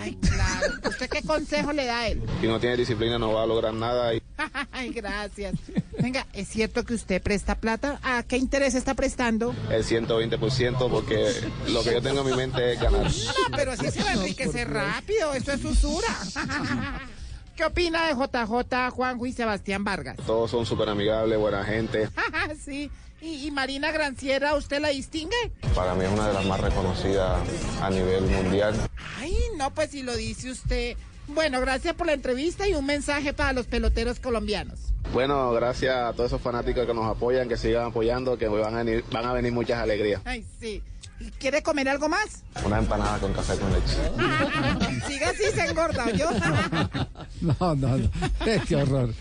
Ay, 0.00 0.16
claro. 0.16 0.74
¿Usted 0.88 1.10
qué 1.10 1.22
consejo 1.22 1.72
le 1.72 1.84
da 1.84 2.00
a 2.00 2.08
él? 2.08 2.22
Si 2.40 2.46
no 2.46 2.58
tiene 2.58 2.78
disciplina 2.78 3.18
no 3.18 3.32
va 3.32 3.42
a 3.42 3.46
lograr 3.46 3.74
nada 3.74 4.14
y 4.14 4.22
Ay, 4.72 4.90
gracias. 4.90 5.54
Venga, 5.98 6.26
¿es 6.32 6.48
cierto 6.48 6.84
que 6.84 6.94
usted 6.94 7.20
presta 7.20 7.56
plata? 7.56 7.98
¿A 8.02 8.22
qué 8.22 8.38
interés 8.38 8.74
está 8.74 8.94
prestando? 8.94 9.54
el 9.70 9.84
120% 9.84 10.90
porque 10.90 11.30
lo 11.68 11.82
que 11.82 11.92
yo 11.92 12.00
tengo 12.02 12.20
en 12.20 12.26
mi 12.30 12.36
mente 12.36 12.72
es 12.72 12.80
ganar. 12.80 13.04
No, 13.04 13.56
pero 13.56 13.72
así 13.72 13.90
se 13.90 14.02
va 14.02 14.10
a 14.10 14.14
enriquecer 14.14 14.70
rápido. 14.70 15.34
Eso 15.34 15.52
es 15.52 15.64
usura. 15.64 16.08
¿Qué 17.56 17.66
opina 17.66 18.06
de 18.06 18.14
JJ, 18.14 18.90
Juanjo 18.90 19.26
y 19.26 19.32
Sebastián 19.32 19.84
Vargas? 19.84 20.16
Todos 20.24 20.50
son 20.50 20.64
súper 20.64 20.88
amigables, 20.88 21.38
buena 21.38 21.62
gente. 21.64 22.08
sí. 22.64 22.90
¿Y, 23.22 23.46
y 23.46 23.50
Marina 23.50 23.90
Granciera, 23.92 24.54
usted 24.54 24.80
la 24.80 24.88
distingue? 24.88 25.36
Para 25.74 25.94
mí 25.94 26.04
es 26.04 26.10
una 26.10 26.28
de 26.28 26.34
las 26.34 26.44
más 26.46 26.60
reconocidas 26.60 27.38
a 27.82 27.90
nivel 27.90 28.22
mundial. 28.24 28.74
Ay, 29.18 29.36
no, 29.56 29.72
pues 29.74 29.90
si 29.90 30.02
lo 30.02 30.16
dice 30.16 30.50
usted. 30.50 30.96
Bueno, 31.28 31.60
gracias 31.60 31.94
por 31.94 32.06
la 32.06 32.14
entrevista 32.14 32.66
y 32.66 32.74
un 32.74 32.86
mensaje 32.86 33.32
para 33.32 33.52
los 33.52 33.66
peloteros 33.66 34.18
colombianos. 34.18 34.80
Bueno, 35.12 35.52
gracias 35.52 35.94
a 35.96 36.12
todos 36.12 36.30
esos 36.30 36.40
fanáticos 36.40 36.86
que 36.86 36.94
nos 36.94 37.06
apoyan, 37.06 37.48
que 37.48 37.56
sigan 37.56 37.86
apoyando, 37.86 38.38
que 38.38 38.48
van 38.48 38.74
a 38.74 38.82
venir, 38.82 39.04
van 39.12 39.26
a 39.26 39.32
venir 39.32 39.52
muchas 39.52 39.78
alegrías. 39.78 40.22
Ay, 40.24 40.44
sí. 40.60 40.82
¿Y 41.20 41.30
¿Quiere 41.32 41.62
comer 41.62 41.88
algo 41.88 42.08
más? 42.08 42.42
Una 42.64 42.78
empanada 42.78 43.18
con 43.18 43.32
café 43.32 43.54
con 43.56 43.70
leche. 43.72 45.00
Siga 45.06 45.30
así, 45.30 45.42
se 45.54 45.64
engorda, 45.66 46.10
¿yo? 46.12 46.28
No, 47.40 47.54
no, 47.74 47.96
no. 47.96 48.10
Eh, 48.44 48.60
qué 48.68 48.76
horror. 48.76 49.14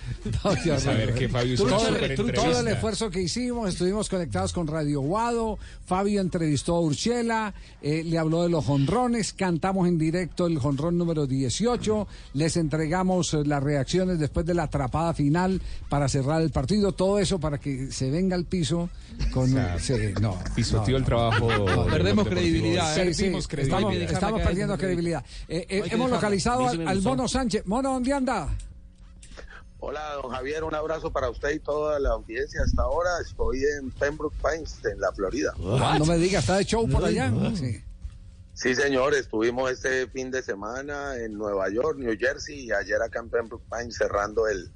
No, 0.44 0.52
qué 0.62 0.72
horror. 0.74 0.90
A 0.90 0.94
ver, 0.98 1.14
que 1.14 1.30
Fabio 1.30 1.54
hizo 1.54 1.66
todo, 1.66 1.88
el- 1.96 2.34
todo 2.34 2.60
el 2.60 2.68
esfuerzo 2.68 3.10
que 3.10 3.22
hicimos, 3.22 3.70
estuvimos 3.70 4.10
conectados 4.10 4.52
con 4.52 4.68
Radio 4.68 5.00
Guado, 5.00 5.58
Fabio 5.86 6.20
entrevistó 6.20 6.76
a 6.76 6.82
Urchela, 6.82 7.54
eh, 7.82 8.04
le 8.04 8.18
habló 8.18 8.44
de 8.44 8.50
los 8.50 8.66
jonrones, 8.66 9.32
cantamos 9.32 9.88
en 9.88 9.98
directo 9.98 10.48
el 10.48 10.60
jonrón 10.60 10.98
número 10.98 11.28
18, 11.28 12.08
les 12.34 12.58
entregamos 12.58 13.34
eh, 13.34 13.44
las 13.46 13.64
reacciones 13.64 14.20
después 14.20 14.46
de 14.46 14.54
la 14.54 14.64
atrapada 14.64 15.14
final 15.14 15.62
para 15.88 16.10
cerrar 16.10 16.42
el 16.42 16.50
partido, 16.50 16.92
todo 16.92 17.20
eso 17.20 17.40
para 17.40 17.58
que 17.58 17.90
se 17.92 18.12
venga 18.12 18.36
al 18.36 18.44
piso 18.46 18.90
con... 19.32 19.50
sea, 19.50 19.80
sí, 19.80 19.94
no, 20.20 20.38
pisoteó 20.56 20.92
no, 20.94 20.98
el 20.98 21.06
trabajo 21.06 21.48
no, 21.50 21.66
del 21.66 21.76
no. 21.76 21.89
Perdemos 21.90 22.26
Deportivo. 22.26 22.30
credibilidad, 22.30 22.94
Sí, 22.96 23.02
¿eh? 23.02 23.14
sí, 23.14 23.22
Perdimos 23.24 23.48
credibilidad. 23.48 23.80
estamos, 23.92 24.12
estamos 24.14 24.42
perdiendo 24.42 24.78
credibilidad. 24.78 25.26
Eh, 25.48 25.66
eh, 25.70 25.78
hemos 25.78 25.90
dejarla. 25.90 26.08
localizado 26.16 26.68
al, 26.68 26.88
al. 26.88 27.02
Mono 27.02 27.28
Sánchez. 27.28 27.66
Mono, 27.66 27.94
¿dónde 27.94 28.14
anda? 28.14 28.50
Hola, 29.82 30.14
don 30.22 30.32
Javier, 30.32 30.64
un 30.66 30.76
abrazo 30.76 31.12
para 31.12 31.30
usted 31.30 31.52
y 31.52 31.60
toda 31.60 32.00
la 32.00 32.10
audiencia. 32.10 32.62
Hasta 32.66 32.82
ahora 32.82 33.10
estoy 33.26 33.64
en 33.80 33.92
Pembroke 33.92 34.36
Pines, 34.44 34.78
en 34.84 35.00
la 35.00 35.12
Florida. 35.14 35.54
Ah, 35.80 35.96
no 35.98 36.06
me 36.06 36.18
diga, 36.18 36.40
está 36.40 36.58
de 36.58 36.66
show 36.66 36.88
por 36.90 37.06
allá. 37.06 37.32
Sí. 37.56 37.82
Sí, 38.54 38.76
señor, 38.76 39.14
estuvimos 39.14 39.72
este 39.72 40.08
fin 40.08 40.32
de 40.32 40.42
semana 40.44 41.16
en 41.16 41.38
Nueva 41.38 41.70
York, 41.70 41.98
New 41.98 42.14
Jersey 42.20 42.66
y 42.66 42.72
ayer 42.74 43.02
acá 43.02 43.20
en 43.22 43.30
Pembroke 43.30 43.64
Pines 43.72 43.96
cerrando 43.96 44.48
el, 44.50 44.70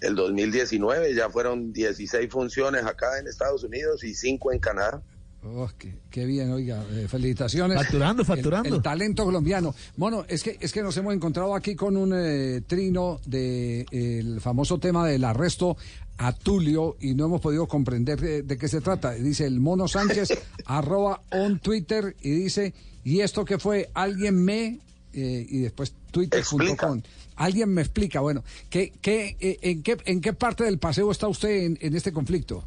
el 0.00 0.14
2019. 0.14 1.14
Ya 1.14 1.28
fueron 1.28 1.70
16 1.74 2.30
funciones 2.30 2.86
acá 2.86 3.18
en 3.18 3.26
Estados 3.26 3.64
Unidos 3.64 4.02
y 4.02 4.14
5 4.14 4.52
en 4.52 4.58
Canadá. 4.60 5.02
Oh, 5.44 5.68
qué, 5.78 5.94
qué 6.10 6.26
bien, 6.26 6.50
oiga, 6.50 6.84
eh, 6.90 7.06
felicitaciones. 7.08 7.78
Facturando, 7.78 8.24
facturando. 8.24 8.74
El, 8.74 8.82
talento 8.82 9.24
colombiano. 9.24 9.74
Bueno, 9.96 10.24
es 10.28 10.42
que 10.42 10.58
es 10.60 10.72
que 10.72 10.82
nos 10.82 10.96
hemos 10.96 11.14
encontrado 11.14 11.54
aquí 11.54 11.76
con 11.76 11.96
un 11.96 12.12
eh, 12.14 12.62
trino 12.66 13.20
de 13.24 13.86
eh, 13.90 14.18
el 14.18 14.40
famoso 14.40 14.78
tema 14.78 15.06
del 15.06 15.24
arresto 15.24 15.76
a 16.18 16.32
Tulio 16.32 16.96
y 17.00 17.14
no 17.14 17.26
hemos 17.26 17.40
podido 17.40 17.68
comprender 17.68 18.20
de, 18.20 18.42
de 18.42 18.58
qué 18.58 18.66
se 18.66 18.80
trata. 18.80 19.12
Dice 19.12 19.46
el 19.46 19.60
Mono 19.60 19.86
Sánchez 19.86 20.30
arroba 20.66 21.22
on 21.30 21.60
Twitter 21.60 22.16
y 22.20 22.30
dice 22.30 22.74
y 23.04 23.20
esto 23.20 23.44
que 23.44 23.58
fue 23.58 23.90
alguien 23.94 24.44
me 24.44 24.80
eh, 25.12 25.46
y 25.48 25.60
después 25.60 25.94
twitter.com. 26.10 27.02
Alguien 27.36 27.70
me 27.70 27.82
explica. 27.82 28.20
Bueno, 28.20 28.44
¿qué, 28.68 28.92
qué, 29.00 29.36
eh, 29.40 29.58
en 29.62 29.82
qué 29.82 29.96
en 30.04 30.20
qué 30.20 30.32
parte 30.32 30.64
del 30.64 30.78
paseo 30.78 31.10
está 31.10 31.28
usted 31.28 31.48
en, 31.48 31.78
en 31.80 31.94
este 31.94 32.12
conflicto? 32.12 32.64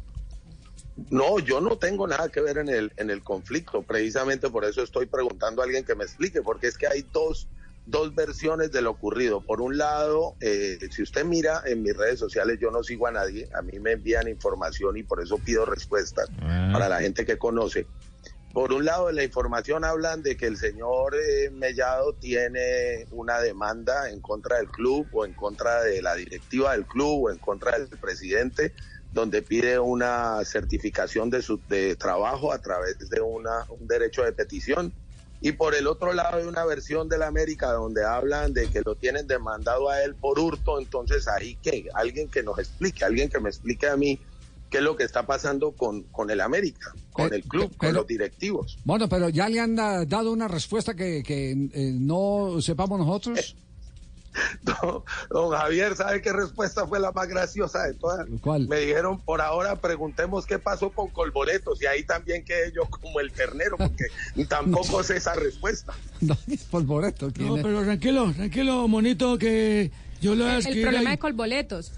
No, 1.10 1.38
yo 1.38 1.60
no 1.60 1.78
tengo 1.78 2.06
nada 2.06 2.28
que 2.28 2.40
ver 2.40 2.58
en 2.58 2.68
el, 2.68 2.92
en 2.96 3.10
el 3.10 3.22
conflicto. 3.22 3.82
Precisamente 3.82 4.50
por 4.50 4.64
eso 4.64 4.82
estoy 4.82 5.06
preguntando 5.06 5.62
a 5.62 5.64
alguien 5.64 5.84
que 5.84 5.94
me 5.94 6.04
explique, 6.04 6.42
porque 6.42 6.66
es 6.66 6.76
que 6.76 6.86
hay 6.86 7.06
dos, 7.12 7.48
dos 7.86 8.14
versiones 8.14 8.72
de 8.72 8.82
lo 8.82 8.90
ocurrido. 8.90 9.40
Por 9.40 9.60
un 9.62 9.78
lado, 9.78 10.34
eh, 10.40 10.78
si 10.90 11.02
usted 11.02 11.24
mira 11.24 11.62
en 11.66 11.82
mis 11.82 11.96
redes 11.96 12.18
sociales, 12.18 12.58
yo 12.60 12.70
no 12.70 12.82
sigo 12.82 13.06
a 13.06 13.10
nadie. 13.10 13.48
A 13.54 13.62
mí 13.62 13.78
me 13.78 13.92
envían 13.92 14.28
información 14.28 14.96
y 14.98 15.02
por 15.02 15.22
eso 15.22 15.38
pido 15.38 15.64
respuestas 15.64 16.28
Ah. 16.42 16.70
para 16.72 16.88
la 16.88 17.00
gente 17.00 17.24
que 17.24 17.38
conoce. 17.38 17.86
Por 18.52 18.74
un 18.74 18.84
lado, 18.84 19.08
en 19.08 19.16
la 19.16 19.24
información 19.24 19.82
hablan 19.82 20.22
de 20.22 20.36
que 20.36 20.46
el 20.46 20.58
señor 20.58 21.14
eh, 21.16 21.48
Mellado 21.50 22.12
tiene 22.12 23.06
una 23.10 23.40
demanda 23.40 24.10
en 24.10 24.20
contra 24.20 24.58
del 24.58 24.68
club 24.68 25.06
o 25.12 25.24
en 25.24 25.32
contra 25.32 25.82
de 25.82 26.02
la 26.02 26.14
directiva 26.16 26.72
del 26.72 26.84
club 26.84 27.24
o 27.24 27.30
en 27.30 27.38
contra 27.38 27.78
del 27.78 27.88
presidente, 27.98 28.74
donde 29.12 29.42
pide 29.42 29.78
una 29.78 30.44
certificación 30.44 31.28
de 31.30 31.42
su 31.42 31.60
de 31.68 31.96
trabajo 31.96 32.52
a 32.52 32.58
través 32.58 32.98
de 33.10 33.20
una, 33.20 33.66
un 33.68 33.86
derecho 33.86 34.22
de 34.22 34.32
petición. 34.32 34.92
Y 35.40 35.52
por 35.52 35.74
el 35.74 35.86
otro 35.88 36.12
lado 36.12 36.38
hay 36.38 36.46
una 36.46 36.64
versión 36.64 37.08
de 37.08 37.18
la 37.18 37.26
América 37.26 37.72
donde 37.72 38.04
hablan 38.04 38.52
de 38.52 38.68
que 38.68 38.80
lo 38.84 38.94
tienen 38.94 39.26
demandado 39.26 39.90
a 39.90 40.02
él 40.02 40.14
por 40.14 40.38
hurto, 40.38 40.78
entonces 40.80 41.26
ahí 41.28 41.56
que 41.56 41.86
alguien 41.94 42.28
que 42.28 42.42
nos 42.44 42.58
explique, 42.58 43.04
alguien 43.04 43.28
que 43.28 43.40
me 43.40 43.48
explique 43.48 43.88
a 43.88 43.96
mí 43.96 44.20
qué 44.70 44.78
es 44.78 44.84
lo 44.84 44.96
que 44.96 45.02
está 45.04 45.26
pasando 45.26 45.72
con, 45.72 46.04
con 46.04 46.30
el 46.30 46.40
América, 46.40 46.92
con 47.12 47.34
el 47.34 47.42
club, 47.42 47.76
con 47.76 47.88
los 47.92 48.06
directivos. 48.06 48.78
Bueno, 48.84 49.08
pero 49.08 49.28
ya 49.28 49.48
le 49.48 49.58
han 49.60 49.74
da- 49.74 50.04
dado 50.06 50.32
una 50.32 50.46
respuesta 50.48 50.94
que, 50.94 51.22
que, 51.24 51.50
eh, 51.50 51.92
no 51.92 52.58
sepamos 52.62 52.98
nosotros. 53.00 53.56
Don, 54.62 55.02
don 55.30 55.50
Javier, 55.50 55.94
¿sabe 55.96 56.22
qué 56.22 56.32
respuesta 56.32 56.86
fue 56.86 56.98
la 57.00 57.12
más 57.12 57.28
graciosa 57.28 57.82
de 57.84 57.94
todas? 57.94 58.26
¿Cuál? 58.40 58.66
Me 58.68 58.78
dijeron, 58.80 59.20
por 59.20 59.40
ahora 59.40 59.76
preguntemos 59.76 60.46
qué 60.46 60.58
pasó 60.58 60.90
con 60.90 61.08
Colboletos 61.10 61.80
y 61.82 61.86
ahí 61.86 62.04
también 62.04 62.44
quedé 62.44 62.72
yo 62.72 62.82
como 62.88 63.20
el 63.20 63.30
ternero 63.32 63.76
porque 63.76 64.06
tampoco 64.48 65.02
sé 65.02 65.16
esa 65.18 65.34
respuesta. 65.34 65.92
No, 66.22 66.36
es. 66.46 66.66
¿quién 67.34 67.48
No, 67.48 67.56
es? 67.56 67.62
pero 67.62 67.82
tranquilo, 67.82 68.32
tranquilo, 68.32 68.86
monito, 68.88 69.36
que 69.38 69.90
yo 70.20 70.34
lo 70.36 70.44
voy 70.44 70.52
a 70.52 70.54
El 70.54 70.60
escribir 70.60 70.82
problema 70.84 71.10
ahí. 71.10 71.16
de 71.16 71.20
colboletos. 71.20 71.92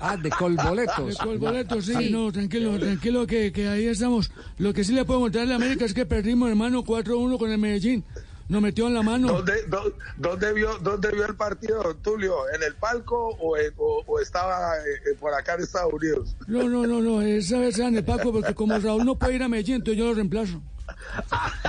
Ah, 0.00 0.16
de 0.16 0.30
Colboletos. 0.30 1.08
De 1.18 1.24
Colboletos, 1.24 1.84
sí, 1.84 1.94
Sí. 1.94 2.10
no, 2.10 2.30
tranquilo, 2.32 2.78
tranquilo, 2.78 3.26
que, 3.26 3.52
que 3.52 3.68
ahí 3.68 3.86
estamos. 3.86 4.30
Lo 4.58 4.72
que 4.72 4.84
sí 4.84 4.92
le 4.92 5.04
puedo 5.04 5.20
mostrar 5.20 5.44
a 5.44 5.46
la 5.48 5.54
América 5.56 5.84
es 5.84 5.92
que 5.94 6.06
perdimos, 6.06 6.48
hermano, 6.48 6.82
4-1 6.84 7.38
con 7.38 7.50
el 7.50 7.58
Medellín. 7.58 8.04
Nos 8.50 8.60
metió 8.60 8.88
en 8.88 8.94
la 8.94 9.02
mano. 9.02 9.28
¿Dónde, 9.28 9.64
dó- 9.68 9.92
dónde 10.16 10.52
vio, 10.52 10.76
¿Dónde 10.78 11.08
vio 11.12 11.24
el 11.24 11.36
partido, 11.36 11.82
don 11.84 12.02
Tulio? 12.02 12.34
¿En 12.52 12.62
el 12.64 12.74
palco 12.74 13.28
o, 13.40 13.56
en- 13.56 13.72
o- 13.76 14.02
o 14.04 14.18
estaba 14.20 14.76
eh, 14.78 15.14
por 15.20 15.32
acá 15.32 15.54
en 15.54 15.60
Estados 15.62 15.92
Unidos? 15.92 16.34
No, 16.48 16.68
no, 16.68 16.84
no, 16.84 17.00
no, 17.00 17.22
esa 17.22 17.60
vez 17.60 17.78
en 17.78 17.96
el 17.96 18.04
Paco, 18.04 18.32
porque 18.32 18.52
como 18.52 18.76
Raúl 18.80 19.04
no 19.04 19.14
puede 19.16 19.36
ir 19.36 19.42
a 19.44 19.48
Medellín, 19.48 19.76
entonces 19.76 19.98
yo 19.98 20.06
lo 20.08 20.14
reemplazo. 20.14 20.60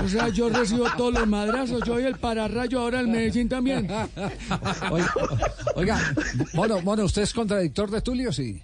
O 0.03 0.07
sea, 0.09 0.29
yo 0.29 0.49
recibo 0.49 0.87
todos 0.97 1.13
los 1.13 1.27
madrazos, 1.27 1.81
yo 1.85 1.93
soy 1.93 2.05
el 2.05 2.17
pararrayo 2.17 2.79
ahora 2.79 2.99
el 2.99 3.07
Medellín 3.09 3.47
también. 3.47 3.87
Oiga, 4.89 5.13
oiga, 5.75 6.13
bueno, 6.55 6.81
bueno, 6.81 7.03
¿usted 7.05 7.21
es 7.21 7.31
contradictor 7.33 7.91
de 7.91 8.01
Tulio? 8.01 8.33
Sí. 8.33 8.63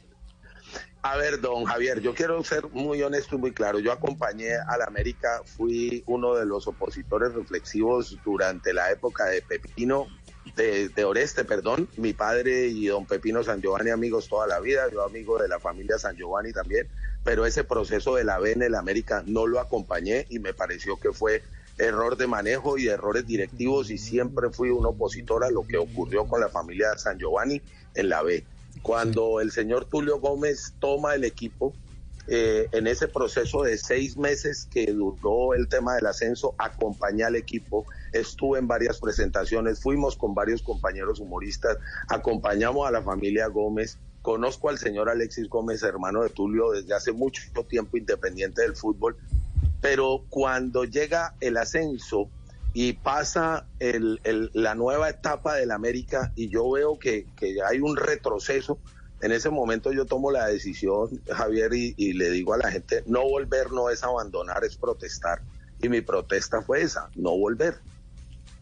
A 1.10 1.16
ver, 1.16 1.40
don 1.40 1.64
Javier, 1.64 2.02
yo 2.02 2.14
quiero 2.14 2.44
ser 2.44 2.68
muy 2.74 3.02
honesto 3.02 3.36
y 3.36 3.38
muy 3.38 3.54
claro. 3.54 3.80
Yo 3.80 3.94
acompañé 3.94 4.56
a 4.56 4.78
la 4.78 4.84
América, 4.84 5.42
fui 5.46 6.04
uno 6.06 6.36
de 6.36 6.46
los 6.46 6.68
opositores 6.68 7.34
reflexivos 7.34 8.20
durante 8.26 8.74
la 8.74 8.92
época 8.92 9.24
de 9.28 9.42
Pepino, 9.42 10.08
de, 10.58 10.90
de 10.90 11.06
Oreste, 11.06 11.46
perdón. 11.46 11.88
Mi 11.96 12.12
padre 12.12 12.68
y 12.68 12.88
don 12.88 13.06
Pepino 13.06 13.42
San 13.42 13.62
Giovanni 13.62 13.90
amigos 13.90 14.28
toda 14.28 14.48
la 14.48 14.60
vida, 14.60 14.92
yo 14.92 15.02
amigo 15.02 15.38
de 15.42 15.48
la 15.48 15.62
familia 15.62 15.98
San 15.98 16.18
Giovanni 16.18 16.52
también, 16.52 16.90
pero 17.24 17.46
ese 17.46 17.64
proceso 17.64 18.16
de 18.16 18.26
la 18.26 18.38
B 18.40 18.52
en 18.52 18.64
el 18.64 18.76
América 18.76 19.24
no 19.26 19.48
lo 19.48 19.62
acompañé 19.62 20.26
y 20.30 20.40
me 20.40 20.54
pareció 20.54 21.00
que 21.00 21.14
fue 21.14 21.42
error 21.78 22.18
de 22.18 22.28
manejo 22.28 22.78
y 22.78 22.90
errores 22.90 23.26
directivos 23.26 23.92
y 23.92 23.98
siempre 23.98 24.50
fui 24.50 24.72
un 24.72 24.86
opositor 24.86 25.46
a 25.46 25.52
lo 25.52 25.66
que 25.66 25.78
ocurrió 25.78 26.28
con 26.28 26.42
la 26.42 26.50
familia 26.50 26.98
San 26.98 27.18
Giovanni 27.18 27.62
en 27.94 28.10
la 28.10 28.24
B. 28.24 28.44
Cuando 28.82 29.42
el 29.42 29.52
señor 29.52 29.86
Tulio 29.86 30.20
Gómez 30.20 30.74
toma 30.80 31.16
el 31.16 31.24
equipo, 31.24 31.74
eh, 32.30 32.68
en 32.74 32.88
ese 32.88 33.08
proceso 33.08 33.64
de 33.64 33.78
seis 33.78 34.18
meses 34.18 34.68
que 34.70 34.92
duró 34.92 35.54
el 35.54 35.70
tema 35.70 35.96
del 35.96 36.08
ascenso, 36.08 36.56
acompañé 36.58 37.24
al 37.24 37.38
equipo, 37.38 37.86
estuve 38.12 38.60
en 38.60 38.68
varias 38.68 39.00
presentaciones, 39.00 39.80
fuimos 39.80 40.18
con 40.18 40.36
varios 40.36 40.62
compañeros 40.62 41.22
humoristas, 41.22 41.78
acompañamos 42.10 42.86
a 42.86 42.92
la 42.92 43.02
familia 43.02 43.48
Gómez, 43.48 43.98
conozco 44.22 44.68
al 44.68 44.78
señor 44.78 45.10
Alexis 45.10 45.48
Gómez, 45.48 45.84
hermano 45.84 46.22
de 46.22 46.30
Tulio, 46.30 46.72
desde 46.72 46.94
hace 46.94 47.14
mucho 47.14 47.42
tiempo 47.70 47.96
independiente 47.96 48.62
del 48.62 48.76
fútbol, 48.76 49.16
pero 49.80 50.26
cuando 50.30 50.84
llega 50.84 51.34
el 51.40 51.56
ascenso 51.56 52.30
y 52.80 52.94
pasa 52.94 53.66
el- 53.80 54.22
el- 54.24 54.52
la 54.54 54.76
nueva 54.76 55.10
etapa 55.10 55.56
del 55.56 55.72
América 55.72 56.32
y 56.36 56.48
yo 56.50 56.70
veo 56.70 57.00
que, 57.00 57.26
que 57.36 57.56
hay 57.68 57.80
un 57.80 57.98
retroceso, 57.98 58.78
en 59.20 59.32
ese 59.32 59.50
momento 59.50 59.92
yo 59.92 60.06
tomo 60.06 60.30
la 60.30 60.46
decisión, 60.46 61.10
Javier, 61.28 61.74
y, 61.74 61.96
y 61.98 62.14
le 62.14 62.30
digo 62.30 62.54
a 62.54 62.58
la 62.60 62.70
gente, 62.70 63.02
no 63.08 63.24
volver 63.28 63.72
no 63.72 63.90
es 63.90 64.04
abandonar, 64.04 64.64
es 64.64 64.78
protestar. 64.78 65.42
Y 65.82 65.90
mi 65.90 66.02
protesta 66.02 66.62
fue 66.62 66.84
esa, 66.84 67.10
no 67.16 67.36
volver. 67.36 67.80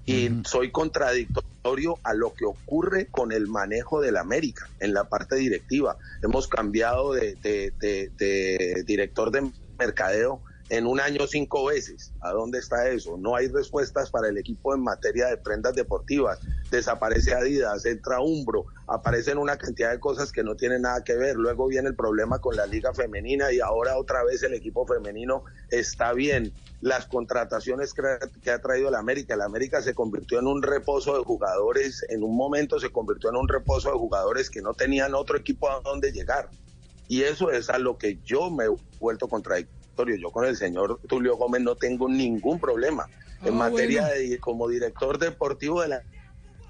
Y 0.06 0.30
soy 0.46 0.72
contradictorio 0.72 2.00
a 2.04 2.14
lo 2.14 2.34
que 2.34 2.46
ocurre 2.46 3.08
con 3.08 3.34
el 3.34 3.48
manejo 3.48 4.00
del 4.00 4.16
América 4.16 4.70
en 4.80 4.94
la 4.94 5.10
parte 5.10 5.36
directiva. 5.36 5.98
Hemos 6.24 6.48
cambiado 6.48 7.12
de, 7.12 7.36
de- 7.44 7.74
de- 7.82 8.12
de 8.18 8.84
director 8.88 9.30
de 9.32 9.52
mercadeo 9.78 10.42
en 10.70 10.88
un 10.88 11.00
año 11.00 11.28
cinco 11.28 11.66
veces. 11.66 12.12
¿A 12.22 12.32
dónde 12.32 12.60
está 12.60 12.90
eso? 12.90 13.18
No 13.18 13.36
hay 13.36 13.48
respuestas 13.48 14.10
para 14.10 14.30
el 14.30 14.38
equipo 14.38 14.74
en 14.74 14.82
materia 14.82 15.28
de 15.28 15.38
prendas 15.38 15.76
deportivas. 15.76 16.40
Desaparece 16.72 17.34
Adidas, 17.34 17.86
entra 17.86 18.20
Umbro, 18.20 18.66
aparecen 18.88 19.38
una 19.38 19.58
cantidad 19.58 19.92
de 19.92 20.00
cosas 20.00 20.32
que 20.32 20.44
no 20.44 20.56
tienen 20.56 20.84
nada 20.84 21.04
que 21.04 21.16
ver. 21.16 21.36
Luego 21.36 21.68
viene 21.68 21.90
el 21.90 21.96
problema 21.96 22.40
con 22.40 22.56
la 22.56 22.66
liga 22.66 22.94
femenina 22.94 23.52
y 23.52 23.60
ahora 23.60 23.98
otra 23.98 24.24
vez 24.24 24.42
el 24.44 24.54
equipo 24.54 24.88
femenino 24.88 25.44
está 25.70 26.14
bien. 26.14 26.52
Las 26.82 27.06
contrataciones 27.06 27.94
que 27.94 28.52
ha, 28.52 28.60
traído 28.60 28.92
la 28.92 29.00
América. 29.00 29.36
La 29.36 29.46
América 29.46 29.82
se 29.82 29.94
convirtió 29.94 30.40
en 30.40 30.48
un 30.48 30.62
reposo 30.62 31.18
de 31.18 31.24
jugadores, 31.24 32.06
en 32.10 32.24
un 32.24 32.36
momento 32.36 32.80
se 32.80 32.92
convirtió 32.92 33.30
en 33.30 33.38
un 33.38 33.48
reposo 33.48 33.92
de 33.92 33.98
jugadores 33.98 34.50
que 34.50 34.62
no 34.62 34.74
tenían 34.74 35.16
otro 35.16 35.38
equipo 35.38 35.70
a 35.70 35.82
donde 35.82 36.12
llegar. 36.12 36.50
Y 37.08 37.22
eso 37.22 37.52
es 37.52 37.70
a 37.70 37.78
lo 37.78 37.98
que 37.98 38.20
yo 38.24 38.50
me 38.50 38.66
he 38.66 38.70
vuelto 39.00 39.28
contradictorio. 39.28 39.85
Yo 39.98 40.30
con 40.32 40.46
el 40.46 40.58
señor 40.58 41.00
Tulio 41.08 41.38
Gómez 41.38 41.62
no 41.62 41.76
tengo 41.76 42.10
ningún 42.10 42.60
problema. 42.60 43.08
En 43.42 43.54
Ah, 43.56 43.70
materia 43.70 44.02
bueno. 44.08 44.16
de 44.30 44.40
como 44.40 44.68
director 44.68 45.18
deportivo 45.18 45.82
de 45.82 45.90
la 45.90 46.04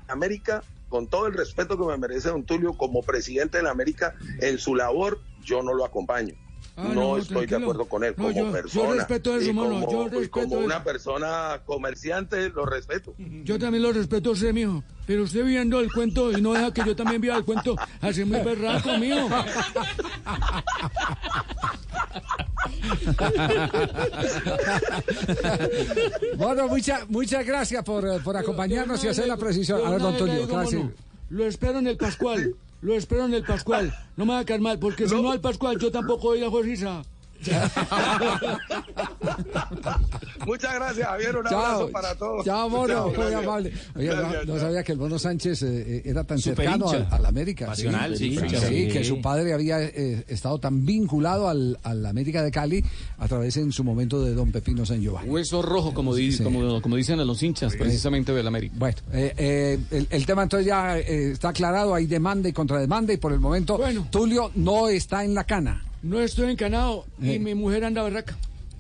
América, 0.07 0.63
con 0.89 1.07
todo 1.07 1.27
el 1.27 1.33
respeto 1.33 1.77
que 1.77 1.85
me 1.85 1.97
merece 1.97 2.29
don 2.29 2.45
Tulio, 2.45 2.73
como 2.73 3.01
presidente 3.01 3.57
de 3.57 3.63
la 3.63 3.71
América, 3.71 4.13
en 4.39 4.59
su 4.59 4.75
labor, 4.75 5.19
yo 5.43 5.63
no 5.63 5.73
lo 5.73 5.83
acompaño. 5.85 6.35
Ah, 6.77 6.83
no, 6.89 6.93
no, 6.93 7.17
estoy 7.17 7.41
de 7.41 7.47
tranquilo. 7.47 7.71
acuerdo 7.71 7.85
con 7.89 8.03
él 8.03 8.13
No, 8.17 8.23
como 8.25 8.35
yo- 8.37 8.45
yo 8.47 8.51
persona. 8.51 8.93
respeto 8.95 9.37
eso, 9.37 9.49
y 9.49 9.53
mano, 9.53 9.69
como, 9.69 9.91
yo 9.91 10.09
respeto 10.09 10.29
como 10.49 10.55
una 10.57 10.83
persona 10.83 11.61
comerciante, 11.65 12.49
lo 12.49 12.65
respeto. 12.65 13.15
Yo 13.17 13.57
también 13.57 13.81
lo 13.83 13.93
respeto 13.93 14.31
a 14.31 14.33
usted, 14.33 14.51
mijo. 14.53 14.83
Pero 15.07 15.23
usted 15.23 15.45
viendo 15.45 15.79
el 15.79 15.91
cuento 15.93 16.37
y 16.37 16.41
no 16.41 16.51
deja 16.53 16.73
que 16.73 16.83
yo 16.85 16.93
también 16.95 17.21
vea 17.21 17.37
el 17.37 17.45
cuento, 17.45 17.75
así 18.01 18.25
muy 18.25 18.41
berraco, 18.41 18.97
mío. 18.97 19.27
Bueno, 26.37 26.67
muchas 26.67 27.09
muchas 27.09 27.45
gracias 27.45 27.83
por, 27.83 28.21
por 28.23 28.37
acompañarnos 28.37 29.03
y 29.03 29.07
hacer 29.07 29.27
la 29.27 29.37
precisión. 29.37 29.81
A 29.85 29.89
ver, 29.91 30.01
don 30.01 30.13
Nada, 30.13 30.17
Tulio, 30.19 30.33
digo, 30.35 30.47
¿qué 30.47 30.53
va 30.53 30.61
a 30.61 30.63
decir? 30.63 30.79
mono, 30.79 30.91
Lo 31.29 31.45
espero 31.45 31.79
en 31.79 31.87
el 31.87 31.97
Pascual. 31.97 32.55
Lo 32.81 32.93
espero 32.95 33.25
en 33.25 33.33
el 33.33 33.43
Pascual. 33.43 33.93
No 34.15 34.25
me 34.25 34.33
va 34.33 34.39
a 34.39 34.45
caer 34.45 34.61
mal, 34.61 34.79
porque 34.79 35.07
si 35.07 35.21
no 35.21 35.31
al 35.31 35.41
Pascual, 35.41 35.79
yo 35.79 35.91
tampoco 35.91 36.29
voy 36.29 36.43
a 36.43 36.49
Jorisa. 36.49 37.03
Muchas 40.45 40.75
gracias, 40.75 41.07
Javier. 41.07 41.37
Un 41.37 41.45
Chao, 41.45 41.59
abrazo 41.59 41.89
para 41.91 42.15
todos. 42.15 42.45
chao, 42.45 42.69
mono, 42.69 42.87
Chao, 42.93 43.05
muy 43.07 43.13
gracias. 43.15 43.43
amable. 43.43 43.73
Oye, 43.95 44.07
no- 44.07 44.15
Gracias, 44.15 44.45
no, 44.47 44.53
chao. 44.53 44.59
sabía 44.61 44.83
que 44.83 44.91
el 44.91 44.97
Mono 44.97 45.19
Sánchez 45.19 45.61
eh, 45.63 45.83
eh, 45.97 46.01
era 46.05 46.23
tan 46.23 46.39
Super 46.39 46.57
cercano 46.65 46.89
al, 46.89 47.07
al 47.11 47.25
América. 47.25 47.65
Pasional, 47.67 48.17
sí, 48.17 48.37
sí, 48.37 48.45
hincha, 48.45 48.59
sí. 48.67 48.87
que 48.89 49.03
su 49.03 49.21
padre 49.21 49.53
había 49.53 49.81
eh, 49.83 50.23
estado 50.27 50.59
tan 50.59 50.85
vinculado 50.85 51.47
al, 51.49 51.77
al 51.83 52.05
América 52.05 52.43
de 52.43 52.51
Cali 52.51 52.83
a 53.17 53.27
través 53.27 53.57
en 53.57 53.71
su 53.71 53.83
momento 53.83 54.23
de 54.23 54.33
Don 54.33 54.51
Pepino 54.51 54.85
San 54.85 55.01
Giovanni. 55.01 55.29
Hueso 55.29 55.61
rojo, 55.61 55.93
como, 55.93 56.13
di- 56.15 56.31
Sí. 56.31 56.43
como, 56.43 56.81
como 56.81 56.95
dicen 56.95 57.19
a 57.19 57.25
los 57.25 57.41
hinchas, 57.43 57.75
precisamente 57.75 58.33
del 58.33 58.47
América. 58.47 58.75
Bueno, 58.77 58.97
eh, 59.13 59.33
eh, 59.37 59.79
el, 59.91 60.07
el 60.09 60.25
tema 60.25 60.43
entonces 60.43 60.67
ya 60.67 60.97
eh, 60.97 61.31
está 61.31 61.49
aclarado, 61.49 61.93
hay 61.95 62.05
demanda 62.07 62.49
y 62.49 62.53
contrademanda 62.53 63.13
y 63.13 63.17
por 63.17 63.31
el 63.33 63.39
momento 63.39 63.79
Tulio 64.09 64.51
no 64.55 64.87
está 64.89 65.23
en 65.23 65.33
la 65.33 65.43
cana. 65.43 65.83
No 66.05 66.19
estoy 66.21 66.51
encanado 66.51 67.05
Eh. 67.21 67.33
y 67.35 67.39
mi 67.39 67.55
mujer 67.55 67.83
anda 67.83 68.03
barraca. 68.03 68.37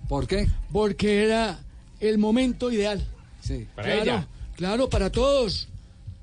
¿Por 0.07 0.27
qué? 0.27 0.47
Porque 0.71 1.23
era 1.23 1.59
el 1.99 2.19
momento 2.19 2.71
ideal. 2.71 3.03
Sí. 3.41 3.65
Para 3.75 3.87
claro, 3.87 4.01
ella. 4.03 4.27
Claro, 4.55 4.89
para 4.89 5.11
todos. 5.11 5.67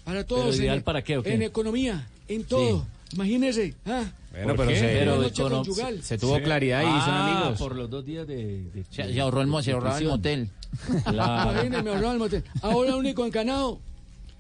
Para 0.04 0.24
todos. 0.24 0.56
ideal 0.58 0.78
en, 0.78 0.82
para 0.84 1.02
qué, 1.02 1.18
o 1.18 1.22
qué? 1.24 1.34
En 1.34 1.42
economía, 1.42 2.06
en 2.28 2.44
todo. 2.44 2.86
Imagínese. 3.14 3.74
¿ah? 3.84 4.04
Bueno, 4.30 4.54
¿Por 4.54 4.66
pero 4.66 4.78
se- 4.80 4.86
pero 4.86 5.22
econo- 5.28 5.64
se- 5.64 6.02
se 6.02 6.18
tuvo 6.18 6.40
claridad 6.40 6.80
y 6.82 6.84
son 6.84 6.92
Ah, 6.94 7.36
amigos. 7.40 7.58
por 7.58 7.74
los 7.76 7.90
dos 7.90 8.04
días 8.06 8.26
de... 8.26 8.64
se, 8.90 9.20
ahorró 9.20 9.42
el, 9.42 9.62
se 9.64 9.72
ahorraba 9.72 9.98
el 9.98 10.06
motel. 10.06 10.48
Imagínese, 11.06 11.82
me 11.82 11.90
ahorraba 11.90 12.12
el 12.12 12.18
motel. 12.20 12.44
Ahora 12.62 12.90
el 12.90 12.96
único 12.96 13.26
encanado 13.26 13.80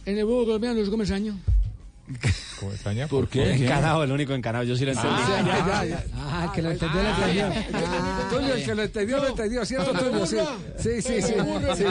en 0.06 0.16
el 0.16 0.24
fútbol 0.24 0.44
colombiano 0.46 0.80
es 0.80 0.88
Gómez 0.88 1.10
Año. 1.10 1.36
Comesaña, 2.60 3.06
¿Por 3.08 3.28
qué? 3.28 3.54
Encanado, 3.54 4.04
el 4.04 4.12
único 4.12 4.34
encanado, 4.34 4.64
yo 4.64 4.76
sí 4.76 4.84
lo 4.84 4.92
entendí. 4.92 5.10
Ah, 5.10 5.42
ya, 5.44 5.66
ya, 5.66 5.84
ya. 5.84 6.04
Ah, 6.14 6.52
que 6.54 6.62
lo 6.62 6.70
entendió, 6.70 7.02
lo 7.02 7.08
entendió. 7.08 7.46
Tulio, 8.30 8.54
el 8.54 8.64
que 8.64 8.74
lo 8.74 8.82
entendió, 8.82 9.16
lo 9.18 9.28
entendió, 9.28 9.64
¿cierto, 9.64 9.92
Tulio? 9.92 10.26
Sí, 10.26 10.38
sí, 10.78 11.02
sí. 11.02 11.22
sí. 11.22 11.34
sí. 11.76 11.84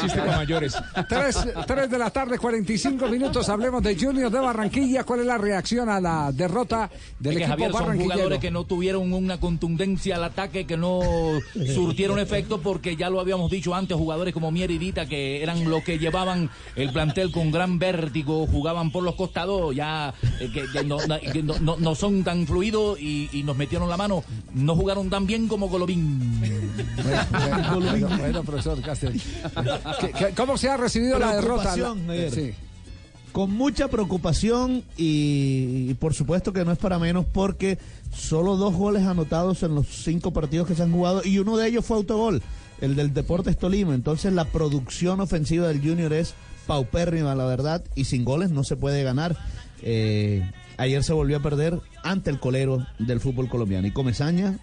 Chiste 0.00 0.18
para 0.18 0.36
mayores. 0.36 0.76
Tres, 1.08 1.36
tres 1.66 1.90
de 1.90 1.98
la 1.98 2.10
tarde, 2.10 2.38
45 2.38 3.08
minutos. 3.08 3.48
Hablemos 3.48 3.82
de 3.82 3.96
Junior 3.98 4.30
de 4.30 4.38
Barranquilla. 4.38 5.04
¿Cuál 5.04 5.20
es 5.20 5.26
la 5.26 5.38
reacción 5.38 5.88
a 5.88 6.00
la 6.00 6.32
derrota 6.32 6.90
del 7.18 7.32
Es 7.32 7.38
que 7.38 7.44
equipo 7.44 7.78
Javier 7.78 7.96
son 7.96 8.00
jugadores 8.00 8.38
que 8.38 8.50
no 8.50 8.64
tuvieron 8.64 9.12
una 9.12 9.40
contundencia 9.40 10.16
al 10.16 10.24
ataque, 10.24 10.66
que 10.66 10.76
no 10.76 11.00
surtieron 11.74 12.18
efecto, 12.18 12.60
porque 12.60 12.96
ya 12.96 13.10
lo 13.10 13.20
habíamos 13.20 13.50
dicho 13.50 13.74
antes, 13.74 13.96
jugadores 13.96 14.34
como 14.34 14.50
Mier 14.50 14.70
y 14.70 14.78
Dita, 14.78 15.06
que 15.06 15.42
eran 15.42 15.68
los 15.68 15.82
que 15.82 15.98
llevaban 15.98 16.50
el 16.76 16.92
plantel 16.92 17.30
con 17.32 17.50
gran 17.50 17.78
vértigo, 17.78 18.46
jugaban 18.46 18.90
por 18.90 19.02
los 19.02 19.14
costados, 19.14 19.59
ya 19.72 20.12
eh, 20.40 20.50
que, 20.52 20.64
que 20.72 20.84
no, 20.84 20.96
no- 21.06 21.20
que 21.20 21.42
no- 21.42 21.58
no- 21.60 21.76
no 21.76 21.94
son 21.94 22.24
tan 22.24 22.46
fluidos 22.46 22.98
y, 23.00 23.28
y 23.32 23.42
nos 23.42 23.56
metieron 23.56 23.88
la 23.88 23.96
mano, 23.96 24.24
no 24.54 24.74
jugaron 24.74 25.08
tan 25.10 25.26
bien 25.26 25.46
como 25.48 25.68
Golovin. 25.68 26.40
Bueno, 26.40 27.80
bueno, 27.80 28.08
bueno, 28.18 28.42
profesor 28.44 28.80
Castel. 28.82 29.20
¿Qué- 30.00 30.12
qué- 30.12 30.34
¿Cómo 30.36 30.56
se 30.58 30.68
ha 30.68 30.76
recibido 30.76 31.18
la 31.18 31.36
derrota? 31.36 31.74
Sí. 32.34 32.52
Con 33.32 33.52
mucha 33.52 33.86
preocupación 33.86 34.82
y, 34.96 35.86
y 35.90 35.94
por 35.94 36.14
supuesto 36.14 36.52
que 36.52 36.64
no 36.64 36.72
es 36.72 36.78
para 36.78 36.98
menos 36.98 37.24
porque 37.32 37.78
solo 38.12 38.56
dos 38.56 38.74
goles 38.74 39.04
anotados 39.04 39.62
en 39.62 39.76
los 39.76 39.86
cinco 39.86 40.32
partidos 40.32 40.66
que 40.66 40.74
se 40.74 40.82
han 40.82 40.90
jugado 40.90 41.22
y 41.24 41.38
uno 41.38 41.56
de 41.56 41.68
ellos 41.68 41.84
fue 41.84 41.96
autogol, 41.98 42.42
el 42.80 42.96
del 42.96 43.14
Deportes 43.14 43.56
Tolima. 43.56 43.94
Entonces 43.94 44.32
la 44.32 44.46
producción 44.46 45.20
ofensiva 45.20 45.68
del 45.68 45.80
Junior 45.80 46.12
es 46.12 46.34
paupérrima, 46.70 47.34
la 47.34 47.46
verdad, 47.46 47.82
y 47.96 48.04
sin 48.04 48.24
goles 48.24 48.52
no 48.52 48.62
se 48.62 48.76
puede 48.76 49.02
ganar. 49.02 49.36
Eh, 49.82 50.48
ayer 50.76 51.02
se 51.02 51.12
volvió 51.12 51.38
a 51.38 51.42
perder 51.42 51.80
ante 52.04 52.30
el 52.30 52.38
colero 52.38 52.86
del 53.00 53.18
fútbol 53.18 53.48
colombiano 53.48 53.88
y 53.88 53.90
Comesaña, 53.90 54.56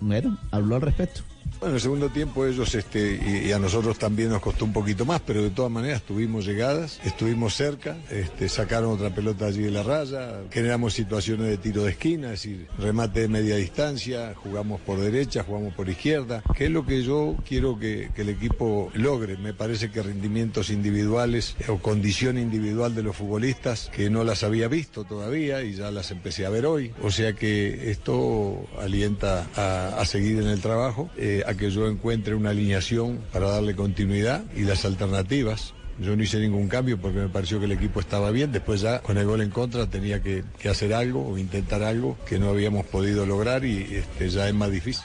bueno, 0.00 0.38
habló 0.50 0.76
al 0.76 0.80
respecto. 0.80 1.20
Bueno, 1.62 1.76
el 1.76 1.80
segundo 1.80 2.08
tiempo 2.08 2.44
ellos 2.44 2.74
este, 2.74 3.44
y, 3.46 3.52
a 3.52 3.58
nosotros 3.60 3.96
también 3.96 4.30
nos 4.30 4.42
costó 4.42 4.64
un 4.64 4.72
poquito 4.72 5.04
más, 5.04 5.20
pero 5.24 5.44
de 5.44 5.50
todas 5.50 5.70
maneras 5.70 6.02
tuvimos 6.02 6.44
llegadas, 6.44 6.98
estuvimos 7.04 7.54
cerca, 7.54 7.96
este, 8.10 8.48
sacaron 8.48 8.90
otra 8.90 9.14
pelota 9.14 9.46
allí 9.46 9.62
de 9.62 9.70
la 9.70 9.84
raya, 9.84 10.40
generamos 10.50 10.92
situaciones 10.92 11.46
de 11.46 11.58
tiro 11.58 11.84
de 11.84 11.92
esquina, 11.92 12.32
es 12.32 12.42
decir, 12.42 12.66
remate 12.80 13.20
de 13.20 13.28
media 13.28 13.54
distancia, 13.54 14.34
jugamos 14.34 14.80
por 14.80 14.98
derecha, 14.98 15.44
jugamos 15.44 15.72
por 15.74 15.88
izquierda, 15.88 16.42
que 16.52 16.64
es 16.64 16.70
lo 16.72 16.84
que 16.84 17.04
yo 17.04 17.36
quiero 17.46 17.78
que, 17.78 18.10
el 18.16 18.28
equipo 18.28 18.90
logre. 18.94 19.36
Me 19.36 19.54
parece 19.54 19.92
que 19.92 20.02
rendimientos 20.02 20.68
individuales 20.70 21.54
o 21.68 21.78
condición 21.78 22.38
individual 22.38 22.96
de 22.96 23.04
los 23.04 23.14
futbolistas 23.14 23.88
que 23.94 24.10
no 24.10 24.24
las 24.24 24.42
había 24.42 24.66
visto 24.66 25.04
todavía 25.04 25.62
y 25.62 25.74
ya 25.74 25.92
las 25.92 26.10
empecé 26.10 26.44
a 26.44 26.50
ver 26.50 26.66
hoy. 26.66 26.92
O 27.02 27.12
sea 27.12 27.34
que 27.34 27.92
esto 27.92 28.64
alienta 28.80 29.46
a, 29.54 30.00
a 30.00 30.04
seguir 30.06 30.38
en 30.38 30.48
el 30.48 30.60
trabajo, 30.60 31.08
eh, 31.16 31.44
que 31.56 31.70
yo 31.70 31.88
encuentre 31.88 32.34
una 32.34 32.50
alineación 32.50 33.20
para 33.32 33.48
darle 33.48 33.74
continuidad 33.74 34.44
y 34.56 34.62
las 34.62 34.84
alternativas. 34.84 35.74
Yo 36.00 36.16
no 36.16 36.22
hice 36.22 36.40
ningún 36.40 36.68
cambio 36.68 36.98
porque 36.98 37.18
me 37.18 37.28
pareció 37.28 37.58
que 37.58 37.66
el 37.66 37.72
equipo 37.72 38.00
estaba 38.00 38.30
bien. 38.30 38.50
Después 38.50 38.80
ya 38.80 39.00
con 39.00 39.18
el 39.18 39.26
gol 39.26 39.40
en 39.40 39.50
contra 39.50 39.86
tenía 39.86 40.22
que, 40.22 40.42
que 40.58 40.68
hacer 40.68 40.94
algo 40.94 41.26
o 41.28 41.38
intentar 41.38 41.82
algo 41.82 42.16
que 42.26 42.38
no 42.38 42.48
habíamos 42.48 42.86
podido 42.86 43.26
lograr 43.26 43.64
y 43.64 43.96
este, 43.96 44.28
ya 44.30 44.48
es 44.48 44.54
más 44.54 44.70
difícil. 44.70 45.04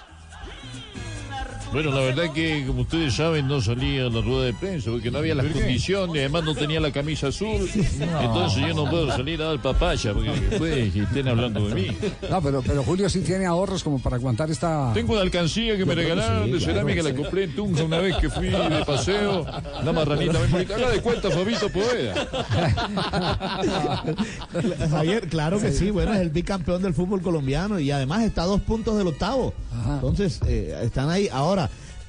Bueno, 1.73 1.91
la 1.91 1.99
verdad 1.99 2.31
que, 2.33 2.63
como 2.65 2.81
ustedes 2.81 3.13
saben, 3.15 3.47
no 3.47 3.61
salía 3.61 4.05
a 4.05 4.09
la 4.09 4.21
rueda 4.21 4.45
de 4.45 4.53
prensa 4.53 4.89
porque 4.89 5.11
no 5.11 5.19
había 5.19 5.35
las 5.35 5.45
condiciones, 5.47 6.15
además 6.15 6.43
no 6.43 6.55
tenía 6.55 6.79
la 6.79 6.91
camisa 6.91 7.27
azul. 7.27 7.69
Entonces 7.75 8.61
yo 8.67 8.73
no 8.73 8.89
puedo 8.89 9.07
salir 9.15 9.41
a 9.41 9.45
dar 9.49 9.61
papaya 9.61 10.13
porque 10.13 10.31
después 10.31 10.95
estén 10.95 11.27
hablando 11.27 11.67
de 11.67 11.75
mí. 11.75 11.87
No, 12.29 12.41
pero, 12.41 12.61
pero 12.65 12.83
Julio 12.83 13.09
sí 13.09 13.19
tiene 13.21 13.45
ahorros 13.45 13.83
como 13.83 13.99
para 13.99 14.15
aguantar 14.15 14.49
esta. 14.49 14.91
Tengo 14.93 15.13
una 15.13 15.21
alcancía 15.21 15.77
que 15.77 15.85
me 15.85 15.93
Yo 15.93 16.01
regalaron 16.01 16.45
sí, 16.45 16.51
de 16.51 16.57
claro. 16.57 16.73
cerámica, 16.73 17.03
la 17.03 17.15
compré 17.15 17.43
en 17.43 17.55
Tunja 17.55 17.83
una 17.83 17.99
vez 17.99 18.15
que 18.17 18.29
fui 18.29 18.47
de 18.47 18.85
paseo. 18.85 19.45
Una 19.81 19.91
marranita 19.91 20.39
muy 20.39 20.47
bonita. 20.47 20.75
Haga 20.75 20.89
de 20.89 21.01
cuenta, 21.01 21.29
Fabito 21.31 21.69
Poeda. 21.69 22.27
Javier, 24.89 25.27
claro 25.27 25.59
que 25.59 25.71
sí, 25.71 25.91
bueno, 25.91 26.13
es 26.13 26.19
el 26.19 26.29
bicampeón 26.29 26.81
del 26.81 26.93
fútbol 26.93 27.21
colombiano 27.21 27.79
y 27.79 27.91
además 27.91 28.23
está 28.23 28.43
a 28.43 28.45
dos 28.45 28.61
puntos 28.61 28.97
del 28.97 29.07
octavo. 29.07 29.53
Entonces, 29.87 30.39
eh, 30.47 30.79
están 30.83 31.09
ahí. 31.09 31.29
Ahora, 31.31 31.56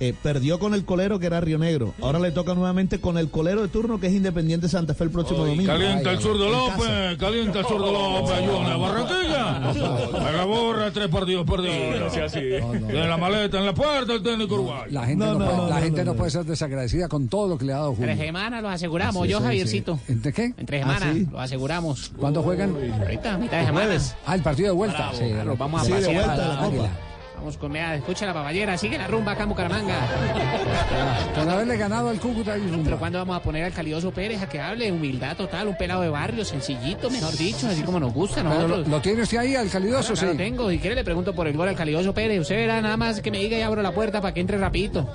eh, 0.01 0.15
perdió 0.23 0.61
con 0.61 0.75
el 0.75 0.85
colero 0.85 1.19
que 1.19 1.27
era 1.27 1.41
Río 1.41 1.59
Negro. 1.59 1.93
Ahora 2.01 2.21
le 2.21 2.31
toca 2.31 2.55
nuevamente 2.55 3.01
con 3.01 3.19
el 3.19 3.31
colero 3.31 3.63
de 3.63 3.69
turno 3.69 3.99
que 3.99 4.07
es 4.07 4.13
Independiente 4.13 4.69
Santa 4.69 4.95
Fe 4.95 5.03
el 5.05 5.11
próximo 5.11 5.41
domingo. 5.45 5.67
Calienta 5.67 6.13
el 6.13 6.21
sur 6.21 6.39
de. 6.39 6.49
López, 6.49 7.19
calienta 7.19 7.59
el 7.61 7.67
sur 7.67 7.85
de 7.85 7.91
López, 7.93 8.31
ayúdame 8.37 8.71
a 8.71 8.77
Barranquilla. 8.77 9.73
Me 10.13 10.33
la 10.37 10.45
borra, 10.45 10.91
tres 10.93 11.09
partidos 11.09 11.45
perdidos. 11.45 12.13
Tiene 12.33 13.09
la 13.09 13.17
maleta 13.17 13.59
en 13.59 13.67
la 13.67 13.75
puerta 13.75 14.13
el 14.15 14.23
técnico 14.23 14.55
uruguayo. 14.55 14.93
La 14.93 15.05
gente, 15.05 15.25
no, 15.27 15.37
puede, 15.37 15.69
la 15.71 15.81
gente 15.81 16.05
no 16.05 16.15
puede 16.15 16.31
ser 16.31 16.45
desagradecida 16.45 17.09
con 17.09 17.27
todo 17.29 17.49
lo 17.49 17.59
que 17.59 17.65
le 17.65 17.73
ha 17.73 17.77
dado 17.79 17.91
Julio. 17.95 18.07
Tres 18.07 18.19
semanas 18.19 18.63
los 18.63 18.71
aseguramos, 18.73 19.27
yo 19.27 19.41
Javiercito. 19.41 19.99
sí. 20.07 20.15
¿De 20.15 20.33
qué? 20.33 20.55
En 20.57 20.65
tres 20.67 20.85
Ah, 20.87 20.95
semanas 20.95 21.15
sí. 21.17 21.27
los 21.33 21.41
aseguramos. 21.41 22.13
¿Cuándo 22.17 22.43
juegan? 22.45 22.77
Ahorita, 23.01 23.37
mitad 23.39 23.59
de 23.59 23.67
semana. 23.67 23.99
Ah, 24.27 24.35
el 24.37 24.43
partido 24.43 24.69
de 24.69 24.75
vuelta. 24.77 24.97
Bravo, 25.11 25.19
Sí, 25.19 25.25
claro, 25.33 25.57
vamos 25.57 25.83
a 25.83 25.85
sí, 25.87 25.93
de 25.93 26.07
vuelta 26.15 26.33
a 26.35 26.37
de 26.37 26.49
la 26.49 26.57
Copa. 26.79 26.91
Vamos 27.39 27.57
con 27.57 27.73
vea, 27.73 27.95
escucha 27.95 28.27
la 28.27 28.35
papayera, 28.35 28.77
sigue 28.77 28.99
la 28.99 29.07
rumba 29.07 29.33
acá 29.33 29.45
en 29.45 29.49
Bucaramanga. 29.51 29.95
Por 31.35 31.49
haberle 31.49 31.77
ganado 31.77 32.09
al 32.09 32.19
Cúcuta 32.21 32.59
y 32.59 32.63
rumba. 32.69 32.83
Pero 32.85 32.99
cuando 32.99 33.19
vamos 33.21 33.37
a 33.37 33.41
poner 33.43 33.65
al 33.65 33.73
Calioso 33.73 34.11
Pérez 34.11 34.43
a 34.43 34.49
que 34.49 34.61
hable, 34.61 34.91
humildad 34.91 35.37
total, 35.37 35.69
un 35.69 35.77
pelado 35.77 36.03
de 36.03 36.09
barrio, 36.09 36.45
sencillito, 36.45 37.09
mejor 37.11 37.35
dicho, 37.37 37.69
así 37.69 37.83
como 37.83 38.01
nos 38.01 38.13
gusta 38.13 38.41
a 38.41 38.67
lo, 38.67 38.79
lo 38.79 39.01
tiene 39.01 39.23
usted 39.23 39.39
ahí, 39.39 39.55
al 39.55 39.71
calidoso, 39.71 40.13
Claro, 40.15 40.33
sí. 40.33 40.37
lo 40.37 40.45
tengo. 40.45 40.69
Si 40.71 40.79
quiere 40.79 40.97
le 40.97 41.05
pregunto 41.05 41.33
por 41.35 41.47
el 41.47 41.57
gol 41.57 41.69
al 41.69 41.77
Calioso 41.77 42.13
Pérez. 42.13 42.41
Usted 42.41 42.57
verá 42.57 42.81
nada 42.81 42.97
más 42.97 43.21
que 43.21 43.31
me 43.31 43.39
diga 43.39 43.57
y 43.57 43.63
abro 43.63 43.81
la 43.83 43.93
puerta 43.93 44.21
para 44.21 44.35
que 44.35 44.41
entre 44.41 44.59
rapidito. 44.59 45.09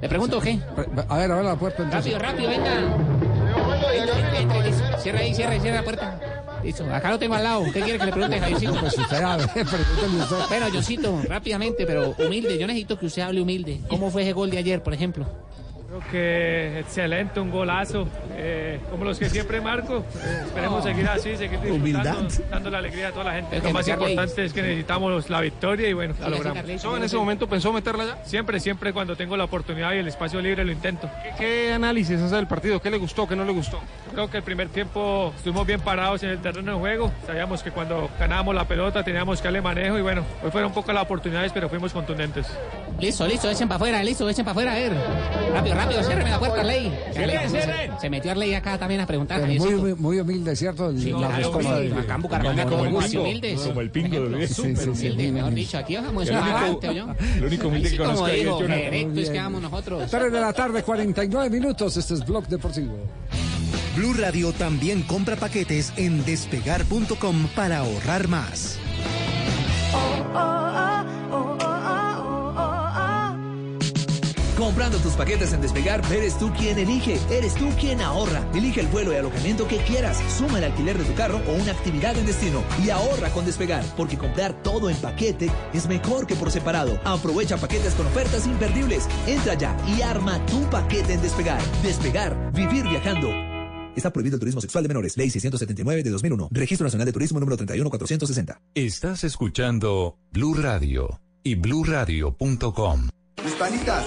¿Le 0.00 0.08
pregunto 0.08 0.38
qué? 0.40 0.58
A 1.08 1.16
ver, 1.18 1.32
abre 1.32 1.44
la 1.44 1.56
puerta 1.56 1.82
entonces. 1.82 2.12
Rápido, 2.12 2.46
rápido, 2.46 2.50
venga. 2.50 2.80
Cierra 4.98 5.20
ahí, 5.20 5.34
cierra, 5.34 5.58
cierra 5.58 5.76
la 5.78 5.82
puerta. 5.82 6.18
Listo, 6.62 6.84
acá 6.94 7.10
lo 7.10 7.18
tengo 7.18 7.34
al 7.34 7.42
lado. 7.44 7.64
¿Qué 7.72 7.80
quiere 7.80 7.98
que 7.98 8.06
le 8.06 8.12
pregunte, 8.12 8.38
Javiercito? 8.38 8.74
Pues 8.80 8.98
usted 8.98 9.22
abre, 9.22 9.46
pregúntele 9.54 10.22
usted. 10.22 10.36
Bueno, 10.48 10.66
Josito, 10.72 11.22
rápidamente, 11.26 11.86
pero 11.86 12.14
humilde. 12.18 12.58
Yo 12.58 12.66
necesito 12.66 12.98
que 12.98 13.06
usted 13.06 13.22
hable 13.22 13.40
humilde. 13.40 13.80
¿Cómo 13.88 14.10
fue 14.10 14.22
ese 14.22 14.32
gol 14.32 14.50
de 14.50 14.58
ayer, 14.58 14.82
por 14.82 14.92
ejemplo? 14.94 15.26
Creo 15.90 16.02
que 16.08 16.78
excelente, 16.78 17.40
un 17.40 17.50
golazo, 17.50 18.06
eh, 18.36 18.78
como 18.92 19.04
los 19.04 19.18
que 19.18 19.28
siempre 19.28 19.60
marco. 19.60 20.04
Eh, 20.22 20.42
esperemos 20.46 20.84
seguir 20.84 21.08
así, 21.08 21.36
seguir 21.36 21.58
disfrutando, 21.58 22.20
Humildad. 22.20 22.44
dando 22.48 22.70
la 22.70 22.78
alegría 22.78 23.08
a 23.08 23.10
toda 23.10 23.24
la 23.24 23.32
gente. 23.32 23.60
Lo 23.60 23.72
más 23.72 23.88
importante 23.88 24.44
es 24.44 24.52
que 24.52 24.62
necesitamos 24.62 25.28
la 25.28 25.40
victoria 25.40 25.88
y 25.88 25.92
bueno, 25.92 26.14
la 26.20 26.28
logramos. 26.28 26.58
Carlitos, 26.58 26.84
¿No 26.84 26.96
en 26.96 27.02
ese 27.02 27.16
momento 27.16 27.48
pensó 27.48 27.72
meterla 27.72 28.04
ya? 28.04 28.24
Siempre, 28.24 28.60
siempre 28.60 28.92
cuando 28.92 29.16
tengo 29.16 29.36
la 29.36 29.42
oportunidad 29.42 29.92
y 29.94 29.98
el 29.98 30.06
espacio 30.06 30.40
libre 30.40 30.64
lo 30.64 30.70
intento. 30.70 31.10
¿Qué, 31.36 31.72
análisis 31.72 32.20
hace 32.20 32.36
del 32.36 32.46
partido? 32.46 32.80
¿Qué 32.80 32.92
le 32.92 32.98
gustó, 32.98 33.26
qué 33.26 33.34
no 33.34 33.44
le 33.44 33.52
gustó? 33.52 33.80
Creo 34.12 34.30
que 34.30 34.36
el 34.36 34.44
primer 34.44 34.68
tiempo 34.68 35.32
estuvimos 35.36 35.66
bien 35.66 35.80
parados 35.80 36.22
en 36.22 36.30
el 36.30 36.38
terreno 36.38 36.74
de 36.74 36.78
juego. 36.78 37.10
Sabíamos 37.26 37.64
que 37.64 37.72
cuando 37.72 38.08
ganábamos 38.16 38.54
la 38.54 38.68
pelota 38.68 39.02
teníamos 39.02 39.40
que 39.40 39.48
darle 39.48 39.60
manejo 39.60 39.98
y 39.98 40.02
bueno, 40.02 40.22
hoy 40.44 40.52
fueron 40.52 40.72
pocas 40.72 40.94
las 40.94 41.02
oportunidades, 41.02 41.50
pero 41.50 41.68
fuimos 41.68 41.92
contundentes. 41.92 42.46
Listo, 43.00 43.26
listo, 43.26 43.50
echen 43.50 43.66
para 43.66 43.76
afuera, 43.76 44.02
listo, 44.04 44.28
echen 44.28 44.44
para 44.44 44.52
afuera, 44.52 44.72
a 44.72 44.76
ver. 44.76 44.92
Rápido, 45.52 45.79
rápido, 45.84 46.02
ciérreme 46.04 46.30
la 46.30 46.38
puerta, 46.38 46.62
Ley. 46.62 46.92
Se- 48.00 48.10
metió 48.10 48.30
Arley 48.30 48.54
acá 48.54 48.78
también 48.78 49.00
a 49.00 49.06
preguntar. 49.06 49.40
Muy, 49.46 49.58
muy, 49.74 49.94
muy 49.94 50.20
humilde, 50.20 50.54
¿cierto? 50.56 50.90
El- 50.90 51.00
Sí, 51.00 51.10
la 51.12 51.18
claro, 51.28 51.58
acá 51.98 52.14
en 52.14 52.22
Bucaramanga 52.22 52.64
Como 52.64 52.84
el 52.84 52.90
pingo, 53.06 53.22
humildes. 53.22 53.60
como 53.60 53.80
el 53.80 53.90
pingo 53.90 54.20
del 54.28 54.48
Sí, 54.48 54.54
sí, 54.54 54.74
sí, 54.76 54.88
Humilde, 55.08 55.32
mejor 55.32 55.54
dicho, 55.54 55.78
aquí 55.78 55.96
bajamos 55.96 56.22
eso 56.24 56.32
único- 56.32 56.56
adelante, 56.56 56.88
¿oyó? 56.88 57.06
el 57.36 57.44
único 57.44 57.68
humilde 57.68 57.90
que 57.90 57.96
conozco 57.96 58.28
es 58.28 58.42
Jonathan. 58.44 58.66
directo 58.90 59.20
es 59.20 59.30
que 59.30 59.38
vamos 59.38 59.62
nosotros. 59.62 60.10
3 60.10 60.32
de 60.32 60.40
la 60.40 60.52
tarde, 60.52 60.82
49 60.82 61.50
minutos. 61.50 61.96
Este 61.96 62.14
es 62.14 62.24
Blog 62.26 62.46
Deportivo. 62.48 62.96
Blue 63.96 64.14
Radio 64.14 64.52
también 64.52 65.02
compra 65.02 65.36
paquetes 65.36 65.92
en 65.96 66.24
despegar.com 66.24 67.48
para 67.54 67.78
ahorrar 67.78 68.28
más. 68.28 68.78
Comprando 74.60 74.98
tus 74.98 75.14
paquetes 75.14 75.54
en 75.54 75.62
Despegar, 75.62 76.02
eres 76.12 76.38
tú 76.38 76.52
quien 76.52 76.78
elige, 76.78 77.18
eres 77.30 77.54
tú 77.54 77.70
quien 77.80 78.02
ahorra. 78.02 78.46
Elige 78.54 78.82
el 78.82 78.88
vuelo 78.88 79.10
y 79.10 79.16
alojamiento 79.16 79.66
que 79.66 79.78
quieras, 79.78 80.18
suma 80.36 80.58
el 80.58 80.64
alquiler 80.64 80.98
de 80.98 81.04
tu 81.04 81.14
carro 81.14 81.40
o 81.48 81.54
una 81.54 81.72
actividad 81.72 82.14
en 82.18 82.26
destino 82.26 82.62
y 82.84 82.90
ahorra 82.90 83.30
con 83.30 83.46
Despegar, 83.46 83.82
porque 83.96 84.18
comprar 84.18 84.62
todo 84.62 84.90
en 84.90 84.98
paquete 84.98 85.50
es 85.72 85.88
mejor 85.88 86.26
que 86.26 86.36
por 86.36 86.50
separado. 86.50 87.00
Aprovecha 87.04 87.56
paquetes 87.56 87.94
con 87.94 88.06
ofertas 88.06 88.46
imperdibles. 88.46 89.08
Entra 89.26 89.54
ya 89.54 89.74
y 89.88 90.02
arma 90.02 90.44
tu 90.44 90.60
paquete 90.68 91.14
en 91.14 91.22
Despegar. 91.22 91.62
Despegar, 91.82 92.52
vivir 92.52 92.86
viajando. 92.86 93.28
Está 93.96 94.12
prohibido 94.12 94.36
el 94.36 94.40
turismo 94.40 94.60
sexual 94.60 94.84
de 94.84 94.88
menores. 94.88 95.16
Ley 95.16 95.30
679 95.30 96.02
de 96.02 96.10
2001. 96.10 96.48
Registro 96.50 96.84
Nacional 96.84 97.06
de 97.06 97.12
Turismo 97.12 97.40
número 97.40 97.56
31460. 97.56 98.60
Estás 98.74 99.24
escuchando 99.24 100.18
Blue 100.30 100.52
Radio 100.52 101.18
y 101.42 101.54
bluradio.com. 101.54 103.08
Hispanitas, 103.46 104.04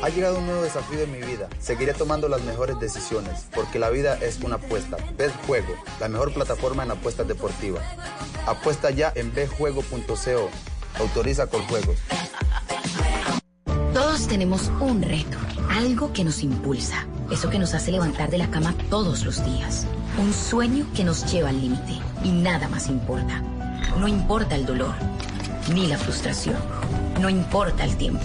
Ha 0.00 0.10
llegado 0.10 0.38
un 0.38 0.46
nuevo 0.46 0.62
desafío 0.62 1.00
en 1.00 1.10
mi 1.10 1.18
vida. 1.18 1.48
Seguiré 1.58 1.92
tomando 1.92 2.28
las 2.28 2.42
mejores 2.42 2.78
decisiones, 2.78 3.46
porque 3.52 3.80
la 3.80 3.90
vida 3.90 4.16
es 4.22 4.38
una 4.40 4.54
apuesta. 4.54 4.96
Betjuego, 5.16 5.74
la 5.98 6.08
mejor 6.08 6.32
plataforma 6.32 6.84
en 6.84 6.92
apuestas 6.92 7.26
deportivas. 7.26 7.82
Apuesta 8.46 8.90
ya 8.90 9.12
en 9.16 9.34
betjuego.co. 9.34 10.50
Autoriza 11.00 11.48
con 11.48 11.66
juegos. 11.66 11.96
Todos 13.92 14.28
tenemos 14.28 14.70
un 14.80 15.02
reto, 15.02 15.36
algo 15.68 16.12
que 16.12 16.22
nos 16.22 16.44
impulsa, 16.44 17.06
eso 17.32 17.50
que 17.50 17.58
nos 17.58 17.74
hace 17.74 17.90
levantar 17.90 18.30
de 18.30 18.38
la 18.38 18.50
cama 18.50 18.74
todos 18.90 19.24
los 19.24 19.44
días, 19.44 19.84
un 20.18 20.32
sueño 20.32 20.86
que 20.94 21.02
nos 21.02 21.30
lleva 21.32 21.48
al 21.48 21.60
límite 21.60 21.98
y 22.22 22.30
nada 22.30 22.68
más 22.68 22.86
importa. 22.88 23.42
No 23.98 24.06
importa 24.06 24.54
el 24.54 24.64
dolor, 24.64 24.94
ni 25.74 25.88
la 25.88 25.98
frustración, 25.98 26.56
no 27.20 27.28
importa 27.28 27.82
el 27.82 27.96
tiempo. 27.96 28.24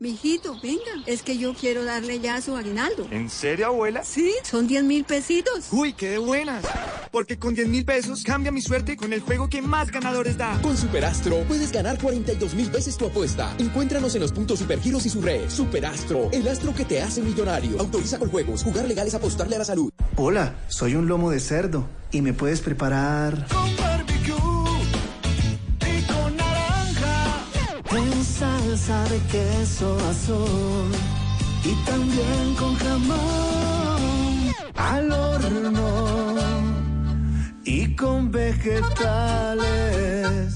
Mijito, 0.00 0.58
venga, 0.60 0.82
es 1.06 1.22
que 1.22 1.38
yo 1.38 1.54
quiero 1.54 1.84
darle 1.84 2.18
ya 2.18 2.40
su 2.40 2.56
aguinaldo. 2.56 3.06
¿En 3.12 3.30
serio, 3.30 3.66
abuela? 3.66 4.02
Sí, 4.02 4.34
son 4.42 4.66
10 4.66 4.82
mil 4.84 5.04
pesitos. 5.04 5.68
Uy, 5.70 5.92
qué 5.92 6.10
de 6.10 6.18
buenas. 6.18 6.64
Porque 7.12 7.38
con 7.38 7.54
10 7.54 7.68
mil 7.68 7.84
pesos 7.84 8.24
cambia 8.24 8.50
mi 8.50 8.60
suerte 8.60 8.96
con 8.96 9.12
el 9.12 9.20
juego 9.20 9.48
que 9.48 9.62
más 9.62 9.92
ganadores 9.92 10.36
da. 10.36 10.60
Con 10.62 10.76
Superastro 10.76 11.44
puedes 11.44 11.70
ganar 11.70 11.98
42 12.00 12.54
mil 12.54 12.70
veces 12.70 12.96
tu 12.96 13.06
apuesta. 13.06 13.54
Encuéntranos 13.58 14.14
en 14.16 14.22
los 14.22 14.32
puntos 14.32 14.58
Supergiros 14.58 15.06
y 15.06 15.10
su 15.10 15.22
red. 15.22 15.48
Superastro, 15.48 16.28
el 16.32 16.48
astro 16.48 16.74
que 16.74 16.84
te 16.84 17.00
hace 17.00 17.22
millonario. 17.22 17.78
Autoriza 17.78 18.18
con 18.18 18.30
juegos. 18.30 18.64
Jugar 18.64 18.86
legal 18.88 19.06
es 19.06 19.14
apostarle 19.14 19.54
a 19.54 19.60
la 19.60 19.64
salud. 19.64 19.92
Hola, 20.16 20.56
soy 20.66 20.96
un 20.96 21.06
lomo 21.06 21.30
de 21.30 21.38
cerdo 21.38 21.88
y 22.10 22.20
me 22.20 22.32
puedes 22.32 22.60
preparar. 22.60 23.46
Con 23.48 23.93
salsa 28.76 29.04
de 29.08 29.20
queso 29.30 29.96
azul 30.10 30.90
y 31.64 31.74
también 31.86 32.54
con 32.58 32.74
jamón 32.74 34.54
al 34.74 35.12
horno 35.12 36.43
y 37.64 37.94
con 37.96 38.30
vegetales. 38.30 39.64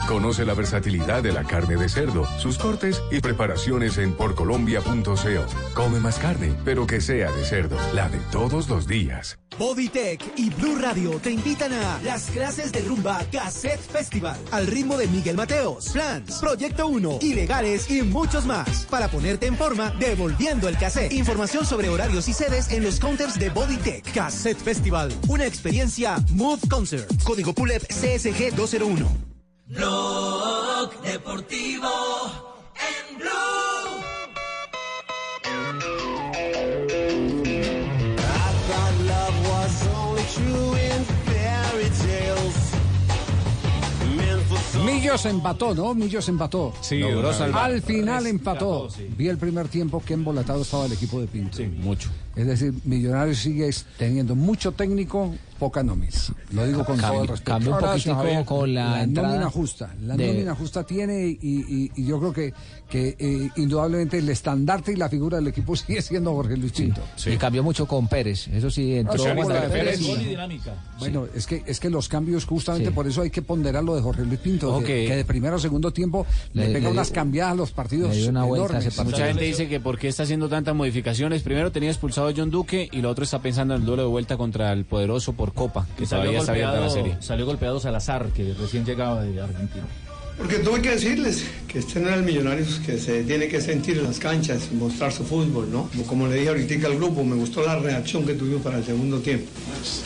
Conoce 0.06 0.44
la 0.44 0.55
versatilidad 0.55 1.22
de 1.22 1.32
la 1.32 1.44
carne 1.44 1.76
de 1.76 1.89
cerdo, 1.89 2.26
sus 2.39 2.59
cortes 2.59 3.02
y 3.10 3.20
preparaciones 3.20 3.98
en 3.98 4.12
porcolombia.co. 4.14 5.14
Come 5.74 6.01
más 6.01 6.18
carne, 6.18 6.55
pero 6.64 6.86
que 6.86 7.01
sea 7.01 7.30
de 7.32 7.44
cerdo, 7.44 7.76
la 7.93 8.09
de 8.09 8.18
todos 8.30 8.68
los 8.68 8.86
días. 8.86 9.39
Bodytech 9.59 10.22
y 10.36 10.51
Blue 10.51 10.78
Radio 10.78 11.18
te 11.18 11.32
invitan 11.32 11.72
a 11.72 12.01
las 12.05 12.30
clases 12.30 12.70
de 12.70 12.80
rumba 12.82 13.20
Cassette 13.32 13.80
Festival 13.80 14.39
al 14.52 14.68
ritmo 14.68 14.97
de 14.97 15.09
Miguel 15.09 15.36
Mateos, 15.36 15.89
Plans, 15.89 16.39
Proyecto 16.39 16.86
1, 16.86 17.18
Ilegales 17.22 17.90
y 17.90 18.02
muchos 18.02 18.47
más 18.47 18.86
para 18.89 19.09
ponerte 19.09 19.47
en 19.47 19.56
forma 19.56 19.90
devolviendo 19.98 20.68
el 20.68 20.78
cassette. 20.78 21.12
Información 21.12 21.66
sobre 21.66 21.89
horarios 21.89 22.28
y 22.28 22.32
sedes 22.32 22.70
en 22.70 22.85
los 22.85 23.01
counters 23.01 23.39
de 23.39 23.51
Bodytech. 23.51 24.12
Cassette 24.12 24.59
Festival, 24.59 25.12
una 25.26 25.44
experiencia 25.44 26.18
Move 26.30 26.60
Concert. 26.70 26.97
Código 27.24 27.52
PULEP 27.52 27.82
CSG 27.86 28.54
201. 28.54 29.06
Blog 29.66 31.02
Deportivo 31.02 31.88
en 32.74 33.18
Blue. 33.18 33.48
Millos 44.84 45.26
empató, 45.26 45.74
¿no? 45.74 45.94
Millos 45.94 46.28
empató. 46.28 46.72
Sí, 46.80 46.98
logró 46.98 47.32
salvar. 47.32 47.70
Al 47.70 47.82
final 47.82 48.26
empató. 48.26 48.84
Rescató, 48.84 49.08
sí. 49.08 49.14
Vi 49.16 49.28
el 49.28 49.38
primer 49.38 49.68
tiempo 49.68 50.02
que 50.04 50.14
embolatado 50.14 50.62
estaba 50.62 50.86
el 50.86 50.92
equipo 50.92 51.20
de 51.20 51.26
Pinto. 51.26 51.56
Sí, 51.56 51.66
mucho. 51.66 52.10
Es 52.34 52.46
decir, 52.46 52.74
Millonarios 52.84 53.38
sigue 53.38 53.70
teniendo 53.96 54.34
mucho 54.34 54.72
técnico, 54.72 55.34
poca 55.59 55.82
nómina. 55.82 56.12
Lo 56.52 56.66
digo 56.66 56.85
con 56.85 56.97
Cambio- 56.97 57.09
todo 57.12 57.22
el 57.22 57.28
respeto. 57.28 57.51
cambio 57.52 57.68
un 57.70 57.74
Ahora, 57.74 57.89
poquitico 57.89 58.14
Javier, 58.16 58.44
con 58.44 58.74
la 58.74 59.02
entrada 59.02 59.28
nómina 59.30 59.51
justa. 59.51 59.94
La 60.02 60.16
de- 60.16 60.26
nómina 60.28 60.55
justa 60.55 60.85
tiene 60.85 61.26
y, 61.26 61.36
y- 61.43 61.90
y 61.97 62.06
yo 62.06 62.18
creo 62.20 62.32
que, 62.32 62.55
que 62.89 63.16
eh, 63.18 63.51
indudablemente 63.56 64.18
el 64.18 64.28
estandarte 64.28 64.93
y 64.93 64.97
la 64.97 65.09
figura 65.09 65.36
del 65.39 65.48
equipo 65.48 65.74
sigue 65.76 66.01
siendo 66.02 66.32
Jorge 66.35 66.56
Luis 66.56 66.72
Pinto. 66.72 67.02
Y 67.26 67.36
cambió 67.36 67.62
mucho 67.62 67.86
con 67.86 68.09
Pérez. 68.09 68.48
Eso 68.48 68.70
sí, 68.70 68.94
entró 68.97 69.14
Ah, 69.14 69.18
sí, 69.35 69.40
con 69.43 69.52
la 69.52 69.60
la- 69.62 69.68
Pérez, 69.68 70.01
y 70.01 70.05
sí. 70.05 70.16
dinámica. 70.24 70.74
Bueno, 70.98 71.26
es 71.35 71.47
que 71.47 71.62
es 71.66 71.80
que 71.80 71.90
los 71.90 72.09
cambios 72.09 72.44
justamente 72.44 72.89
Sí. 72.89 72.94
por 72.94 73.06
eso 73.06 73.22
hay 73.22 73.30
que 73.30 73.43
ponderar 73.43 73.85
lo 73.85 73.94
de 73.97 74.02
Jorge 74.02 74.24
Luis 74.24 74.39
Pinto, 74.40 74.70
Ojo 74.70 74.80
que, 74.80 75.06
que- 75.06 75.16
de 75.16 75.24
primero 75.24 75.56
a 75.56 75.59
segundo 75.59 75.93
tiempo 75.93 76.26
le, 76.55 76.66
Le- 76.68 76.72
pega 76.74 76.86
le 76.89 76.93
unas 76.94 77.10
cambiadas 77.10 77.52
a 77.52 77.56
los 77.56 77.72
partidos 77.72 78.10
le 78.10 78.16
dio 78.16 78.30
una 78.30 78.44
vuelta 78.44 78.78
enormes. 78.78 79.05
Mucha 79.05 79.26
gente 79.26 79.44
dice 79.44 79.68
que 79.68 79.80
por 79.80 79.98
qué 79.98 80.09
está 80.09 80.22
haciendo 80.22 80.48
tantas 80.48 80.74
modificaciones. 80.74 81.43
Primero 81.43 81.72
tenía 81.72 81.90
expulsado 81.90 82.28
a 82.28 82.32
John 82.36 82.51
Duque 82.51 82.89
y 82.93 83.01
lo 83.02 83.10
otro 83.10 83.24
está 83.24 83.40
pensando 83.40 83.74
en 83.74 83.80
el 83.80 83.86
duelo 83.86 84.02
de 84.02 84.09
vuelta 84.09 84.36
contra 84.36 84.72
el 84.72 84.85
poderoso 84.85 85.32
por 85.32 85.47
Copa, 85.50 85.86
que 85.96 86.06
salió 86.06 86.22
todavía 86.24 86.40
está 86.40 86.52
abierta 86.52 86.72
la 86.74 86.80
golpeado, 86.86 86.94
serie. 87.10 87.22
salió 87.22 87.46
golpeado 87.46 87.80
Salazar, 87.80 88.26
que 88.28 88.54
recién 88.54 88.84
llegaba 88.84 89.22
de 89.22 89.40
Argentina. 89.40 89.84
Porque 90.39 90.59
tuve 90.60 90.81
que 90.81 90.90
decirles 90.90 91.43
que 91.66 91.81
este 91.81 91.98
no 92.01 92.06
era 92.09 92.16
el 92.16 92.23
Millonarios 92.23 92.81
que 92.86 92.97
se 92.98 93.24
tiene 93.24 93.48
que 93.48 93.60
sentir 93.60 93.98
en 93.98 94.05
las 94.05 94.19
canchas 94.20 94.70
mostrar 94.73 95.12
su 95.12 95.24
fútbol, 95.24 95.69
¿no? 95.70 95.90
Como 96.06 96.28
le 96.28 96.36
dije 96.36 96.48
ahorita 96.48 96.86
al 96.86 96.97
grupo, 96.97 97.24
me 97.24 97.35
gustó 97.35 97.66
la 97.66 97.77
reacción 97.78 98.24
que 98.24 98.35
tuvimos 98.35 98.62
para 98.62 98.78
el 98.78 98.85
segundo 98.85 99.19
tiempo. 99.19 99.47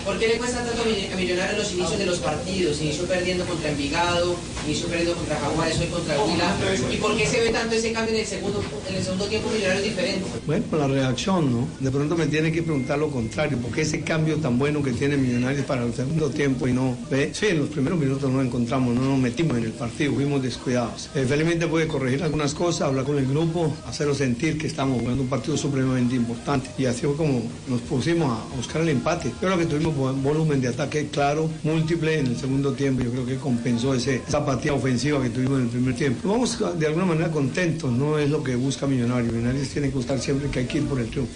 ¿Por 0.05 0.19
qué 0.19 0.29
le 0.29 0.39
cuesta 0.39 0.65
tanto 0.65 0.83
a 0.83 0.87
Mill- 0.87 1.13
a 1.13 1.17
Millonarios 1.17 1.59
los 1.59 1.73
inicios 1.75 1.99
de 1.99 2.07
los 2.07 2.19
partidos? 2.19 2.81
Inició 2.81 3.05
perdiendo 3.05 3.45
contra 3.45 3.71
Envigado, 3.71 4.35
inició 4.67 4.87
perdiendo 4.89 5.15
contra 5.15 5.39
Jaguares, 5.39 5.79
hoy 5.79 5.87
contra 5.87 6.21
Huila. 6.25 6.57
¿Y 6.93 6.97
por 6.97 7.17
qué 7.17 7.27
se 7.27 7.41
ve 7.41 7.51
tanto 7.51 7.75
ese 7.77 7.93
cambio 7.93 8.15
en 8.15 8.21
el 8.23 8.27
segundo, 8.27 8.65
en 8.89 8.97
el 8.97 9.03
segundo 9.05 9.27
tiempo 9.27 9.51
Millonarios 9.51 9.85
diferente? 9.85 10.25
Bueno, 10.47 10.65
por 10.71 10.79
la 10.81 10.89
reacción, 10.89 11.53
¿no? 11.53 11.69
De 11.79 11.91
pronto 11.91 12.17
me 12.17 12.27
tiene 12.27 12.51
que 12.51 12.63
preguntar 12.63 12.99
lo 12.99 13.11
contrario, 13.11 13.59
¿por 13.59 13.71
qué 13.71 13.83
ese 13.83 14.01
cambio 14.01 14.37
tan 14.39 14.59
bueno 14.59 14.83
que 14.83 14.93
tiene 14.93 15.17
Millonarios 15.19 15.65
para 15.67 15.85
el 15.85 15.93
segundo 15.95 16.31
tiempo 16.31 16.67
y 16.67 16.73
no? 16.73 16.97
¿Ve? 17.11 17.31
Sí, 17.35 17.47
en 17.49 17.59
los 17.61 17.69
primeros 17.69 17.99
minutos 17.99 18.31
no 18.31 18.41
encontramos, 18.43 18.95
no 18.95 19.03
nos 19.03 19.19
metimos 19.19 19.59
en 19.59 19.65
el 19.65 19.73
partido, 19.73 20.13
fuimos 20.23 20.43
descuidados. 20.43 21.11
Eh, 21.15 21.24
felizmente 21.28 21.66
pude 21.66 21.86
corregir 21.86 22.23
algunas 22.23 22.55
cosas, 22.55 22.82
hablar 22.82 23.05
con 23.05 23.19
el 23.19 23.27
grupo, 23.27 23.73
hacerlo 23.86 24.15
sentir 24.15 24.59
que 24.59 24.66
estamos 24.66 25.01
jugando 25.01 25.23
un 25.23 25.28
partido 25.28 25.57
supremamente 25.57 26.15
importante. 26.15 26.70
Y 26.78 26.86
así 26.86 27.03
fue 27.03 27.16
como 27.16 27.43
nos 27.69 27.81
pusimos 27.82 28.31
a 28.31 28.57
buscar 28.57 28.82
el 28.82 28.89
empate. 28.89 29.31
Yo 29.31 29.49
creo 29.49 29.59
que 29.59 29.66
tuvimos 29.66 29.94
volumen 30.23 30.61
de 30.61 30.69
ataque 30.69 31.09
claro, 31.09 31.51
múltiple 31.62 32.19
en 32.19 32.28
el 32.28 32.36
segundo 32.36 32.73
tiempo. 32.73 33.03
Yo 33.03 33.11
creo 33.11 33.27
que 33.27 33.36
compensó 33.36 33.94
ese, 33.94 34.23
esa 34.27 34.39
apatía 34.39 34.74
ofensiva 34.74 35.23
que 35.23 35.31
tuvimos 35.31 35.59
en 35.59 35.65
el 35.65 35.70
primer 35.70 35.94
tiempo. 35.94 36.28
Vamos 36.28 36.59
de 36.78 36.86
alguna 36.86 37.07
manera 37.07 37.31
contentos, 37.31 37.90
no 37.90 38.19
es 38.19 38.31
lo 38.31 38.43
que 38.43 38.57
busca 38.57 38.86
Millonarios. 38.86 39.32
Millonarios 39.32 39.69
tiene 39.69 39.89
que 39.89 39.94
gustar 39.94 40.19
siempre 40.19 40.49
que 40.51 40.61
hay 40.61 40.66
que 40.66 40.78
ir 40.78 40.85
por 40.85 41.01
el 41.01 41.09
triunfo. 41.09 41.32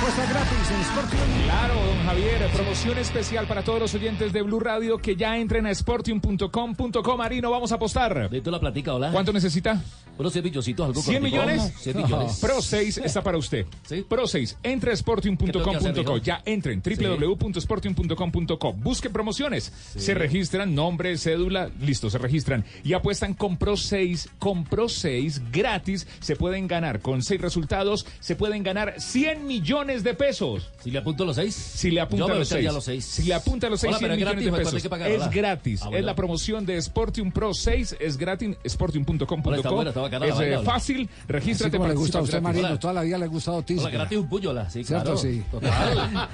Apuesta 0.00 0.24
gratis 0.24 0.70
en 0.70 0.82
Sportium. 0.82 1.42
Claro, 1.44 1.74
don 1.74 2.06
Javier, 2.06 2.48
promoción 2.54 2.96
especial 2.96 3.46
para 3.46 3.62
todos 3.62 3.80
los 3.80 3.94
oyentes 3.94 4.32
de 4.32 4.40
Blue 4.40 4.58
Radio 4.58 4.96
que 4.96 5.14
ya 5.14 5.36
entren 5.36 5.66
a 5.66 5.74
sportium.com.co. 5.74 7.16
Marino, 7.18 7.50
vamos 7.50 7.70
a 7.70 7.74
apostar. 7.74 8.30
De 8.30 8.50
la 8.50 8.58
platica, 8.58 8.94
hola. 8.94 9.12
¿Cuánto 9.12 9.30
necesita? 9.30 9.78
Unos 10.20 10.34
100 10.34 10.44
milloncitos, 10.44 10.86
algo 10.86 11.00
100 11.00 11.22
cortico. 11.22 11.42
millones. 11.42 11.72
100 11.78 11.96
millones. 11.96 12.38
Pro 12.40 12.60
6 12.60 12.98
está 12.98 13.22
para 13.22 13.38
usted. 13.38 13.64
Pro 14.06 14.26
6. 14.26 14.58
Entre 14.62 14.92
a 14.92 14.94
¿Qué 14.94 15.02
tengo 15.02 15.70
que 15.70 15.76
hacer, 15.76 15.94
sportium.com.co. 15.94 16.16
Ya 16.18 16.42
entren. 16.44 16.82
www.sportium.com.co. 16.82 18.72
Busque 18.74 19.08
promociones. 19.08 19.72
Se 19.96 20.12
registran, 20.12 20.74
nombre, 20.74 21.16
cédula, 21.16 21.70
listo, 21.80 22.10
se 22.10 22.18
registran. 22.18 22.66
Y 22.84 22.92
apuestan 22.92 23.32
con 23.32 23.56
Pro 23.56 23.78
6. 23.78 24.28
Con 24.38 24.64
Pro 24.64 24.90
6 24.90 25.40
gratis 25.52 26.06
se 26.20 26.36
pueden 26.36 26.68
ganar. 26.68 27.00
Con 27.00 27.22
6 27.22 27.40
resultados 27.40 28.06
se 28.20 28.36
pueden 28.36 28.62
ganar 28.62 29.00
100 29.00 29.46
millones 29.46 29.89
de 30.02 30.14
pesos. 30.14 30.70
Si 30.82 30.90
le 30.90 30.98
apunto 30.98 31.24
los 31.24 31.36
6. 31.36 31.54
Si 31.54 31.90
le 31.90 32.00
apunta 32.00 32.28
los 32.28 32.38
metería 32.38 32.62
6. 32.62 32.68
a 32.70 32.72
los 32.72 32.84
seis. 32.84 33.04
Si 33.04 33.22
le 33.24 33.34
apunta 33.34 33.66
a 33.66 33.70
los 33.70 33.80
6 33.80 33.88
Hola, 33.90 33.98
100 33.98 34.08
pero 34.08 34.14
es 34.14 34.18
millones 34.18 34.32
gratis, 34.32 34.44
de 34.44 34.48
¿o 34.48 34.52
cuánto 34.52 34.64
pesos. 34.64 34.74
hay 34.74 34.82
que 34.82 34.88
pagar, 34.90 35.10
es 35.10 35.30
gratis. 35.30 35.80
Ah, 35.82 35.90
es 35.92 36.04
la 36.04 36.14
promoción 36.14 36.66
de 36.66 36.80
Sportium 36.80 37.32
Pro 37.32 37.52
6. 37.52 37.96
Es 38.00 38.16
gratis. 38.16 38.56
Sportium.com.co. 38.66 39.82
Es 39.82 40.40
eh, 40.40 40.58
fácil, 40.64 41.08
regístrate. 41.28 41.76
como 41.76 41.88
le 41.88 41.94
gusta 41.94 42.18
a 42.18 42.22
usted. 42.22 42.40
Marino, 42.40 42.78
toda 42.78 42.94
la 42.94 43.02
vida 43.02 43.18
le 43.18 43.24
ha 43.24 43.28
gustado 43.28 43.62
Tisca. 43.62 43.82
Hola, 43.84 43.90
gratis 43.90 44.18
un 44.18 44.28
puño, 44.28 44.50
hola, 44.50 44.70
sí, 44.70 44.84
¿Cierto? 44.84 45.04
claro. 45.12 45.18
Sí. 45.18 45.42
Total. 45.50 46.28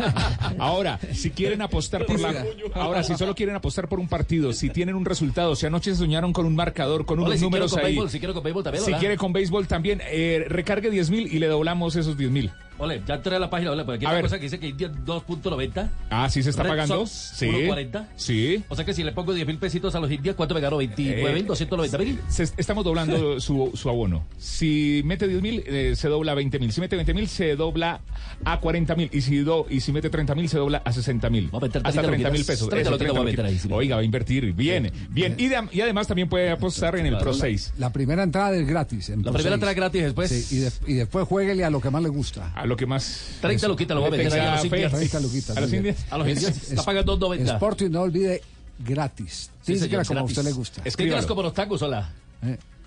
Ahora, 0.58 0.98
si 1.12 1.30
quieren 1.30 1.62
apostar 1.62 2.06
por 2.06 2.20
la. 2.20 2.44
Ahora, 2.74 3.02
si 3.02 3.14
solo 3.16 3.34
quieren 3.34 3.56
apostar 3.56 3.88
por 3.88 3.98
un 3.98 4.08
partido, 4.08 4.52
si 4.52 4.70
tienen 4.70 4.94
un 4.94 5.04
resultado, 5.04 5.56
si 5.56 5.66
anoche 5.66 5.92
se 5.92 5.96
soñaron 5.98 6.32
con 6.32 6.46
un 6.46 6.54
marcador, 6.54 7.06
con 7.06 7.18
unos 7.18 7.34
si 7.34 7.40
números 7.40 7.72
con 7.72 7.80
ahí. 7.80 7.86
béisbol, 7.86 8.10
si 8.10 8.18
quiero 8.18 8.34
con 8.34 8.42
béisbol 8.42 8.64
también, 8.64 8.84
Si 8.84 8.92
quiere 8.94 9.16
con 9.16 9.32
béisbol 9.32 9.66
también, 9.66 10.02
eh, 10.10 10.44
recargue 10.48 10.90
10 10.90 11.10
mil 11.10 11.26
y 11.32 11.38
le 11.38 11.46
doblamos 11.46 11.96
esos 11.96 12.16
10 12.16 12.30
mil. 12.30 12.50
Ole, 12.78 13.02
ya 13.06 13.14
entré 13.14 13.36
a 13.36 13.38
la 13.38 13.48
página, 13.50 13.70
ole, 13.72 13.84
porque 13.84 13.96
aquí 13.96 14.04
A 14.06 14.08
hay 14.10 14.12
una 14.14 14.22
ver. 14.22 14.24
cosa 14.26 14.36
que 14.36 14.42
dice 14.44 14.58
que 14.58 14.68
India 14.68 14.90
2.90. 14.92 15.88
Ah, 16.10 16.28
sí 16.28 16.42
se 16.42 16.50
está 16.50 16.62
Red 16.62 16.70
pagando. 16.70 17.06
Sox, 17.06 17.10
Sí. 17.38 17.46
1.40. 17.46 18.06
Sí. 18.16 18.64
O 18.68 18.76
sea 18.76 18.84
que 18.84 18.92
si 18.94 19.02
le 19.02 19.12
pongo 19.12 19.32
10 19.34 19.46
mil 19.46 19.58
pesitos 19.58 19.94
a 19.94 20.00
los 20.00 20.10
indios, 20.10 20.36
¿cuánto 20.36 20.54
me 20.54 20.60
gano? 20.60 20.76
29 20.76 21.32
mil, 21.32 21.42
Eh, 21.44 21.46
290 21.46 21.98
mil. 21.98 22.20
Se- 22.28 22.42
estamos 22.56 22.84
doblando 22.84 23.40
su, 23.40 23.70
su 23.74 23.88
abono. 23.88 24.26
Si 24.38 25.02
mete 25.04 25.26
10 25.28 25.42
mil, 25.42 25.62
eh, 25.66 25.94
se 25.96 26.08
dobla 26.08 26.32
a 26.32 26.34
20 26.34 26.58
mil. 26.58 26.72
Si 26.72 26.80
mete 26.80 26.96
20 26.96 27.14
mil, 27.14 27.28
se 27.28 27.56
dobla 27.56 28.00
a 28.44 28.60
40 28.60 28.94
mil. 28.94 29.08
Y 29.12 29.20
si, 29.22 29.38
do, 29.38 29.66
y 29.70 29.80
si 29.80 29.92
mete 29.92 30.10
30 30.10 30.34
mil, 30.34 30.48
se 30.48 30.58
dobla 30.58 30.82
a 30.84 30.92
60 30.92 31.30
mil. 31.30 31.50
Hasta 31.52 31.68
30 31.68 32.02
30 32.02 32.30
mil 32.30 32.44
pesos. 32.44 32.68
30 32.68 32.80
Eso, 32.82 32.90
loquitas 32.90 32.98
30 32.98 33.12
voy 33.12 33.20
a 33.20 33.24
meter 33.32 33.44
ahí, 33.46 33.58
sí. 33.58 33.68
Oiga, 33.70 33.96
va 33.96 34.02
a 34.02 34.04
invertir. 34.04 34.52
Bien, 34.52 34.90
bien. 35.10 35.34
Y, 35.38 35.48
de- 35.48 35.68
y 35.72 35.80
además 35.80 36.06
también 36.06 36.28
puede 36.28 36.50
apostar 36.50 36.96
en 36.96 37.06
el 37.06 37.16
Pro 37.18 37.32
6. 37.32 37.74
La 37.78 37.90
primera 37.92 38.22
entrada 38.22 38.54
es 38.56 38.66
gratis. 38.66 39.08
en 39.10 39.20
La 39.20 39.30
Pro 39.30 39.32
primera 39.34 39.42
6. 39.50 39.54
entrada 39.54 39.72
es 39.72 39.76
gratis, 39.76 40.02
después- 40.02 40.30
Sí, 40.30 40.56
y, 40.56 40.58
de- 40.60 40.72
y 40.86 40.94
después 40.94 41.26
jueguele 41.26 41.64
a 41.64 41.70
lo 41.70 41.80
que 41.80 41.90
más 41.90 42.02
le 42.02 42.08
gusta. 42.08 42.52
A 42.54 42.65
lo 42.66 42.76
que 42.76 42.86
más. 42.86 43.38
30 43.40 43.68
loquitas 43.68 43.94
lo 43.94 44.02
voy 44.02 44.18
a 44.18 44.22
ahí 44.22 44.40
a 44.40 44.54
los 44.56 44.64
indios. 44.64 44.92
30 44.92 45.20
luquitas. 45.20 45.56
A 45.56 45.60
los 45.60 45.72
indios. 45.72 45.96
A 46.10 46.18
los 46.18 46.28
indios 46.28 46.50
está 46.70 46.82
pagando 46.82 47.18
2.90. 47.18 47.54
Sporting, 47.54 47.90
no 47.90 48.02
olvide, 48.02 48.42
gratis. 48.78 49.50
Señor, 49.62 50.06
como 50.06 50.20
a 50.20 50.24
usted 50.24 50.42
le 50.42 50.52
gusta. 50.52 50.82
Tigres 50.82 51.26
como 51.26 51.42
los 51.42 51.54
tacos, 51.54 51.82
hola. 51.82 52.12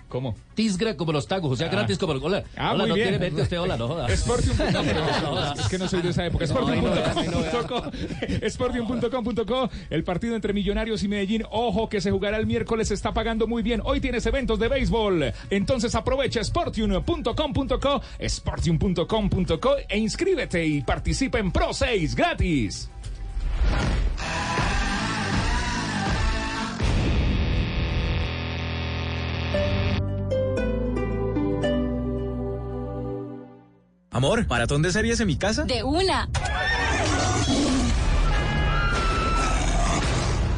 ¿Cómo? 0.09 0.35
Tisgra 0.55 0.97
como 0.97 1.11
los 1.13 1.27
tacos, 1.27 1.51
o 1.51 1.55
sea, 1.55 1.67
Ah. 1.67 1.71
gratis 1.71 1.97
como 1.99 2.15
los... 2.15 2.23
Hola, 2.23 2.43
Ah, 2.57 2.71
hola 2.71 2.79
muy 2.79 2.89
no 2.89 2.95
bien. 2.95 3.09
tiene 3.09 3.19
mente 3.25 3.41
usted, 3.43 3.59
hola, 3.61 3.77
no 3.77 3.87
joda. 3.87 4.09
Sportium. 4.17 4.57
No, 4.73 4.81
pero 4.81 5.01
No, 5.05 5.27
joda. 5.27 5.53
es 5.53 5.67
que 5.69 5.77
no 5.77 5.87
soy 5.87 6.01
de 6.01 6.09
esa 6.09 6.25
época. 6.25 6.47
Sportium.com. 6.47 7.91
Sportium.com.co. 8.49 9.69
El 9.89 10.03
partido 10.03 10.35
entre 10.35 10.51
Millonarios 10.53 11.03
y 11.03 11.07
Medellín. 11.07 11.43
Ojo 11.51 11.87
que 11.89 12.01
se 12.01 12.09
jugará 12.11 12.37
el 12.37 12.47
miércoles. 12.47 12.89
Está 12.91 13.13
pagando 13.13 13.45
muy 13.47 13.61
bien. 13.63 13.81
Hoy 13.85 14.01
tienes 14.01 14.25
eventos 14.25 14.57
de 14.59 14.67
béisbol. 14.67 15.31
Entonces 15.51 15.93
aprovecha 15.95 16.43
Sportium.com.co. 16.43 18.01
Sportium.com.co. 18.27 19.75
E 19.87 19.97
inscríbete 19.97 20.65
y 20.65 20.81
participa 20.81 21.37
en 21.39 21.51
Pro 21.51 21.71
6 21.73 22.15
gratis. 22.15 22.89
Amor, 34.11 34.47
¿maratón 34.47 34.81
de 34.81 34.91
series 34.91 35.19
en 35.19 35.27
mi 35.27 35.35
casa? 35.35 35.65
De 35.65 35.83
una. 35.83 36.27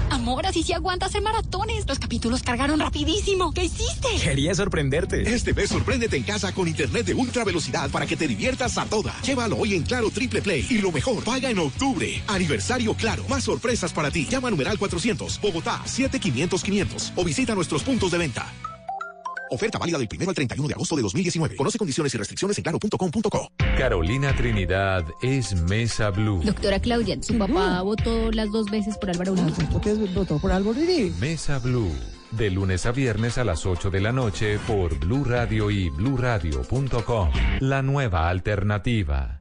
Amor, 0.10 0.45
así 0.45 0.64
sí 0.64 0.72
aguanta 0.72 1.07
hacer 1.07 1.22
maratones. 1.22 1.86
Los 1.86 1.99
capítulos 1.99 2.44
cargaron 2.44 2.80
rapidísimo. 2.80 3.52
¿Qué 3.53 3.65
hiciste? 3.65 4.07
Quería 4.23 4.56
sorprenderte. 4.56 5.23
Este 5.34 5.53
mes 5.53 5.69
sorpréndete 5.69 6.15
en 6.15 6.23
casa 6.23 6.53
con 6.53 6.68
internet 6.69 7.06
de 7.06 7.14
ultra 7.14 7.44
velocidad 7.44 7.90
para 7.90 8.06
que 8.06 8.15
te 8.15 8.28
diviertas 8.28 8.78
a 8.78 8.86
toda. 8.86 9.14
Llévalo 9.22 9.57
hoy 9.57 9.76
en 9.76 9.84
Claro 9.84 10.10
Triple 10.11 10.41
Play. 10.41 10.65
Y 10.69 10.78
lo 10.78 10.91
mejor, 10.94 11.22
paga 11.23 11.49
en 11.49 11.60
octubre. 11.60 12.23
Aniversario 12.28 12.94
Claro. 12.94 13.26
Más 13.28 13.44
sorpresas 13.44 13.91
para 13.91 14.11
ti. 14.11 14.28
Llama 14.30 14.48
a 14.48 14.52
numeral 14.52 14.78
400, 14.78 15.41
Bogotá, 15.41 15.82
7500 15.86 16.64
500 16.64 17.14
o 17.18 17.26
visita 17.26 17.53
nuestros 17.53 17.84
puntos 17.84 18.11
de 18.11 18.18
venta. 18.18 18.45
Oferta 19.52 19.78
válida 19.78 19.98
del 19.98 20.07
1 20.10 20.30
al 20.30 20.36
31 20.36 20.68
de 20.69 20.73
agosto 20.73 20.95
de 20.95 21.02
2019. 21.02 21.57
Conoce 21.57 21.78
condiciones 21.78 22.14
y 22.14 22.18
restricciones 22.18 22.57
en 22.57 22.64
claro.com.co. 22.64 23.52
Carolina 23.78 24.34
Trinidad 24.34 25.03
es 25.22 25.53
Mesa 25.64 26.10
Blue. 26.10 26.41
Doctora 26.41 26.80
Claudia, 26.80 27.22
su 27.22 27.38
papá 27.38 27.82
votó 27.82 28.32
las 28.32 28.49
dos 28.49 28.72
veces 28.72 28.98
por 28.98 29.10
Álvaro 29.10 29.34
Uribe. 29.34 29.52
¿Por 29.69 29.82
qué 29.82 29.94
votó 29.94 30.40
por 30.40 30.53
Álvaro 30.53 30.80
Uribe? 30.80 31.11
Mesa 31.19 31.60
Blue. 31.60 31.94
De 32.32 32.49
lunes 32.49 32.86
a 32.86 32.94
viernes 32.94 33.38
a 33.38 33.44
las 33.44 33.65
8 33.65 33.90
de 33.90 33.99
la 33.99 34.14
noche 34.14 34.57
por 34.65 34.98
Blue 34.99 35.26
Radio 35.26 35.69
y 35.69 35.90
bluradio.com. 35.90 37.30
La 37.60 37.82
nueva 37.82 38.30
alternativa. 38.30 39.40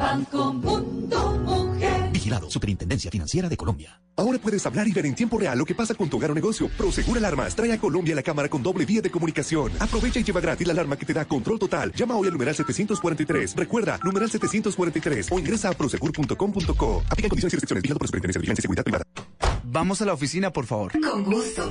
Banco 0.00 0.54
Mundo 0.54 1.38
Mujer. 1.44 2.10
Vigilado 2.10 2.50
Superintendencia 2.50 3.10
Financiera 3.10 3.50
de 3.50 3.56
Colombia. 3.58 4.00
Ahora 4.16 4.38
puedes 4.38 4.64
hablar 4.64 4.88
y 4.88 4.92
ver 4.92 5.04
en 5.04 5.14
tiempo 5.14 5.38
real 5.38 5.58
lo 5.58 5.66
que 5.66 5.74
pasa 5.74 5.94
con 5.94 6.08
tu 6.08 6.16
hogar 6.16 6.30
o 6.30 6.34
negocio. 6.34 6.70
Prosegur 6.76 7.18
Alarmas 7.18 7.54
trae 7.54 7.70
a 7.72 7.78
Colombia 7.78 8.14
la 8.14 8.22
cámara 8.22 8.48
con 8.48 8.62
doble 8.62 8.86
vía 8.86 9.02
de 9.02 9.10
comunicación. 9.10 9.72
Aprovecha 9.78 10.18
y 10.18 10.24
lleva 10.24 10.40
gratis 10.40 10.66
la 10.66 10.72
alarma 10.72 10.96
que 10.96 11.04
te 11.04 11.12
da 11.12 11.26
control 11.26 11.58
total. 11.58 11.92
Llama 11.92 12.16
hoy 12.16 12.28
al 12.28 12.32
numeral 12.32 12.54
743. 12.54 13.54
Recuerda, 13.54 14.00
numeral 14.02 14.30
743 14.30 15.30
o 15.30 15.38
ingresa 15.38 15.68
a 15.68 15.72
prosegur.com.co. 15.72 17.02
Aplica 17.10 17.28
condiciones 17.28 17.52
y 17.52 17.56
restricciones. 17.56 17.82
Vigilado 17.82 17.98
por 17.98 18.08
Superintendencia 18.08 18.38
de 18.38 18.42
Vigilancia 18.42 18.60
y 18.60 18.62
Seguridad 18.62 18.84
Privada. 18.84 19.04
Vamos 19.64 20.00
a 20.00 20.06
la 20.06 20.14
oficina, 20.14 20.50
por 20.50 20.64
favor. 20.64 20.92
Con 20.98 21.24
gusto. 21.24 21.70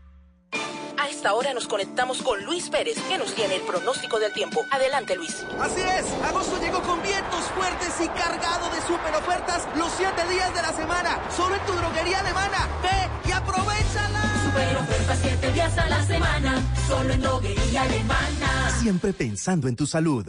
Esta 1.21 1.35
hora 1.35 1.53
nos 1.53 1.67
conectamos 1.67 2.23
con 2.23 2.43
Luis 2.45 2.71
Pérez, 2.71 2.97
que 3.07 3.15
nos 3.19 3.35
tiene 3.35 3.57
el 3.57 3.61
pronóstico 3.61 4.19
del 4.19 4.33
tiempo. 4.33 4.65
Adelante, 4.71 5.15
Luis. 5.15 5.45
Así 5.59 5.79
es, 5.79 6.11
agosto 6.25 6.59
llegó 6.59 6.81
con 6.81 6.99
vientos 7.03 7.43
fuertes 7.53 7.93
y 8.03 8.07
cargado 8.07 8.67
de 8.71 8.81
super 8.87 9.13
ofertas 9.13 9.67
los 9.77 9.91
siete 9.91 10.27
días 10.33 10.51
de 10.55 10.63
la 10.63 10.73
semana. 10.73 11.19
Solo 11.37 11.57
en 11.57 11.61
tu 11.67 11.73
droguería 11.73 12.21
alemana. 12.21 12.67
Ve 12.81 13.29
y 13.29 13.31
aprovechala. 13.33 14.23
Super 14.45 14.77
ofertas 14.77 15.19
siete 15.21 15.51
días 15.51 15.77
a 15.77 15.89
la 15.89 16.03
semana, 16.03 16.59
solo 16.87 17.13
en 17.13 17.21
droguería 17.21 17.83
alemana. 17.83 18.71
Siempre 18.79 19.13
pensando 19.13 19.67
en 19.67 19.75
tu 19.75 19.85
salud. 19.85 20.25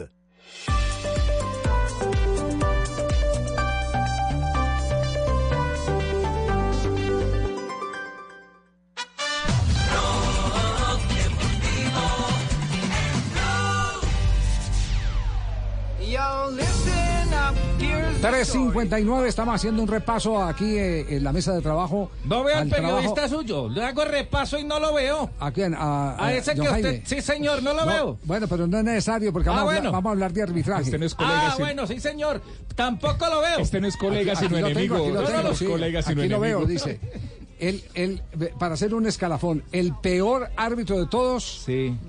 3.59, 18.23 19.25
estamos 19.25 19.53
haciendo 19.55 19.81
un 19.81 19.87
repaso 19.89 20.41
aquí 20.41 20.77
eh, 20.77 21.17
en 21.17 21.23
la 21.25 21.33
mesa 21.33 21.51
de 21.53 21.61
trabajo. 21.61 22.09
No 22.23 22.41
veo 22.43 22.57
al 22.57 22.69
periodista 22.69 23.13
trabajo- 23.13 23.35
suyo. 23.35 23.67
Le 23.67 23.83
hago 23.83 24.05
repaso 24.05 24.57
y 24.57 24.63
no 24.63 24.79
lo 24.79 24.93
veo. 24.93 25.29
¿A 25.41 25.51
quién? 25.51 25.75
A, 25.77 26.15
A 26.23 26.33
ese 26.33 26.53
John 26.55 26.61
que 26.65 26.69
usted. 26.71 26.83
Jaime. 26.83 27.03
Sí, 27.05 27.21
señor, 27.21 27.61
no 27.61 27.73
lo 27.73 27.81
No, 27.85 27.91
veo. 27.91 28.17
Bueno, 28.23 28.47
pero 28.47 28.65
no 28.65 28.77
es 28.77 28.83
necesario 28.85 29.33
porque 29.33 29.49
Ah, 29.49 29.53
vamos, 29.53 29.65
a 29.65 29.67
hablar, 29.67 29.81
bueno. 29.81 29.91
vamos 29.91 30.09
a 30.09 30.11
hablar 30.13 30.31
de 30.31 30.41
arbitraje. 30.43 30.91
ah, 31.17 31.55
bueno, 31.59 31.85
sí, 31.85 31.99
señor. 31.99 32.41
Tampoco 32.75 33.27
lo 33.27 33.41
veo. 33.41 33.59
Este 33.59 33.81
no 33.81 33.87
es 33.87 33.97
colega, 33.97 34.31
Aquí 34.33 34.45
sino 34.45 34.59
lo 34.59 34.67
tengo, 34.67 34.79
enemigo. 34.79 34.95
aquí 34.95 35.07
lo 35.07 35.13
No, 35.15 35.21
no, 35.21 35.27
tengo, 35.27 35.43
no, 35.49 35.55
sí. 35.55 35.65
colega, 35.65 36.01
sino 36.01 36.21
Aquí 36.21 36.29
lo 36.29 36.39
veo, 36.39 36.57
enemigo. 36.59 36.71
dice. 36.71 36.99
El, 37.59 37.83
el, 37.93 38.21
para 38.59 38.73
hacer 38.73 38.93
un 38.93 39.05
escalafón, 39.05 39.63
el 39.71 39.93
peor 39.95 40.49
árbitro 40.57 40.99
de 40.99 41.07
todos, 41.07 41.65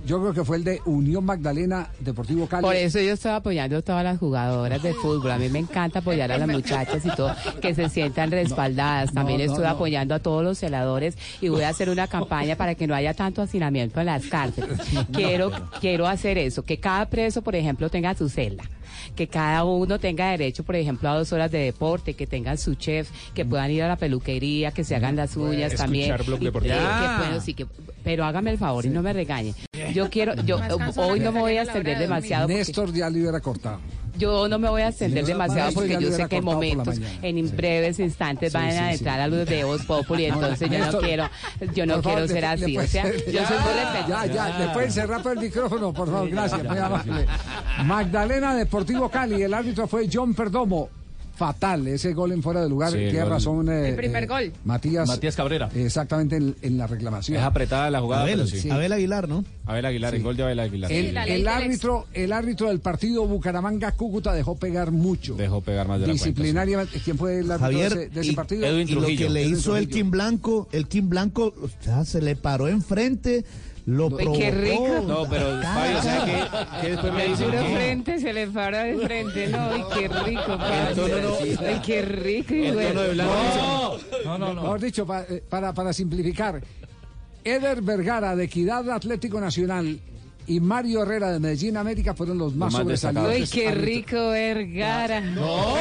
yo 0.07 0.21
creo 0.21 0.33
que 0.33 0.45
fue 0.45 0.57
el 0.57 0.65
de 0.65 0.81
Unión 0.85 1.25
Magdalena 1.25 1.91
Deportivo 2.01 2.47
Cali. 2.47 2.63
Por 2.63 2.75
eso 2.75 2.99
yo 3.01 3.13
estoy 3.13 3.33
apoyando 3.33 3.77
a 3.77 3.83
todas 3.83 4.05
las 4.05 4.19
jugadoras 4.19 4.83
de 4.83 4.95
fútbol. 4.95 5.31
A 5.31 5.39
mí 5.39 5.49
me 5.49 5.61
encanta 5.61 6.01
apoyar 6.01 6.33
a 6.33 6.39
las 6.39 6.49
muchachas 6.49 7.05
y 7.05 7.11
todo, 7.11 7.35
que 7.61 7.75
se 7.75 7.89
sientan 7.89 8.31
respaldadas. 8.31 9.13
También 9.13 9.39
no, 9.39 9.45
estoy 9.45 9.65
no. 9.65 9.71
apoyando 9.71 10.15
a 10.15 10.19
todos 10.19 10.43
los 10.43 10.59
celadores 10.59 11.17
y 11.41 11.49
voy 11.49 11.63
a 11.63 11.69
hacer 11.69 11.89
una 11.91 12.07
campaña 12.07 12.57
para 12.57 12.75
que 12.75 12.87
no 12.87 12.95
haya 12.95 13.15
tanto 13.15 13.43
hacinamiento 13.43 14.01
en 14.01 14.07
las 14.07 14.27
cárceles. 14.27 14.79
Quiero, 15.13 15.51
quiero 15.81 16.07
hacer 16.07 16.39
eso, 16.39 16.65
que 16.65 16.79
cada 16.79 17.07
preso, 17.07 17.43
por 17.43 17.55
ejemplo, 17.55 17.89
tenga 17.89 18.15
su 18.15 18.29
celda. 18.29 18.65
Que 19.17 19.27
cada 19.29 19.65
uno 19.65 19.99
tenga 19.99 20.31
derecho, 20.31 20.63
por 20.65 20.77
ejemplo, 20.77 21.09
a 21.09 21.15
dos 21.19 21.33
horas 21.33 21.51
de 21.51 21.59
deporte, 21.59 22.15
que 22.15 22.27
tengan 22.27 22.59
su 22.59 22.75
chef, 22.75 23.11
que 23.35 23.45
puedan 23.45 23.71
ir 23.71 23.83
a 23.83 23.89
la 23.89 23.97
peluquería, 23.97 24.71
que 24.73 24.85
se 24.85 24.95
hagan 24.97 25.17
las 25.17 25.37
uñas 25.37 25.73
Escuchar 25.73 25.79
también. 25.87 26.17
Blog 26.27 26.41
y- 26.43 26.45
Deportivo. 26.45 26.75
eh, 26.75 26.79
que, 26.79 27.19
bueno, 27.19 27.41
sí, 27.41 27.55
que, 27.55 27.67
pero 28.03 28.25
hágame 28.25 28.51
el 28.51 28.59
favor 28.59 28.85
y 28.87 28.89
no 28.91 29.03
me 29.03 29.13
regañe. 29.13 29.55
Yo 29.93 30.11
quiero, 30.11 30.35
yo 30.45 30.59
hoy 30.97 31.21
no 31.21 31.33
me 31.33 31.41
voy 31.41 31.57
a 31.57 31.63
extender 31.63 31.99
demasiado. 31.99 32.47
porque- 32.47 32.59
Néstor 32.59 32.93
ya 32.93 33.09
le 33.11 33.21
hubiera 33.21 33.41
cortado. 33.41 33.81
Yo 34.17 34.49
no 34.49 34.59
me 34.59 34.69
voy 34.69 34.83
a 34.83 34.89
extender 34.89 35.25
demasiado 35.25 35.73
porque 35.73 35.99
yo 36.01 36.13
sé 36.13 36.27
que 36.29 36.37
en 36.37 36.45
momentos, 36.45 36.97
en 37.23 37.57
breves 37.57 37.99
instantes 37.99 38.53
van 38.53 38.71
a 38.71 38.93
entrar 38.93 39.21
a 39.21 39.29
los 39.29 39.47
de 39.47 39.65
Voz 39.65 39.85
Populi, 39.85 40.27
entonces 40.27 40.71
yo 40.71 40.79
no 40.79 40.99
quiero, 40.99 41.29
yo 41.75 41.87
no 41.87 42.03
quiero 42.03 42.29
ser 42.29 42.45
así, 42.45 42.79
o 42.79 42.87
sea, 42.87 43.05
yo 43.05 43.47
soy 43.47 43.59
muy. 43.59 44.09
Ya, 44.09 44.27
ya, 44.27 44.59
le 44.59 44.69
pueden 44.69 44.93
cerrar 44.93 45.23
por 45.23 45.33
el 45.33 45.39
micrófono, 45.39 45.93
por 45.93 46.11
favor, 46.11 46.29
gracias, 46.29 46.65
muy 46.65 46.79
amable. 46.79 47.27
Magdalena 47.85 48.55
Deportivo 48.55 49.09
Cali, 49.09 49.43
el 49.43 49.55
árbitro 49.55 49.87
fue 49.87 50.09
John 50.13 50.35
Perdomo. 50.35 50.89
Fatal, 51.37 51.87
ese 51.89 52.13
gol 52.13 52.31
en 52.33 52.43
fuera 52.43 52.63
de 52.63 52.69
lugar, 52.69 52.93
Sí, 52.93 52.99
tiene 52.99 53.25
razón. 53.25 53.69
eh, 53.69 53.89
El 53.89 53.97
primer 53.97 54.23
eh, 54.23 54.27
gol. 54.27 54.53
Matías. 54.65 55.09
Matías 55.09 55.35
Cabrera. 55.35 55.69
Exactamente 55.75 56.37
en, 56.37 56.55
en 56.63 56.79
la 56.79 56.87
reclamación. 56.87 57.37
Es 57.39 57.43
apretada 57.43 57.91
la 57.91 58.01
jugada, 58.01 58.23
Abel, 58.23 58.43
pero 58.45 58.47
sí. 58.61 58.71
Abel 58.71 58.93
Aguilar, 58.93 59.29
¿no? 59.29 59.45
Abel 59.67 59.85
Aguilar, 59.87 60.15
el 60.15 60.23
gol 60.23 60.37
de 60.37 60.43
Abel 60.45 60.61
Aguilar. 60.61 60.93
El, 60.93 61.49
árbitro, 61.49 62.07
el 62.13 62.33
árbitro 62.33 62.69
del 62.69 62.79
partido 62.81 63.27
Bucaramanga 63.27 63.93
Cúcuta 63.93 64.33
dejó 64.33 64.57
pegar 64.57 64.93
mucho. 64.93 65.35
Dejó 65.35 65.61
pegar 65.61 65.89
más 65.89 66.01
de 66.01 66.07
la 66.07 66.13
cuenta. 66.13 66.25
Disciplinariamente, 66.25 67.01
¿quién 67.05 67.19
fue 67.19 67.39
el 67.41 67.51
árbitro 67.51 67.59
Javier, 67.67 67.95
de 67.95 68.03
ese, 68.05 68.15
de 68.15 68.21
ese 68.21 68.31
y- 68.33 68.35
partido? 68.37 68.67
Edwin 68.67 68.89
Y 68.89 68.93
lo 68.93 69.07
que 69.07 69.29
le 69.31 69.43
Edwin 69.43 69.55
hizo 69.55 69.77
el. 69.77 69.89
Kim 69.89 70.11
Blanco, 70.11 70.69
el 70.73 70.87
Kim 70.87 71.09
Blanco 71.09 71.53
o 71.61 71.69
sea, 71.83 72.05
se 72.05 72.23
le 72.23 72.37
paró 72.37 72.69
enfrente, 72.69 73.45
lo 73.87 74.07
Uy, 74.07 74.39
qué 74.39 74.51
rico. 74.51 75.05
No, 75.07 75.29
pero 75.29 75.61
Fabio, 75.63 76.03
¿sabe 76.03 76.33
qué? 76.33 76.81
Que 76.81 76.91
después 76.93 77.13
me 77.13 77.37
frente 77.77 78.19
se 78.19 78.33
le 78.33 78.47
para 78.49 78.85
de 78.85 78.97
frente, 78.99 79.47
no, 79.49 79.59
ay, 79.71 79.85
qué 79.95 80.09
rico, 80.09 80.57
no- 80.57 81.67
Ay, 81.67 81.81
qué 81.85 82.03
rico. 82.03 82.55
y 82.55 82.59
de 82.63 82.73
bueno. 82.73 83.01
blanco. 83.13 83.99
No, 84.25 84.39
no, 84.39 84.55
no. 84.55 84.63
Mejor 84.63 84.81
dicho, 84.81 85.07
pa- 85.07 85.23
eh, 85.29 85.43
para, 85.49 85.73
para 85.75 85.93
simplificar, 85.93 86.63
Eder 87.45 87.83
Vergara 87.83 88.35
de 88.35 88.45
Equidad 88.45 88.89
Atlético 88.91 89.39
Nacional 89.41 90.01
y 90.47 90.61
Mario 90.61 91.03
Herrera 91.03 91.31
de 91.33 91.41
Medellín 91.41 91.77
América 91.77 92.15
fueron 92.15 92.39
los 92.39 92.55
más, 92.55 92.73
más 92.73 92.83
sobresalientes. 92.83 93.53
Uy, 93.53 93.61
qué 93.61 93.71
rico, 93.73 94.29
Vergara. 94.31 95.21
No. 95.21 95.75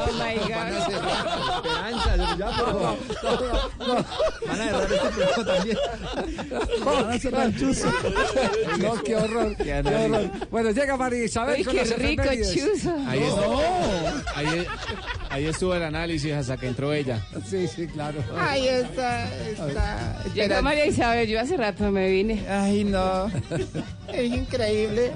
Oh 0.00 0.12
my 0.14 0.36
God. 0.36 0.50
Van 4.46 4.60
a 4.60 4.64
este 4.70 4.96
programa 4.96 5.44
también. 5.44 5.78
Van 6.84 7.10
a 7.10 7.18
cerrar 7.18 7.56
chuzo. 7.56 7.88
No, 8.80 8.94
qué 9.02 9.16
horror, 9.16 9.56
qué 9.56 9.74
horror. 9.78 10.30
Bueno, 10.50 10.70
llega 10.70 10.96
María 10.96 11.24
Isabel 11.24 11.56
Uy, 11.58 11.64
con 11.64 11.74
qué 11.74 11.84
rico, 11.96 12.22
chuzo. 12.54 12.94
Ahí, 13.06 13.22
está- 13.22 14.24
ahí, 14.36 14.66
ahí 15.30 15.46
estuvo 15.46 15.74
el 15.74 15.82
análisis 15.82 16.32
hasta 16.32 16.56
que 16.56 16.66
entró 16.66 16.92
ella. 16.92 17.24
Sí, 17.46 17.66
sí, 17.66 17.86
claro. 17.86 18.22
Ahí 18.38 18.68
está, 18.68 19.32
está. 19.46 20.24
Llegó 20.34 20.62
María 20.62 20.86
Isabel, 20.86 21.28
yo 21.28 21.40
hace 21.40 21.56
rato 21.56 21.90
me 21.90 22.10
vine. 22.10 22.44
Ay, 22.48 22.84
no. 22.84 23.30
Es 24.12 24.24
increíble. 24.32 25.12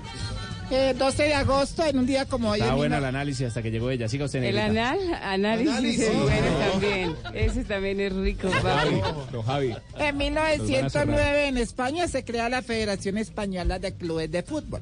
Eh, 0.70 0.94
12 0.98 1.22
de 1.24 1.34
agosto, 1.34 1.84
en 1.84 1.98
un 1.98 2.06
día 2.06 2.24
como 2.24 2.50
hoy. 2.50 2.60
En 2.60 2.74
bueno 2.74 2.96
el 2.96 3.04
análisis 3.04 3.46
hasta 3.48 3.62
que 3.62 3.70
llegó 3.70 3.90
ella. 3.90 4.08
Siga 4.08 4.24
usted, 4.24 4.42
El 4.42 4.54
Negrita. 4.56 4.90
anal, 4.90 5.14
análisis, 5.22 5.70
Análisis. 5.70 6.00
es 6.02 6.16
bueno 6.22 6.46
también. 6.70 7.14
Ese 7.34 7.64
también 7.64 8.00
es 8.00 8.12
rico, 8.12 8.48
papi. 8.62 8.96
Don 9.30 9.42
Javi. 9.42 9.74
En 9.98 10.16
1909 10.16 11.48
en 11.48 11.58
España 11.58 12.08
se 12.08 12.24
crea 12.24 12.48
la 12.48 12.62
Federación 12.62 13.18
Española 13.18 13.78
de 13.78 13.92
Clubes 13.94 14.30
de 14.30 14.42
Fútbol. 14.42 14.80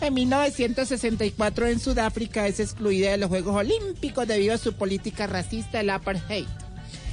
En 0.00 0.12
1964 0.14 1.66
en 1.68 1.78
Sudáfrica 1.80 2.46
es 2.48 2.58
excluida 2.60 3.12
de 3.12 3.16
los 3.18 3.28
Juegos 3.28 3.54
Olímpicos 3.56 4.26
debido 4.26 4.54
a 4.54 4.58
su 4.58 4.72
política 4.74 5.26
racista, 5.26 5.80
el 5.80 5.90
apartheid. 5.90 6.46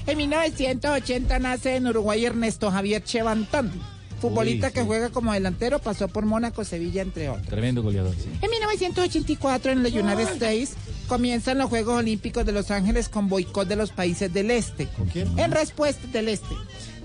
En 0.08 0.18
1980 0.18 1.38
nace 1.40 1.76
en 1.76 1.86
Uruguay 1.88 2.26
Ernesto 2.26 2.72
Javier 2.72 3.04
Chevantón, 3.04 3.72
futbolista 4.20 4.68
Uy, 4.68 4.74
que 4.74 4.84
juega 4.84 5.10
como 5.10 5.34
delantero, 5.34 5.80
pasó 5.80 6.08
por 6.08 6.26
Mónaco, 6.26 6.64
Sevilla, 6.64 7.02
entre 7.02 7.30
otros. 7.30 7.48
Tremendo 7.48 7.82
goleador, 7.82 8.16
sí. 8.16 8.30
En 8.42 8.50
1984 8.50 9.72
en 9.72 9.84
los 9.84 9.92
United 9.94 10.34
States 10.34 10.74
comienzan 11.08 11.58
los 11.58 11.70
Juegos 11.70 12.00
Olímpicos 12.00 12.46
de 12.46 12.52
Los 12.52 12.72
Ángeles 12.72 13.10
con 13.10 13.30
boicot 13.30 13.68
de 13.68 13.76
los 13.76 13.92
países 13.92 14.32
del 14.32 14.52
este. 14.52 14.88
¿Con 14.88 15.08
quién? 15.08 15.38
En 15.40 15.52
respuesta 15.52 16.06
del 16.08 16.30
este. 16.30 16.56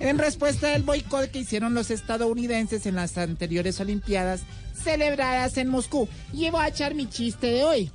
En 0.01 0.19
respuesta 0.19 0.69
del 0.69 0.83
boicot 0.83 1.31
que 1.31 1.39
hicieron 1.39 1.75
los 1.75 1.91
estadounidenses 1.91 2.87
en 2.87 2.97
las 2.97 3.17
anteriores 3.17 3.81
Olimpiadas 3.81 4.43
celebradas 4.75 5.57
en 5.57 5.69
Moscú. 5.69 6.09
Y 6.33 6.51
voy 6.51 6.65
a 6.65 6.69
echar 6.69 6.95
mi 6.95 7.09
chiste 7.09 7.47
de 7.47 7.65
hoy. 7.65 7.91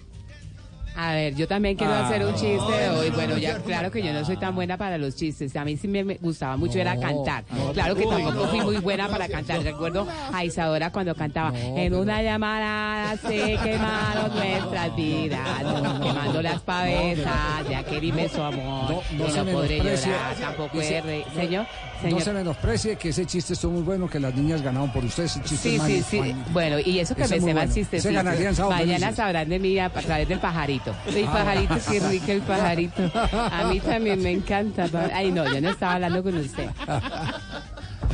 A 0.95 1.13
ver, 1.13 1.35
yo 1.35 1.47
también 1.47 1.75
quiero 1.77 1.93
Ah. 1.93 2.07
hacer 2.07 2.25
un 2.25 2.33
chiste 2.33 2.71
de 2.71 2.89
hoy. 2.89 3.09
Bueno, 3.11 3.37
ya 3.37 3.57
claro 3.59 3.89
que 3.89 4.01
yo 4.03 4.11
no 4.11 4.25
soy 4.25 4.37
tan 4.37 4.53
buena 4.53 4.77
para 4.77 4.97
los 4.97 5.15
chistes. 5.15 5.55
A 5.55 5.63
mí 5.63 5.77
sí 5.77 5.87
me 5.87 6.03
gustaba 6.15 6.57
mucho 6.57 6.77
era 6.79 6.99
cantar. 6.99 7.43
Claro 7.73 7.95
que 7.95 8.05
tampoco 8.05 8.47
fui 8.47 8.59
muy 8.61 8.77
buena 8.77 9.07
para 9.07 9.27
cantar. 9.27 9.61
Recuerdo 9.63 10.07
a 10.33 10.43
Isadora 10.43 10.91
cuando 10.91 11.15
cantaba 11.15 11.57
en 11.57 11.93
una 11.95 12.21
llamada 12.21 13.15
se 13.17 13.57
quemaron 13.63 14.33
nuestras 14.35 14.95
vidas, 14.95 15.59
quemando 16.03 16.41
las 16.41 16.59
pavesas, 16.61 17.69
ya 17.69 17.83
que 17.83 17.99
dime 17.99 18.27
su 18.29 18.41
amor, 18.41 19.01
No, 19.11 19.25
no 19.25 19.29
se 19.29 19.43
podré 19.45 19.77
llorar, 19.77 20.35
tampoco 20.39 20.79
re- 20.79 21.25
no- 21.27 21.33
Señor, 21.41 21.65
No 21.65 22.01
señor. 22.01 22.21
se 22.21 22.33
menosprecie 22.33 22.95
que 22.97 23.09
ese 23.09 23.25
chiste 23.25 23.53
estuvo 23.53 23.73
muy 23.73 23.83
bueno, 23.83 24.09
que 24.09 24.19
las 24.19 24.33
niñas 24.35 24.61
ganaron 24.61 24.91
por 24.91 25.03
ustedes. 25.05 25.31
Ese 25.37 25.41
chiste 25.43 25.69
Sí, 25.69 25.75
es 25.75 26.05
sí, 26.05 26.21
sí. 26.23 26.35
Bueno, 26.51 26.77
y 26.79 26.99
eso 26.99 27.15
que 27.15 27.23
Ese 27.23 27.39
me 27.39 27.53
más 27.53 27.65
bueno. 27.65 27.73
chistes. 27.73 28.03
Se 28.03 28.11
ganarían 28.11 28.55
Mañana 28.69 29.13
sabrán 29.13 29.47
de 29.49 29.59
mí 29.59 29.77
a 29.79 29.89
través 29.89 30.27
del 30.27 30.39
pajarito. 30.39 30.88
El 31.07 31.25
Ah. 31.25 31.31
pajarito, 31.33 31.75
qué 31.91 31.99
rico 31.99 32.31
el 32.31 32.41
pajarito. 32.41 33.11
A 33.13 33.69
mí 33.71 33.79
también 33.79 34.21
me 34.21 34.31
encanta. 34.31 34.87
Ay, 35.13 35.31
no, 35.31 35.51
yo 35.51 35.61
no 35.61 35.69
estaba 35.69 35.93
hablando 35.93 36.23
con 36.23 36.35
usted. 36.37 36.69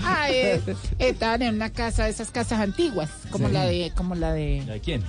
Ah, 0.03 0.27
eh, 0.30 0.61
estaban 0.99 1.41
en 1.41 1.56
una 1.56 1.72
casa, 1.72 2.06
de 2.06 2.11
esas 2.11 2.30
casas 2.31 2.60
antiguas, 2.60 3.10
como 3.31 3.47
Sí. 3.47 3.53
la 3.53 3.65
de, 3.65 3.91
como 3.95 4.14
la 4.15 4.34
de, 4.34 4.64
¿De 4.65 4.80
quién? 4.80 5.03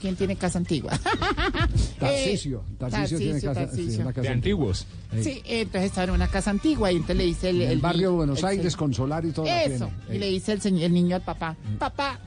¿quién 0.00 0.16
tiene 0.16 0.36
casa 0.36 0.58
antigua? 0.58 0.92
Tarcisio. 1.98 2.64
Eh, 2.68 2.74
Tarcisio 2.78 3.18
tiene 3.18 3.40
Tarcisio, 3.40 3.54
casa, 3.54 3.76
sí, 3.76 4.00
una 4.00 4.12
casa 4.12 4.22
De 4.22 4.28
antiguos. 4.34 4.86
Sí, 5.22 5.42
entonces 5.46 5.90
estaban 5.90 6.08
en 6.10 6.14
una 6.16 6.28
casa 6.28 6.50
antigua 6.50 6.90
y 6.90 6.96
entonces 6.96 7.16
le 7.16 7.24
dice 7.26 7.50
el, 7.50 7.78
barrio 7.80 8.10
de 8.10 8.16
Buenos 8.16 8.38
el- 8.40 8.44
Aires, 8.46 8.76
con 8.76 8.94
Solar 8.94 9.24
y 9.24 9.32
todo. 9.32 9.44
la 9.44 9.62
Eso. 9.64 9.90
tiene. 10.06 10.16
Y 10.16 10.18
le 10.18 10.26
dice 10.30 10.52
el, 10.52 10.60
señor- 10.60 10.82
el 10.84 10.92
niño 10.94 11.16
al 11.16 11.22
papá, 11.22 11.56
papá, 11.78 12.18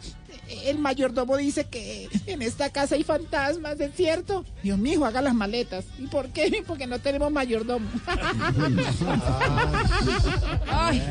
el 0.65 0.79
mayordomo 0.79 1.37
dice 1.37 1.65
que 1.65 2.09
en 2.25 2.41
esta 2.41 2.69
casa 2.69 2.95
hay 2.95 3.03
fantasmas, 3.03 3.79
¿es 3.79 3.95
cierto? 3.95 4.43
Dios 4.63 4.77
mío, 4.77 5.05
haga 5.05 5.21
las 5.21 5.33
maletas. 5.33 5.85
¿Y 5.99 6.07
por 6.07 6.27
qué? 6.29 6.63
Porque 6.67 6.87
no 6.87 6.99
tenemos 6.99 7.31
mayordomo. 7.31 7.87
Ay, 10.67 11.01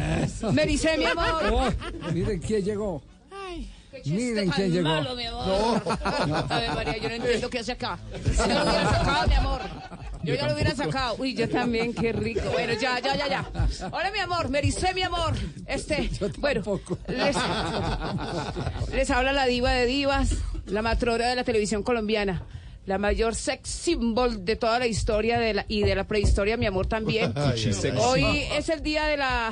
me 0.52 0.66
dice 0.66 0.98
mi 0.98 1.06
amor. 1.06 1.52
Oh, 1.52 1.70
miren 2.12 2.40
quién 2.40 2.64
llegó. 2.64 3.02
Miren 4.04 4.50
quién 4.50 4.72
llegó. 4.72 4.88
Malo, 4.88 5.14
mi 5.16 5.24
amor. 5.26 5.82
A 6.48 6.58
ver, 6.60 6.74
María, 6.74 6.96
yo 6.98 7.08
no 7.08 7.14
entiendo 7.14 7.50
qué 7.50 7.58
hace 7.60 7.72
acá. 7.72 7.98
Yo 8.12 8.46
ya 8.46 8.64
lo 8.64 8.70
hubiera 8.70 8.90
sacado, 8.90 9.28
mi 9.28 9.34
amor. 9.34 9.60
Yo 10.22 10.34
ya 10.34 10.46
lo 10.46 10.54
hubiera 10.54 10.74
sacado. 10.74 11.16
Uy, 11.18 11.34
yo 11.34 11.48
también, 11.48 11.94
qué 11.94 12.12
rico. 12.12 12.42
Bueno, 12.52 12.72
ya, 12.74 12.98
ya, 12.98 13.14
ya, 13.16 13.28
ya. 13.28 13.50
Hola, 13.92 14.10
mi 14.10 14.18
amor, 14.18 14.48
me 14.48 14.62
mi 14.94 15.02
amor. 15.02 15.34
Este, 15.66 16.10
bueno, 16.38 16.62
les, 17.08 17.36
les 18.92 19.10
habla 19.10 19.32
la 19.32 19.46
diva 19.46 19.72
de 19.72 19.86
divas, 19.86 20.30
la 20.66 20.82
matrona 20.82 21.28
de 21.28 21.36
la 21.36 21.44
televisión 21.44 21.82
colombiana. 21.82 22.42
La 22.86 22.98
mayor 22.98 23.34
sex 23.34 23.68
symbol 23.70 24.44
de 24.44 24.56
toda 24.56 24.78
la 24.78 24.86
historia 24.86 25.38
de 25.38 25.54
la, 25.54 25.64
y 25.68 25.82
de 25.82 25.94
la 25.94 26.04
prehistoria, 26.04 26.58
mi 26.58 26.66
amor, 26.66 26.86
también. 26.86 27.32
Ay, 27.34 27.70
Hoy 27.98 28.24
es 28.52 28.68
el 28.68 28.82
día 28.82 29.04
de 29.04 29.16
la 29.16 29.50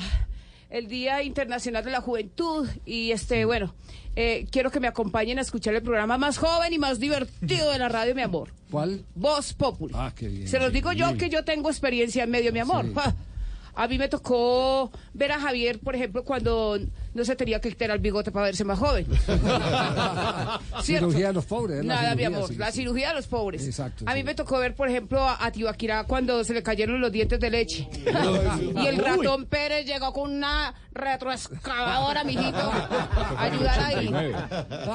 el 0.73 0.89
Día 0.89 1.23
Internacional 1.23 1.85
de 1.85 1.91
la 1.91 2.01
Juventud 2.01 2.69
y 2.87 3.11
este 3.13 3.45
bueno 3.45 3.75
eh, 4.17 4.47
quiero 4.51 4.71
que 4.71 4.81
me 4.81 4.89
acompañen 4.89 5.39
a 5.39 5.43
escuchar 5.43 5.75
el 5.75 5.83
programa 5.83 6.19
más 6.19 6.39
joven 6.39 6.73
y 6.73 6.79
más 6.79 6.99
divertido 6.99 7.71
de 7.71 7.79
la 7.79 7.89
radio 7.89 8.15
mi 8.15 8.23
amor 8.23 8.53
¿Cuál? 8.71 9.05
Voz 9.15 9.53
Populi 9.53 9.95
Ah, 9.97 10.13
qué 10.17 10.29
bien. 10.29 10.49
se 10.49 10.59
los 10.59 10.73
digo 10.73 10.93
yo 10.93 11.17
que 11.19 11.29
yo 11.29 11.45
tengo 11.45 11.69
experiencia 11.71 12.25
en 12.25 12.31
medio 12.31 12.53
mi 12.53 12.59
amor 12.61 12.93
Ja. 12.95 13.15
a 13.75 13.87
mí 13.89 13.99
me 13.99 14.09
tocó 14.09 14.91
ver 15.15 15.33
a 15.33 15.41
Javier 15.41 15.79
por 15.79 15.95
ejemplo 15.95 16.25
cuando 16.25 16.79
no 17.15 17.25
se 17.25 17.37
tenía 17.37 17.61
que 17.61 17.69
quitar 17.69 17.91
el 17.91 17.99
bigote 17.99 18.31
para 18.31 18.47
verse 18.47 18.65
más 18.65 18.79
joven 18.79 19.07
¿Cierto? 20.83 21.11
Cirugía 21.11 21.29
de 21.29 21.33
los 21.33 21.45
pobres. 21.45 21.79
es 21.81 21.85
la 21.85 21.95
Nada, 21.95 22.15
mi 22.15 22.25
amor, 22.25 22.49
sí, 22.49 22.57
la 22.57 22.73
cirugía 22.73 23.09
de 23.09 23.15
los 23.15 23.27
pobres. 23.27 23.67
Exacto, 23.67 24.05
A 24.07 24.15
mí 24.15 24.21
sí. 24.21 24.25
me 24.25 24.35
tocó 24.35 24.59
ver, 24.59 24.75
por 24.75 24.89
ejemplo, 24.89 25.21
a, 25.23 25.45
a 25.45 25.51
Tibaquirá 25.51 26.05
cuando 26.05 26.43
se 26.45 26.55
le 26.55 26.63
cayeron 26.63 27.01
los 27.01 27.13
dientes 27.13 27.39
de 27.41 27.51
leche. 27.51 27.89
y 28.83 28.87
el 28.87 28.99
ratón 28.99 29.47
Pérez 29.47 29.87
llegó 29.87 30.13
con 30.13 30.31
una 30.33 30.75
retroexcavadora, 30.93 32.25
mijito, 32.25 32.59
a 32.59 33.43
ayudar 33.43 33.81
ahí. 33.81 34.09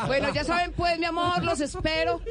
Bueno, 0.07 0.33
ya 0.33 0.43
saben, 0.43 0.71
pues, 0.73 0.99
mi 0.99 1.05
amor, 1.05 1.43
los 1.43 1.59
espero 1.59 2.21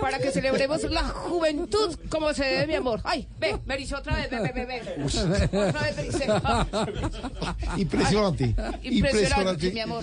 para 0.00 0.18
que 0.18 0.30
celebremos 0.30 0.82
la 0.84 1.02
juventud 1.02 1.96
como 2.08 2.32
se 2.32 2.44
debe, 2.44 2.66
mi 2.66 2.74
amor. 2.74 3.00
Ay, 3.04 3.28
ve, 3.38 3.58
me 3.66 3.74
erizó 3.74 3.98
otra 3.98 4.16
vez, 4.16 4.30
ve, 4.30 4.40
ve, 4.40 4.52
ve, 4.52 4.66
ve. 4.66 5.68
Otra 5.68 5.82
vez 5.82 5.96
me 5.96 6.02
ericé. 6.02 6.26
Impresionante. 7.76 8.54
Impresionante. 8.82 9.21
Restaurante 9.24 9.72
mi 9.72 9.80
amor. 9.80 10.02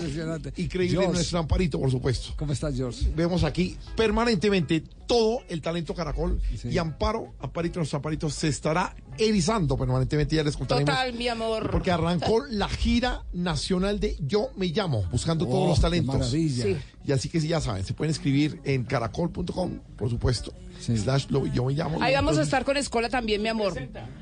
increíble 0.56 0.96
George. 0.98 1.12
nuestro 1.12 1.38
Amparito, 1.38 1.78
por 1.80 1.90
supuesto. 1.90 2.34
¿Cómo 2.36 2.52
estás, 2.52 2.74
George? 2.76 3.10
Vemos 3.14 3.44
aquí 3.44 3.76
permanentemente 3.96 4.82
todo 5.06 5.40
el 5.48 5.60
talento 5.60 5.94
Caracol 5.94 6.40
y 6.64 6.78
Amparo, 6.78 7.34
Amparito, 7.40 7.80
nuestro 7.80 7.96
Amparito, 7.96 8.30
se 8.30 8.48
estará 8.48 8.94
erizando 9.18 9.76
permanentemente, 9.76 10.36
ya 10.36 10.44
les 10.44 10.56
contaremos. 10.56 10.88
Total, 10.94 11.12
mi 11.14 11.26
amor. 11.28 11.70
Porque 11.70 11.90
arrancó 11.90 12.44
la 12.50 12.68
gira 12.68 13.24
nacional 13.32 13.98
de 14.00 14.16
Yo 14.20 14.50
Me 14.56 14.66
Llamo, 14.68 15.02
buscando 15.10 15.46
Oh, 15.46 15.50
todos 15.50 15.68
los 15.68 15.78
qué 15.78 15.82
talentos. 15.82 16.14
maravilla. 16.18 16.64
Sí. 16.64 16.76
Y 17.06 17.12
así 17.12 17.28
que 17.28 17.40
sí, 17.40 17.48
ya 17.48 17.60
saben, 17.60 17.84
se 17.84 17.92
pueden 17.94 18.10
escribir 18.12 18.60
en 18.64 18.84
caracol.com, 18.84 19.80
por 19.96 20.10
supuesto. 20.10 20.52
Slash 20.80 21.26
lo- 21.30 21.44
Yo 21.46 21.64
Me 21.64 21.72
Llamo. 21.74 22.00
Ahí 22.02 22.14
vamos 22.14 22.38
a 22.38 22.42
estar 22.42 22.64
con 22.64 22.76
Escola 22.76 23.08
también, 23.08 23.42
mi 23.42 23.48
amor. 23.48 23.74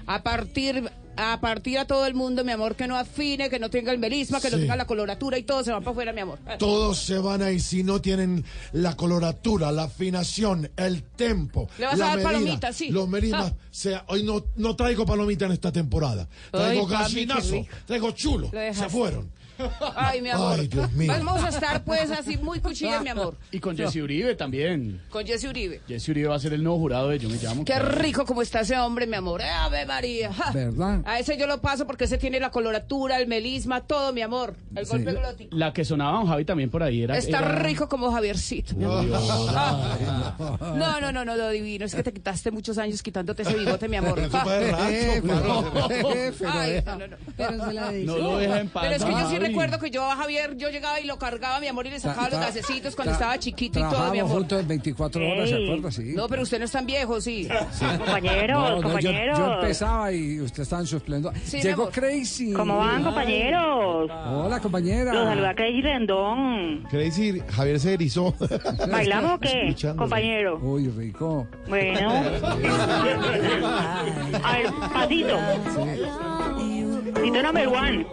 A 0.07 0.23
partir, 0.23 0.91
a 1.21 1.41
partir 1.41 1.81
a 1.81 1.85
todo 1.85 2.07
el 2.07 2.15
mundo, 2.15 2.45
mi 2.45 2.53
amor, 2.53 2.77
que 2.77 2.87
no 2.87 2.97
afine, 2.97 3.51
que 3.51 3.59
no 3.59 3.71
tenga 3.71 3.91
el 3.91 3.99
melisma, 3.99 4.41
que 4.41 4.51
no 4.51 4.57
tenga 4.57 4.77
la 4.77 4.87
coloratura 4.87 5.37
y 5.37 5.43
todo 5.43 5.65
se 5.65 5.73
va 5.73 5.81
para 5.81 5.91
afuera, 5.91 6.13
mi 6.13 6.21
amor. 6.21 6.39
Todos 6.61 6.99
se 6.99 7.19
van 7.19 7.43
ahí 7.43 7.59
si 7.59 7.83
no 7.83 8.01
tienen 8.01 8.45
la 8.73 8.95
coloratura, 8.97 9.73
la 9.73 9.85
afinación, 9.85 10.71
el 10.77 11.03
tempo. 11.03 11.69
Le 11.77 11.87
vas 11.87 12.01
a 12.01 12.07
dar 12.07 12.23
palomitas, 12.23 12.77
sí. 12.77 12.91
Los 12.91 13.09
melismas. 13.09 13.53
Ah. 13.53 13.63
sea, 13.73 14.05
hoy 14.07 14.23
no, 14.23 14.45
no 14.55 14.77
traigo 14.77 15.05
palomita 15.05 15.47
en 15.47 15.53
esta 15.53 15.73
temporada. 15.73 16.29
Traigo 16.53 16.87
Ay, 16.89 16.93
gallinazo, 16.93 17.67
traigo 17.85 18.13
chulo. 18.13 18.51
Se 18.53 18.89
fueron. 18.89 19.33
Ay, 19.97 20.21
mi 20.23 20.29
amor. 20.31 20.59
Ay, 20.61 20.69
Dios 20.69 20.93
mío. 20.93 21.13
Vamos 21.13 21.45
a 21.45 21.49
estar, 21.49 21.83
pues, 21.85 22.11
así 22.11 22.37
muy 22.39 22.61
cuchillas, 22.61 23.03
mi 23.03 23.09
amor. 23.09 23.37
Y 23.51 23.59
con 23.61 23.77
Jesse 23.77 23.97
Uribe 24.03 24.35
también. 24.35 25.01
Con 25.11 25.27
Jesse 25.27 25.45
Uribe. 25.45 25.81
Jesse 25.89 26.09
Uribe 26.11 26.29
va 26.29 26.37
a 26.37 26.39
ser 26.39 26.53
el 26.53 26.63
nuevo 26.63 26.79
jurado 26.79 27.09
de 27.09 27.19
Yo 27.19 27.29
Me 27.29 27.37
Llamo. 27.37 27.65
Qué 27.65 27.79
rico 27.79 28.25
como 28.25 28.43
está 28.43 28.61
ese 28.61 28.77
hombre, 28.79 29.07
mi 29.07 29.17
amor. 29.17 29.41
¡Eh, 29.41 29.49
Ave 29.49 29.85
María! 29.87 30.33
Ja. 30.33 30.51
¿Verdad? 30.53 31.01
A 31.05 31.19
ese 31.19 31.37
yo 31.37 31.47
lo 31.47 31.61
paso 31.61 31.87
porque 31.87 32.05
ese 32.05 32.19
tiene 32.19 32.41
la 32.41 32.51
coloratura, 32.51 33.19
el 33.21 33.27
melisma, 33.27 33.81
todo, 33.83 34.13
mi 34.13 34.23
amor. 34.23 34.55
El 34.75 34.87
Sí. 34.87 34.93
golpe 34.93 35.13
glótico. 35.13 35.57
La 35.57 35.73
que 35.73 35.85
sonaba 35.85 36.19
don 36.19 36.27
Javi 36.29 36.45
también 36.45 36.71
por 36.71 36.83
ahí 36.83 37.03
era. 37.03 37.17
Está 37.19 37.39
era- 37.39 37.57
rico 37.61 37.89
como 37.89 38.11
Javiercito. 38.13 38.75
mi 38.77 38.85
amor. 38.85 39.05
No, 40.79 41.01
no, 41.01 41.13
no, 41.13 41.25
no, 41.25 41.37
lo 41.37 41.51
divino. 41.51 41.85
Es 41.85 41.95
que 41.95 42.03
te 42.03 42.13
quitaste 42.13 42.51
muchos 42.51 42.79
años 42.79 43.03
quitándote 43.03 43.43
ese 43.43 43.55
bigote, 43.57 43.89
mi 43.89 43.97
amor. 43.97 44.19
Rato, 44.31 44.51
Eh, 44.53 45.21
pero- 45.23 45.91
Eh, 45.91 46.33
pero 46.39 46.51
Ay, 46.53 46.83
no, 46.85 46.97
no, 46.97 47.07
no. 47.09 47.17
Pero 47.37 47.67
se 47.67 47.73
la. 47.73 47.93
No 47.93 48.19
lo 48.19 48.39
deja 48.39 48.61
en 48.61 48.69
paz, 48.69 48.85
Pero 48.85 48.97
es 48.97 49.05
que 49.05 49.11
yo 49.11 49.29
sí. 49.31 49.37
Recuerdo 49.49 49.79
que 49.79 49.91
yo 49.91 50.05
a 50.11 50.17
Javier, 50.17 50.57
yo 50.57 50.71
llegaba 50.71 51.01
y 51.01 51.05
lo 51.07 51.19
cargaba, 51.19 51.61
mi 51.61 51.67
amor, 51.67 51.87
y 51.87 51.91
le 51.91 52.01
sacaba 52.01 52.29
los 52.29 52.39
Ta- 52.39 52.47
gasecitos 52.47 52.95
cuando 52.95 53.13
ta- 53.13 53.17
estaba 53.19 53.39
chiquito 53.39 53.79
y 53.79 53.83
todo, 53.83 54.11
mi 54.13 54.19
amor. 54.21 54.33
juntos 54.39 54.61
en 54.61 54.69
24 54.69 55.29
horas, 55.29 55.49
¿se 55.49 55.55
acuerda? 55.65 55.91
Sí. 55.91 56.13
No, 56.15 56.29
pero 56.29 56.43
usted 56.43 56.59
no 56.59 56.65
es 56.65 56.73
tan 56.73 56.87
viejo, 56.87 57.21
sí. 57.21 57.49
No, 58.49 58.81
no, 58.81 58.99
yo- 59.01 59.11
Yo, 59.11 59.55
empezaba 59.55 60.13
y 60.13 60.41
usted 60.41 60.63
estaba 60.63 60.81
en 60.83 60.87
su 60.87 60.97
esplendor. 60.97 61.33
Llegó. 61.35 61.89
Crazy. 61.91 62.53
¿Cómo 62.53 62.79
van, 62.79 62.99
Ay. 62.99 63.05
compañeros? 63.05 64.11
Hola, 64.11 64.61
compañera. 64.61 65.13
Los 65.13 65.25
saluda 65.29 65.55
Crazy 65.55 65.81
Rendón. 65.83 66.85
Crazy, 66.91 67.43
Javier 67.51 67.81
se 67.81 67.95
erizó. 67.95 68.35
¿Bailamos 68.91 69.33
o 69.33 69.39
qué, 69.39 69.75
compañero? 69.97 70.59
Uy, 70.63 70.89
rico. 70.89 71.47
Bueno. 71.69 72.11
A 74.45 74.53
ver, 74.53 74.67
pasito. 74.93 75.37
Pasito 77.15 77.43
number 77.43 77.69
one. 77.69 78.07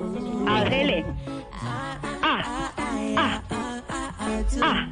Hacele. 0.48 1.06
Ah. 1.54 2.00
Ah. 2.22 2.72
Ah. 3.18 3.42
Ah. 4.64 4.88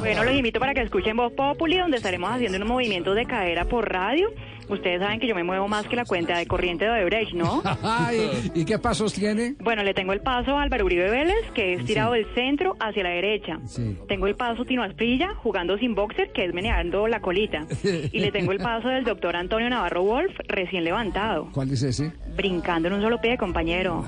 Bueno, 0.00 0.24
los 0.24 0.34
invito 0.34 0.58
para 0.58 0.74
que 0.74 0.82
escuchen 0.82 1.16
Voz 1.16 1.32
Populi, 1.32 1.78
donde 1.78 1.98
estaremos 1.98 2.30
haciendo 2.30 2.56
unos 2.56 2.68
movimientos 2.68 3.14
de 3.14 3.26
cadera 3.26 3.64
por 3.64 3.90
radio. 3.90 4.30
Ustedes 4.68 5.00
saben 5.00 5.20
que 5.20 5.26
yo 5.28 5.34
me 5.34 5.44
muevo 5.44 5.68
más 5.68 5.86
que 5.86 5.96
la 5.96 6.04
cuenta 6.04 6.36
de 6.38 6.46
corriente 6.46 6.84
de 6.84 6.90
Odebrecht, 6.90 7.32
¿no? 7.34 7.62
¿Y 8.54 8.64
qué 8.64 8.78
pasos 8.78 9.12
tiene? 9.12 9.54
Bueno, 9.60 9.82
le 9.82 9.94
tengo 9.94 10.12
el 10.12 10.20
paso 10.20 10.56
a 10.56 10.62
Álvaro 10.62 10.84
Uribe 10.84 11.08
Vélez, 11.10 11.50
que 11.54 11.74
es 11.74 11.84
tirado 11.84 12.12
del 12.12 12.26
centro 12.34 12.76
hacia 12.80 13.02
la 13.04 13.10
derecha. 13.10 13.58
Sí. 13.66 13.96
Tengo 14.08 14.26
el 14.26 14.34
paso 14.36 14.64
Tino 14.64 14.82
Asprilla, 14.82 15.34
jugando 15.36 15.78
sin 15.78 15.94
boxer, 15.94 16.32
que 16.32 16.44
es 16.44 16.52
meneando 16.54 17.06
la 17.08 17.20
colita. 17.20 17.66
Y 18.12 18.20
le 18.20 18.30
tengo 18.32 18.52
el 18.52 18.58
paso 18.58 18.88
del 18.88 19.04
doctor 19.04 19.36
Antonio 19.36 19.68
Navarro 19.68 20.02
Wolf, 20.02 20.32
recién 20.48 20.84
levantado. 20.84 21.48
¿Cuál 21.52 21.68
dice 21.70 21.88
ese? 21.90 22.12
Brincando 22.36 22.88
en 22.88 22.94
un 22.94 23.02
solo 23.02 23.20
pie, 23.20 23.36
compañero. 23.38 24.04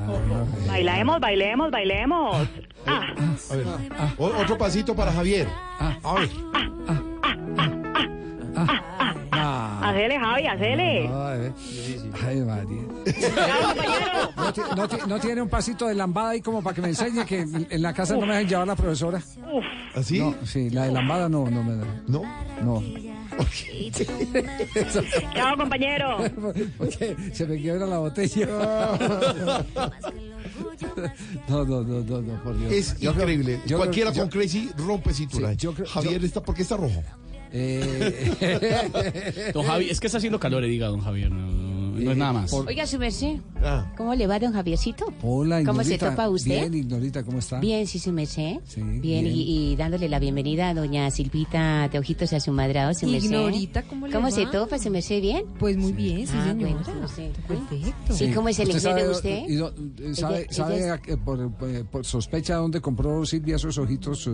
Bailemos, 0.66 1.20
bailemos, 1.20 1.70
bailemos. 1.70 2.48
Ah, 2.86 3.06
A 3.50 3.56
ver, 3.56 3.66
o- 4.18 4.24
otro 4.26 4.56
pasito 4.58 4.94
para 4.96 5.12
Javier. 5.12 5.46
A 5.78 6.14
ver. 6.14 6.28
Hacele, 9.98 10.18
Javi, 10.18 10.46
hacele. 10.46 11.08
Ay, 11.08 11.52
ay, 12.26 12.36
María. 12.40 12.82
¿No, 14.36 14.52
ti- 14.52 14.60
no 14.76 14.88
ti- 14.88 14.96
no 15.08 15.20
tiene 15.20 15.42
un 15.42 15.48
pasito 15.48 15.86
de 15.88 15.94
lambada 15.94 16.30
ahí 16.30 16.40
como 16.40 16.62
para 16.62 16.74
que 16.74 16.82
me 16.82 16.88
enseñe 16.88 17.24
que 17.26 17.40
en, 17.40 17.66
en 17.70 17.82
la 17.82 17.92
casa 17.92 18.14
no 18.14 18.20
me 18.20 18.28
dejan 18.28 18.48
llevar 18.48 18.66
la 18.66 18.76
profesora? 18.76 19.20
¿Así? 19.94 20.18
No, 20.20 20.34
sí, 20.44 20.70
la 20.70 20.84
de 20.84 20.92
lambada 20.92 21.28
no, 21.28 21.48
no 21.50 21.62
me 21.62 21.76
da. 21.76 21.84
¿No? 22.06 22.22
No. 22.62 22.82
Chao, 25.34 25.56
compañero. 25.58 26.18
Porque 26.76 27.16
se 27.32 27.46
me 27.46 27.56
quiebra 27.60 27.86
la 27.86 27.98
botella. 27.98 28.46
No, 31.48 31.64
no, 31.64 31.82
no, 31.82 32.00
no, 32.04 32.20
no, 32.22 32.42
por 32.42 32.58
Dios. 32.58 32.72
Es 32.72 32.98
Yo 33.00 33.12
creo- 33.12 33.22
increíble. 33.30 33.60
yo 33.66 33.76
Cualquiera 33.78 34.12
con 34.12 34.28
Crazy 34.28 34.70
rompe 34.76 35.12
cintura. 35.12 35.50
Sí, 35.50 35.56
yo 35.58 35.72
creo- 35.74 35.86
Javier 35.88 36.24
está, 36.24 36.42
¿por 36.42 36.54
qué 36.54 36.62
está 36.62 36.76
rojo? 36.76 37.02
Eh, 37.52 39.50
Don 39.54 39.64
Javi, 39.64 39.88
es 39.90 40.00
que 40.00 40.06
está 40.06 40.18
haciendo 40.18 40.38
calor, 40.40 40.62
diga 40.64 40.88
don 40.88 41.00
Javier. 41.00 41.30
No- 41.30 41.67
no 42.04 42.10
es 42.12 42.16
nada 42.16 42.32
más. 42.32 42.52
Oiga, 42.52 42.86
su 42.86 42.98
merced. 42.98 43.36
Ah. 43.62 43.92
¿Cómo 43.96 44.14
le 44.14 44.26
va, 44.26 44.38
don 44.38 44.52
Javiercito? 44.52 45.06
Hola, 45.22 45.62
¿Cómo 45.64 45.82
se 45.82 45.94
Ignorita. 45.94 46.10
topa 46.10 46.28
usted? 46.28 46.60
Bien, 46.60 46.74
Ignorita, 46.74 47.22
¿cómo 47.24 47.38
está? 47.38 47.58
Bien, 47.60 47.86
sí, 47.86 47.98
su 47.98 48.12
merced. 48.12 48.56
Sí, 48.64 48.80
bien, 48.82 49.00
bien. 49.00 49.26
Y, 49.26 49.72
y 49.72 49.76
dándole 49.76 50.08
la 50.08 50.18
bienvenida 50.18 50.68
a 50.70 50.74
doña 50.74 51.10
Silvita 51.10 51.88
de 51.88 51.98
Ojitos 51.98 52.32
a 52.32 52.40
su 52.40 52.52
madrado, 52.52 52.94
su 52.94 53.06
merced. 53.06 53.26
Ignorita, 53.26 53.82
¿cómo 53.82 54.06
le 54.06 54.12
¿Cómo 54.12 54.30
se 54.30 54.46
topa, 54.46 54.78
su 54.78 54.90
merced? 54.90 55.20
¿Bien? 55.20 55.44
Pues 55.58 55.76
muy 55.76 55.92
bien, 55.92 56.26
sí, 56.26 56.34
Ah, 56.36 56.44
señora. 56.48 56.72
bueno. 56.84 57.06
Perfecto. 57.46 58.14
Sí, 58.14 58.30
¿cómo 58.32 58.48
es 58.48 58.58
el 58.60 58.68
¿Usted 58.68 58.90
inglés 58.90 58.94
de 58.94 59.00
sabe- 59.00 59.10
usted? 59.10 59.48
y 59.48 60.08
eh, 60.10 60.14
¿Sabe, 60.14 60.38
Ella- 60.42 60.52
sabe 60.52 60.76
ella 60.84 60.94
a 60.94 60.98
qué- 61.02 61.16
por, 61.16 61.40
eh, 61.62 61.84
por 61.90 62.04
sospecha 62.04 62.54
dónde 62.56 62.80
compró 62.80 63.24
Silvia 63.26 63.56
esos 63.56 63.76
ojitos? 63.78 64.26
eh? 64.26 64.30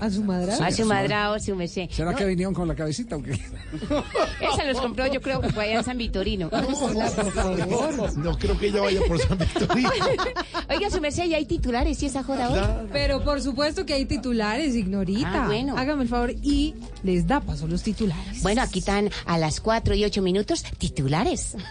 ¿A 0.00 0.10
su 0.10 0.22
madre? 0.24 0.52
Sí, 0.52 0.62
a 0.62 0.70
su 0.70 0.84
madrado, 0.84 1.38
su 1.40 1.54
merced. 1.56 1.88
¿Será 1.90 2.12
No, 2.12 2.16
que 2.16 2.24
vinieron 2.26 2.54
con 2.54 2.68
la 2.68 2.74
cabecita 2.74 3.16
o 3.16 3.22
qué? 3.22 3.32
Esa 3.32 4.64
los 4.66 4.80
compró, 4.80 5.06
yo 5.12 5.20
creo 5.20 5.40
que 5.40 5.48
fue 5.50 5.64
allá 5.64 5.78
en 5.78 5.84
San 5.84 5.98
No 8.16 8.38
creo 8.38 8.58
que 8.58 8.68
ella 8.68 8.80
vaya 8.80 9.00
por 9.06 9.18
San 9.20 9.38
Victorino. 9.38 9.90
Oiga, 10.70 10.90
su 10.90 11.00
merced, 11.00 11.26
¿ya 11.26 11.36
hay 11.36 11.46
titulares 11.46 12.02
y 12.02 12.06
esa 12.06 12.22
joda 12.22 12.50
hoy? 12.50 12.88
Pero 12.92 13.22
por 13.22 13.40
supuesto 13.40 13.86
que 13.86 13.94
hay 13.94 14.04
titulares, 14.04 14.74
Ignorita. 14.74 15.44
Ah, 15.44 15.46
bueno. 15.46 15.76
Hágame 15.76 16.04
el 16.04 16.08
favor 16.08 16.34
y 16.42 16.74
les 17.02 17.26
da 17.26 17.40
paso 17.40 17.66
los 17.66 17.82
titulares. 17.82 18.42
Bueno, 18.42 18.62
aquí 18.62 18.80
están 18.80 19.10
a 19.26 19.38
las 19.38 19.60
4 19.60 19.94
y 19.94 20.04
8 20.04 20.22
minutos 20.22 20.64
titulares. 20.78 21.56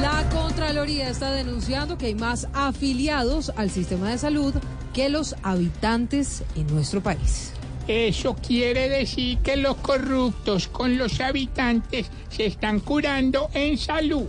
La 0.00 0.28
Contraloría 0.30 1.08
está 1.08 1.32
denunciando 1.32 1.98
que 1.98 2.06
hay 2.06 2.14
más 2.14 2.48
afiliados 2.52 3.50
al 3.56 3.70
sistema 3.70 4.10
de 4.10 4.18
salud 4.18 4.54
que 4.92 5.08
los 5.08 5.34
habitantes 5.42 6.42
en 6.54 6.66
nuestro 6.68 7.02
país. 7.02 7.52
Eso 7.88 8.34
quiere 8.34 8.88
decir 8.88 9.38
que 9.38 9.56
los 9.56 9.76
corruptos 9.76 10.66
con 10.66 10.98
los 10.98 11.20
habitantes 11.20 12.10
se 12.28 12.46
están 12.46 12.80
curando 12.80 13.48
en 13.54 13.78
salud. 13.78 14.26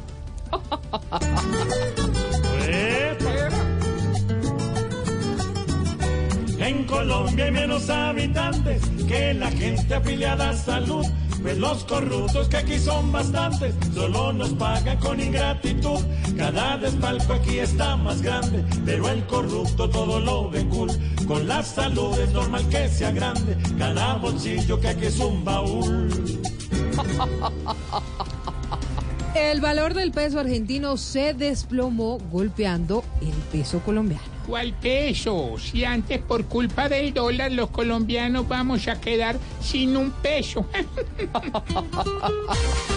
En 6.60 6.84
Colombia 6.86 7.46
hay 7.46 7.52
menos 7.52 7.90
habitantes 7.90 8.82
que 9.08 9.34
la 9.34 9.50
gente 9.50 9.96
afiliada 9.96 10.50
a 10.50 10.56
salud. 10.56 11.06
Pues 11.42 11.58
los 11.58 11.84
corruptos 11.86 12.48
que 12.48 12.58
aquí 12.58 12.80
son 12.80 13.12
bastantes, 13.12 13.76
solo 13.94 14.34
nos 14.34 14.50
pagan 14.54 14.98
con 14.98 15.20
ingratitud. 15.20 16.00
Cada 16.36 16.78
despalco 16.78 17.34
aquí 17.34 17.60
está 17.60 17.96
más 17.96 18.22
grande, 18.22 18.64
pero 18.86 19.08
el 19.10 19.26
corrupto 19.26 19.90
todo 19.90 20.20
lo 20.20 20.50
ve 20.50 20.66
cool. 20.68 20.90
Con 21.28 21.48
la 21.48 21.64
salud 21.64 22.18
es 22.20 22.32
normal 22.34 22.68
que 22.70 22.90
sea 22.90 23.12
grande, 23.12 23.58
cada 23.78 24.16
bolsillo 24.16 24.80
que 24.80 24.88
aquí 24.90 25.06
es 25.06 25.20
un 25.20 25.44
baúl. 25.44 26.10
El 29.38 29.62
valor 29.62 29.94
del 29.94 30.12
peso 30.12 30.40
argentino 30.40 30.98
se 30.98 31.36
desplomó 31.36 32.18
golpeando 32.32 33.04
el 33.22 33.36
peso 33.52 33.82
colombiano. 33.82 34.24
¿Cuál 34.48 34.74
peso? 34.74 35.58
Si 35.60 35.86
antes 35.86 36.20
por 36.20 36.46
culpa 36.46 36.90
del 36.90 37.14
dólar 37.14 37.52
los 37.52 37.70
colombianos 37.70 38.48
vamos 38.48 38.88
a 38.88 39.00
quedar 39.00 39.38
sin 39.62 39.96
un 39.96 40.10
peso. 40.10 40.66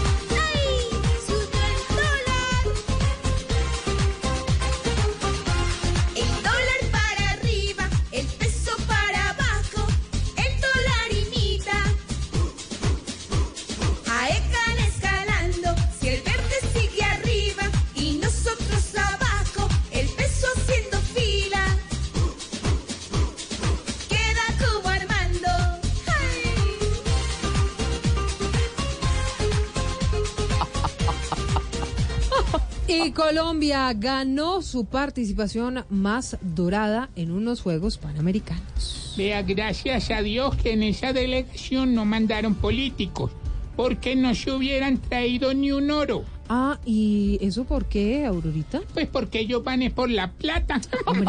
Y 33.11 33.13
Colombia 33.13 33.91
ganó 33.93 34.61
su 34.61 34.85
participación 34.85 35.83
más 35.89 36.37
dorada 36.39 37.09
en 37.17 37.33
unos 37.33 37.59
Juegos 37.61 37.97
Panamericanos. 37.97 39.15
Vea, 39.17 39.41
gracias 39.41 40.09
a 40.11 40.21
Dios 40.21 40.55
que 40.55 40.71
en 40.71 40.83
esa 40.83 41.11
delegación 41.11 41.93
no 41.93 42.05
mandaron 42.05 42.55
políticos, 42.55 43.33
porque 43.75 44.15
no 44.15 44.33
se 44.33 44.53
hubieran 44.53 44.97
traído 44.97 45.53
ni 45.53 45.73
un 45.73 45.91
oro. 45.91 46.23
Ah, 46.47 46.79
¿y 46.85 47.37
eso 47.41 47.65
por 47.65 47.83
qué, 47.89 48.23
Aurorita? 48.25 48.79
Pues 48.93 49.07
porque 49.07 49.41
ellos 49.41 49.61
van 49.61 49.81
es 49.81 49.91
por 49.91 50.09
la 50.09 50.31
plata. 50.31 50.79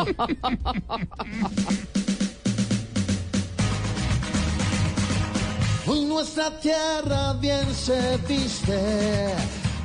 Hoy 5.89 6.05
nuestra 6.05 6.61
tierra 6.61 7.33
bien 7.41 7.75
se 7.75 8.19
viste 8.29 9.33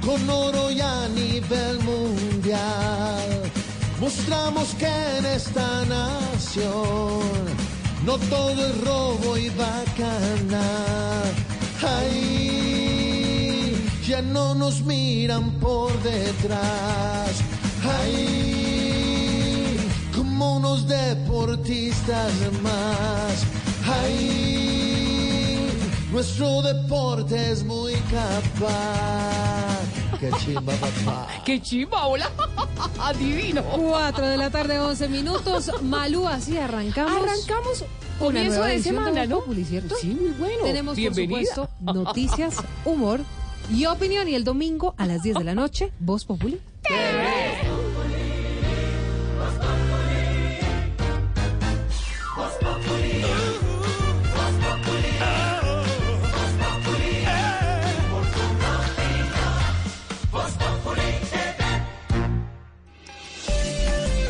con 0.08 0.30
oro 0.30 0.72
y 0.72 0.80
a 0.80 1.10
nivel 1.10 1.80
mundial. 1.84 3.52
Mostramos 4.00 4.74
que 4.80 4.88
en 5.18 5.26
esta 5.26 5.84
nación 5.86 7.20
no 8.06 8.18
todo 8.30 8.66
es 8.70 8.82
robo 8.86 9.38
y 9.38 9.50
bacanar. 9.50 11.26
Ay, 12.00 13.76
ya 14.08 14.22
no 14.22 14.56
nos 14.56 14.82
miran 14.84 15.52
por 15.60 15.92
detrás. 16.02 17.42
Ay, 18.00 19.78
como 20.16 20.56
unos 20.56 20.88
deportistas 20.88 22.32
más. 22.64 23.44
Ay, 23.86 24.87
nuestro 26.18 26.64
deporte 26.64 27.52
es 27.52 27.64
muy 27.64 27.94
capaz. 28.10 29.77
Qué 30.19 30.31
chimba, 30.39 30.73
papá. 30.73 31.27
¡Qué 31.45 31.61
chimba, 31.61 32.07
hola! 32.07 32.31
¡Divino! 33.19 33.61
4 33.61 34.26
de 34.26 34.38
la 34.38 34.49
tarde, 34.49 34.80
11 34.80 35.10
minutos. 35.10 35.72
Malú, 35.84 36.27
así 36.27 36.57
arrancamos. 36.57 37.22
Arrancamos 37.22 37.85
comienzo 38.18 38.64
de 38.64 38.72
de 38.77 38.81
semana, 38.81 39.22
Voz 39.22 39.30
¿no? 39.30 39.39
Populi, 39.41 39.64
¿cierto? 39.64 39.94
Sí, 40.02 40.07
muy 40.07 40.31
bueno. 40.31 40.64
Tenemos, 40.64 40.95
Bienvenida. 40.95 41.38
por 41.38 41.68
supuesto, 41.68 41.94
noticias, 41.94 42.56
humor 42.84 43.19
y 43.72 43.85
opinión. 43.85 44.27
Y 44.27 44.34
el 44.34 44.44
domingo 44.44 44.95
a 44.98 45.06
las 45.06 45.22
10 45.22 45.38
de 45.38 45.44
la 45.44 45.53
noche, 45.53 45.91
Voz 45.99 46.26
Populi. 46.26 46.60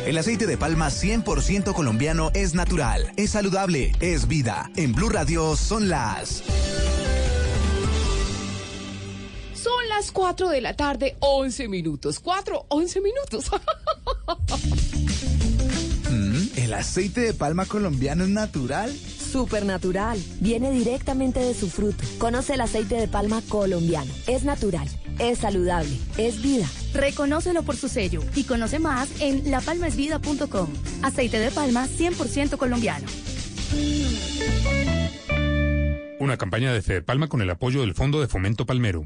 El 0.07 0.17
aceite 0.17 0.47
de 0.47 0.55
palma 0.55 0.87
100% 0.87 1.73
colombiano 1.73 2.31
es 2.33 2.53
natural, 2.53 3.11
es 3.17 3.31
saludable, 3.31 3.91
es 3.99 4.29
vida. 4.29 4.71
En 4.77 4.93
Blue 4.93 5.09
Radio 5.09 5.57
son 5.57 5.89
las... 5.89 6.43
Son 9.53 9.89
las 9.89 10.13
4 10.13 10.47
de 10.47 10.61
la 10.61 10.77
tarde, 10.77 11.17
11 11.19 11.67
minutos. 11.67 12.21
4, 12.21 12.67
11 12.69 13.01
minutos. 13.01 13.51
Mm, 16.09 16.47
¿El 16.55 16.73
aceite 16.73 17.19
de 17.19 17.33
palma 17.33 17.65
colombiano 17.65 18.23
es 18.23 18.29
natural? 18.29 18.95
Supernatural. 18.95 20.17
Viene 20.39 20.71
directamente 20.71 21.41
de 21.41 21.53
su 21.53 21.69
fruto. 21.69 22.01
Conoce 22.17 22.53
el 22.53 22.61
aceite 22.61 22.95
de 22.95 23.09
palma 23.09 23.41
colombiano. 23.49 24.09
Es 24.25 24.45
natural, 24.45 24.87
es 25.19 25.39
saludable, 25.39 25.97
es 26.17 26.41
vida. 26.41 26.65
Reconócelo 26.93 27.63
por 27.63 27.75
su 27.75 27.89
sello 27.89 28.21
y 28.35 28.43
conoce 28.43 28.79
más 28.79 29.21
en 29.21 29.49
lapalmaesvida.com. 29.49 30.69
Aceite 31.03 31.39
de 31.39 31.51
palma 31.51 31.87
100% 31.87 32.57
colombiano. 32.57 33.05
Una 36.19 36.37
campaña 36.37 36.73
de 36.73 36.81
Fede 36.81 37.01
Palma 37.01 37.27
con 37.27 37.41
el 37.41 37.49
apoyo 37.49 37.81
del 37.81 37.93
Fondo 37.93 38.19
de 38.19 38.27
Fomento 38.27 38.65
Palmero. 38.65 39.05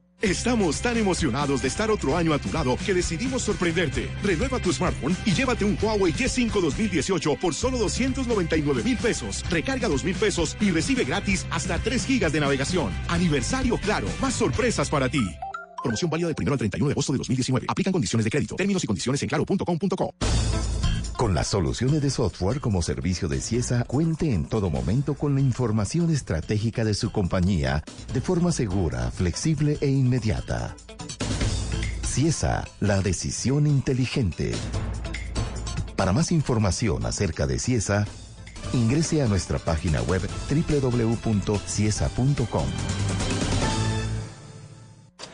Estamos 0.21 0.81
tan 0.81 0.97
emocionados 0.97 1.63
de 1.63 1.67
estar 1.67 1.89
otro 1.89 2.15
año 2.15 2.31
a 2.31 2.37
tu 2.37 2.53
lado 2.53 2.77
que 2.85 2.93
decidimos 2.93 3.41
sorprenderte. 3.41 4.07
Renueva 4.21 4.59
tu 4.59 4.71
smartphone 4.71 5.17
y 5.25 5.31
llévate 5.31 5.65
un 5.65 5.75
Huawei 5.81 6.13
Y5 6.13 6.61
2018 6.61 7.35
por 7.37 7.55
solo 7.55 7.79
299 7.79 8.83
mil 8.83 8.97
pesos. 8.97 9.43
Recarga 9.49 9.87
2 9.87 10.03
mil 10.03 10.15
pesos 10.15 10.55
y 10.61 10.69
recibe 10.69 11.05
gratis 11.05 11.47
hasta 11.49 11.79
3 11.79 12.05
gigas 12.05 12.33
de 12.33 12.39
navegación. 12.39 12.91
Aniversario 13.07 13.77
Claro. 13.77 14.07
Más 14.21 14.35
sorpresas 14.35 14.91
para 14.91 15.09
ti. 15.09 15.21
Promoción 15.81 16.11
válida 16.11 16.27
del 16.27 16.35
1 16.39 16.51
al 16.51 16.57
31 16.59 16.87
de 16.89 16.93
agosto 16.93 17.13
de 17.13 17.17
2019. 17.17 17.65
Aplican 17.67 17.91
condiciones 17.91 18.23
de 18.23 18.29
crédito. 18.29 18.55
Términos 18.55 18.83
y 18.83 18.87
condiciones 18.87 19.23
en 19.23 19.29
claro.com.co. 19.29 20.13
Con 21.17 21.35
las 21.35 21.47
soluciones 21.47 22.01
de 22.01 22.09
software 22.09 22.59
como 22.59 22.81
servicio 22.81 23.27
de 23.27 23.41
CIESA, 23.41 23.83
cuente 23.83 24.33
en 24.33 24.45
todo 24.45 24.69
momento 24.69 25.13
con 25.13 25.35
la 25.35 25.41
información 25.41 26.09
estratégica 26.09 26.83
de 26.83 26.93
su 26.93 27.11
compañía 27.11 27.83
de 28.13 28.21
forma 28.21 28.51
segura, 28.51 29.11
flexible 29.11 29.77
e 29.81 29.87
inmediata. 29.87 30.75
CIESA, 32.03 32.67
la 32.79 33.01
decisión 33.01 33.67
inteligente. 33.67 34.53
Para 35.95 36.13
más 36.13 36.31
información 36.31 37.05
acerca 37.05 37.45
de 37.45 37.59
CIESA, 37.59 38.07
ingrese 38.73 39.21
a 39.21 39.27
nuestra 39.27 39.59
página 39.59 40.01
web 40.01 40.21
www.ciesa.com. 40.49 42.65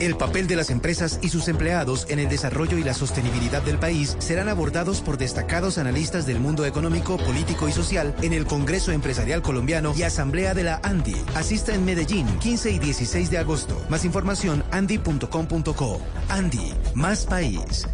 El 0.00 0.16
papel 0.16 0.46
de 0.46 0.56
las 0.56 0.70
empresas 0.70 1.18
y 1.22 1.28
sus 1.28 1.48
empleados 1.48 2.06
en 2.08 2.18
el 2.18 2.28
desarrollo 2.28 2.78
y 2.78 2.84
la 2.84 2.94
sostenibilidad 2.94 3.62
del 3.62 3.78
país 3.78 4.16
serán 4.20 4.48
abordados 4.48 5.00
por 5.00 5.18
destacados 5.18 5.76
analistas 5.78 6.24
del 6.26 6.38
mundo 6.38 6.64
económico, 6.64 7.16
político 7.16 7.68
y 7.68 7.72
social 7.72 8.14
en 8.22 8.32
el 8.32 8.46
Congreso 8.46 8.92
Empresarial 8.92 9.42
Colombiano 9.42 9.92
y 9.96 10.02
Asamblea 10.02 10.54
de 10.54 10.64
la 10.64 10.80
ANDI. 10.82 11.16
Asista 11.34 11.74
en 11.74 11.84
Medellín, 11.84 12.26
15 12.38 12.70
y 12.70 12.78
16 12.78 13.30
de 13.30 13.38
agosto. 13.38 13.80
Más 13.88 14.04
información, 14.04 14.62
andi.com.co. 14.70 16.00
ANDI, 16.28 16.74
más 16.94 17.26
país. 17.26 17.88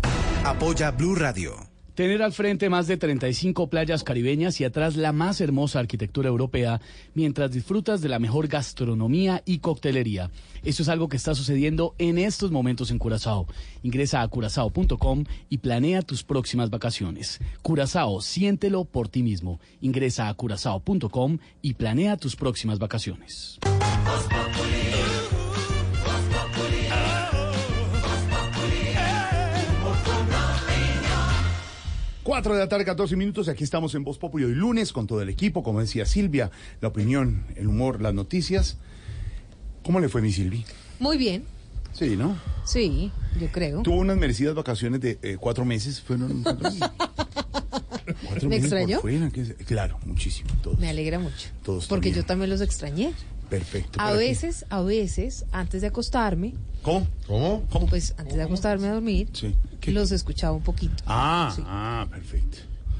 Apoya 0.45 0.91
Blue 0.91 1.15
Radio. 1.15 1.74
Tener 1.95 2.23
al 2.23 2.33
frente 2.33 2.69
más 2.69 2.89
de 2.89 2.97
35 2.97 3.69
playas 3.69 4.03
caribeñas 4.03 4.61
y 4.61 4.65
atrás 4.65 4.97
la 4.97 5.13
más 5.13 5.41
hermosa 5.41 5.79
arquitectura 5.79 6.29
europea, 6.29 6.81
mientras 7.15 7.53
disfrutas 7.53 8.01
de 8.01 8.09
la 8.09 8.19
mejor 8.19 8.49
gastronomía 8.49 9.43
y 9.47 9.59
coctelería. 9.59 10.31
Eso 10.65 10.83
es 10.83 10.89
algo 10.89 11.09
que 11.09 11.17
está 11.17 11.37
sucediendo 11.37 11.95
en 11.99 12.19
estos 12.19 12.51
momentos 12.51 12.91
en 12.91 12.99
Curazao. 12.99 13.47
Ingresa 13.85 14.23
a 14.23 14.29
curazao.com 14.29 15.25
y 15.49 15.59
planea 15.59 16.03
tus 16.03 16.25
próximas 16.25 16.69
vacaciones. 16.69 17.39
Curazao, 17.63 18.21
siéntelo 18.21 18.85
por 18.85 19.09
ti 19.09 19.23
mismo. 19.23 19.61
Ingresa 19.81 20.29
a 20.29 20.35
curazao.com 20.35 21.39
y 21.63 21.75
planea 21.75 22.17
tus 22.17 22.35
próximas 22.35 22.81
vacaciones. 22.81 23.61
4 32.25 32.55
de 32.55 32.61
la 32.61 32.69
tarde, 32.69 32.85
14 32.85 33.17
minutos. 33.17 33.49
Aquí 33.49 33.65
estamos 33.65 33.95
en 33.95 34.03
Voz 34.05 34.19
Populi 34.19 34.45
hoy 34.45 34.55
lunes 34.55 34.93
con 34.93 35.07
todo 35.07 35.21
el 35.21 35.29
equipo, 35.29 35.63
como 35.63 35.81
decía 35.81 36.07
Silvia, 36.07 36.51
la 36.81 36.89
opinión, 36.89 37.45
el 37.57 37.69
humor, 37.69 38.01
las 38.01 38.15
noticias. 38.15 38.79
¿Cómo 39.85 40.01
le 40.01 40.09
fue 40.09 40.23
mi 40.23 40.33
Silvi? 40.33 40.65
Muy 40.99 41.19
bien. 41.19 41.45
Sí, 41.93 42.17
¿no? 42.17 42.37
Sí, 42.65 43.13
yo 43.39 43.49
creo. 43.53 43.83
Tuvo 43.83 43.97
unas 43.97 44.17
merecidas 44.17 44.55
vacaciones 44.55 45.01
de 45.01 45.19
eh, 45.23 45.37
cuatro 45.39 45.65
meses. 45.67 46.01
Fueron 46.01 46.43
cuatro, 46.43 46.71
cuatro 48.27 48.49
¿Me 48.49 48.57
meses 48.57 48.71
por 48.71 48.79
extrañó? 48.79 49.01
fuera, 49.01 49.31
que- 49.31 49.55
Claro, 49.67 49.99
muchísimo. 50.07 50.49
Todos, 50.63 50.79
Me 50.79 50.89
alegra 50.89 51.19
mucho. 51.19 51.49
todos 51.63 51.87
Porque 51.87 52.09
también. 52.09 52.23
yo 52.23 52.27
también 52.27 52.51
los 52.51 52.61
extrañé. 52.63 53.13
Perfecto. 53.51 54.01
A 54.01 54.13
veces, 54.13 54.65
a 54.71 54.81
veces, 54.81 55.45
antes 55.53 55.83
de 55.83 55.89
acostarme, 55.89 56.55
¿Cómo? 56.85 57.07
¿Cómo? 57.71 57.87
pues 57.89 58.15
antes 58.19 58.37
de 58.37 58.43
acostarme 58.43 58.87
a 58.89 58.93
dormir, 58.93 59.29
Sí. 59.33 59.55
los 59.87 60.13
escuchaba 60.13 60.53
un 60.55 60.63
poquito. 60.63 61.03
Ah, 61.07 61.53
Sí. 61.57 61.63
ah, 61.67 62.07
perfecto. 62.11 62.59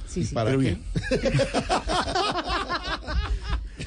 Sí, 0.09 0.25
sí. 0.25 0.35
¿Para 0.35 0.51
Pero 0.51 0.61
qué? 0.61 0.65
bien. 0.67 0.83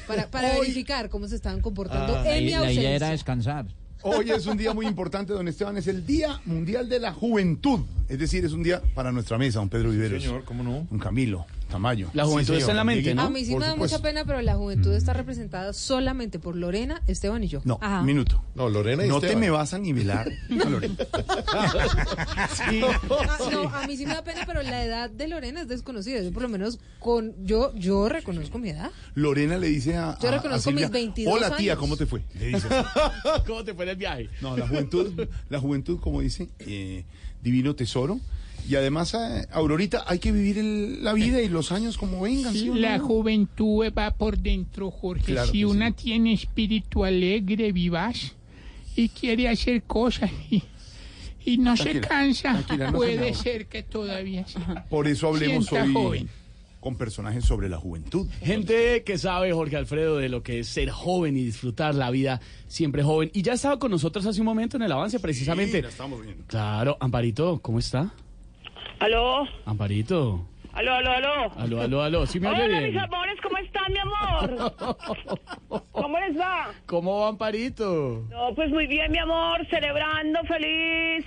Para, 0.06 0.30
para 0.30 0.52
Hoy- 0.54 0.60
verificar 0.60 1.08
cómo 1.10 1.28
se 1.28 1.34
estaban 1.36 1.60
comportando 1.60 2.16
Ah, 2.16 2.24
en 2.36 2.44
mi 2.46 2.52
ausencia. 2.54 3.10
descansar. 3.10 3.66
Hoy 4.02 4.30
es 4.30 4.46
un 4.46 4.56
día 4.56 4.72
muy 4.72 4.86
importante, 4.86 5.32
don 5.32 5.48
Esteban, 5.48 5.76
es 5.76 5.86
el 5.88 6.06
Día 6.06 6.40
Mundial 6.44 6.88
de 6.88 7.00
la 7.00 7.12
Juventud. 7.12 7.80
Es 8.08 8.18
decir, 8.18 8.44
es 8.44 8.52
un 8.52 8.62
día 8.62 8.80
para 8.94 9.10
nuestra 9.12 9.36
mesa, 9.38 9.58
don 9.58 9.68
Pedro 9.68 9.90
Viveros. 9.90 10.22
señor, 10.22 10.44
¿cómo 10.44 10.62
no? 10.62 10.86
Don 10.90 10.98
Camilo, 10.98 11.46
Tamayo. 11.68 12.08
La 12.14 12.24
juventud 12.24 12.54
Sí, 12.54 12.60
está 12.60 12.70
en 12.72 12.76
la 12.78 12.84
mente, 12.84 13.14
¿no? 13.14 13.22
A 13.22 13.30
mí 13.30 13.44
sí 13.44 13.52
por 13.52 13.60
me 13.60 13.66
da 13.66 13.76
mucha 13.76 13.98
pena, 14.00 14.24
pero 14.24 14.40
la 14.40 14.54
juventud 14.56 14.92
está 14.94 15.12
representada 15.12 15.72
solamente 15.74 16.38
por 16.38 16.56
Lorena, 16.56 17.02
Esteban 17.06 17.44
y 17.44 17.48
yo. 17.48 17.60
No, 17.64 17.78
Ajá. 17.82 18.02
minuto. 18.02 18.42
No, 18.54 18.68
Lorena 18.70 19.04
y 19.04 19.08
No 19.08 19.20
te 19.20 19.36
me 19.36 19.50
vas 19.50 19.74
a 19.74 19.78
nivelar, 19.78 20.30
Lorena. 20.48 20.94
Sí. 22.54 22.80
Ah, 23.10 23.38
no, 23.52 23.68
a 23.68 23.86
mí 23.86 23.96
sí 23.96 24.06
me 24.06 24.14
da 24.14 24.24
pena, 24.24 24.42
pero 24.46 24.62
la 24.62 24.82
edad 24.84 25.10
de 25.10 25.28
Lorena 25.28 25.60
es 25.62 25.68
desconocida. 25.68 26.22
Yo 26.22 26.32
por 26.32 26.42
lo 26.42 26.48
menos 26.48 26.78
con 26.98 27.34
yo 27.44 27.72
yo 27.74 28.08
reconozco 28.08 28.58
mi 28.58 28.70
edad. 28.70 28.90
Lorena 29.14 29.58
le 29.58 29.68
dice 29.68 29.96
a. 29.96 30.18
Yo 30.20 30.28
a- 30.28 30.32
a 30.32 30.34
reconozco 30.36 30.70
Silvia, 30.70 30.86
mis 30.86 30.92
22 30.92 31.34
Hola 31.34 31.56
tía, 31.56 31.72
años". 31.72 31.80
¿cómo 31.80 31.96
te 31.96 32.06
fue? 32.06 32.22
Le 32.38 32.46
dice. 32.46 32.68
¿Cómo 33.46 33.64
te 33.64 33.74
fue 33.74 33.84
en 33.84 33.90
el 33.90 33.96
viaje? 33.96 34.30
No, 34.40 34.56
la 34.56 34.66
juventud, 34.66 35.26
la 35.48 35.60
juventud, 35.60 36.00
como 36.00 36.20
dice, 36.20 36.48
eh, 36.60 37.04
divino 37.42 37.74
tesoro. 37.74 38.18
Y 38.68 38.76
además, 38.76 39.14
eh, 39.14 39.46
Aurorita, 39.50 40.04
hay 40.06 40.18
que 40.18 40.30
vivir 40.30 40.58
el- 40.58 41.02
la 41.02 41.14
vida 41.14 41.40
y 41.40 41.48
los 41.48 41.72
años 41.72 41.96
como 41.96 42.20
vengan. 42.20 42.52
¿sí 42.52 42.68
o 42.68 42.74
no? 42.74 42.80
La 42.80 42.98
juventud 42.98 43.86
va 43.96 44.10
por 44.12 44.38
dentro, 44.38 44.90
Jorge. 44.90 45.32
Claro 45.32 45.50
si 45.50 45.64
una 45.64 45.88
sí. 45.88 45.94
tiene 46.04 46.34
espíritu 46.34 47.04
alegre, 47.04 47.72
vivaz 47.72 48.34
y 48.94 49.08
quiere 49.08 49.48
hacer 49.48 49.82
cosas 49.84 50.30
y, 50.50 50.62
y 51.46 51.56
no 51.58 51.76
se 51.76 52.00
cansa, 52.00 52.62
tranquila, 52.66 52.90
no 52.90 52.90
se 52.90 52.96
puede 52.96 53.34
ser 53.34 53.66
que 53.68 53.82
todavía 53.82 54.46
sí. 54.46 54.58
Por 54.90 55.08
eso 55.08 55.28
hablemos 55.28 55.72
hoy 55.72 55.92
joven. 55.94 56.28
con 56.80 56.96
personajes 56.96 57.44
sobre 57.46 57.68
la 57.70 57.78
juventud. 57.78 58.26
Gente 58.42 59.02
que 59.02 59.16
sabe, 59.16 59.52
Jorge 59.52 59.76
Alfredo, 59.76 60.18
de 60.18 60.28
lo 60.28 60.42
que 60.42 60.58
es 60.60 60.68
ser 60.68 60.90
joven 60.90 61.36
y 61.38 61.44
disfrutar 61.44 61.94
la 61.94 62.10
vida 62.10 62.40
siempre 62.66 63.02
joven. 63.02 63.30
Y 63.32 63.40
ya 63.42 63.54
estaba 63.54 63.78
con 63.78 63.90
nosotros 63.90 64.26
hace 64.26 64.40
un 64.40 64.46
momento 64.46 64.76
en 64.76 64.82
el 64.82 64.92
avance, 64.92 65.18
precisamente. 65.20 65.78
Sí, 65.78 65.82
la 65.82 65.88
estamos 65.88 66.22
viendo. 66.22 66.44
Claro, 66.48 66.96
Amparito, 67.00 67.60
¿cómo 67.62 67.78
está? 67.78 68.12
¿Aló? 69.00 69.46
Amparito. 69.64 70.44
¿Aló, 70.72 70.92
aló, 70.94 71.10
aló? 71.10 71.52
Aló, 71.56 71.80
aló, 71.82 72.02
aló. 72.02 72.26
¿Sí 72.26 72.38
me 72.40 72.48
oye 72.48 72.62
Hola, 72.64 72.78
bien? 72.80 72.92
mis 72.92 73.02
amores, 73.02 73.36
¿cómo 73.42 73.58
están, 73.58 73.92
mi 73.92 73.98
amor? 73.98 74.74
¿Cómo 75.92 76.18
les 76.20 76.38
va? 76.38 76.70
¿Cómo 76.86 77.20
va, 77.20 77.28
Amparito? 77.28 78.24
No, 78.30 78.54
pues 78.54 78.70
muy 78.70 78.86
bien, 78.86 79.10
mi 79.10 79.18
amor, 79.18 79.66
celebrando, 79.70 80.38
feliz, 80.44 81.24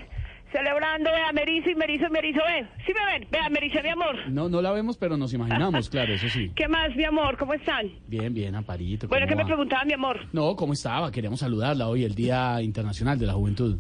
celebrando, 0.54 1.10
vea, 1.12 1.32
me 1.34 1.42
erizo 1.42 1.70
y 1.70 1.76
me 1.76 1.86
erizo 1.86 2.06
y 2.08 2.10
me 2.12 2.20
erizo, 2.20 2.40
ve, 2.46 2.66
sí 2.86 2.94
me 2.94 3.06
ven, 3.20 3.28
vea, 3.30 3.50
me 3.50 3.58
erizo, 3.60 3.82
mi 3.84 3.90
amor. 3.90 4.16
No, 4.30 4.48
no 4.48 4.62
la 4.62 4.72
vemos, 4.72 4.98
pero 4.98 5.18
nos 5.18 5.34
imaginamos, 5.34 5.90
claro, 5.90 6.14
eso 6.14 6.30
sí. 6.30 6.52
¿Qué 6.56 6.68
más, 6.70 6.96
mi 6.96 7.04
amor? 7.04 7.38
¿Cómo 7.38 7.54
están? 7.54 7.90
Bien, 8.08 8.34
bien, 8.34 8.56
Amparito. 8.56 9.08
Bueno, 9.08 9.26
¿cómo 9.26 9.30
¿qué 9.30 9.36
me 9.36 9.44
va? 9.44 9.48
preguntaban, 9.48 9.88
mi 9.88 9.94
amor? 9.94 10.20
No, 10.32 10.56
¿cómo 10.56 10.74
estaba? 10.74 11.12
Queríamos 11.12 11.40
saludarla 11.42 11.88
hoy, 11.90 12.04
el 12.06 12.16
Día 12.16 12.62
Internacional 12.62 13.18
de 13.20 13.26
la 13.26 13.34
Juventud. 13.34 13.78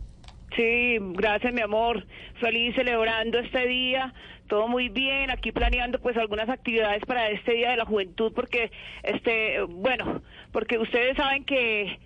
Sí, 0.55 0.97
gracias, 0.99 1.53
mi 1.53 1.61
amor. 1.61 2.05
Feliz 2.39 2.75
celebrando 2.75 3.39
este 3.39 3.67
día. 3.67 4.13
Todo 4.47 4.67
muy 4.67 4.89
bien. 4.89 5.31
Aquí 5.31 5.51
planeando 5.51 5.99
pues 5.99 6.17
algunas 6.17 6.49
actividades 6.49 7.05
para 7.05 7.29
este 7.29 7.53
Día 7.53 7.71
de 7.71 7.77
la 7.77 7.85
Juventud 7.85 8.33
porque, 8.35 8.69
este, 9.03 9.61
bueno, 9.61 10.21
porque 10.51 10.77
ustedes 10.77 11.15
saben 11.15 11.45
que 11.45 11.99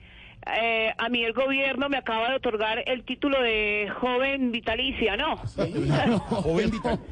eh, 0.61 0.93
a 0.97 1.09
mí 1.09 1.23
el 1.23 1.33
gobierno 1.33 1.89
me 1.89 1.97
acaba 1.97 2.29
de 2.29 2.35
otorgar 2.35 2.83
el 2.87 3.03
título 3.03 3.41
de 3.41 3.89
joven 3.99 4.51
vitalicia, 4.51 5.17
¿no? 5.17 5.37
Joven. 6.29 6.71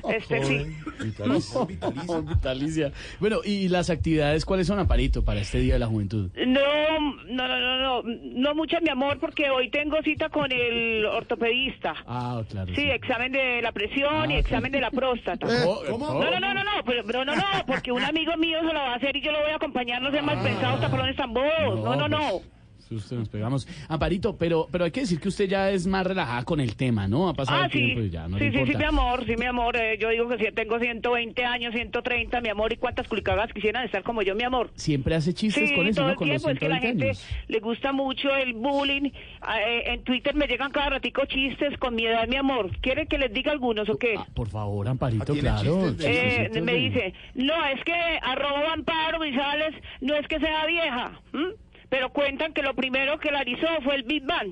Este 0.09 0.43
sí. 0.43 0.65
Vitalicia. 1.03 1.59
Vitalicia. 2.21 2.91
Bueno, 3.19 3.37
¿y 3.43 3.69
las 3.69 3.89
actividades 3.89 4.45
cuáles 4.45 4.67
son, 4.67 4.79
Amparito, 4.79 5.23
para 5.25 5.41
este 5.41 5.59
Día 5.59 5.73
de 5.73 5.79
la 5.79 5.87
Juventud? 5.87 6.29
No, 6.45 6.99
no, 7.27 7.47
no, 7.47 7.59
no, 7.59 7.77
no, 7.79 8.03
no 8.03 8.55
mucho, 8.55 8.77
mi 8.81 8.89
amor, 8.89 9.19
porque 9.19 9.49
hoy 9.49 9.69
tengo 9.69 10.01
cita 10.03 10.29
con 10.29 10.51
el 10.51 11.05
ortopedista. 11.05 11.95
Ah, 12.05 12.41
claro. 12.49 12.73
Sí, 12.75 12.81
examen 12.89 13.31
de 13.31 13.61
la 13.61 13.71
presión 13.71 14.29
y 14.31 14.35
Ah, 14.35 14.39
examen 14.39 14.71
sí. 14.71 14.75
de 14.77 14.81
la 14.81 14.91
próstata. 14.91 15.47
¿Cómo? 15.89 16.05
No, 16.23 16.29
no, 16.31 16.39
no, 16.39 16.53
no, 16.53 16.63
no, 16.63 16.71
pero, 16.85 17.03
pero 17.05 17.25
no, 17.25 17.35
no, 17.35 17.43
porque 17.65 17.91
un 17.91 18.03
amigo 18.03 18.35
mío 18.37 18.59
se 18.59 18.67
lo 18.73 18.73
va 18.79 18.93
a 18.93 18.95
hacer 18.95 19.15
y 19.15 19.21
yo 19.21 19.31
lo 19.31 19.41
voy 19.41 19.51
a 19.51 19.55
acompañar, 19.55 20.01
no 20.01 20.11
sean 20.11 20.25
mal 20.25 20.41
pensados, 20.43 20.81
tapalones 20.81 21.15
tan 21.15 21.33
bobos. 21.33 21.79
No, 21.83 21.95
no, 21.95 22.07
no. 22.07 22.19
pues, 22.29 22.43
Susto 22.87 23.15
nos 23.15 23.29
pegamos. 23.29 23.67
Amparito, 23.87 24.35
pero, 24.37 24.67
pero 24.71 24.85
hay 24.85 24.91
que 24.91 25.01
decir 25.01 25.19
que 25.19 25.27
usted 25.29 25.47
ya 25.47 25.69
es 25.71 25.87
más 25.87 26.05
relajada 26.05 26.43
con 26.43 26.59
el 26.59 26.75
tema, 26.75 27.07
¿no? 27.07 27.29
Ha 27.29 27.33
pasado 27.33 27.61
Ah, 27.61 27.65
el 27.65 27.71
sí, 27.71 27.79
tiempo 27.79 28.01
y 28.03 28.09
ya 28.09 28.27
no 28.27 28.37
sí, 28.37 28.45
le 28.49 28.51
sí, 28.65 28.71
sí, 28.71 28.77
mi 28.77 28.83
amor, 28.83 29.25
sí, 29.25 29.35
mi 29.37 29.45
amor. 29.45 29.75
eh, 29.77 29.97
yo 29.99 30.09
digo 30.09 30.27
que 30.27 30.37
sí, 30.37 30.45
tengo 30.53 30.79
120 30.79 31.45
años, 31.45 31.73
130, 31.73 32.41
mi 32.41 32.49
amor, 32.49 32.73
y 32.73 32.77
cuántas 32.77 33.07
culicagas 33.07 33.51
quisieran 33.53 33.85
estar 33.85 34.03
como 34.03 34.21
yo, 34.21 34.35
mi 34.35 34.43
amor. 34.43 34.69
Siempre 34.75 35.15
hace 35.15 35.33
chistes 35.33 35.69
Sí, 35.69 35.75
con 35.75 35.87
eso, 35.87 36.01
todo 36.01 36.05
¿no? 36.07 36.11
el 36.11 36.17
Con 36.17 36.27
los 36.29 36.41
tiempo, 36.43 36.49
es 36.53 36.59
que 36.59 36.69
la 36.69 36.79
120 36.79 36.87
gente 37.05 37.05
años. 37.19 37.47
le 37.47 37.59
gusta 37.59 37.91
mucho 37.93 38.35
el 38.35 38.53
bullying. 38.53 39.11
Ah, 39.41 39.61
eh, 39.61 39.93
en 39.93 40.03
Twitter 40.03 40.35
me 40.35 40.47
llegan 40.47 40.71
cada 40.71 40.89
ratico 40.91 41.25
chistes 41.25 41.77
con 41.79 41.95
mi 41.95 42.05
edad, 42.05 42.27
mi 42.27 42.35
amor. 42.35 42.69
¿Quieren 42.81 43.07
que 43.07 43.17
les 43.17 43.33
diga 43.33 43.51
algunos 43.51 43.89
o 43.89 43.97
qué? 43.97 44.15
Por 44.33 44.49
favor, 44.49 44.87
Amparito, 44.87 45.25
¿tiene 45.33 45.41
claro. 45.49 45.87
chistes 45.89 46.05
Eh, 46.05 46.41
chistes 46.43 46.63
me 46.63 46.73
dice, 46.73 47.13
no, 47.35 47.65
es 47.67 47.83
que 47.83 47.93
arroba 48.21 48.73
Amparo 48.73 49.19
Grisales 49.19 49.73
no 50.01 50.15
es 50.15 50.27
que 50.27 50.39
sea 50.39 50.65
vieja, 50.65 51.19
¿m? 51.33 51.47
Pero 51.93 52.09
cuentan 52.09 52.53
que 52.53 52.63
lo 52.63 52.73
primero 52.73 53.19
que 53.19 53.29
la 53.29 53.47
hizo 53.47 53.67
fue 53.83 53.93
el 53.93 54.01
Big 54.01 54.25
Bang. 54.25 54.51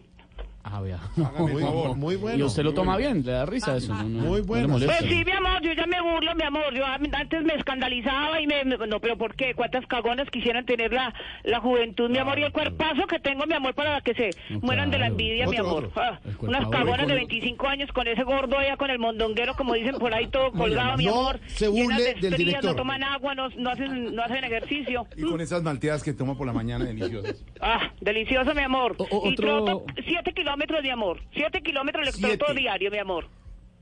Ah, 0.63 0.79
vea. 0.81 0.99
Muy, 1.39 1.63
muy 1.95 2.15
bueno. 2.15 2.37
¿Y 2.39 2.43
usted 2.43 2.63
lo 2.63 2.73
toma 2.73 2.95
bien? 2.97 3.23
¿Le 3.25 3.31
da 3.31 3.45
risa 3.45 3.75
eso? 3.77 3.93
No, 3.93 4.03
no, 4.03 4.21
Muy 4.23 4.41
bueno. 4.41 4.77
Pues 4.77 4.97
sí, 4.99 5.23
mi 5.25 5.31
amor, 5.31 5.61
yo 5.61 5.73
ya 5.73 5.87
me 5.87 5.99
burlo, 6.01 6.35
mi 6.35 6.43
amor. 6.43 6.73
Yo 6.73 6.85
antes 6.85 7.43
me 7.43 7.55
escandalizaba 7.55 8.39
y 8.41 8.47
me... 8.47 8.63
me- 8.65 8.77
No, 8.87 8.99
pero 8.99 9.17
¿por 9.17 9.35
qué? 9.35 9.53
¿Cuántas 9.55 9.85
cagonas 9.87 10.29
quisieran 10.29 10.65
tener 10.65 10.93
la, 10.93 11.13
la 11.43 11.59
juventud, 11.59 12.09
mi 12.09 12.17
amor? 12.19 12.37
Y 12.39 12.43
el 12.43 12.51
cuerpazo 12.51 13.07
que 13.07 13.19
tengo, 13.19 13.45
mi 13.45 13.53
amor, 13.55 13.73
para 13.73 14.01
que 14.01 14.13
se 14.13 14.29
mueran 14.61 14.91
de 14.91 14.99
la 14.99 15.07
envidia, 15.07 15.47
mi 15.47 15.57
amor. 15.57 15.91
Ah, 15.95 16.19
unas 16.39 16.67
cagonas 16.69 17.07
de 17.07 17.15
25 17.15 17.67
años 17.67 17.89
con 17.91 18.07
ese 18.07 18.23
gordo 18.23 18.57
allá, 18.57 18.77
con 18.77 18.89
el 18.91 18.99
mondonguero, 18.99 19.55
como 19.55 19.73
dicen 19.73 19.95
por 19.97 20.13
ahí, 20.13 20.27
todo 20.27 20.51
colgado, 20.51 20.97
mi 20.97 21.05
no 21.05 21.11
amor. 21.13 21.39
se 21.47 21.67
burle 21.67 22.03
de 22.03 22.13
del 22.21 22.33
director. 22.35 22.71
No 22.71 22.75
toman 22.75 23.03
agua, 23.03 23.33
no, 23.35 23.49
no, 23.49 23.69
hacen, 23.71 24.13
no 24.15 24.21
hacen 24.23 24.43
ejercicio. 24.43 25.07
Y 25.17 25.23
con 25.23 25.41
esas 25.41 25.63
malteadas 25.63 26.03
que 26.03 26.13
toma 26.13 26.35
por 26.37 26.45
la 26.47 26.53
mañana 26.53 26.85
deliciosas. 26.85 27.43
Ah, 27.59 27.91
delicioso, 27.99 28.53
mi 28.53 28.61
amor. 28.61 28.95
O- 28.99 29.03
o- 29.09 29.29
Y 29.29 29.33
otro- 29.33 29.63
troto 29.65 29.85
7 30.07 30.31
kilómetros, 30.33 30.50
mi 30.57 30.89
amor. 30.89 31.19
7 31.33 31.61
kilómetros 31.61 32.05
le 32.05 32.11
Siete. 32.11 32.37
troto 32.37 32.53
diario, 32.53 32.91
mi 32.91 32.97
amor. 32.97 33.27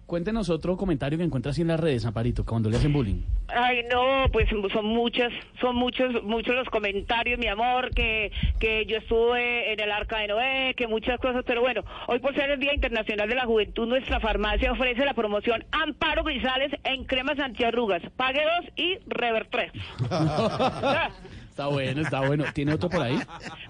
Cuéntenos 0.10 0.50
otro 0.50 0.76
comentario 0.76 1.20
que 1.20 1.24
encuentra 1.24 1.52
así 1.52 1.62
en 1.62 1.68
las 1.68 1.80
redes, 1.80 2.04
Amparito, 2.04 2.44
cuando 2.44 2.68
le 2.68 2.78
hacen 2.78 2.92
bullying. 2.92 3.22
Ay, 3.48 3.84
no, 3.92 4.26
pues 4.32 4.50
son 4.74 4.86
muchas, 4.88 5.32
son 5.62 5.76
muchos, 5.76 6.24
muchos 6.24 6.56
los 6.56 6.68
comentarios, 6.70 7.38
mi 7.38 7.46
amor, 7.46 7.92
que, 7.94 8.32
que 8.60 8.88
yo 8.88 8.98
estuve 8.98 9.72
en 9.72 9.80
el 9.80 9.92
Arca 9.92 10.18
de 10.18 10.28
Noé, 10.30 10.74
que 10.76 10.88
muchas 10.88 11.20
cosas, 11.20 11.44
pero 11.46 11.62
bueno, 11.62 11.84
hoy 12.08 12.18
por 12.18 12.34
ser 12.34 12.50
el 12.50 12.60
Día 12.60 12.74
Internacional 12.74 13.30
de 13.30 13.36
la 13.36 13.46
Juventud, 13.46 13.88
nuestra 13.88 14.20
farmacia 14.20 14.72
ofrece 14.72 15.06
la 15.06 15.14
promoción 15.14 15.64
Amparo 15.72 16.24
Grisales 16.24 16.72
en 16.86 17.04
cremas 17.04 17.38
antiarrugas. 17.38 18.02
Pague 18.18 18.42
dos 18.42 18.72
y 18.78 18.98
rever 19.06 19.48
tres. 19.52 19.72
Ah, 21.60 21.64
Está 21.64 21.68
bueno, 21.68 22.02
está 22.02 22.20
bueno. 22.22 22.46
¿Tiene 22.54 22.74
otro 22.74 22.90
por 22.90 23.02
ahí? 23.02 23.18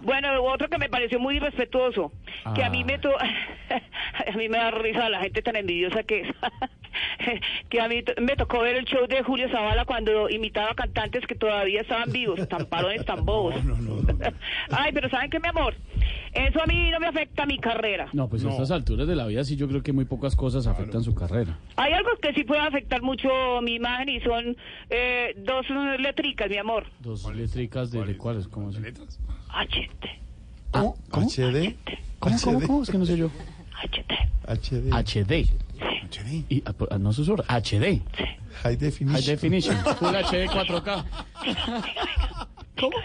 Bueno, 0.02 0.30
otro 0.44 0.68
que 0.70 0.78
me 0.78 0.90
pareció 0.90 1.20
muy 1.20 1.38
irrespetuoso, 1.38 2.12
que 2.54 2.64
a 2.64 2.70
mí 2.70 2.82
Ah. 2.84 2.86
me 2.86 3.00
to 3.00 3.10
a 3.20 4.38
mí 4.38 4.48
me 4.50 4.58
da 4.58 4.72
risa 4.72 5.10
la 5.10 5.22
gente 5.22 5.42
tan 5.42 5.56
envidiosa 5.56 6.04
que 6.04 6.22
es. 6.22 6.28
que 7.70 7.80
a 7.82 7.88
mí 7.88 8.04
me 8.22 8.36
tocó 8.36 8.60
ver 8.62 8.76
el 8.76 8.86
show 8.86 9.08
de 9.08 9.24
Julio 9.24 9.48
Zavala 9.50 9.86
cuando 9.86 10.30
imitaba 10.30 10.74
cantantes 10.76 11.26
que 11.28 11.36
todavía 11.36 11.82
estaban 11.82 12.12
vivos, 12.12 12.48
tan 12.48 12.66
parones, 12.66 13.06
tan 13.06 13.26
bobos. 13.26 13.56
Ay, 14.72 14.92
pero 14.94 15.10
¿saben 15.10 15.30
qué, 15.30 15.40
mi 15.40 15.48
amor? 15.48 15.76
Eso 16.34 16.62
a 16.62 16.66
mí 16.68 16.90
no 16.92 17.00
me 17.00 17.08
afecta 17.08 17.46
mi 17.46 17.58
carrera. 17.60 18.08
No, 18.14 18.28
pues 18.30 18.46
a 18.46 18.50
estas 18.50 18.72
alturas 18.72 19.08
de 19.08 19.16
la 19.16 19.26
vida 19.28 19.44
sí 19.44 19.56
yo 19.56 19.68
creo 19.68 19.82
que 19.82 19.94
muy 19.94 20.06
pocas 20.06 20.36
cosas 20.36 20.68
afectan 20.68 21.04
su 21.04 21.16
carrera. 21.16 21.58
Hay 21.76 21.92
algo 21.94 22.10
que 22.22 22.34
sí 22.34 22.44
puede 22.44 22.62
afectar 22.62 23.02
mucho 23.02 23.30
mi 23.62 23.76
imagen 23.76 24.10
y 24.10 24.20
son 24.22 24.56
eh, 24.90 25.34
dos 25.38 25.66
letricas, 26.00 26.50
mi 26.50 26.58
amor. 26.58 26.86
Dos 27.00 27.24
eléctricas 27.80 27.92
de, 27.92 28.14
de 28.14 28.18
cuáles, 28.18 28.48
¿cómo 28.48 28.72
se 28.72 28.80
HT, 28.80 30.06
¿Cómo? 30.72 30.98
¿Cómo? 31.10 31.28
HD. 31.28 31.76
¿Cómo, 32.20 32.38
cómo, 32.44 32.62
cómo? 32.62 32.84
Es 32.84 32.90
que 32.90 32.98
no 32.98 33.06
sé 33.06 33.18
yo. 33.18 33.30
HD. 33.82 34.92
HD. 34.92 35.50
HD. 36.10 36.46
Y, 36.50 36.64
ah, 36.66 36.74
pues, 36.74 36.92
ah, 36.92 36.98
no 36.98 37.14
susurra. 37.14 37.44
HD. 37.48 38.02
High 38.64 38.76
definition. 38.76 39.22
High 39.22 39.22
definition. 39.24 39.78
Full 39.78 40.10
HD 40.10 40.48
4K. 40.48 41.06
¿Cómo? 42.80 42.98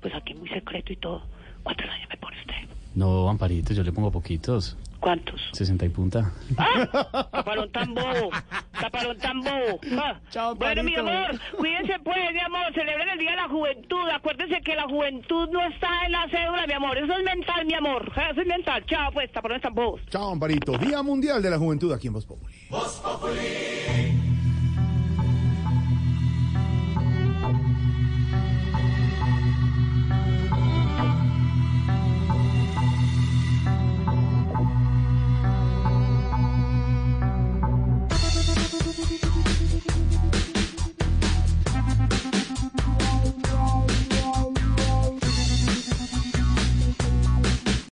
Pues 0.00 0.14
aquí 0.14 0.34
muy 0.34 0.48
secreto 0.48 0.92
y 0.92 0.96
todo. 0.96 1.22
¿Cuántos 1.62 1.88
años 1.88 2.08
me 2.08 2.16
pone 2.16 2.36
usted? 2.40 2.54
No, 2.94 3.28
Amparito, 3.28 3.72
yo 3.72 3.84
le 3.84 3.92
pongo 3.92 4.10
poquitos. 4.10 4.76
¿Cuántos? 5.02 5.40
60 5.52 5.84
y 5.84 5.88
punta. 5.88 6.32
¡Ah! 6.56 7.26
Taparón 7.32 7.72
tan 7.72 7.92
bobo, 7.92 8.30
taparón 8.80 9.18
tan 9.18 9.40
bobo. 9.40 9.80
Ah. 9.98 10.54
bueno, 10.56 10.84
mi 10.84 10.94
amor, 10.94 11.40
cuídense 11.58 11.98
pues, 12.04 12.32
mi 12.32 12.38
amor, 12.38 12.72
celebren 12.72 13.08
el 13.08 13.18
Día 13.18 13.32
de 13.32 13.36
la 13.36 13.48
Juventud. 13.48 14.08
Acuérdense 14.14 14.60
que 14.60 14.76
la 14.76 14.84
juventud 14.84 15.48
no 15.48 15.60
está 15.66 15.88
en 16.06 16.12
la 16.12 16.28
cédula, 16.30 16.68
mi 16.68 16.74
amor. 16.74 16.96
Eso 16.96 17.12
es 17.14 17.24
mental, 17.24 17.66
mi 17.66 17.74
amor. 17.74 18.12
Eso 18.30 18.42
es 18.42 18.46
mental. 18.46 18.86
Chao, 18.86 19.10
pues, 19.12 19.32
taparones 19.32 19.62
tan 19.62 19.74
bobos. 19.74 20.00
Chao, 20.08 20.30
Amparito. 20.30 20.78
Día 20.78 21.02
Mundial 21.02 21.42
de 21.42 21.50
la 21.50 21.58
Juventud 21.58 21.92
aquí 21.92 22.06
en 22.06 22.12
Voz 22.12 22.24
Populi. 22.24 22.54